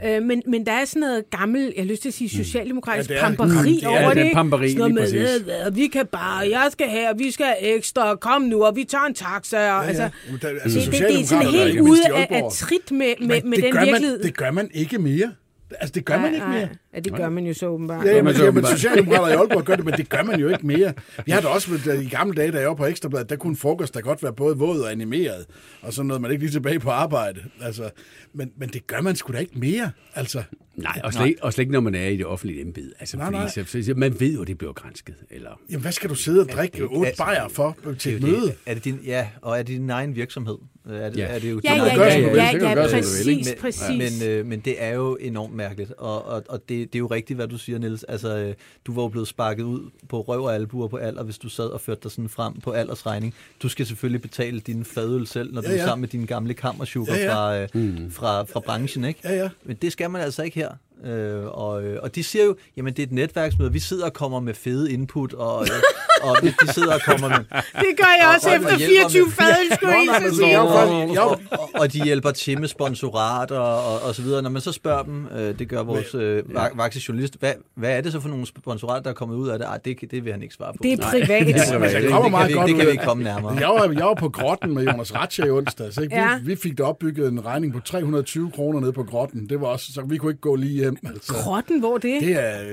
øh, 0.05 0.23
men, 0.23 0.43
men 0.47 0.67
der 0.67 0.73
er 0.73 0.85
sådan 0.85 1.01
noget 1.01 1.31
gammel, 1.31 1.73
jeg 1.77 1.85
har 1.85 1.89
lyst 1.91 2.03
til 2.03 2.09
at 2.09 2.15
sige 2.15 2.31
socialdemokratisk 2.31 3.11
Ja, 3.11 3.15
ja, 3.15 3.21
det 3.21 3.25
er- 3.33 3.37
pamperi 3.37 3.73
det 3.75 3.83
er- 3.85 3.89
over 3.89 3.99
det 3.99 4.07
er 4.09 4.15
det. 4.15 4.25
ikke? 4.25 4.35
pamperi, 4.35 4.69
sådan 4.71 4.79
noget 4.95 5.11
lige 5.13 5.23
med, 5.23 5.27
præcis. 5.29 5.41
"Øh, 5.41 5.45
hvad, 5.45 5.71
vi 5.73 5.87
kan 5.87 6.07
bare, 6.07 6.51
jeg 6.51 6.69
skal 6.73 6.89
her, 6.89 7.15
vi 7.15 7.31
skal 7.31 7.55
ekstra, 7.61 8.17
kom 8.17 8.43
nu, 8.43 8.65
og 8.65 8.77
vi 8.77 8.85
tager 8.85 9.05
en 9.05 9.15
taxa. 9.15 9.57
Og, 9.57 9.63
ja, 9.63 9.75
ja. 9.75 9.83
altså, 9.89 10.03
Jamen, 10.27 10.41
der- 10.43 10.49
det, 10.53 10.59
altså, 10.65 10.81
det, 10.81 10.93
det 10.93 11.21
er 11.21 11.27
sådan 11.27 11.47
er 11.47 11.51
helt 11.51 11.81
ude 11.81 12.01
af, 12.15 12.27
af 12.31 12.43
trit 12.53 12.91
med, 12.93 12.99
med, 12.99 13.17
Men 13.21 13.29
med 13.29 13.57
det 13.59 13.65
den 13.65 13.81
virkelighed. 13.81 14.19
Man, 14.19 14.27
det 14.27 14.37
gør 14.37 14.51
man 14.51 14.71
ikke 14.75 14.99
mere. 14.99 15.33
Altså, 15.81 15.93
det 15.93 16.05
gør 16.05 16.19
man 16.19 16.35
ikke 16.35 16.47
mere. 16.47 16.69
Ja, 16.97 17.01
det 17.01 17.15
gør 17.15 17.29
man 17.29 17.47
jo 17.47 17.55
så 17.55 17.67
åbenbart. 17.67 18.05
Ja, 18.07 18.11
så 18.11 18.17
jamen, 18.17 18.49
åbenbart. 18.49 18.73
Socialdemokrater 18.73 19.29
i 19.29 19.37
Aalborg 19.37 19.65
gør 19.65 19.77
det, 19.77 19.85
men 19.85 19.95
det 19.95 20.09
gør 20.09 20.23
man 20.23 20.41
jo 20.41 20.49
ikke 20.49 20.67
mere. 20.67 20.93
Vi 21.27 21.33
har 21.33 21.41
da 21.41 21.49
også 21.49 21.71
i 22.03 22.09
gamle 22.09 22.35
dage, 22.35 22.53
da 22.53 22.59
jeg 22.59 22.69
var 22.69 22.75
på 22.75 22.87
Ekstrabladet, 22.87 23.31
der 23.31 23.37
kunne 23.37 23.57
frokost 23.57 23.95
da 23.95 24.01
godt 24.01 24.23
være 24.23 24.33
både 24.33 24.57
våd 24.59 24.81
og 24.81 24.91
animeret, 24.93 25.47
og 25.83 25.93
så 25.93 26.03
nåede 26.03 26.23
man 26.23 26.31
ikke 26.31 26.43
lige 26.43 26.53
tilbage 26.53 26.79
på 26.81 26.91
arbejde. 26.91 27.41
Altså, 27.63 27.91
men, 28.33 28.51
men 28.59 28.69
det 28.69 28.87
gør 28.87 29.01
man 29.01 29.17
sgu 29.17 29.33
da 29.33 29.39
ikke 29.39 29.59
mere. 29.59 29.91
Altså, 30.15 30.43
Nej, 30.77 31.01
og 31.05 31.13
slet, 31.13 31.27
ikke, 31.27 31.45
og 31.45 31.53
slet 31.53 31.63
ikke, 31.63 31.73
når 31.73 31.81
man 31.81 31.95
er 31.95 32.07
i 32.09 32.17
det 32.17 32.27
offentlige 32.27 32.61
embede. 32.63 32.93
Altså, 33.01 33.17
Nej, 33.17 33.27
fordi 33.27 33.39
nej. 33.39 33.49
Så, 33.49 33.83
så, 33.83 33.95
man 33.97 34.21
ved 34.21 34.35
jo, 34.35 34.43
at 34.43 34.49
det 34.49 34.59
bliver 34.59 34.73
gransket. 34.73 35.15
Eller, 35.31 35.51
jamen, 35.71 35.83
hvad 35.83 35.93
skal 35.93 36.11
du 36.11 36.15
sidde 36.15 36.41
og 36.41 36.49
drikke 36.49 36.85
otte 36.85 37.07
altså, 37.09 37.23
bajer 37.25 37.49
for 37.49 37.77
til 37.99 38.15
et 38.17 38.23
møde? 38.23 38.55
Er 38.67 38.75
det 38.75 38.85
din, 38.85 39.01
ja, 39.05 39.29
og 39.43 39.59
er 39.59 39.63
det 39.63 39.67
din 39.67 39.91
egen 39.91 40.17
virksomhed? 40.17 40.57
Er 40.91 41.11
det, 41.11 41.19
Ja. 41.19 41.27
er 41.27 41.39
det 41.39 41.51
jo 41.51 41.61
Ja, 41.65 41.75
ja, 41.75 41.85
ja, 41.85 42.19
ja, 42.19 42.35
ja, 42.35 42.69
ja, 42.71 42.89
præcis, 42.89 43.55
præcis. 43.61 44.21
Men, 44.23 44.29
øh, 44.29 44.47
men 44.47 44.61
det 44.61 44.83
er 44.83 44.95
jo 44.95 45.17
enormt 45.21 45.55
mærkeligt, 45.55 45.93
og, 45.99 46.25
og, 46.27 46.45
og 46.49 46.69
det, 46.69 46.86
det, 46.87 46.93
det 46.93 46.99
er 46.99 47.01
jo 47.01 47.07
rigtigt, 47.07 47.37
hvad 47.37 47.49
du 47.49 47.59
siger, 47.59 47.79
Niels. 47.79 48.05
Altså, 48.05 48.37
øh, 48.37 48.55
du 48.87 48.95
var 48.95 49.03
jo 49.03 49.09
blevet 49.09 49.29
sparket 49.29 49.63
ud 49.65 49.91
på 50.09 50.21
røv 50.21 50.43
og 50.45 50.55
albuer 50.55 50.89
på 50.89 50.97
alder, 50.97 51.23
hvis 51.23 51.39
du 51.39 51.49
sad 51.49 51.65
og 51.67 51.81
førte 51.81 52.01
dig 52.03 52.11
sådan 52.11 52.29
frem 52.29 52.61
på 52.61 52.71
aldersregning. 52.71 53.35
Du 53.63 53.69
skal 53.69 53.87
selvfølgelig 53.87 54.23
betale 54.23 54.61
din 54.61 54.85
fadøl 54.85 55.27
selv, 55.27 55.55
når 55.55 55.61
du 55.61 55.67
Ja, 55.69 55.73
er 55.75 55.79
ja. 55.79 55.85
sammen 55.85 56.01
med 56.01 56.09
dine 56.09 56.27
gamle 56.27 56.55
kammersugar 56.55 57.15
Ja, 57.17 57.23
ja. 57.25 57.35
fra, 57.35 57.57
øh, 57.77 58.13
fra, 58.13 58.43
fra 58.43 58.61
branchen, 58.61 59.05
ikke? 59.05 59.21
Ja, 59.25 59.35
ja. 59.35 59.49
Men 59.65 59.77
det 59.83 59.93
skal 59.93 60.11
man 60.11 60.21
altså 60.23 60.43
ikke 60.43 60.55
her. 60.57 60.71
Øh, 61.05 61.45
og, 61.45 61.85
øh, 61.85 61.99
og 62.03 62.15
de 62.15 62.25
siger 62.25 62.45
jo, 62.45 62.57
jamen 62.77 62.93
det 62.93 63.03
er 63.03 63.07
et 63.07 63.13
netværksmøde, 63.13 63.73
vi 63.73 63.79
sidder 63.79 64.05
og 64.05 64.13
kommer 64.13 64.41
med 64.41 64.55
fede 64.55 64.93
input, 64.93 65.33
og, 65.33 65.63
øh, 65.63 66.29
og 66.31 66.37
de 66.43 66.55
de 66.67 66.73
sidder 66.73 66.95
og 66.95 67.01
kommer 67.07 67.29
med, 67.29 67.37
Det 67.85 67.93
gør 67.97 68.13
jeg 68.21 68.33
også 68.37 68.49
Og- 68.49 68.55
og- 68.55 68.61
efter 68.61 68.73
og 68.73 68.79
hjælper 68.79 69.09
24 69.09 69.25
med- 69.25 69.33
fadøl, 69.33 69.55
skulle 69.75 69.93
jeg 70.25 70.33
sige. 70.35 70.53
er 70.53 70.59
og, 70.59 71.15
er 71.15 71.21
og, 71.21 71.71
og 71.75 71.93
de 71.93 72.05
hjælper 72.05 72.31
til 72.31 72.61
med 72.61 72.69
sponsorat 72.69 73.51
og, 73.51 73.85
og, 73.85 74.03
og 74.03 74.15
så 74.15 74.23
videre. 74.23 74.43
Når 74.43 74.51
man 74.51 74.63
så 74.63 74.73
spørger 74.73 75.03
dem, 75.03 75.27
øh, 75.39 75.59
det 75.59 75.69
gør 75.69 75.83
vores 75.83 76.15
øh, 76.15 76.43
vaksejournalist, 76.75 77.37
hvad, 77.39 77.53
hvad 77.75 77.97
er 77.97 78.01
det 78.01 78.13
så 78.13 78.21
for 78.21 78.29
nogle 78.29 78.47
sponsorat, 78.47 79.05
der 79.05 79.11
er 79.11 79.15
kommet 79.15 79.37
ud 79.37 79.49
af 79.49 79.59
det? 79.59 79.67
Ej, 79.67 79.79
det, 79.85 79.97
det 80.11 80.25
vil 80.25 80.33
han 80.33 80.43
ikke 80.43 80.55
svare 80.55 80.73
på. 80.73 80.79
Det 80.83 80.93
er 80.93 80.97
privat. 81.11 81.29
Nej. 81.47 81.53
Altså, 81.57 81.79
det- 81.79 81.93
det, 81.93 82.03
det, 82.03 82.11
kommer 82.11 82.23
det, 82.23 82.31
meget 82.31 82.49
kan 82.49 82.55
vi, 82.55 82.55
godt 82.59 82.67
det 82.69 82.75
ud 82.75 82.79
kan 82.79 82.87
vi 82.87 82.93
ikke 82.93 83.05
komme 83.05 83.25
nærmere. 83.25 83.53
Jeg 83.55 83.69
var, 83.69 83.93
jeg 83.93 84.05
var 84.07 84.15
på 84.15 84.29
grotten 84.29 84.75
med 84.75 84.85
Jonas 84.85 85.15
Ratche 85.15 85.47
i 85.47 85.51
onsdags. 85.51 85.97
Ikke? 85.99 86.15
Vi, 86.17 86.21
Ja. 86.21 86.29
vi 86.45 86.57
fik 86.57 86.73
det 86.73 86.81
opbygget 86.81 87.29
en 87.29 87.45
regning 87.47 87.73
på 87.73 87.81
320 87.81 88.51
kroner 88.51 88.81
nede 88.81 88.93
på 88.93 89.03
grotten. 89.05 89.49
Det 89.49 89.61
var 89.61 89.67
også, 89.67 89.93
så 89.93 90.03
vi 90.09 90.17
kunne 90.17 90.31
ikke 90.33 90.41
gå 90.41 90.55
lige 90.57 90.86
hjem. 90.87 90.97
Altså. 91.15 91.33
Grotten, 91.33 91.81
hvor 91.81 91.95
er 91.95 91.99
det? 91.99 92.21
Det 92.21 92.33
er, 92.33 92.63
øh, 92.63 92.69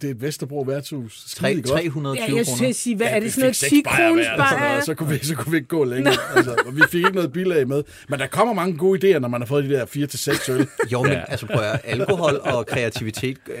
det 0.00 0.04
er 0.04 0.10
et 0.10 0.22
Vesterbro 0.22 0.60
værtshus. 0.60 1.24
Tre- 1.28 1.48
Skide 1.48 1.62
godt. 1.62 1.66
320 1.66 2.14
Ja, 2.14 2.36
jeg 2.36 2.46
skulle 2.46 2.58
kroner. 2.58 2.72
sige, 2.72 2.96
hvad 2.96 3.06
Ja, 3.06 3.16
er 3.16 3.20
det 3.20 3.32
sådan 3.32 3.42
noget 3.42 3.56
fik 3.56 3.68
10 3.70 3.76
seks 3.76 3.84
bajer 3.84 4.08
kroner 4.08 4.22
hver, 4.22 4.32
eller 4.32 4.46
sådan 4.50 4.68
noget, 4.68 4.84
Så 4.84 4.94
kunne, 4.94 5.08
vi, 5.08 5.18
så 5.26 5.34
kunne 5.34 5.50
vi 5.50 5.56
ikke 5.56 5.68
gå 5.68 5.84
længere. 5.84 6.14
Altså, 6.36 6.54
og 6.66 6.76
vi 6.76 6.82
fik 6.90 6.98
ikke 7.04 7.14
noget 7.14 7.32
bilag 7.32 7.68
med. 7.68 7.82
Men 8.08 8.18
der 8.18 8.26
kommer 8.26 8.54
mange 8.54 8.76
gode 8.76 9.14
idéer, 9.16 9.18
når 9.18 9.28
man 9.28 9.40
har 9.40 9.46
fået 9.46 9.64
de 9.64 9.70
der 9.70 9.86
4-6 9.86 10.52
øl. 10.52 10.66
Jo, 10.92 11.02
men 11.02 11.12
altså 11.28 11.46
prøv 11.46 11.62
at 11.62 11.80
alkohol 11.84 12.40
og 12.44 12.66
kreativitet 12.66 13.38
øh, 13.48 13.54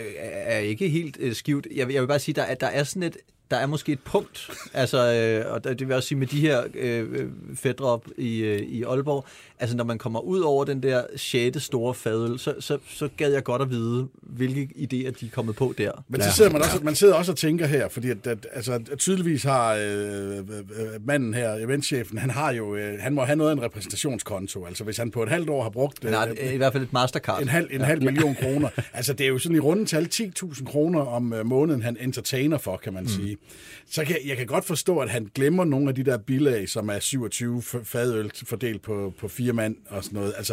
er 0.46 0.58
ikke 0.58 0.88
helt 0.88 1.16
øh, 1.20 1.34
skivt. 1.34 1.66
Jeg, 1.74 1.86
vil- 1.88 1.94
jeg 1.94 2.02
vil 2.02 2.08
bare 2.08 2.18
sige, 2.18 2.34
der 2.34 2.42
er, 2.42 2.54
der 2.54 2.66
er 2.66 2.84
sådan 2.84 3.02
et, 3.02 3.16
der 3.50 3.56
er 3.56 3.66
måske 3.66 3.92
et 3.92 4.00
punkt, 4.04 4.50
altså, 4.74 5.12
øh, 5.12 5.52
og 5.52 5.64
det 5.64 5.80
vil 5.80 5.88
jeg 5.88 5.96
også 5.96 6.08
sige 6.08 6.18
med 6.18 6.26
de 6.26 6.40
her 6.40 6.62
øh, 6.74 7.12
øh, 7.12 7.28
fædre 7.54 7.84
op 7.84 8.06
i, 8.18 8.38
øh, 8.38 8.58
i 8.58 8.82
Aalborg, 8.82 9.24
altså 9.58 9.76
når 9.76 9.84
man 9.84 9.98
kommer 9.98 10.20
ud 10.20 10.40
over 10.40 10.64
den 10.64 10.82
der 10.82 11.02
sjette 11.16 11.60
store 11.60 11.94
fadøl, 11.94 12.38
så, 12.38 12.54
så, 12.60 12.78
så 12.88 13.08
gad 13.16 13.32
jeg 13.32 13.44
godt 13.44 13.62
at 13.62 13.70
vide, 13.70 14.08
hvilke 14.22 14.68
idéer 14.76 15.10
de 15.10 15.26
er 15.26 15.30
kommet 15.32 15.56
på 15.56 15.74
der. 15.78 15.92
Men 16.08 16.22
så 16.22 16.32
sidder 16.32 16.50
man 16.50 16.62
også, 16.62 16.80
man 16.82 16.94
sidder 16.94 17.14
også 17.14 17.32
og 17.32 17.38
tænker 17.38 17.66
her, 17.66 17.88
fordi 17.88 18.10
at, 18.10 18.26
at, 18.26 18.46
altså, 18.52 18.72
at 18.72 18.98
tydeligvis 18.98 19.42
har 19.42 19.74
øh, 19.74 20.38
øh, 20.38 20.44
manden 21.04 21.34
her, 21.34 21.54
eventchefen, 21.54 22.18
han 22.18 22.30
har 22.30 22.52
jo, 22.52 22.76
øh, 22.76 22.98
han 23.00 23.14
må 23.14 23.24
have 23.24 23.36
noget 23.36 23.50
af 23.50 23.54
en 23.54 23.62
repræsentationskonto. 23.62 24.66
Altså 24.66 24.84
hvis 24.84 24.96
han 24.96 25.10
på 25.10 25.22
et 25.22 25.28
halvt 25.28 25.50
år 25.50 25.62
har 25.62 25.70
brugt 25.70 26.04
øh, 26.04 26.10
Nej, 26.10 26.34
i 26.52 26.56
hvert 26.56 26.72
fald 26.72 26.82
et 26.82 26.92
mastercard. 26.92 27.42
en 27.42 27.48
halv, 27.48 27.68
en 27.70 27.80
halv 27.80 28.02
million 28.04 28.34
kroner. 28.34 28.68
Altså, 28.92 29.12
det 29.12 29.24
er 29.24 29.28
jo 29.28 29.38
sådan 29.38 29.56
i 29.56 29.60
rundetal 29.60 30.08
10.000 30.14 30.64
kroner 30.64 31.00
om 31.00 31.32
øh, 31.32 31.46
måneden, 31.46 31.82
han 31.82 31.96
entertainer 32.00 32.58
for, 32.58 32.76
kan 32.76 32.92
man 32.92 33.02
mm. 33.02 33.08
sige. 33.08 33.35
Så 33.90 34.04
kan, 34.04 34.16
jeg 34.26 34.36
kan 34.36 34.46
godt 34.46 34.64
forstå, 34.64 34.98
at 34.98 35.10
han 35.10 35.28
glemmer 35.34 35.64
nogle 35.64 35.88
af 35.88 35.94
de 35.94 36.02
der 36.02 36.18
bilag, 36.18 36.68
som 36.68 36.88
er 36.88 36.98
27 36.98 37.58
f- 37.58 37.84
fadøl 37.84 38.30
fordelt 38.46 38.82
på, 38.82 39.14
på 39.18 39.28
fire 39.28 39.52
mand 39.52 39.76
og 39.88 40.04
sådan 40.04 40.18
noget. 40.18 40.34
Altså, 40.36 40.52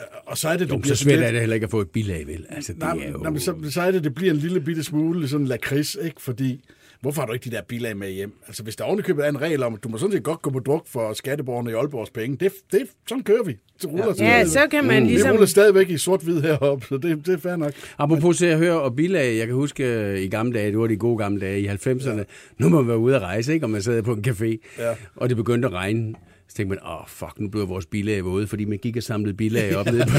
øh, 0.00 0.06
og 0.26 0.38
så 0.38 0.48
er 0.48 0.56
det, 0.56 0.68
det 0.68 0.74
Jo, 0.74 0.78
bliver 0.78 0.94
så 0.94 1.02
svært 1.04 1.14
lidt- 1.18 1.26
er 1.26 1.30
det 1.30 1.40
heller 1.40 1.54
ikke 1.54 1.64
at 1.64 1.70
få 1.70 1.80
et 1.80 1.90
bilag, 1.90 2.26
vel? 2.26 2.46
Altså, 2.48 2.72
det 2.72 2.80
Nej, 2.82 2.96
er 3.04 3.10
jo... 3.10 3.18
nej, 3.18 3.30
men 3.30 3.40
så, 3.40 3.54
så 3.70 3.82
er 3.82 3.90
det, 3.90 4.04
det 4.04 4.14
bliver 4.14 4.32
en 4.32 4.38
lille 4.38 4.60
bitte 4.60 4.82
smule 4.84 5.28
sådan 5.28 5.46
lakrids, 5.46 5.96
ikke? 6.02 6.22
Fordi, 6.22 6.64
hvorfor 7.02 7.20
har 7.22 7.26
du 7.26 7.32
ikke 7.32 7.50
de 7.50 7.56
der 7.56 7.62
bilag 7.68 7.96
med 7.96 8.10
hjem? 8.10 8.32
Altså, 8.46 8.62
hvis 8.62 8.76
der 8.76 8.84
ovenikøbet 8.84 9.24
er 9.24 9.28
en 9.28 9.40
regel 9.40 9.62
om, 9.62 9.74
at 9.74 9.84
du 9.84 9.88
må 9.88 9.98
sådan 9.98 10.12
set 10.12 10.22
godt 10.22 10.42
gå 10.42 10.50
på 10.50 10.58
druk 10.58 10.86
for 10.88 11.12
skatteborgerne 11.12 11.70
i 11.70 11.74
Aalborgs 11.74 12.10
penge, 12.10 12.36
det, 12.36 12.52
det, 12.72 12.80
sådan 13.08 13.24
kører 13.24 13.42
vi. 13.42 13.56
Det 13.82 13.90
ruller 13.90 14.06
Ja, 14.06 14.12
stadigvæk. 14.14 14.46
så 14.46 14.66
kan 14.70 14.84
man 14.84 15.02
Det 15.02 15.10
ligesom... 15.10 15.30
ruller 15.30 15.46
stadigvæk 15.46 15.90
i 15.90 15.98
sort-hvid 15.98 16.40
heroppe, 16.42 16.86
så 16.86 16.96
det, 16.96 17.26
det 17.26 17.34
er 17.34 17.38
fair 17.38 17.56
nok. 17.56 17.72
Apropos 17.98 18.36
se 18.38 18.52
og 18.52 18.58
høre 18.58 18.80
og 18.82 18.96
bilag, 18.96 19.36
jeg 19.38 19.46
kan 19.46 19.54
huske 19.56 19.84
øh, 19.84 20.18
i 20.20 20.28
gamle 20.28 20.58
dage, 20.58 20.70
det 20.70 20.78
var 20.78 20.86
de 20.86 20.96
gode 20.96 21.18
gamle 21.18 21.40
dage 21.40 21.60
i 21.60 21.66
90'erne, 21.68 22.10
ja. 22.16 22.22
nu 22.58 22.68
må 22.68 22.76
man 22.80 22.88
være 22.88 22.98
ude 22.98 23.16
at 23.16 23.22
rejse, 23.22 23.52
ikke? 23.54 23.66
og 23.66 23.70
man 23.70 23.82
sad 23.82 24.02
på 24.02 24.12
en 24.12 24.24
café, 24.28 24.56
Ja. 24.78 24.94
og 25.16 25.28
det 25.28 25.36
begyndte 25.36 25.68
at 25.68 25.74
regne. 25.74 26.14
Så 26.52 26.56
tænkte 26.56 26.68
man, 26.76 26.78
åh 26.92 27.00
oh, 27.00 27.06
fuck, 27.08 27.32
nu 27.40 27.48
bliver 27.48 27.66
vores 27.66 27.86
bilag 27.86 28.24
våde, 28.24 28.46
fordi 28.46 28.64
man 28.64 28.78
gik 28.78 28.96
og 28.96 29.02
samlede 29.02 29.34
bilag 29.34 29.76
op 29.76 29.86
nede 29.92 30.06
på... 30.06 30.18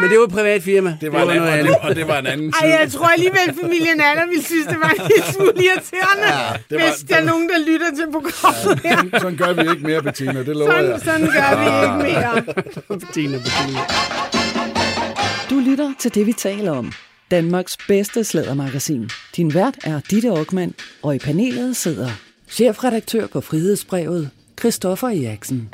Men 0.00 0.10
det 0.10 0.18
var 0.18 0.24
et 0.24 0.30
privat 0.32 0.62
firma. 0.62 0.96
Det 1.00 1.12
var, 1.12 1.22
en 1.22 1.30
anden, 1.30 1.48
og, 1.50 1.64
det, 1.68 1.76
og 1.82 1.96
det 1.96 2.08
var 2.08 2.18
en 2.18 2.26
anden 2.26 2.48
Ej, 2.60 2.60
tid. 2.60 2.68
jeg 2.80 2.92
tror 2.92 3.06
alligevel, 3.06 3.54
familien 3.62 4.00
Anna 4.00 4.26
ville 4.26 4.44
synes, 4.44 4.66
det 4.66 4.76
var 4.82 4.88
en 4.90 4.96
lille 5.08 5.32
smule 5.34 5.52
irriterende, 5.64 6.28
ja, 6.28 6.52
det 6.70 6.80
var- 6.80 6.90
hvis 6.90 7.04
der 7.08 7.16
er 7.16 7.24
nogen, 7.24 7.48
der 7.48 7.58
lytter 7.70 7.86
til 7.96 8.06
programmet 8.12 8.80
her. 8.82 8.96
Sådan, 8.96 9.20
sådan 9.20 9.36
gør 9.36 9.52
vi 9.62 9.70
ikke 9.70 9.86
mere, 9.86 10.02
Bettina, 10.02 10.38
det 10.38 10.56
lover 10.56 10.72
Sådan, 10.72 10.90
jeg. 10.90 11.00
sådan 11.04 11.26
gør 11.26 11.50
vi 11.60 11.66
ikke 11.86 12.14
mere. 12.14 12.98
Bettina, 12.98 13.36
Bettina. 13.38 13.80
Du 15.50 15.58
lytter 15.70 15.92
til 15.98 16.14
det, 16.14 16.26
vi 16.26 16.32
taler 16.32 16.72
om. 16.72 16.92
Danmarks 17.30 17.76
bedste 17.88 18.24
slædermagasin. 18.24 19.10
Din 19.36 19.54
vært 19.54 19.74
er 19.84 20.00
Ditte 20.10 20.28
Aukmann, 20.28 20.74
og 21.02 21.14
i 21.14 21.18
panelet 21.18 21.76
sidder 21.76 22.10
chefredaktør 22.48 23.26
på 23.26 23.40
Frihedsbrevet, 23.40 24.30
Christoffer 24.60 25.08
Eriksen. 25.08 25.68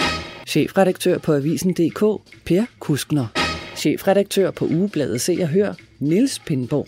Chefredaktør 0.47 1.19
på 1.19 1.33
Avisen.dk, 1.33 2.01
Per 2.45 2.65
Kuskner. 2.81 3.27
Chefredaktør 3.77 4.51
på 4.51 4.65
Ugebladet 4.65 5.21
Se 5.21 5.39
og 5.43 5.49
Hør, 5.49 5.75
Nils 5.99 6.39
Pindborg. 6.39 6.87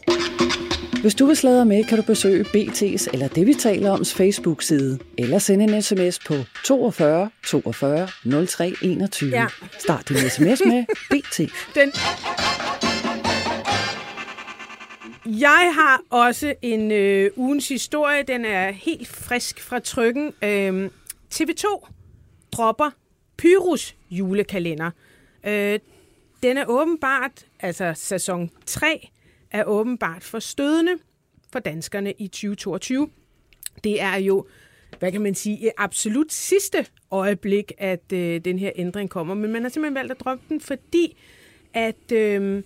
Hvis 1.01 1.15
du 1.15 1.27
vil 1.27 1.37
sladre 1.37 1.65
med, 1.65 1.85
kan 1.85 1.99
du 1.99 2.03
besøge 2.03 2.45
BT's 2.45 3.07
eller 3.13 3.29
det, 3.29 3.47
vi 3.47 3.55
taler 3.55 3.91
oms 3.91 4.15
Facebook-side, 4.15 4.99
eller 5.19 5.39
sende 5.39 5.65
en 5.65 5.83
sms 5.83 6.19
på 6.19 6.35
42 6.65 7.31
42 7.47 8.09
03 8.47 8.75
21. 8.83 9.31
Ja. 9.31 9.47
Start 9.79 10.09
din 10.09 10.17
sms 10.17 10.63
med 10.67 10.85
BT. 11.11 11.39
Den... 11.75 11.93
Jeg 15.41 15.73
har 15.75 16.01
også 16.11 16.55
en 16.63 16.93
øh, 16.93 17.31
ugens 17.37 17.69
historie. 17.69 18.23
Den 18.29 18.45
er 18.45 18.71
helt 18.71 19.09
frisk 19.09 19.63
fra 19.63 19.79
trykken. 19.79 20.33
Øhm, 20.43 20.91
TV2 21.35 21.89
dropper 22.53 22.91
Pyrus 23.37 23.97
julekalender. 24.11 24.91
Øh, 25.47 25.79
den 26.43 26.57
er 26.57 26.65
åbenbart, 26.69 27.47
altså 27.61 27.93
sæson 27.97 28.51
3, 28.67 29.09
er 29.51 29.65
åbenbart 29.65 30.25
for 30.25 30.39
stødende 30.39 30.93
for 31.53 31.59
danskerne 31.59 32.13
i 32.13 32.29
2022. 32.29 33.11
Det 33.85 34.01
er 34.01 34.17
jo, 34.17 34.47
hvad 34.99 35.13
kan 35.13 35.21
man 35.21 35.35
sige, 35.35 35.59
i 35.67 35.71
absolut 35.77 36.33
sidste 36.33 36.87
øjeblik, 37.11 37.73
at 37.79 38.13
øh, 38.13 38.41
den 38.45 38.59
her 38.59 38.71
ændring 38.77 39.11
kommer. 39.11 39.35
Men 39.35 39.53
man 39.53 39.63
har 39.63 39.69
simpelthen 39.69 39.95
valgt 39.95 40.13
at 40.13 40.21
droppe 40.21 40.45
den, 40.49 40.61
fordi 40.61 41.17
at 41.75 42.13
øh, 42.13 42.63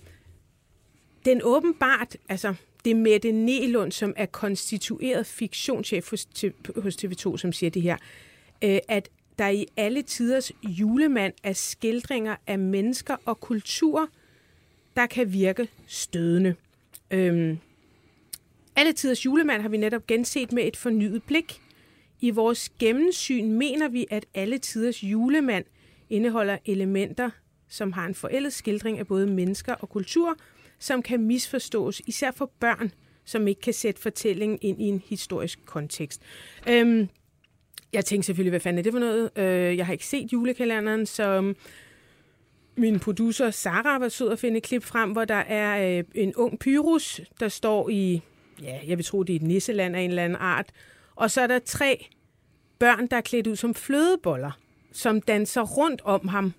den 1.24 1.40
åbenbart, 1.44 2.16
altså 2.28 2.54
det 2.84 2.90
er 2.90 2.94
Mette 2.94 3.32
Nelund, 3.32 3.92
som 3.92 4.14
er 4.16 4.26
konstitueret 4.26 5.26
fiktionschef 5.26 6.10
hos, 6.10 6.28
hos 6.76 6.96
TV2, 7.04 7.36
som 7.36 7.52
siger 7.52 7.70
det 7.70 7.82
her, 7.82 7.96
øh, 8.62 8.78
at 8.88 9.08
der 9.38 9.48
i 9.48 9.66
alle 9.76 10.02
tiders 10.02 10.52
julemand 10.64 11.32
er 11.42 11.52
skildringer 11.52 12.36
af 12.46 12.58
mennesker 12.58 13.16
og 13.24 13.40
kultur, 13.40 14.08
der 14.96 15.06
kan 15.06 15.32
virke 15.32 15.68
stødende. 15.86 16.54
Øhm, 17.10 17.58
alle 18.76 18.92
tiders 18.92 19.24
julemand 19.24 19.62
har 19.62 19.68
vi 19.68 19.76
netop 19.76 20.06
genset 20.06 20.52
med 20.52 20.66
et 20.66 20.76
fornyet 20.76 21.22
blik. 21.22 21.60
I 22.20 22.30
vores 22.30 22.68
gennemsyn 22.78 23.52
mener 23.52 23.88
vi, 23.88 24.06
at 24.10 24.26
alle 24.34 24.58
tiders 24.58 25.04
julemand 25.04 25.64
indeholder 26.10 26.58
elementer, 26.64 27.30
som 27.68 27.92
har 27.92 28.06
en 28.06 28.14
forældet 28.14 28.52
skildring 28.52 28.98
af 28.98 29.06
både 29.06 29.26
mennesker 29.26 29.74
og 29.74 29.88
kultur, 29.88 30.36
som 30.78 31.02
kan 31.02 31.22
misforstås, 31.22 32.02
især 32.06 32.30
for 32.30 32.50
børn, 32.60 32.92
som 33.24 33.48
ikke 33.48 33.60
kan 33.60 33.72
sætte 33.72 34.00
fortællingen 34.00 34.58
ind 34.62 34.82
i 34.82 34.84
en 34.84 35.02
historisk 35.06 35.58
kontekst. 35.64 36.22
Øhm, 36.68 37.08
jeg 37.92 38.04
tænkte 38.04 38.26
selvfølgelig, 38.26 38.50
hvad 38.50 38.60
fanden 38.60 38.78
er 38.78 38.82
det 38.82 38.92
for 38.92 38.98
noget? 38.98 39.30
Øh, 39.36 39.76
jeg 39.76 39.86
har 39.86 39.92
ikke 39.92 40.06
set 40.06 40.32
julekalenderen, 40.32 41.06
så 41.06 41.22
øhm, 41.22 41.56
min 42.76 43.00
producer 43.00 43.50
Sara 43.50 43.98
var 43.98 44.08
sød 44.08 44.32
at 44.32 44.38
finde 44.38 44.56
et 44.56 44.62
klip 44.62 44.84
frem, 44.84 45.10
hvor 45.10 45.24
der 45.24 45.34
er 45.34 45.98
øh, 45.98 46.04
en 46.14 46.34
ung 46.34 46.58
Pyrus, 46.58 47.20
der 47.40 47.48
står 47.48 47.88
i, 47.88 48.22
ja, 48.62 48.78
jeg 48.86 48.98
vil 48.98 49.04
tro, 49.04 49.22
det 49.22 49.32
er 49.32 49.36
et 49.36 49.42
nisseland 49.42 49.96
af 49.96 50.00
en 50.00 50.10
eller 50.10 50.24
anden 50.24 50.38
art. 50.40 50.70
Og 51.16 51.30
så 51.30 51.40
er 51.40 51.46
der 51.46 51.58
tre 51.58 52.06
børn, 52.78 53.06
der 53.06 53.16
er 53.16 53.20
klædt 53.20 53.46
ud 53.46 53.56
som 53.56 53.74
flødeboller, 53.74 54.50
som 54.92 55.20
danser 55.20 55.62
rundt 55.62 56.00
om 56.04 56.28
ham. 56.28 56.52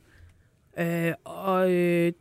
Øh, 0.79 1.13
og 1.23 1.71
øh, 1.71 2.13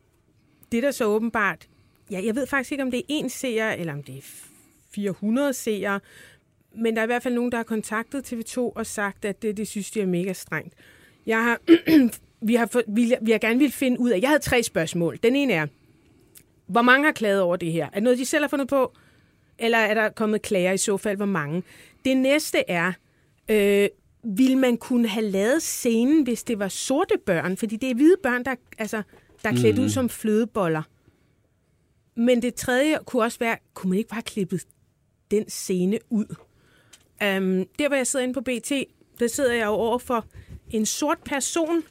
det 0.73 0.83
der 0.83 0.91
så 0.91 1.05
åbenbart, 1.05 1.69
ja, 2.11 2.21
jeg 2.25 2.35
ved 2.35 2.47
faktisk 2.47 2.73
ikke, 2.73 2.85
om 2.85 2.91
det 2.91 2.99
er 2.99 3.05
en 3.09 3.31
seer, 3.31 3.71
eller 3.71 3.93
om 3.93 4.03
det 4.03 4.17
er 4.17 4.23
400 4.95 5.53
seere, 5.53 6.01
men 6.75 6.95
der 6.95 7.01
er 7.01 7.05
i 7.05 7.07
hvert 7.07 7.23
fald 7.23 7.35
nogen, 7.35 7.53
der 7.53 7.59
har 7.59 7.65
kontaktet 7.65 8.33
TV2 8.33 8.59
og 8.59 8.87
sagt, 8.87 9.25
at 9.25 9.43
det, 9.43 9.57
det 9.57 9.69
synes 9.69 9.91
de 9.91 10.01
er 10.01 10.07
mega 10.07 10.33
strengt. 10.33 10.75
Jeg 11.27 11.45
har, 11.45 11.61
vi, 12.49 12.55
har 12.55 12.67
for, 12.67 12.83
vi, 12.89 13.15
vi 13.23 13.31
har 13.31 13.39
gerne 13.39 13.59
vil 13.59 13.73
finde 13.73 14.01
ud 14.01 14.11
af, 14.11 14.21
jeg 14.21 14.29
havde 14.29 14.43
tre 14.43 14.63
spørgsmål. 14.63 15.19
Den 15.23 15.37
ene 15.37 15.53
er, 15.53 15.67
hvor 16.67 16.83
mange 16.83 17.05
har 17.05 17.13
klaget 17.13 17.41
over 17.41 17.57
det 17.57 17.73
her? 17.73 17.87
Er 17.87 17.91
det 17.91 18.03
noget, 18.03 18.19
de 18.19 18.25
selv 18.25 18.45
har 18.45 18.49
fundet 18.49 18.69
på? 18.69 18.93
Eller 19.59 19.79
er 19.79 19.95
der 19.95 20.09
kommet 20.09 20.43
klager 20.43 20.73
i 20.73 20.79
så 20.79 20.97
fald, 20.97 21.17
hvor 21.17 21.27
mange? 21.27 21.63
Det 22.05 22.17
næste 22.17 22.71
er, 22.71 22.93
øh, 23.49 23.89
vil 24.25 24.59
man 24.59 24.77
kunne 24.77 25.09
have 25.09 25.27
lavet 25.27 25.63
scenen, 25.63 26.23
hvis 26.23 26.43
det 26.43 26.59
var 26.59 26.69
sorte 26.69 27.15
børn? 27.27 27.57
Fordi 27.57 27.77
det 27.77 27.91
er 27.91 27.95
hvide 27.95 28.17
børn, 28.23 28.45
der, 28.45 28.55
altså, 28.79 29.03
der 29.43 29.51
er 29.51 29.55
klædt 29.55 29.79
mm. 29.79 29.85
ud 29.85 29.89
som 29.89 30.09
flødeboller. 30.09 30.83
men 32.15 32.43
det 32.43 32.55
tredje 32.55 32.99
kunne 33.07 33.23
også 33.23 33.39
være, 33.39 33.57
kunne 33.75 33.89
man 33.89 33.99
ikke 33.99 34.11
bare 34.11 34.23
klippe 34.23 34.61
den 35.31 35.49
scene 35.49 35.99
ud? 36.11 36.35
Um, 37.23 37.67
der, 37.79 37.89
hvor 37.89 37.97
jeg 37.97 38.07
sidder 38.07 38.23
inde 38.23 38.35
på 38.35 38.41
BT, 38.41 38.73
der 39.21 39.27
sidder 39.27 39.53
jeg 39.55 39.67
jo 39.67 39.71
over 39.73 39.99
for 39.99 40.25
en 40.71 40.87
sort 40.87 41.19
person. 41.25 41.83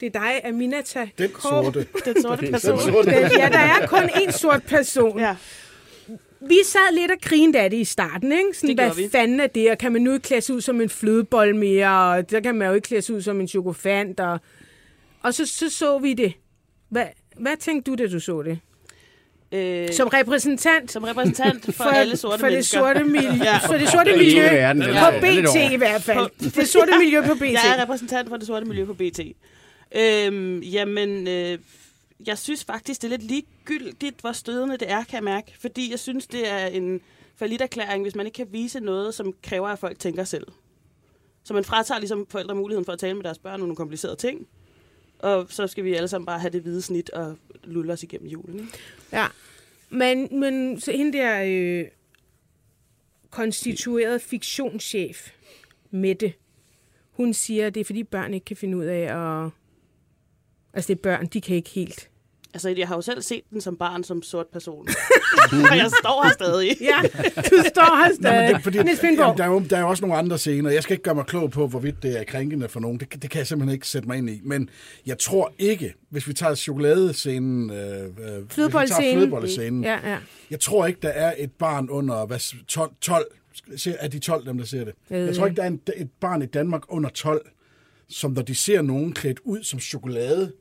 Det 0.00 0.06
er 0.06 0.10
dig, 0.20 0.40
Aminata 0.44 1.08
Den 1.18 1.30
sorte. 1.42 1.86
Den 2.04 2.22
sorte 2.22 2.46
person. 2.52 2.78
Den 2.78 2.92
sorte. 2.92 3.10
Ja, 3.10 3.48
der 3.52 3.58
er 3.58 3.86
kun 3.86 4.02
én 4.02 4.30
sort 4.30 4.62
person. 4.62 5.18
Ja. 5.18 5.36
Vi 6.40 6.58
sad 6.64 6.94
lidt 6.94 7.10
og 7.10 7.16
grinede 7.22 7.58
af 7.60 7.70
det 7.70 7.76
i 7.76 7.84
starten, 7.84 8.32
ikke? 8.32 8.44
Sådan, 8.54 8.68
Det 8.76 8.84
hvad 8.86 8.94
vi. 8.94 9.08
fanden 9.12 9.40
er 9.40 9.46
det, 9.46 9.70
og 9.70 9.78
kan 9.78 9.92
man 9.92 10.02
nu 10.02 10.12
ikke 10.12 10.22
klæde 10.24 10.40
sig 10.40 10.54
ud 10.54 10.60
som 10.60 10.80
en 10.80 10.88
flødebold 10.88 11.54
mere, 11.54 12.10
og 12.16 12.30
der 12.30 12.40
kan 12.40 12.54
man 12.54 12.68
jo 12.68 12.74
ikke 12.74 12.86
klæde 12.86 13.02
sig 13.02 13.14
ud 13.14 13.22
som 13.22 13.40
en 13.40 13.48
chokofant, 13.48 14.20
og, 14.20 14.38
og 15.22 15.34
så, 15.34 15.46
så 15.46 15.70
så 15.70 15.98
vi 15.98 16.14
det. 16.14 16.32
Hvad, 16.88 17.06
hvad 17.38 17.56
tænkte 17.56 17.90
du, 17.90 17.94
da 17.96 18.08
du 18.08 18.20
så 18.20 18.42
det? 18.42 18.58
Øh, 19.52 19.92
Som 19.92 20.08
repræsentant 20.08 20.92
som 20.92 21.04
repræsentant 21.04 21.74
for, 21.74 21.84
alle 21.84 22.16
sorte 22.16 22.38
for 22.38 22.48
det 22.48 22.66
sorte 22.66 23.04
miljø, 23.04 23.30
Ja. 23.44 23.56
for 23.58 23.72
det 23.74 23.88
sorte 23.88 24.16
miljø 24.16 24.42
verden, 24.42 24.82
den 24.82 24.94
på 24.94 25.20
BT 25.20 25.72
i 25.72 25.76
hvert 25.76 26.02
fald. 26.02 26.50
Det 26.50 26.68
sorte 26.68 26.92
miljø 26.98 27.22
på 27.26 27.34
BT. 27.34 27.42
Jeg 27.42 27.74
er 27.78 27.82
repræsentant 27.82 28.28
for 28.28 28.36
det 28.36 28.46
sorte 28.46 28.66
miljø 28.66 28.84
på 28.84 28.94
BT. 28.94 29.20
Øhm, 29.96 30.58
jamen, 30.60 31.28
øh, 31.28 31.58
jeg 32.26 32.38
synes 32.38 32.64
faktisk, 32.64 33.02
det 33.02 33.12
er 33.12 33.18
lidt 33.18 33.22
ligegyldigt, 33.22 34.20
hvor 34.20 34.32
stødende 34.32 34.76
det 34.76 34.90
er, 34.90 35.04
kan 35.04 35.14
jeg 35.14 35.24
mærke. 35.24 35.54
Fordi 35.60 35.90
jeg 35.90 35.98
synes, 35.98 36.26
det 36.26 36.50
er 36.50 36.66
en 36.66 37.00
erklæring, 37.60 38.02
hvis 38.02 38.14
man 38.14 38.26
ikke 38.26 38.36
kan 38.36 38.46
vise 38.50 38.80
noget, 38.80 39.14
som 39.14 39.34
kræver, 39.42 39.68
at 39.68 39.78
folk 39.78 39.98
tænker 39.98 40.24
selv. 40.24 40.46
Så 41.44 41.54
man 41.54 41.64
fratager 41.64 41.98
ligesom 41.98 42.26
forældre 42.30 42.54
muligheden 42.54 42.84
for 42.84 42.92
at 42.92 42.98
tale 42.98 43.14
med 43.14 43.24
deres 43.24 43.38
børn 43.38 43.54
om 43.54 43.60
nogle 43.60 43.76
komplicerede 43.76 44.16
ting. 44.16 44.46
Og 45.20 45.46
så 45.48 45.66
skal 45.66 45.84
vi 45.84 45.94
alle 45.94 46.08
sammen 46.08 46.26
bare 46.26 46.38
have 46.38 46.50
det 46.50 46.62
hvide 46.62 46.82
snit 46.82 47.10
og 47.10 47.36
lulle 47.64 47.92
os 47.92 48.02
igennem 48.02 48.28
julen. 48.28 48.60
Ikke? 48.60 48.78
Ja, 49.12 49.26
men, 49.90 50.40
men 50.40 50.80
så 50.80 50.92
hende 50.92 51.18
der 51.18 51.42
øh, 51.46 51.88
konstitueret 53.30 54.22
fiktionschef, 54.22 55.30
Mette, 55.90 56.32
hun 57.10 57.34
siger, 57.34 57.66
at 57.66 57.74
det 57.74 57.80
er 57.80 57.84
fordi 57.84 58.04
børn 58.04 58.34
ikke 58.34 58.44
kan 58.44 58.56
finde 58.56 58.76
ud 58.76 58.84
af 58.84 59.00
at... 59.00 59.50
Altså 60.72 60.88
det 60.88 60.98
er 60.98 61.02
børn, 61.02 61.26
de 61.26 61.40
kan 61.40 61.56
ikke 61.56 61.70
helt... 61.70 62.09
Altså, 62.54 62.68
jeg 62.68 62.88
har 62.88 62.94
jo 62.94 63.00
selv 63.02 63.22
set 63.22 63.42
den 63.50 63.60
som 63.60 63.76
barn, 63.76 64.04
som 64.04 64.22
sort 64.22 64.46
person. 64.52 64.88
og 65.70 65.76
jeg 65.76 65.90
står 66.00 66.24
her 66.24 66.32
stadig. 66.32 66.76
Ja, 66.80 67.00
du 67.36 67.64
står 67.68 67.96
her 67.96 68.08
Nå, 68.08 68.08
men 68.08 68.14
stadig. 68.22 68.54
det, 68.54 68.62
fordi, 68.62 68.76
jamen, 68.78 69.16
der, 69.38 69.44
er 69.44 69.48
jo, 69.48 69.62
der 69.70 69.76
er 69.76 69.80
jo 69.80 69.88
også 69.88 70.00
nogle 70.02 70.16
andre 70.16 70.38
scener. 70.38 70.70
Jeg 70.70 70.82
skal 70.82 70.94
ikke 70.94 71.02
gøre 71.02 71.14
mig 71.14 71.26
klog 71.26 71.50
på, 71.50 71.66
hvorvidt 71.66 72.02
det 72.02 72.20
er 72.20 72.24
krænkende 72.24 72.68
for 72.68 72.80
nogen. 72.80 73.00
Det, 73.00 73.22
det 73.22 73.30
kan 73.30 73.38
jeg 73.38 73.46
simpelthen 73.46 73.74
ikke 73.74 73.88
sætte 73.88 74.08
mig 74.08 74.18
ind 74.18 74.30
i. 74.30 74.40
Men 74.44 74.68
jeg 75.06 75.18
tror 75.18 75.52
ikke, 75.58 75.94
hvis 76.10 76.28
vi 76.28 76.32
tager 76.32 76.54
chokoladescenen... 76.54 77.70
Øh, 77.70 78.04
øh, 78.04 78.10
Flødebollescenen. 78.48 79.12
flødebollescenen, 79.14 79.84
Ja, 79.84 79.98
ja. 80.10 80.16
Jeg 80.50 80.60
tror 80.60 80.86
ikke, 80.86 80.98
der 81.02 81.08
er 81.08 81.34
et 81.38 81.52
barn 81.52 81.88
under 81.90 82.26
hvad, 82.26 82.66
12, 82.66 82.90
12 83.00 83.24
ser- 83.76 83.96
er 84.00 84.08
de 84.08 84.18
12 84.18 84.46
dem, 84.46 84.58
der 84.58 84.64
ser 84.64 84.84
det? 84.84 84.94
ved 85.08 85.24
Jeg 85.26 85.36
tror 85.36 85.46
ikke, 85.46 85.56
der 85.56 85.62
er 85.62 85.66
en, 85.66 85.80
et 85.96 86.08
barn 86.20 86.42
i 86.42 86.46
Danmark 86.46 86.82
under 86.88 87.10
12, 87.10 87.46
som 88.08 88.30
når 88.32 88.42
de 88.42 88.54
ser 88.54 88.82
nogen 88.82 89.12
klædt 89.12 89.40
ud 89.44 89.62
som 89.62 89.80
chokolade, 89.80 90.52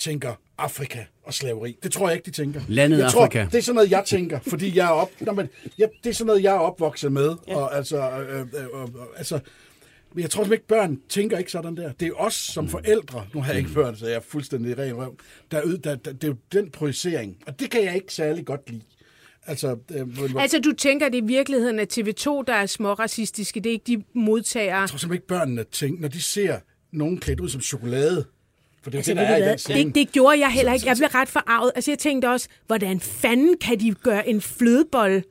tænker 0.00 0.34
Afrika 0.58 1.04
og 1.22 1.34
slaveri. 1.34 1.76
Det 1.82 1.92
tror 1.92 2.08
jeg 2.08 2.16
ikke, 2.16 2.26
de 2.26 2.30
tænker. 2.30 2.60
Landet 2.68 2.98
jeg 2.98 3.06
Afrika. 3.06 3.42
Tror, 3.42 3.50
det 3.50 3.58
er 3.58 3.62
sådan 3.62 3.74
noget, 3.74 3.90
jeg 3.90 4.02
tænker, 4.06 4.38
fordi 4.40 4.76
jeg 4.76 4.86
er 4.86 4.90
op... 4.90 5.10
Nå, 5.20 5.32
men, 5.32 5.48
jeg, 5.78 5.88
det 6.04 6.10
er 6.10 6.14
sådan 6.14 6.26
noget, 6.26 6.42
jeg 6.42 6.54
er 6.54 6.58
opvokset 6.58 7.12
med. 7.12 7.34
Ja. 7.48 7.56
Og, 7.56 7.76
altså, 7.76 8.10
øh, 8.10 8.40
øh, 8.40 8.46
øh, 8.54 8.82
øh, 8.82 8.88
altså, 9.16 9.40
men 10.14 10.22
jeg 10.22 10.30
tror 10.30 10.42
simpelthen 10.42 10.52
ikke, 10.52 10.66
børn 10.66 10.98
tænker 11.08 11.38
ikke 11.38 11.50
sådan 11.52 11.76
der. 11.76 11.92
Det 11.92 12.08
er 12.08 12.12
os 12.12 12.34
som 12.34 12.68
forældre, 12.68 13.26
nu 13.34 13.42
har 13.42 13.52
jeg 13.52 13.58
ikke 13.58 13.74
børn, 13.74 13.96
så 13.96 14.06
jeg 14.06 14.16
er 14.16 14.20
fuldstændig 14.20 14.78
ren 14.78 14.96
røv, 14.96 15.16
der, 15.50 15.58
er 15.58 15.62
ud- 15.62 15.78
der, 15.78 15.94
der, 15.96 16.12
det 16.12 16.24
er 16.24 16.28
jo 16.28 16.36
den 16.52 16.70
projicering, 16.70 17.36
og 17.46 17.60
det 17.60 17.70
kan 17.70 17.84
jeg 17.84 17.94
ikke 17.94 18.14
særlig 18.14 18.46
godt 18.46 18.70
lide. 18.70 18.82
Altså, 19.46 19.76
øh, 19.90 20.06
Altså, 20.38 20.58
du 20.60 20.72
tænker, 20.72 21.06
at 21.06 21.12
det 21.12 21.18
i 21.18 21.26
virkeligheden 21.26 21.78
er 21.78 21.84
TV2, 21.92 22.44
der 22.46 22.52
er 22.54 22.66
små 22.66 22.92
racistiske. 22.92 23.60
Det 23.60 23.70
er 23.70 23.72
ikke 23.72 23.96
de 23.98 24.02
modtagere. 24.14 24.78
Jeg 24.80 24.88
tror 24.88 24.98
simpelthen 24.98 25.16
ikke, 25.22 25.26
børnene 25.26 25.64
tænker, 25.64 26.00
når 26.00 26.08
de 26.08 26.22
ser 26.22 26.58
nogen 26.92 27.18
klædt 27.18 27.40
ud 27.40 27.48
som 27.48 27.60
chokolade, 27.60 28.24
for 28.82 28.90
det 28.90 28.98
Altså, 28.98 29.10
det, 29.14 29.18
der 29.20 29.24
er 29.24 29.56
det, 29.84 29.94
det 29.94 30.12
gjorde 30.12 30.38
jeg 30.38 30.50
heller 30.52 30.72
ikke. 30.72 30.86
Jeg 30.86 30.96
blev 30.96 31.08
ret 31.08 31.28
forarvet. 31.28 31.72
Altså, 31.74 31.90
jeg 31.90 31.98
tænkte 31.98 32.28
også, 32.30 32.48
hvordan 32.66 33.00
fanden 33.00 33.56
kan 33.58 33.80
de 33.80 33.94
gøre 33.94 34.28
en 34.28 34.40
flødebold 34.40 35.22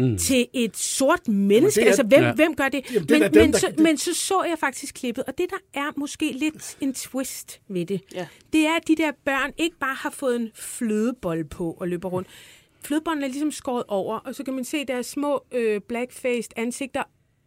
mm. 0.00 0.18
til 0.18 0.46
et 0.54 0.76
sort 0.76 1.28
menneske? 1.28 1.80
er- 1.82 1.86
altså, 1.86 2.02
hvem, 2.02 2.22
Ja. 2.22 2.32
hvem 2.34 2.54
gør 2.54 2.68
det? 2.68 2.94
Jamen, 2.94 3.08
det 3.08 3.14
er 3.16 3.18
men, 3.20 3.34
dem, 3.34 3.42
men, 3.42 3.52
der- 3.52 3.58
så, 3.58 3.66
det- 3.68 3.78
men 3.78 3.96
så 3.98 4.14
så 4.14 4.42
jeg 4.48 4.56
faktisk 4.60 4.94
klippet, 4.94 5.24
og 5.24 5.38
det 5.38 5.46
der 5.50 5.80
er 5.80 5.92
måske 5.96 6.32
lidt 6.32 6.76
en 6.80 6.94
twist 6.94 7.60
ved 7.68 7.86
det, 7.86 8.00
Ja. 8.14 8.26
det 8.52 8.60
er, 8.66 8.76
at 8.76 8.88
de 8.88 8.96
der 8.96 9.10
børn 9.24 9.52
ikke 9.58 9.76
bare 9.80 9.94
har 9.94 10.10
fået 10.10 10.36
en 10.36 10.50
flødebold 10.54 11.44
på 11.44 11.76
og 11.80 11.88
løber 11.88 12.08
rundt. 12.08 12.28
Flødebollen 12.84 13.22
er 13.24 13.28
ligesom 13.28 13.50
skåret 13.50 13.84
over, 13.88 14.18
og 14.18 14.34
så 14.34 14.44
kan 14.44 14.54
man 14.54 14.64
se 14.64 14.84
deres 14.84 15.06
små 15.06 15.44
øh, 15.52 15.80
blackfaced 15.88 16.50
ansigter, 16.56 17.02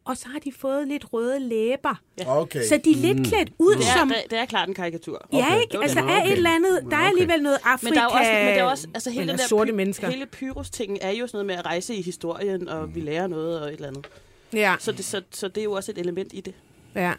og 0.06 0.18
så 0.18 0.28
har 0.30 0.40
de 0.40 0.52
fået 0.52 0.88
lidt 0.88 1.14
røde 1.14 1.40
læber. 1.40 2.02
Okay. 2.28 2.64
Så 2.70 2.80
de 2.86 2.92
er 2.92 2.96
lidt 2.96 3.28
klædt 3.28 3.50
ud 3.60 3.76
Det 3.76 3.84
som... 3.84 4.10
er, 4.10 4.14
det, 4.14 4.24
det 4.32 4.40
er 4.40 4.46
klart 4.46 4.68
en 4.70 4.74
karikatur. 4.76 5.28
Ja, 5.34 5.38
Okay. 5.38 5.62
ikke? 5.62 5.78
Altså, 5.82 5.98
der 5.98 6.04
Okay. 6.04 6.14
er 6.22 6.24
et 6.24 6.32
eller 6.32 6.56
andet... 6.56 6.80
Der 6.92 6.98
er 6.98 7.08
alligevel 7.08 7.42
noget 7.44 7.58
Afrika... 7.64 7.90
Men 7.90 7.94
der 7.98 8.02
er 8.02 8.08
også, 8.08 8.32
men 8.32 8.48
der 8.48 8.54
er 8.54 8.64
også 8.64 8.88
altså 8.94 9.10
hele 9.10 9.28
den 9.32 9.38
der 9.40 9.48
sorte 9.48 9.72
py- 9.72 9.76
mennesker. 9.76 10.10
Hele 10.10 10.26
Pyrus-tingen 10.26 10.98
er 11.02 11.12
jo 11.12 11.28
sådan 11.28 11.36
noget 11.36 11.46
med 11.46 11.56
at 11.56 11.66
rejse 11.66 11.96
i 11.96 12.02
historien, 12.02 12.70
og 12.70 12.96
vi 12.96 13.00
lærer 13.00 13.28
noget 13.28 13.62
og 13.62 13.68
et 13.68 13.74
eller 13.74 13.88
andet. 13.88 14.08
Ja, 14.54 14.76
Så 14.80 14.92
det, 14.92 15.06
så, 15.06 15.22
så 15.32 15.48
det 15.48 15.58
er 15.58 15.64
jo 15.64 15.72
også 15.72 15.92
et 15.92 15.98
element 15.98 16.34
i 16.34 16.42
det. 16.42 16.54
ja. 16.96 17.14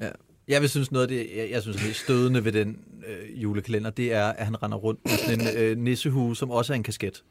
Ja. 0.00 0.10
Jeg 0.48 0.60
vil 0.60 0.68
synes 0.70 0.92
noget 0.92 1.02
af 1.02 1.08
det, 1.08 1.30
jeg, 1.36 1.50
jeg 1.50 1.62
synes 1.62 1.88
er 1.88 1.92
stødende 1.94 2.44
ved 2.44 2.52
den 2.52 2.78
øh, 3.08 3.42
julekalender, 3.42 3.90
det 3.90 4.12
er, 4.12 4.26
at 4.26 4.44
han 4.44 4.62
render 4.62 4.78
rundt 4.78 5.00
med 5.04 5.12
sådan 5.12 5.40
en 5.40 5.56
øh, 5.56 5.78
nissehue, 5.78 6.36
som 6.36 6.50
også 6.50 6.72
er 6.72 6.74
en 6.74 6.82
kasket. 6.82 7.22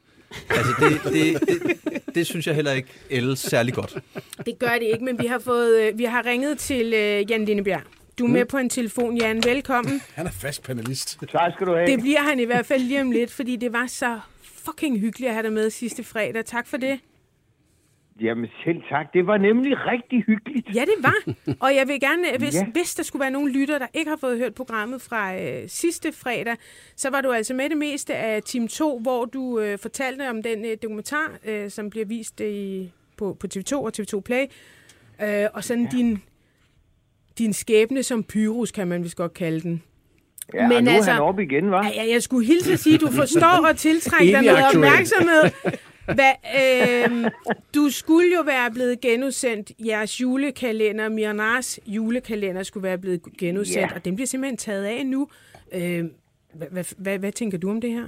Altså 0.50 0.72
det, 0.80 1.12
det, 1.12 1.40
det, 1.48 2.02
det 2.14 2.26
synes 2.26 2.46
jeg 2.46 2.54
heller 2.54 2.72
ikke 2.72 2.88
ældes 3.10 3.38
særlig 3.38 3.74
godt. 3.74 3.96
Det 4.46 4.58
gør 4.58 4.72
det 4.72 4.82
ikke, 4.92 5.04
men 5.04 5.18
vi 5.18 5.26
har, 5.26 5.38
fået, 5.38 5.80
øh, 5.80 5.98
vi 5.98 6.04
har 6.04 6.26
ringet 6.26 6.58
til 6.58 6.94
øh, 6.94 7.30
Jan 7.30 7.44
Lindebjerg. 7.44 7.82
Du 8.18 8.24
er 8.24 8.28
med 8.28 8.44
på 8.44 8.58
en 8.58 8.70
telefon, 8.70 9.16
Jan. 9.16 9.42
Velkommen. 9.44 10.02
Han 10.14 10.26
er 10.26 10.30
fast 10.30 10.62
panelist. 10.62 11.18
Tak 11.32 11.52
skal 11.54 11.66
du 11.66 11.74
have. 11.74 11.86
Det 11.86 12.00
bliver 12.00 12.20
han 12.20 12.40
i 12.40 12.44
hvert 12.44 12.66
fald 12.66 12.82
lige 12.82 13.00
om 13.00 13.10
lidt, 13.10 13.30
fordi 13.30 13.56
det 13.56 13.72
var 13.72 13.86
så 13.86 14.20
fucking 14.64 15.00
hyggeligt 15.00 15.28
at 15.28 15.34
have 15.34 15.42
dig 15.42 15.52
med 15.52 15.70
sidste 15.70 16.04
fredag. 16.04 16.44
Tak 16.44 16.66
for 16.66 16.76
det. 16.76 16.98
Jamen 18.20 18.50
selv 18.64 18.76
tak. 18.90 19.06
Det 19.14 19.26
var 19.26 19.38
nemlig 19.38 19.72
rigtig 19.86 20.24
hyggeligt. 20.26 20.66
Ja, 20.74 20.80
det 20.80 20.94
var. 21.02 21.34
Og 21.60 21.74
jeg 21.74 21.88
vil 21.88 22.00
gerne, 22.00 22.22
hvis, 22.38 22.54
Ja. 22.54 22.66
hvis 22.72 22.94
der 22.94 23.02
skulle 23.02 23.20
være 23.20 23.30
nogen 23.30 23.50
lytter, 23.52 23.78
der 23.78 23.86
ikke 23.94 24.08
har 24.10 24.16
fået 24.16 24.38
hørt 24.38 24.54
programmet 24.54 25.02
fra 25.02 25.36
øh, 25.36 25.62
sidste 25.68 26.12
fredag, 26.12 26.56
så 26.96 27.10
var 27.10 27.20
du 27.20 27.30
altså 27.32 27.54
med 27.54 27.68
det 27.70 27.76
meste 27.78 28.14
af 28.14 28.42
Team 28.42 28.68
2, 28.68 28.98
hvor 28.98 29.24
du 29.24 29.60
øh, 29.60 29.78
fortalte 29.78 30.30
om 30.30 30.42
den 30.42 30.64
øh, 30.64 30.76
dokumentar, 30.82 31.32
øh, 31.44 31.70
som 31.70 31.90
bliver 31.90 32.06
vist 32.06 32.40
øh, 32.40 32.48
i, 32.52 32.92
på, 33.16 33.36
på 33.40 33.46
TV2 33.54 33.74
og 33.76 33.92
TV2 34.00 34.20
Play. 34.20 34.44
Øh, 35.22 35.46
og 35.54 35.64
sådan 35.64 35.82
ja. 35.92 35.98
din, 35.98 36.22
din 37.38 37.52
skæbne 37.52 38.02
som 38.02 38.24
Pyrus, 38.24 38.70
kan 38.72 38.88
man 38.88 39.04
vist 39.04 39.16
godt 39.16 39.34
kalde 39.34 39.60
den. 39.60 39.82
Ja, 40.54 40.68
Men 40.68 40.84
nu 40.84 40.90
altså- 40.90 41.10
er 41.10 41.14
han 41.14 41.22
oppe 41.22 41.42
igen, 41.42 41.64
hva'? 41.74 41.94
Ja, 41.96 42.12
jeg 42.12 42.22
skulle 42.22 42.46
hilse 42.46 42.72
at 42.72 42.78
sige, 42.78 42.94
at 42.94 43.00
du 43.00 43.10
forstår 43.10 43.66
at 43.66 43.76
tiltrække 43.88 44.32
dig 44.32 44.42
noget 44.42 44.64
opmærksomhed. 44.74 45.42
Hvad, 46.04 46.32
øh, 46.60 47.30
du 47.74 47.90
skulle 47.90 48.34
jo 48.36 48.42
være 48.42 48.70
blevet 48.70 49.00
genudsendt. 49.00 49.72
Jeres 49.86 50.20
julekalender, 50.20 51.08
Mirnas 51.08 51.80
julekalender, 51.86 52.62
skulle 52.62 52.84
være 52.84 52.98
blevet 52.98 53.20
genudsendt, 53.38 53.90
Ja. 53.90 53.96
og 53.96 54.04
den 54.04 54.14
bliver 54.14 54.26
simpelthen 54.26 54.56
taget 54.56 54.84
af 54.84 55.06
nu. 55.06 55.28
Øh, 55.74 56.04
hvad, 56.54 56.68
hvad, 56.70 56.84
hvad, 56.98 57.18
hvad 57.18 57.32
tænker 57.32 57.58
du 57.58 57.70
om 57.70 57.80
det 57.80 57.90
her? 57.90 58.04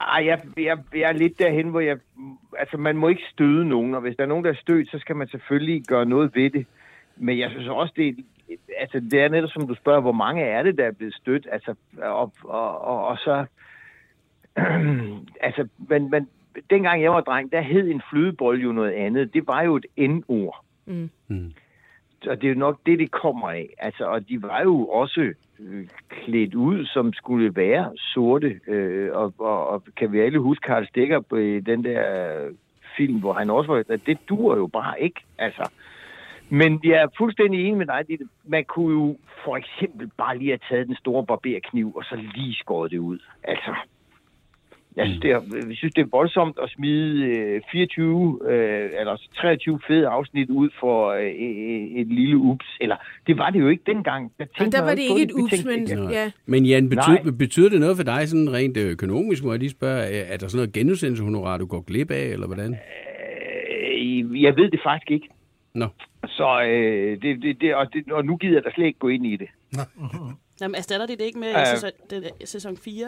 Ej, 0.00 0.26
jeg, 0.26 0.40
jeg, 0.56 0.78
jeg 0.94 1.08
er 1.08 1.12
lidt 1.12 1.38
derhen, 1.38 1.68
hvor 1.68 1.80
jeg... 1.80 1.96
Altså, 2.58 2.76
man 2.76 2.96
må 2.96 3.08
ikke 3.08 3.22
støde 3.32 3.68
nogen, 3.68 3.94
og 3.94 4.00
hvis 4.00 4.16
der 4.16 4.22
er 4.22 4.28
nogen, 4.28 4.44
der 4.44 4.50
er 4.50 4.54
stødt, 4.62 4.90
så 4.90 4.98
skal 4.98 5.16
man 5.16 5.28
selvfølgelig 5.28 5.82
gøre 5.86 6.06
noget 6.06 6.30
ved 6.34 6.50
det. 6.50 6.66
Men 7.16 7.38
jeg 7.38 7.50
synes 7.50 7.68
også, 7.68 7.92
det 7.96 8.08
er, 8.08 8.14
altså, 8.78 9.00
det 9.00 9.20
er 9.20 9.28
netop 9.28 9.50
som 9.50 9.66
du 9.68 9.74
spørger, 9.74 10.00
hvor 10.00 10.12
mange 10.12 10.42
er 10.42 10.62
det, 10.62 10.78
der 10.78 10.84
er 10.84 10.92
blevet 10.92 11.14
stødt? 11.14 11.48
Altså, 11.52 11.74
og, 12.02 12.32
og, 12.44 12.80
og, 12.80 13.06
og 13.06 13.18
så... 13.18 13.44
altså, 15.46 15.68
men, 15.88 16.10
men 16.10 16.28
dengang 16.70 17.02
jeg 17.02 17.10
var 17.10 17.20
dreng, 17.20 17.52
der 17.52 17.60
hed 17.60 17.88
en 17.88 18.02
flydebold 18.10 18.60
jo 18.60 18.72
noget 18.72 18.92
andet. 18.92 19.34
Det 19.34 19.46
var 19.46 19.62
jo 19.62 19.76
et 19.76 19.86
N-ord. 20.10 20.64
Mm. 20.86 21.52
Og 22.26 22.40
det 22.40 22.44
er 22.44 22.52
jo 22.52 22.58
nok 22.58 22.80
det, 22.86 22.98
det 22.98 23.10
kommer 23.10 23.50
af. 23.50 23.68
Altså, 23.78 24.04
og 24.04 24.28
de 24.28 24.42
var 24.42 24.62
jo 24.62 24.86
også 24.86 25.32
øh, 25.60 25.86
klædt 26.08 26.54
ud, 26.54 26.86
som 26.86 27.12
skulle 27.12 27.56
være 27.56 27.92
sorte. 27.96 28.60
Øh, 28.66 29.10
og, 29.12 29.34
og, 29.38 29.68
og 29.68 29.84
kan 29.96 30.12
vi 30.12 30.20
alle 30.20 30.38
huske 30.38 30.66
Karl 30.66 30.86
Stikker 30.86 31.20
på 31.20 31.36
øh, 31.36 31.66
den 31.66 31.84
der 31.84 32.44
øh, 32.44 32.52
film, 32.96 33.20
hvor 33.20 33.32
han 33.32 33.50
også 33.50 33.72
var... 33.72 33.96
Det 34.06 34.18
dur 34.28 34.56
jo 34.56 34.66
bare 34.66 35.00
ikke, 35.00 35.20
altså. 35.38 35.70
Men 36.48 36.80
jeg 36.84 37.02
er 37.02 37.08
fuldstændig 37.18 37.60
enig 37.60 37.76
med 37.76 37.86
dig. 37.86 38.04
Ditte. 38.08 38.24
Man 38.44 38.64
kunne 38.64 38.92
jo 38.92 39.16
for 39.44 39.56
eksempel 39.56 40.10
bare 40.18 40.38
lige 40.38 40.50
have 40.50 40.58
taget 40.68 40.86
den 40.86 40.96
store 40.96 41.26
barberkniv, 41.26 41.92
og 41.96 42.04
så 42.04 42.16
lige 42.34 42.54
skåret 42.54 42.90
det 42.90 42.98
ud. 42.98 43.18
Altså, 43.44 43.74
Jeg 44.96 45.06
synes, 45.06 45.20
det 45.20 45.30
er, 45.30 45.40
jeg 45.68 45.76
synes, 45.76 45.94
det 45.94 46.02
er 46.02 46.06
voldsomt 46.10 46.58
at 46.62 46.70
smide 46.70 47.24
øh, 47.26 47.60
24 47.72 48.38
øh, 48.50 48.90
eller 49.00 49.16
23 49.36 49.80
fede 49.86 50.06
afsnit 50.08 50.50
ud 50.50 50.70
for 50.80 51.10
øh, 51.10 51.26
et, 52.00 52.06
lille 52.06 52.36
ups. 52.36 52.66
Eller, 52.80 52.96
det 53.26 53.38
var 53.38 53.50
det 53.50 53.60
jo 53.60 53.68
ikke 53.68 53.82
dengang. 53.86 54.32
Jeg 54.38 54.46
Og 54.50 54.56
tænkte 54.58 54.78
der 54.78 54.84
var 54.84 54.94
det 54.94 55.02
ikke 55.02 55.22
et 55.22 55.28
Vi 55.36 55.42
ups, 55.42 55.50
tænkte, 55.52 55.96
men 55.96 56.10
ja. 56.10 56.20
ja. 56.22 56.30
Men 56.46 56.66
Jan, 56.66 56.88
betyder, 56.88 57.22
Nej. 57.24 57.32
betyder 57.38 57.68
det 57.68 57.80
noget 57.80 57.96
for 57.96 58.04
dig 58.04 58.28
sådan 58.28 58.52
rent 58.52 58.76
øh, 58.76 58.90
økonomisk, 58.90 59.44
må 59.44 59.50
jeg 59.52 59.58
lige 59.58 59.70
spørge? 59.70 60.00
Er 60.02 60.24
er 60.32 60.36
der 60.36 60.48
sådan 60.48 60.56
noget 60.58 60.72
genudsendelseshonorar, 60.72 61.58
du 61.58 61.66
går 61.66 61.80
glip 61.80 62.10
af, 62.10 62.24
eller 62.24 62.46
hvordan? 62.46 62.72
Øh, 62.72 64.42
Jeg 64.42 64.56
ved 64.56 64.70
det 64.70 64.80
faktisk 64.84 65.10
ikke. 65.10 65.28
Nå. 65.74 65.86
Så 66.26 66.62
øh, 66.62 67.22
det, 67.22 67.42
det, 67.42 67.60
det, 67.60 67.74
og, 67.74 67.86
det, 67.92 68.12
og 68.12 68.24
nu 68.24 68.36
gider 68.36 68.54
jeg 68.54 68.64
da 68.64 68.70
slet 68.74 68.86
ikke 68.86 68.98
gå 68.98 69.08
ind 69.08 69.26
i 69.26 69.36
det. 69.36 69.48
Jamen, 70.60 70.74
erstatter 70.74 71.06
de 71.06 71.12
det 71.16 71.24
ikke 71.24 71.38
med 71.38 71.48
Øh. 71.48 71.66
sæson, 71.66 71.90
den, 72.10 72.22
sæson 72.44 72.76
4? 72.76 73.06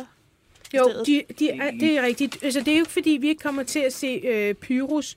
Jo, 0.78 0.84
de, 1.06 1.22
de 1.38 1.50
er, 1.50 1.70
det 1.70 1.98
er 1.98 2.02
rigtigt. 2.02 2.44
Altså, 2.44 2.60
det 2.60 2.68
er 2.68 2.72
jo 2.76 2.78
ikke, 2.82 2.90
fordi 2.90 3.18
vi 3.20 3.28
ikke 3.28 3.42
kommer 3.42 3.62
til 3.62 3.80
at 3.80 3.92
se 3.92 4.20
øh, 4.24 4.54
Pyrus. 4.54 5.16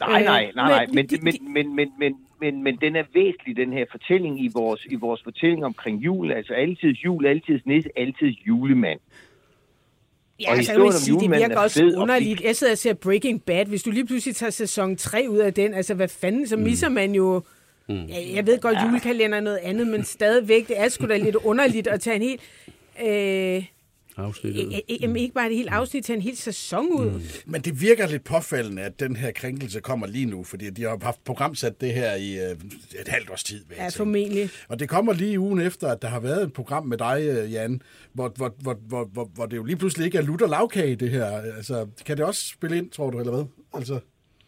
Nej, 0.00 0.18
Øh, 0.20 0.24
nej, 0.24 0.50
nej, 0.54 0.68
nej. 0.68 0.86
men 0.86 0.94
Men, 0.94 1.06
de- 1.06 1.18
men, 1.22 1.34
men, 1.54 1.76
men, 1.76 1.88
men, 1.98 2.14
men, 2.40 2.62
men 2.62 2.76
den 2.80 2.96
er 2.96 3.04
væsentlig, 3.14 3.56
den 3.56 3.72
her 3.72 3.84
fortælling 3.90 4.44
i 4.44 4.50
vores, 4.54 4.86
i 4.90 4.94
vores 4.94 5.20
fortælling 5.24 5.64
omkring 5.64 5.98
jul. 5.98 6.32
Altså 6.32 6.52
altid 6.54 6.88
jul, 7.04 7.26
altid 7.26 7.60
nisse, 7.66 7.90
altid 7.96 8.28
julemand. 8.46 9.00
Ja, 10.40 10.50
Og 10.50 10.64
så 10.64 10.72
kan 10.72 10.80
man 10.80 10.86
historien 10.88 10.94
om 10.94 11.20
sige, 11.20 11.20
det 11.20 11.40
virker 11.40 11.56
er 11.56 11.60
også 11.60 11.78
fed 11.80 11.94
og 11.96 12.02
underligt. 12.02 12.40
Jeg 12.40 12.56
sidder 12.56 12.72
og 12.72 12.78
ser 12.78 12.94
Breaking 12.94 13.42
Bad. 13.42 13.66
Hvis 13.66 13.82
du 13.82 13.90
lige 13.90 14.06
pludselig 14.06 14.36
tager 14.36 14.50
sæson 14.50 14.96
3 14.96 15.26
ud 15.28 15.38
af 15.38 15.54
den, 15.54 15.74
altså 15.74 15.94
hvad 15.94 16.08
fanden, 16.08 16.46
så 16.46 16.56
misser 16.56 16.88
man 16.88 17.14
jo... 17.14 17.42
Ja, 17.88 18.34
jeg 18.34 18.46
ved 18.46 18.58
godt, 18.60 18.78
julekalender 18.86 19.36
er 19.36 19.40
noget 19.42 19.58
andet, 19.62 19.86
men 19.86 20.04
stadigvæk, 20.04 20.68
det 20.68 20.80
er 20.80 20.88
sgu 20.88 21.06
da 21.06 21.16
lidt 21.16 21.36
underligt 21.36 21.86
at 21.86 22.00
tage 22.00 22.16
en 22.16 22.22
helt... 22.22 22.40
Øh, 23.06 23.64
Afsnittet. 24.16 24.66
øh, 24.66 25.02
jamen, 25.02 25.16
ikke 25.16 25.34
bare 25.34 25.50
et 25.50 25.56
helt 25.56 25.68
afsnit, 25.68 26.04
tage 26.04 26.16
en 26.16 26.22
hel 26.22 26.36
sæson 26.36 26.86
ud. 26.92 27.10
Mm. 27.10 27.22
Men 27.46 27.60
det 27.60 27.80
virker 27.80 28.06
lidt 28.06 28.24
påfaldende, 28.24 28.82
at 28.82 29.00
den 29.00 29.16
her 29.16 29.32
krænkelse 29.32 29.80
kommer 29.80 30.06
lige 30.06 30.26
nu, 30.26 30.44
fordi 30.44 30.70
de 30.70 30.82
har 30.82 30.98
haft 31.02 31.24
programsat 31.24 31.80
det 31.80 31.94
her 31.94 32.14
i 32.14 32.38
øh, 32.38 32.50
et 33.00 33.08
halvt 33.08 33.30
års 33.30 33.44
tid. 33.44 33.64
Ja, 33.76 33.88
formentlig. 33.88 34.50
Og 34.68 34.78
det 34.78 34.88
kommer 34.88 35.12
lige 35.12 35.40
ugen 35.40 35.60
efter, 35.60 35.88
at 35.88 36.02
der 36.02 36.08
har 36.08 36.20
været 36.20 36.42
et 36.42 36.52
program 36.52 36.86
med 36.86 36.98
dig, 36.98 37.20
øh, 37.22 37.52
Jan, 37.52 37.82
hvor, 38.12 38.32
hvor, 38.36 38.54
hvor, 38.58 38.74
hvor, 38.88 39.04
hvor, 39.04 39.24
hvor 39.34 39.46
det 39.46 39.56
jo 39.56 39.64
lige 39.64 39.76
pludselig 39.76 40.04
ikke 40.04 40.18
er 40.18 40.22
lutter 40.22 40.46
lavkage, 40.46 40.96
det 40.96 41.10
her. 41.10 41.26
Altså, 41.56 41.86
kan 42.06 42.16
det 42.16 42.24
også 42.24 42.48
spille 42.48 42.76
ind, 42.78 42.90
tror 42.90 43.10
du, 43.10 43.18
eller 43.18 43.32
hvad? 43.32 43.44
Altså, 43.74 44.00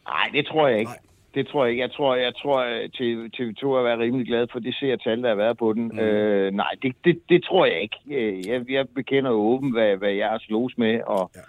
Nej, 0.08 0.28
det 0.32 0.46
tror 0.46 0.68
jeg 0.68 0.78
ikke. 0.78 0.90
Nej. 0.90 0.98
Det 1.34 1.48
tror 1.48 1.64
jeg 1.64 1.70
ikke. 1.70 1.82
Jeg 1.82 1.92
tror, 1.92 2.14
jeg 2.14 2.34
tror 2.34 2.64
TV, 2.98 3.28
TV2 3.36 3.66
har 3.66 3.82
været 3.82 3.98
rimelig 3.98 4.26
glad 4.26 4.46
for 4.52 4.58
det 4.58 4.74
ser-tal, 4.74 5.22
der 5.22 5.28
har 5.28 5.34
været 5.36 5.58
på 5.58 5.72
den. 5.72 5.88
Mm. 5.92 5.98
Øh, 5.98 6.52
nej, 6.54 6.70
det, 6.82 6.94
det, 7.04 7.18
det 7.28 7.44
tror 7.44 7.66
jeg 7.66 7.82
ikke. 7.82 7.96
Øh, 8.10 8.48
Jeg, 8.48 8.70
jeg 8.70 8.88
bekender 8.88 9.30
jo 9.30 9.36
åben, 9.36 9.72
hvad, 9.72 9.96
hvad 9.96 10.12
jeg 10.12 10.28
har 10.28 10.38
slås 10.38 10.78
med, 10.78 11.00
og, 11.06 11.30
ja. 11.34 11.40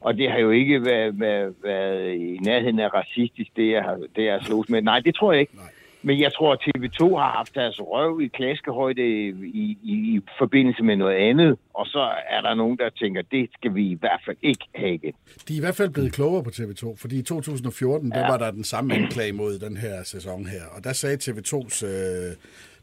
og 0.00 0.16
det 0.16 0.30
har 0.30 0.38
jo 0.38 0.50
ikke 0.50 0.84
været, 0.84 1.20
været, 1.20 1.54
været 1.64 2.14
i 2.14 2.38
nærheden 2.42 2.78
af 2.78 2.94
racistisk, 2.94 3.56
det 3.56 3.70
jeg 3.70 3.82
har, 3.82 3.98
det 4.16 4.24
jeg 4.24 4.32
har 4.32 4.40
slås 4.40 4.68
med. 4.68 4.82
Nej, 4.82 5.00
det 5.00 5.14
tror 5.14 5.32
jeg 5.32 5.40
ikke. 5.40 5.56
Nej. 5.56 5.64
Men 6.02 6.20
jeg 6.20 6.32
tror, 6.34 6.52
at 6.52 6.60
TV2 6.66 7.16
har 7.16 7.30
haft 7.38 7.54
deres 7.54 7.80
røv 7.80 8.20
i 8.20 8.26
klaskehøjde 8.26 9.02
i, 9.02 9.78
i, 9.82 9.92
i 10.14 10.20
forbindelse 10.38 10.82
med 10.82 10.96
noget 10.96 11.16
andet, 11.16 11.58
og 11.74 11.86
så 11.86 12.10
er 12.28 12.40
der 12.40 12.54
nogen, 12.54 12.78
der 12.78 12.90
tænker, 12.90 13.22
det 13.22 13.50
skal 13.54 13.74
vi 13.74 13.84
i 13.90 13.96
hvert 14.00 14.20
fald 14.26 14.36
ikke 14.42 14.64
have 14.74 14.94
igen. 14.94 15.14
de 15.48 15.52
er 15.52 15.56
i 15.56 15.60
hvert 15.60 15.76
fald 15.76 15.90
blevet 15.90 16.12
klogere 16.12 16.42
på 16.44 16.50
TV2, 16.50 16.96
fordi 16.96 17.18
i 17.18 17.22
2014, 17.22 18.10
der 18.10 18.26
var 18.30 18.38
der 18.38 18.50
den 18.50 18.64
samme 18.64 18.94
anklage 18.94 19.32
mod 19.32 19.58
den 19.58 19.76
her 19.76 20.02
sæson 20.04 20.46
her. 20.46 20.64
Og 20.76 20.84
der 20.84 20.92
sagde 20.92 21.16
TV2's, 21.16 21.86
øh, 21.86 22.36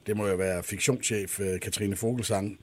det 0.08 0.18
må 0.18 0.28
jo 0.28 0.36
være 0.36 0.64
fiktionschef 0.64 1.40
øh, 1.40 1.60
Katrine 1.60 1.96
Fogelsang, 1.96 2.60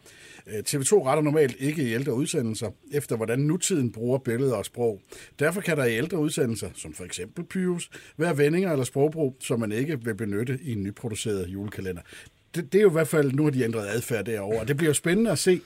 øh, 0.46 0.58
TV2 0.68 1.06
retter 1.06 1.22
normalt 1.22 1.56
ikke 1.58 1.82
i 1.82 1.92
ældre 1.94 2.14
udsendelser, 2.14 2.70
efter 2.92 3.16
hvordan 3.16 3.38
nutiden 3.38 3.92
bruger 3.92 4.18
billeder 4.18 4.54
og 4.54 4.64
sprog. 4.64 5.00
Derfor 5.38 5.60
kan 5.60 5.76
der 5.76 5.84
i 5.84 5.96
ældre 5.96 6.18
udsendelser, 6.18 6.68
som 6.74 6.94
for 6.94 7.04
eksempel 7.04 7.44
Pyrus, 7.44 7.90
være 8.18 8.38
vendinger 8.38 8.72
eller 8.72 8.84
sprogbrug, 8.84 9.36
som 9.40 9.60
man 9.60 9.72
ikke 9.72 10.04
vil 10.04 10.14
benytte 10.14 10.58
i 10.62 10.72
en 10.72 10.82
nyproduceret 10.82 11.48
julekalender. 11.48 12.02
Det, 12.54 12.72
det 12.72 12.78
er 12.78 12.82
jo 12.82 12.88
i 12.90 12.92
hvert 12.92 13.08
fald, 13.08 13.32
nu 13.32 13.42
har 13.44 13.50
de 13.50 13.64
ændret 13.64 13.86
adfærd 13.86 14.24
derovre, 14.24 14.60
og 14.60 14.68
det 14.68 14.76
bliver 14.76 14.90
jo 14.90 14.94
spændende 14.94 15.30
at 15.30 15.38
se 15.38 15.60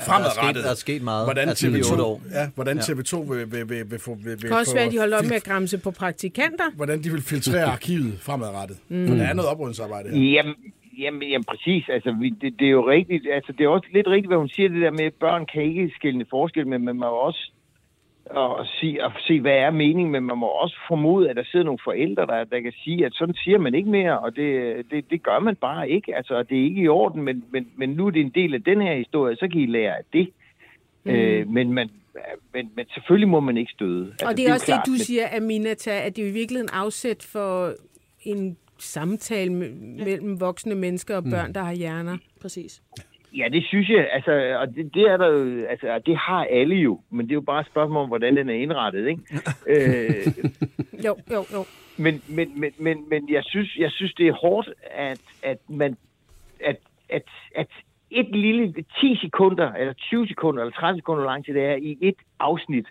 fremadrettet. 0.00 0.64
der 0.64 0.70
er 0.70 0.74
sket 0.74 1.02
meget, 1.02 1.26
Hvordan 1.26 1.48
altså, 1.48 1.66
i 1.66 1.70
TV2, 1.70 1.90
otte 1.90 2.02
år. 2.02 2.22
ja, 2.30 2.48
hvordan 2.54 2.76
Ja. 2.76 2.82
TV2 2.82 3.16
vil, 3.32 3.52
vil, 3.52 3.68
vil, 3.68 3.90
vil, 3.90 3.98
få, 3.98 4.14
vil, 4.14 4.24
vil 4.26 4.32
Det 4.40 4.48
kan 4.48 4.56
også 4.56 4.74
være, 4.74 4.84
at 4.84 4.92
de 4.92 4.98
holder 4.98 5.18
op 5.18 5.24
med 5.24 5.32
at 5.36 5.44
græmse 5.44 5.78
på 5.78 5.90
praktikanter. 5.90 6.70
hvordan 6.76 7.04
de 7.04 7.10
vil 7.12 7.22
filtrere 7.22 7.64
arkivet 7.64 8.18
fremadrettet. 8.20 8.78
Mm. 8.88 9.08
For 9.08 9.14
der 9.14 9.24
er 9.24 9.32
noget 9.32 9.50
oprydningsarbejde 9.50 10.08
her. 10.10 10.18
Jamen, 10.32 10.54
jamen, 10.98 11.28
jamen 11.28 11.44
præcis. 11.44 11.88
Altså, 11.88 12.12
vi, 12.20 12.30
det, 12.30 12.58
det, 12.58 12.66
er 12.66 12.70
jo 12.70 12.88
rigtigt. 12.88 13.26
Altså, 13.32 13.52
det 13.52 13.64
er 13.64 13.68
også 13.68 13.88
lidt 13.92 14.06
rigtigt, 14.06 14.30
hvad 14.30 14.38
hun 14.38 14.48
siger, 14.48 14.68
det 14.68 14.82
der 14.82 14.90
med, 14.90 15.04
at 15.04 15.14
børn 15.14 15.46
kan 15.46 15.62
ikke 15.62 15.92
skille 15.94 16.26
forskel, 16.30 16.66
men 16.66 16.84
man 16.84 16.96
må 16.96 17.06
også 17.06 17.50
og 18.30 18.66
sige, 18.66 19.04
og 19.04 19.12
se, 19.20 19.40
hvad 19.40 19.56
er 19.56 19.70
meningen, 19.70 20.12
men 20.12 20.24
man 20.24 20.38
må 20.38 20.46
også 20.46 20.76
formode, 20.88 21.30
at 21.30 21.36
der 21.36 21.44
sidder 21.44 21.64
nogle 21.64 21.78
forældre, 21.84 22.26
der, 22.26 22.44
der 22.44 22.60
kan 22.60 22.72
sige, 22.84 23.06
at 23.06 23.14
sådan 23.14 23.34
siger 23.34 23.58
man 23.58 23.74
ikke 23.74 23.90
mere, 23.90 24.18
og 24.18 24.36
det, 24.36 24.76
det, 24.90 25.10
det 25.10 25.22
gør 25.22 25.38
man 25.38 25.56
bare 25.56 25.90
ikke. 25.90 26.16
Altså, 26.16 26.42
det 26.42 26.58
er 26.58 26.62
ikke 26.62 26.82
i 26.82 26.88
orden, 26.88 27.22
men, 27.22 27.44
men, 27.50 27.68
men 27.76 27.90
nu 27.90 28.06
er 28.06 28.10
det 28.10 28.20
en 28.20 28.32
del 28.34 28.54
af 28.54 28.62
den 28.62 28.80
her 28.80 28.94
historie, 28.94 29.36
så 29.36 29.48
kan 29.48 29.60
I 29.60 29.66
lære 29.66 29.96
af 29.96 30.02
det. 30.12 30.30
Mm. 31.04 31.10
Øh, 31.10 31.48
men, 31.48 31.72
man, 31.72 31.90
men, 32.52 32.70
men 32.76 32.86
selvfølgelig 32.94 33.28
må 33.28 33.40
man 33.40 33.56
ikke 33.56 33.72
støde. 33.72 34.06
Altså, 34.10 34.26
Og 34.26 34.36
det 34.36 34.44
er 34.44 34.48
jo 34.48 34.54
også 34.54 34.66
klart, 34.66 34.86
det, 34.86 34.92
du 34.92 34.98
siger, 34.98 35.28
Aminata, 35.36 35.90
at 36.06 36.16
det 36.16 36.24
er 36.24 36.28
i 36.28 36.32
virkeligheden 36.32 36.70
afsæt 36.72 37.28
for 37.32 37.72
en 38.22 38.56
samtale 38.78 39.50
me- 39.52 40.04
mellem 40.04 40.40
voksne 40.40 40.74
mennesker 40.74 41.16
og 41.16 41.24
børn, 41.24 41.52
der 41.54 41.62
har 41.62 41.72
hjerner. 41.72 42.16
Præcis. 42.40 42.82
Ja, 43.36 43.48
det 43.52 43.64
synes 43.66 43.88
jeg, 43.88 44.08
altså, 44.12 44.56
og 44.60 44.68
det, 44.74 44.94
det 44.94 45.02
er 45.02 45.16
der 45.16 45.26
jo, 45.26 45.64
altså, 45.66 46.00
det 46.06 46.16
har 46.16 46.44
alle 46.44 46.74
jo, 46.76 47.00
men 47.10 47.26
det 47.26 47.32
er 47.32 47.34
jo 47.34 47.40
bare 47.40 47.60
et 47.60 47.66
spørgsmål 47.66 48.02
om, 48.02 48.08
hvordan 48.08 48.36
den 48.36 48.48
er 48.48 48.54
indrettet, 48.54 49.06
ikke? 49.08 49.22
øh, 49.72 50.26
Jo, 51.04 51.16
jo, 51.30 51.44
jo. 51.52 51.64
men, 51.96 52.22
men, 52.28 52.60
men, 52.60 52.72
men, 52.78 53.08
men 53.08 53.28
jeg 53.32 53.42
synes, 53.44 53.76
jeg 53.78 53.90
synes, 53.90 54.14
det 54.14 54.28
er 54.28 54.32
hårdt, 54.32 54.68
at, 54.90 55.20
at 55.42 55.58
man, 55.68 55.96
at, 56.60 56.76
at, 57.08 57.22
at 57.54 57.66
et 58.10 58.36
lille 58.36 58.72
10 59.00 59.16
sekunder, 59.20 59.72
eller 59.72 59.92
20 59.92 60.28
sekunder, 60.28 60.62
eller 60.62 60.74
30 60.74 60.98
sekunder 60.98 61.24
lang 61.24 61.44
tid 61.44 61.54
det 61.54 61.62
er 61.64 61.74
i 61.76 61.98
et 62.00 62.14
afsnit, 62.38 62.86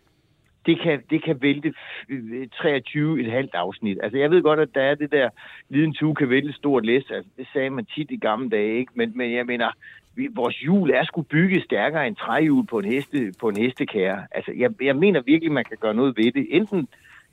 det 0.66 0.82
kan, 0.82 1.01
det 1.09 1.24
kan 1.24 1.41
vælte 1.41 1.74
f- 1.78 2.47
23 2.61 3.20
et 3.22 3.32
halvt 3.32 3.53
afsnit. 3.55 3.97
Altså, 4.03 4.18
jeg 4.18 4.32
ved 4.32 4.41
godt, 4.41 4.59
at 4.59 4.70
der 4.76 4.82
er 4.82 4.95
det 4.95 5.11
der, 5.11 5.30
liden 5.70 5.93
tue 5.93 6.16
kan 6.16 6.30
vælte 6.30 6.53
stort 6.53 6.86
læs. 6.86 7.03
Altså, 7.11 7.30
det 7.38 7.47
sagde 7.53 7.70
man 7.70 7.86
tit 7.86 8.11
i 8.11 8.18
gamle 8.18 8.49
dage, 8.49 8.78
ikke? 8.80 8.91
Men, 8.95 9.11
men 9.16 9.34
jeg 9.34 9.45
mener, 9.45 9.70
vi, 10.16 10.28
vores 10.36 10.59
hjul 10.59 10.89
er 10.91 11.03
skulle 11.03 11.28
bygge 11.28 11.61
stærkere 11.61 12.07
end 12.07 12.16
træhjul 12.16 12.66
på 12.68 12.80
en, 12.80 12.86
heste, 12.86 13.34
på 13.39 13.49
en 13.49 13.57
hestekære. 13.57 14.24
Altså, 14.32 14.51
jeg, 14.57 14.70
jeg 14.82 14.95
mener 14.95 15.22
virkelig, 15.22 15.51
man 15.51 15.66
kan 15.66 15.78
gøre 15.80 15.93
noget 15.93 16.18
ved 16.18 16.32
det. 16.32 16.47
Enten 16.49 16.88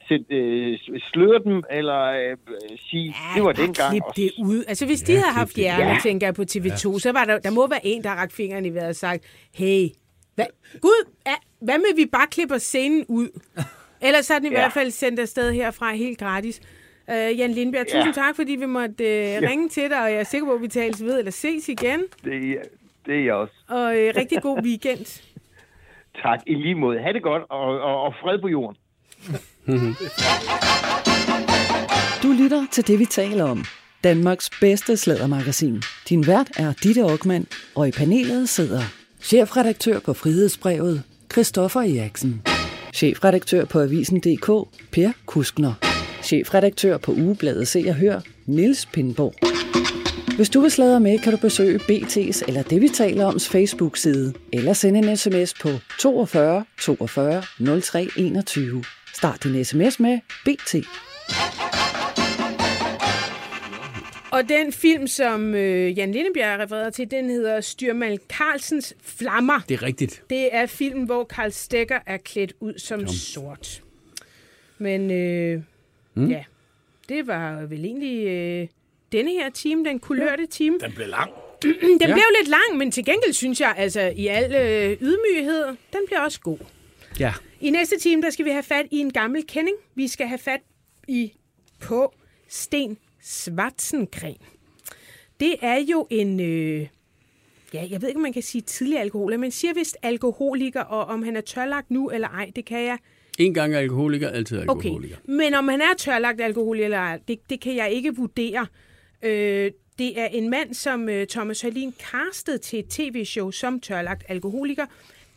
sæt, 0.08 0.20
øh, 0.30 0.78
sløre 1.12 1.40
dem, 1.44 1.62
eller 1.70 2.00
øh, 2.04 2.36
sige, 2.90 3.04
ja, 3.06 3.34
det 3.36 3.44
var 3.44 3.52
dengang. 3.52 3.90
klip 3.90 4.02
det 4.16 4.30
ud. 4.38 4.64
Altså, 4.68 4.86
hvis 4.86 5.00
de 5.02 5.12
havde 5.12 5.32
haft 5.34 5.56
hjerner, 5.56 5.86
Ja. 5.86 5.96
tænker 6.02 6.26
jeg 6.26 6.34
på 6.34 6.42
TV2, 6.42 6.98
så 6.98 7.12
var 7.12 7.24
der, 7.24 7.38
der 7.38 7.50
må 7.50 7.68
være 7.68 7.80
en, 7.86 8.02
der 8.02 8.08
har 8.08 8.16
rakt 8.16 8.32
fingeren 8.32 8.64
i 8.66 8.74
vejret 8.74 8.88
og 8.88 8.94
sagt, 8.94 9.24
hey, 9.54 9.86
hvad, 10.34 10.46
Gud, 10.80 11.08
ja, 11.26 11.34
hvad 11.60 11.78
med 11.78 11.96
vi 11.96 12.06
bare 12.06 12.26
klipper 12.26 12.58
scenen 12.58 13.04
ud? 13.08 13.28
Ellers 14.00 14.26
så 14.26 14.34
er 14.34 14.38
den 14.38 14.46
i 14.46 14.50
Ja. 14.50 14.60
hvert 14.60 14.72
fald 14.72 14.90
sendt 14.90 15.20
afsted 15.20 15.52
herfra 15.52 15.92
helt 15.94 16.18
gratis. 16.18 16.60
Uh, 17.08 17.14
Jan 17.14 17.50
Lindberg, 17.52 17.86
Ja. 17.92 17.98
tusind 17.98 18.14
tak, 18.14 18.36
fordi 18.36 18.52
vi 18.52 18.66
måtte 18.66 18.94
uh, 19.04 19.48
ringe 19.48 19.68
til 19.68 19.90
dig, 19.90 20.02
og 20.02 20.10
jeg 20.10 20.20
er 20.20 20.24
sikker 20.24 20.46
på, 20.46 20.54
at 20.54 20.62
vi 20.62 20.68
tales 20.68 21.02
ved 21.04 21.18
eller 21.18 21.30
ses 21.32 21.68
igen. 21.68 22.00
Det, 22.24 22.50
er- 22.50 22.62
det 23.06 23.14
er 23.20 23.24
jeg 23.24 23.34
også. 23.34 23.54
Og 23.68 23.82
uh, 23.84 24.16
rigtig 24.16 24.42
god 24.42 24.62
weekend. 24.62 25.06
Tak, 26.22 26.40
i 26.46 26.54
lige 26.54 26.74
måde. 26.74 26.98
Ha' 26.98 27.12
det 27.12 27.22
godt, 27.22 27.42
og, 27.50 27.80
og, 27.80 28.02
og 28.02 28.14
fred 28.22 28.40
på 28.40 28.48
jorden. 28.48 28.76
Du 32.22 32.32
lytter 32.42 32.66
til 32.72 32.86
det, 32.86 32.98
vi 32.98 33.04
taler 33.04 33.44
om. 33.44 33.64
Danmarks 34.04 34.50
bedste 34.60 34.96
slædermagasin. 34.96 35.82
Din 36.08 36.26
vært 36.26 36.50
er 36.58 36.72
Ditte 36.82 37.02
Aukmann, 37.02 37.46
og 37.74 37.88
i 37.88 37.90
panelet 37.90 38.48
sidder 38.48 38.80
chefredaktør 39.22 39.98
på 39.98 40.14
Frihedsbrevet, 40.14 41.02
Christoffer 41.32 41.80
Eriksen. 41.80 42.42
Chefredaktør 42.92 43.64
på 43.64 43.80
Avisen.dk, 43.80 44.46
Per 44.92 45.12
Kuskner. 45.26 45.74
Chefredaktør 46.22 46.98
på 46.98 47.12
Ugebladet 47.12 47.68
Se 47.68 47.84
og 47.88 47.94
Hør, 47.94 48.20
Niels 48.46 48.86
Pindborg. 48.86 49.34
Hvis 50.36 50.50
du 50.50 50.60
vil 50.60 50.70
sladre 50.70 51.00
med, 51.00 51.18
kan 51.18 51.32
du 51.32 51.38
besøge 51.38 51.78
BT's 51.78 52.42
eller 52.48 52.62
det, 52.62 52.80
vi 52.80 52.88
taler 52.88 53.24
om, 53.24 53.40
Facebook-side, 53.40 54.32
eller 54.52 54.72
sende 54.72 54.98
en 54.98 55.16
sms 55.16 55.54
på 55.54 55.68
42 56.00 56.64
42 56.80 57.42
03 57.80 58.08
21. 58.16 58.84
Start 59.14 59.44
din 59.44 59.64
sms 59.64 60.00
med 60.00 60.18
BT. 60.44 60.74
Og 64.30 64.48
den 64.48 64.72
film, 64.72 65.06
som 65.06 65.54
øh, 65.54 65.98
Jan 65.98 66.12
Lindebjerg 66.12 66.58
refererede 66.58 66.90
til, 66.90 67.10
den 67.10 67.30
hedder 67.30 67.60
Styrmal 67.60 68.18
Carlsens 68.28 68.94
Flammer. 69.02 69.60
Det 69.68 69.74
er 69.74 69.82
rigtigt. 69.82 70.22
Det 70.30 70.54
er 70.54 70.66
filmen, 70.66 71.04
hvor 71.04 71.24
Karl 71.24 71.50
Stegger 71.50 71.98
er 72.06 72.16
klædt 72.16 72.52
ud 72.60 72.78
som 72.78 73.08
sort. 73.08 73.82
Men 74.78 75.10
øh, 75.10 75.62
mm. 76.14 76.30
ja, 76.30 76.44
det 77.08 77.26
var 77.26 77.66
vel 77.66 77.84
egentlig 77.84 78.26
øh, 78.26 78.68
denne 79.12 79.30
her 79.30 79.50
team, 79.50 79.84
den 79.84 79.98
kulørte 79.98 80.46
team. 80.46 80.80
Den 80.80 80.92
blev 80.92 81.08
lang. 81.08 81.30
Den 81.62 82.00
ja. 82.00 82.06
blev 82.06 82.24
lidt 82.40 82.48
lang, 82.48 82.78
men 82.78 82.90
til 82.90 83.04
gengæld 83.04 83.32
synes 83.32 83.60
jeg, 83.60 83.74
altså 83.76 84.12
i 84.16 84.26
al 84.26 84.52
øh, 84.52 84.96
ydmyghed, 85.00 85.64
den 85.66 86.00
bliver 86.06 86.20
også 86.20 86.40
god. 86.40 86.58
Ja. 87.18 87.32
I 87.60 87.70
næste 87.70 87.98
time, 87.98 88.22
der 88.22 88.30
skal 88.30 88.44
vi 88.44 88.50
have 88.50 88.62
fat 88.62 88.86
i 88.90 88.98
en 88.98 89.12
gammel 89.12 89.44
kending. 89.48 89.76
Vi 89.94 90.08
skal 90.08 90.26
have 90.26 90.38
fat 90.38 90.60
i 91.08 91.32
på 91.80 92.14
Sten 92.48 92.98
Svartsengren. 93.22 94.36
Det 95.40 95.56
er 95.62 95.76
jo 95.90 96.06
en, 96.10 96.40
øh, 96.40 96.86
ja, 97.74 97.86
jeg 97.90 98.02
ved 98.02 98.08
ikke, 98.08 98.18
om 98.18 98.22
man 98.22 98.32
kan 98.32 98.42
sige 98.42 98.62
tidligere 98.62 99.00
alkoholiker, 99.02 99.38
men 99.38 99.50
siger 99.50 99.74
vist 99.74 99.96
alkoholiker, 100.02 100.80
og 100.80 101.04
om 101.04 101.22
han 101.22 101.36
er 101.36 101.40
tørlagt 101.40 101.90
nu 101.90 102.10
eller 102.10 102.28
ej, 102.28 102.50
det 102.56 102.64
kan 102.64 102.84
jeg 102.84 102.98
En 103.38 103.54
gang 103.54 103.74
alkoholiker, 103.74 104.28
altid 104.28 104.58
Okay, 104.68 104.84
alkoholiker. 104.86 105.16
men 105.24 105.54
om 105.54 105.68
han 105.68 105.80
er 105.80 105.94
tørlagt 105.98 106.40
alkoholiker 106.40 106.84
eller 106.84 106.98
ej, 106.98 107.18
det, 107.28 107.50
det 107.50 107.60
kan 107.60 107.76
jeg 107.76 107.92
ikke 107.92 108.16
vurdere. 108.16 108.66
Øh, 109.22 109.70
det 109.98 110.20
er 110.20 110.26
en 110.26 110.50
mand, 110.50 110.74
som 110.74 111.08
øh, 111.08 111.26
Thomas 111.26 111.60
Hørlin 111.60 111.94
castede 111.98 112.58
til 112.58 112.78
et 112.78 112.86
tv-show 112.88 113.50
som 113.50 113.80
tørlagt 113.80 114.24
alkoholiker. 114.28 114.86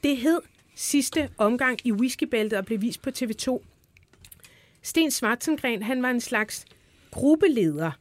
Det 0.04 0.18
hed 0.18 0.40
sidste 0.76 1.30
omgang 1.38 1.80
i 1.84 1.92
whiskybæltet 1.92 2.60
og 2.60 2.66
blev 2.66 2.82
vist 2.82 3.02
på 3.02 3.10
TV2. 3.10 3.60
Sten 4.82 5.12
Svartsengren, 5.12 5.84
han 5.84 6.02
var 6.02 6.10
en 6.10 6.22
slags 6.22 6.66
gruppeleder, 7.14 7.92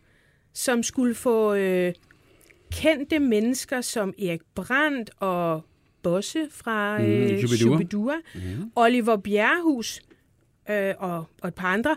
som 0.52 0.82
skulle 0.82 1.14
få 1.14 1.54
øh, 1.54 1.92
kendte 2.72 3.18
mennesker 3.18 3.80
som 3.80 4.14
Erik 4.18 4.40
Brandt 4.54 5.10
og 5.16 5.62
Bosse 6.02 6.48
fra 6.50 6.98
Mm, 6.98 7.04
øh, 7.04 7.28
Shubidua. 7.28 7.56
Shubidua, 7.56 8.14
mm. 8.34 8.72
Oliver 8.76 9.16
Bjerrehus 9.16 10.00
øh, 10.70 10.94
og, 10.98 11.24
og 11.42 11.48
et 11.48 11.54
par 11.54 11.68
andre 11.68 11.96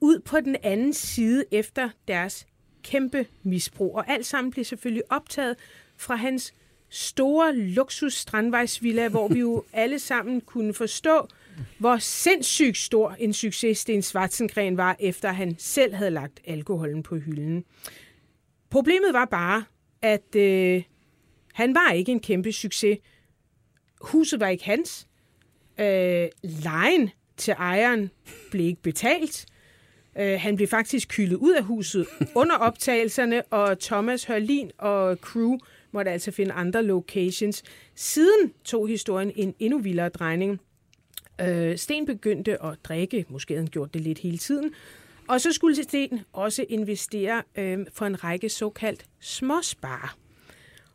ud 0.00 0.18
på 0.20 0.40
den 0.40 0.56
anden 0.62 0.92
side 0.92 1.44
efter 1.50 1.90
deres 2.08 2.46
kæmpe 2.82 3.26
misbrug. 3.42 3.96
Og 3.96 4.10
alt 4.10 4.26
sammen 4.26 4.50
blev 4.50 4.64
selvfølgelig 4.64 5.02
optaget 5.12 5.56
fra 5.96 6.14
hans 6.16 6.54
store 6.88 7.56
luksus 7.56 8.14
strandvejsvilla, 8.14 9.08
hvor 9.08 9.28
vi 9.28 9.38
jo 9.38 9.64
alle 9.72 9.98
sammen 9.98 10.40
kunne 10.40 10.74
forstå, 10.74 11.28
hvor 11.78 11.98
sindssygt 11.98 12.76
stor 12.76 13.16
en 13.18 13.32
succes 13.32 13.78
Sten 13.78 14.02
Svartsengren 14.02 14.76
var, 14.76 14.96
efter 15.00 15.32
han 15.32 15.54
selv 15.58 15.94
havde 15.94 16.10
lagt 16.10 16.40
alkoholen 16.44 17.02
på 17.02 17.16
hylden. 17.16 17.64
Problemet 18.70 19.12
var 19.12 19.24
bare, 19.24 19.64
at 20.02 20.36
øh, 20.36 20.82
han 21.52 21.74
var 21.74 21.92
ikke 21.92 22.12
en 22.12 22.20
kæmpe 22.20 22.52
succes. 22.52 22.98
Huset 24.00 24.40
var 24.40 24.48
ikke 24.48 24.64
hans. 24.64 25.06
Øh, 25.80 26.28
lejen 26.42 27.10
til 27.36 27.54
ejeren 27.58 28.10
blev 28.50 28.66
ikke 28.66 28.82
betalt. 28.82 29.46
Øh, 30.18 30.40
han 30.40 30.56
blev 30.56 30.68
faktisk 30.68 31.08
kyldet 31.08 31.36
ud 31.36 31.54
af 31.54 31.62
huset 31.62 32.06
under 32.34 32.56
optagelserne, 32.56 33.42
og 33.42 33.78
Thomas 33.78 34.24
Hørlin 34.24 34.70
og 34.78 35.16
crew 35.16 35.58
måtte 35.92 36.10
altså 36.10 36.30
finde 36.30 36.52
andre 36.52 36.82
locations. 36.82 37.62
Siden 37.94 38.52
tog 38.64 38.88
historien 38.88 39.32
en 39.36 39.54
endnu 39.58 39.78
vildere 39.78 40.08
drejning. 40.08 40.60
Øh, 41.42 41.78
Sten 41.78 42.06
begyndte 42.06 42.62
at 42.62 42.78
drikke, 42.84 43.24
måske 43.28 43.54
havde 43.54 43.62
han 43.64 43.70
gjort 43.70 43.94
det 43.94 44.02
lidt 44.02 44.18
hele 44.18 44.38
tiden, 44.38 44.70
og 45.28 45.40
så 45.40 45.52
skulle 45.52 45.82
Sten 45.82 46.20
også 46.32 46.64
investere 46.68 47.42
øh, 47.56 47.78
for 47.92 48.06
en 48.06 48.24
række 48.24 48.48
såkaldt 48.48 49.04
småspar. 49.20 50.16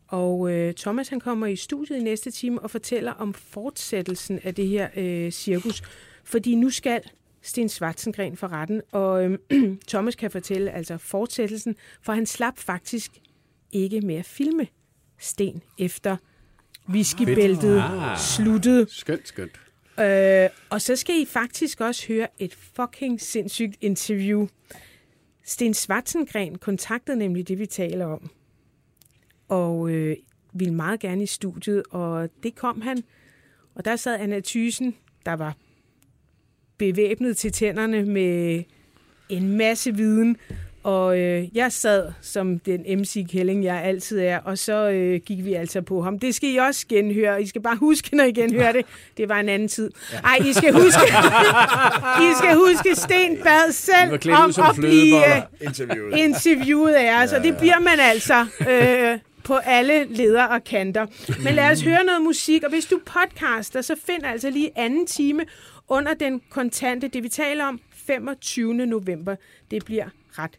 Og 0.08 0.52
øh, 0.52 0.74
Thomas 0.74 1.08
han 1.08 1.20
kommer 1.20 1.46
i 1.46 1.56
studiet 1.56 1.96
i 1.98 2.02
næste 2.02 2.30
time 2.30 2.62
og 2.62 2.70
fortæller 2.70 3.12
om 3.12 3.34
fortsættelsen 3.34 4.40
af 4.44 4.54
det 4.54 4.68
her 4.68 4.88
øh, 4.96 5.30
cirkus. 5.32 5.82
Fordi 6.24 6.54
nu 6.54 6.70
skal 6.70 7.00
Sten 7.42 7.68
Svartsengren 7.68 8.36
for 8.36 8.48
retten, 8.48 8.82
og 8.92 9.24
øh, 9.24 9.38
Thomas 9.88 10.14
kan 10.14 10.30
fortælle 10.30 10.70
altså 10.70 10.98
fortsættelsen, 10.98 11.76
for 12.02 12.12
han 12.12 12.26
slap 12.26 12.58
faktisk 12.58 13.10
ikke 13.72 14.00
med 14.00 14.14
at 14.14 14.24
filme 14.26 14.66
Sten 15.18 15.62
efter 15.78 16.16
whiskybæltet 16.88 17.78
Ah. 17.78 18.18
sluttede. 18.18 18.86
Skønt, 18.90 19.28
skønt. 19.28 19.60
Øh, 20.00 20.48
og 20.70 20.82
så 20.82 20.96
skal 20.96 21.14
I 21.20 21.24
faktisk 21.24 21.80
også 21.80 22.08
høre 22.08 22.28
et 22.38 22.54
fucking 22.54 23.20
sindssygt 23.20 23.76
interview. 23.80 24.46
Sten 25.44 25.74
Svartsengren 25.74 26.58
kontaktede 26.58 27.16
nemlig 27.18 27.48
det, 27.48 27.58
vi 27.58 27.66
taler 27.66 28.06
om. 28.06 28.30
Og 29.48 29.90
øh, 29.90 30.16
ville 30.52 30.74
meget 30.74 31.00
gerne 31.00 31.22
i 31.22 31.26
studiet, 31.26 31.82
og 31.90 32.28
det 32.42 32.54
kom 32.54 32.80
han. 32.80 33.04
Og 33.74 33.84
der 33.84 33.96
sad 33.96 34.20
Anna 34.20 34.40
Thysen, 34.40 34.96
der 35.26 35.32
var 35.32 35.56
bevæbnet 36.78 37.36
til 37.36 37.52
tænderne 37.52 38.04
med 38.04 38.64
en 39.28 39.56
masse 39.56 39.94
viden. 39.94 40.36
Og 40.86 41.18
øh, 41.18 41.56
jeg 41.56 41.72
sad 41.72 42.12
som 42.20 42.58
den 42.58 43.00
MC-kælling, 43.00 43.64
jeg 43.64 43.82
altid 43.82 44.18
er, 44.20 44.38
og 44.38 44.58
så 44.58 44.90
øh, 44.90 45.20
gik 45.26 45.44
vi 45.44 45.54
altså 45.54 45.82
på 45.82 46.02
ham. 46.02 46.18
Det 46.18 46.34
skal 46.34 46.54
I 46.54 46.56
også 46.56 46.86
genhøre. 46.88 47.42
I 47.42 47.46
skal 47.46 47.62
bare 47.62 47.76
huske, 47.76 48.16
når 48.16 48.24
I 48.24 48.32
genhører 48.32 48.72
det. 48.72 48.86
Det 49.16 49.28
var 49.28 49.40
en 49.40 49.48
anden 49.48 49.68
tid. 49.68 49.90
Ej, 50.24 50.36
I 50.46 50.52
skal 50.52 50.72
huske, 50.72 51.00
I 52.26 52.30
skal 52.38 52.54
huske 52.54 52.94
Sten 52.94 53.38
bad 53.44 53.72
selv 53.72 54.12
om 54.12 54.18
at 54.68 54.76
blive 54.76 54.92
flødeboller. 54.92 55.42
Interviewet. 55.60 56.18
interviewet 56.18 56.92
af 56.92 57.24
os, 57.24 57.32
og 57.32 57.44
det 57.44 57.56
bliver 57.56 57.80
man 57.80 58.00
altså 58.00 58.46
øh, 58.70 59.18
på 59.44 59.54
alle 59.54 60.04
leder 60.04 60.44
og 60.44 60.64
kanter. 60.64 61.06
Men 61.44 61.54
lad 61.54 61.70
os 61.70 61.82
høre 61.82 62.04
noget 62.04 62.22
musik, 62.22 62.62
og 62.62 62.70
hvis 62.70 62.86
du 62.86 63.00
podcaster, 63.06 63.80
så 63.80 63.94
find 64.06 64.24
altså 64.24 64.50
lige 64.50 64.70
anden 64.76 65.06
time 65.06 65.44
under 65.88 66.14
den 66.14 66.40
kontante, 66.50 67.08
det 67.08 67.22
vi 67.22 67.28
taler 67.28 67.64
om, 67.64 67.80
25. 68.06 68.74
november. 68.74 69.36
Det 69.70 69.84
bliver 69.84 70.08
ret 70.38 70.58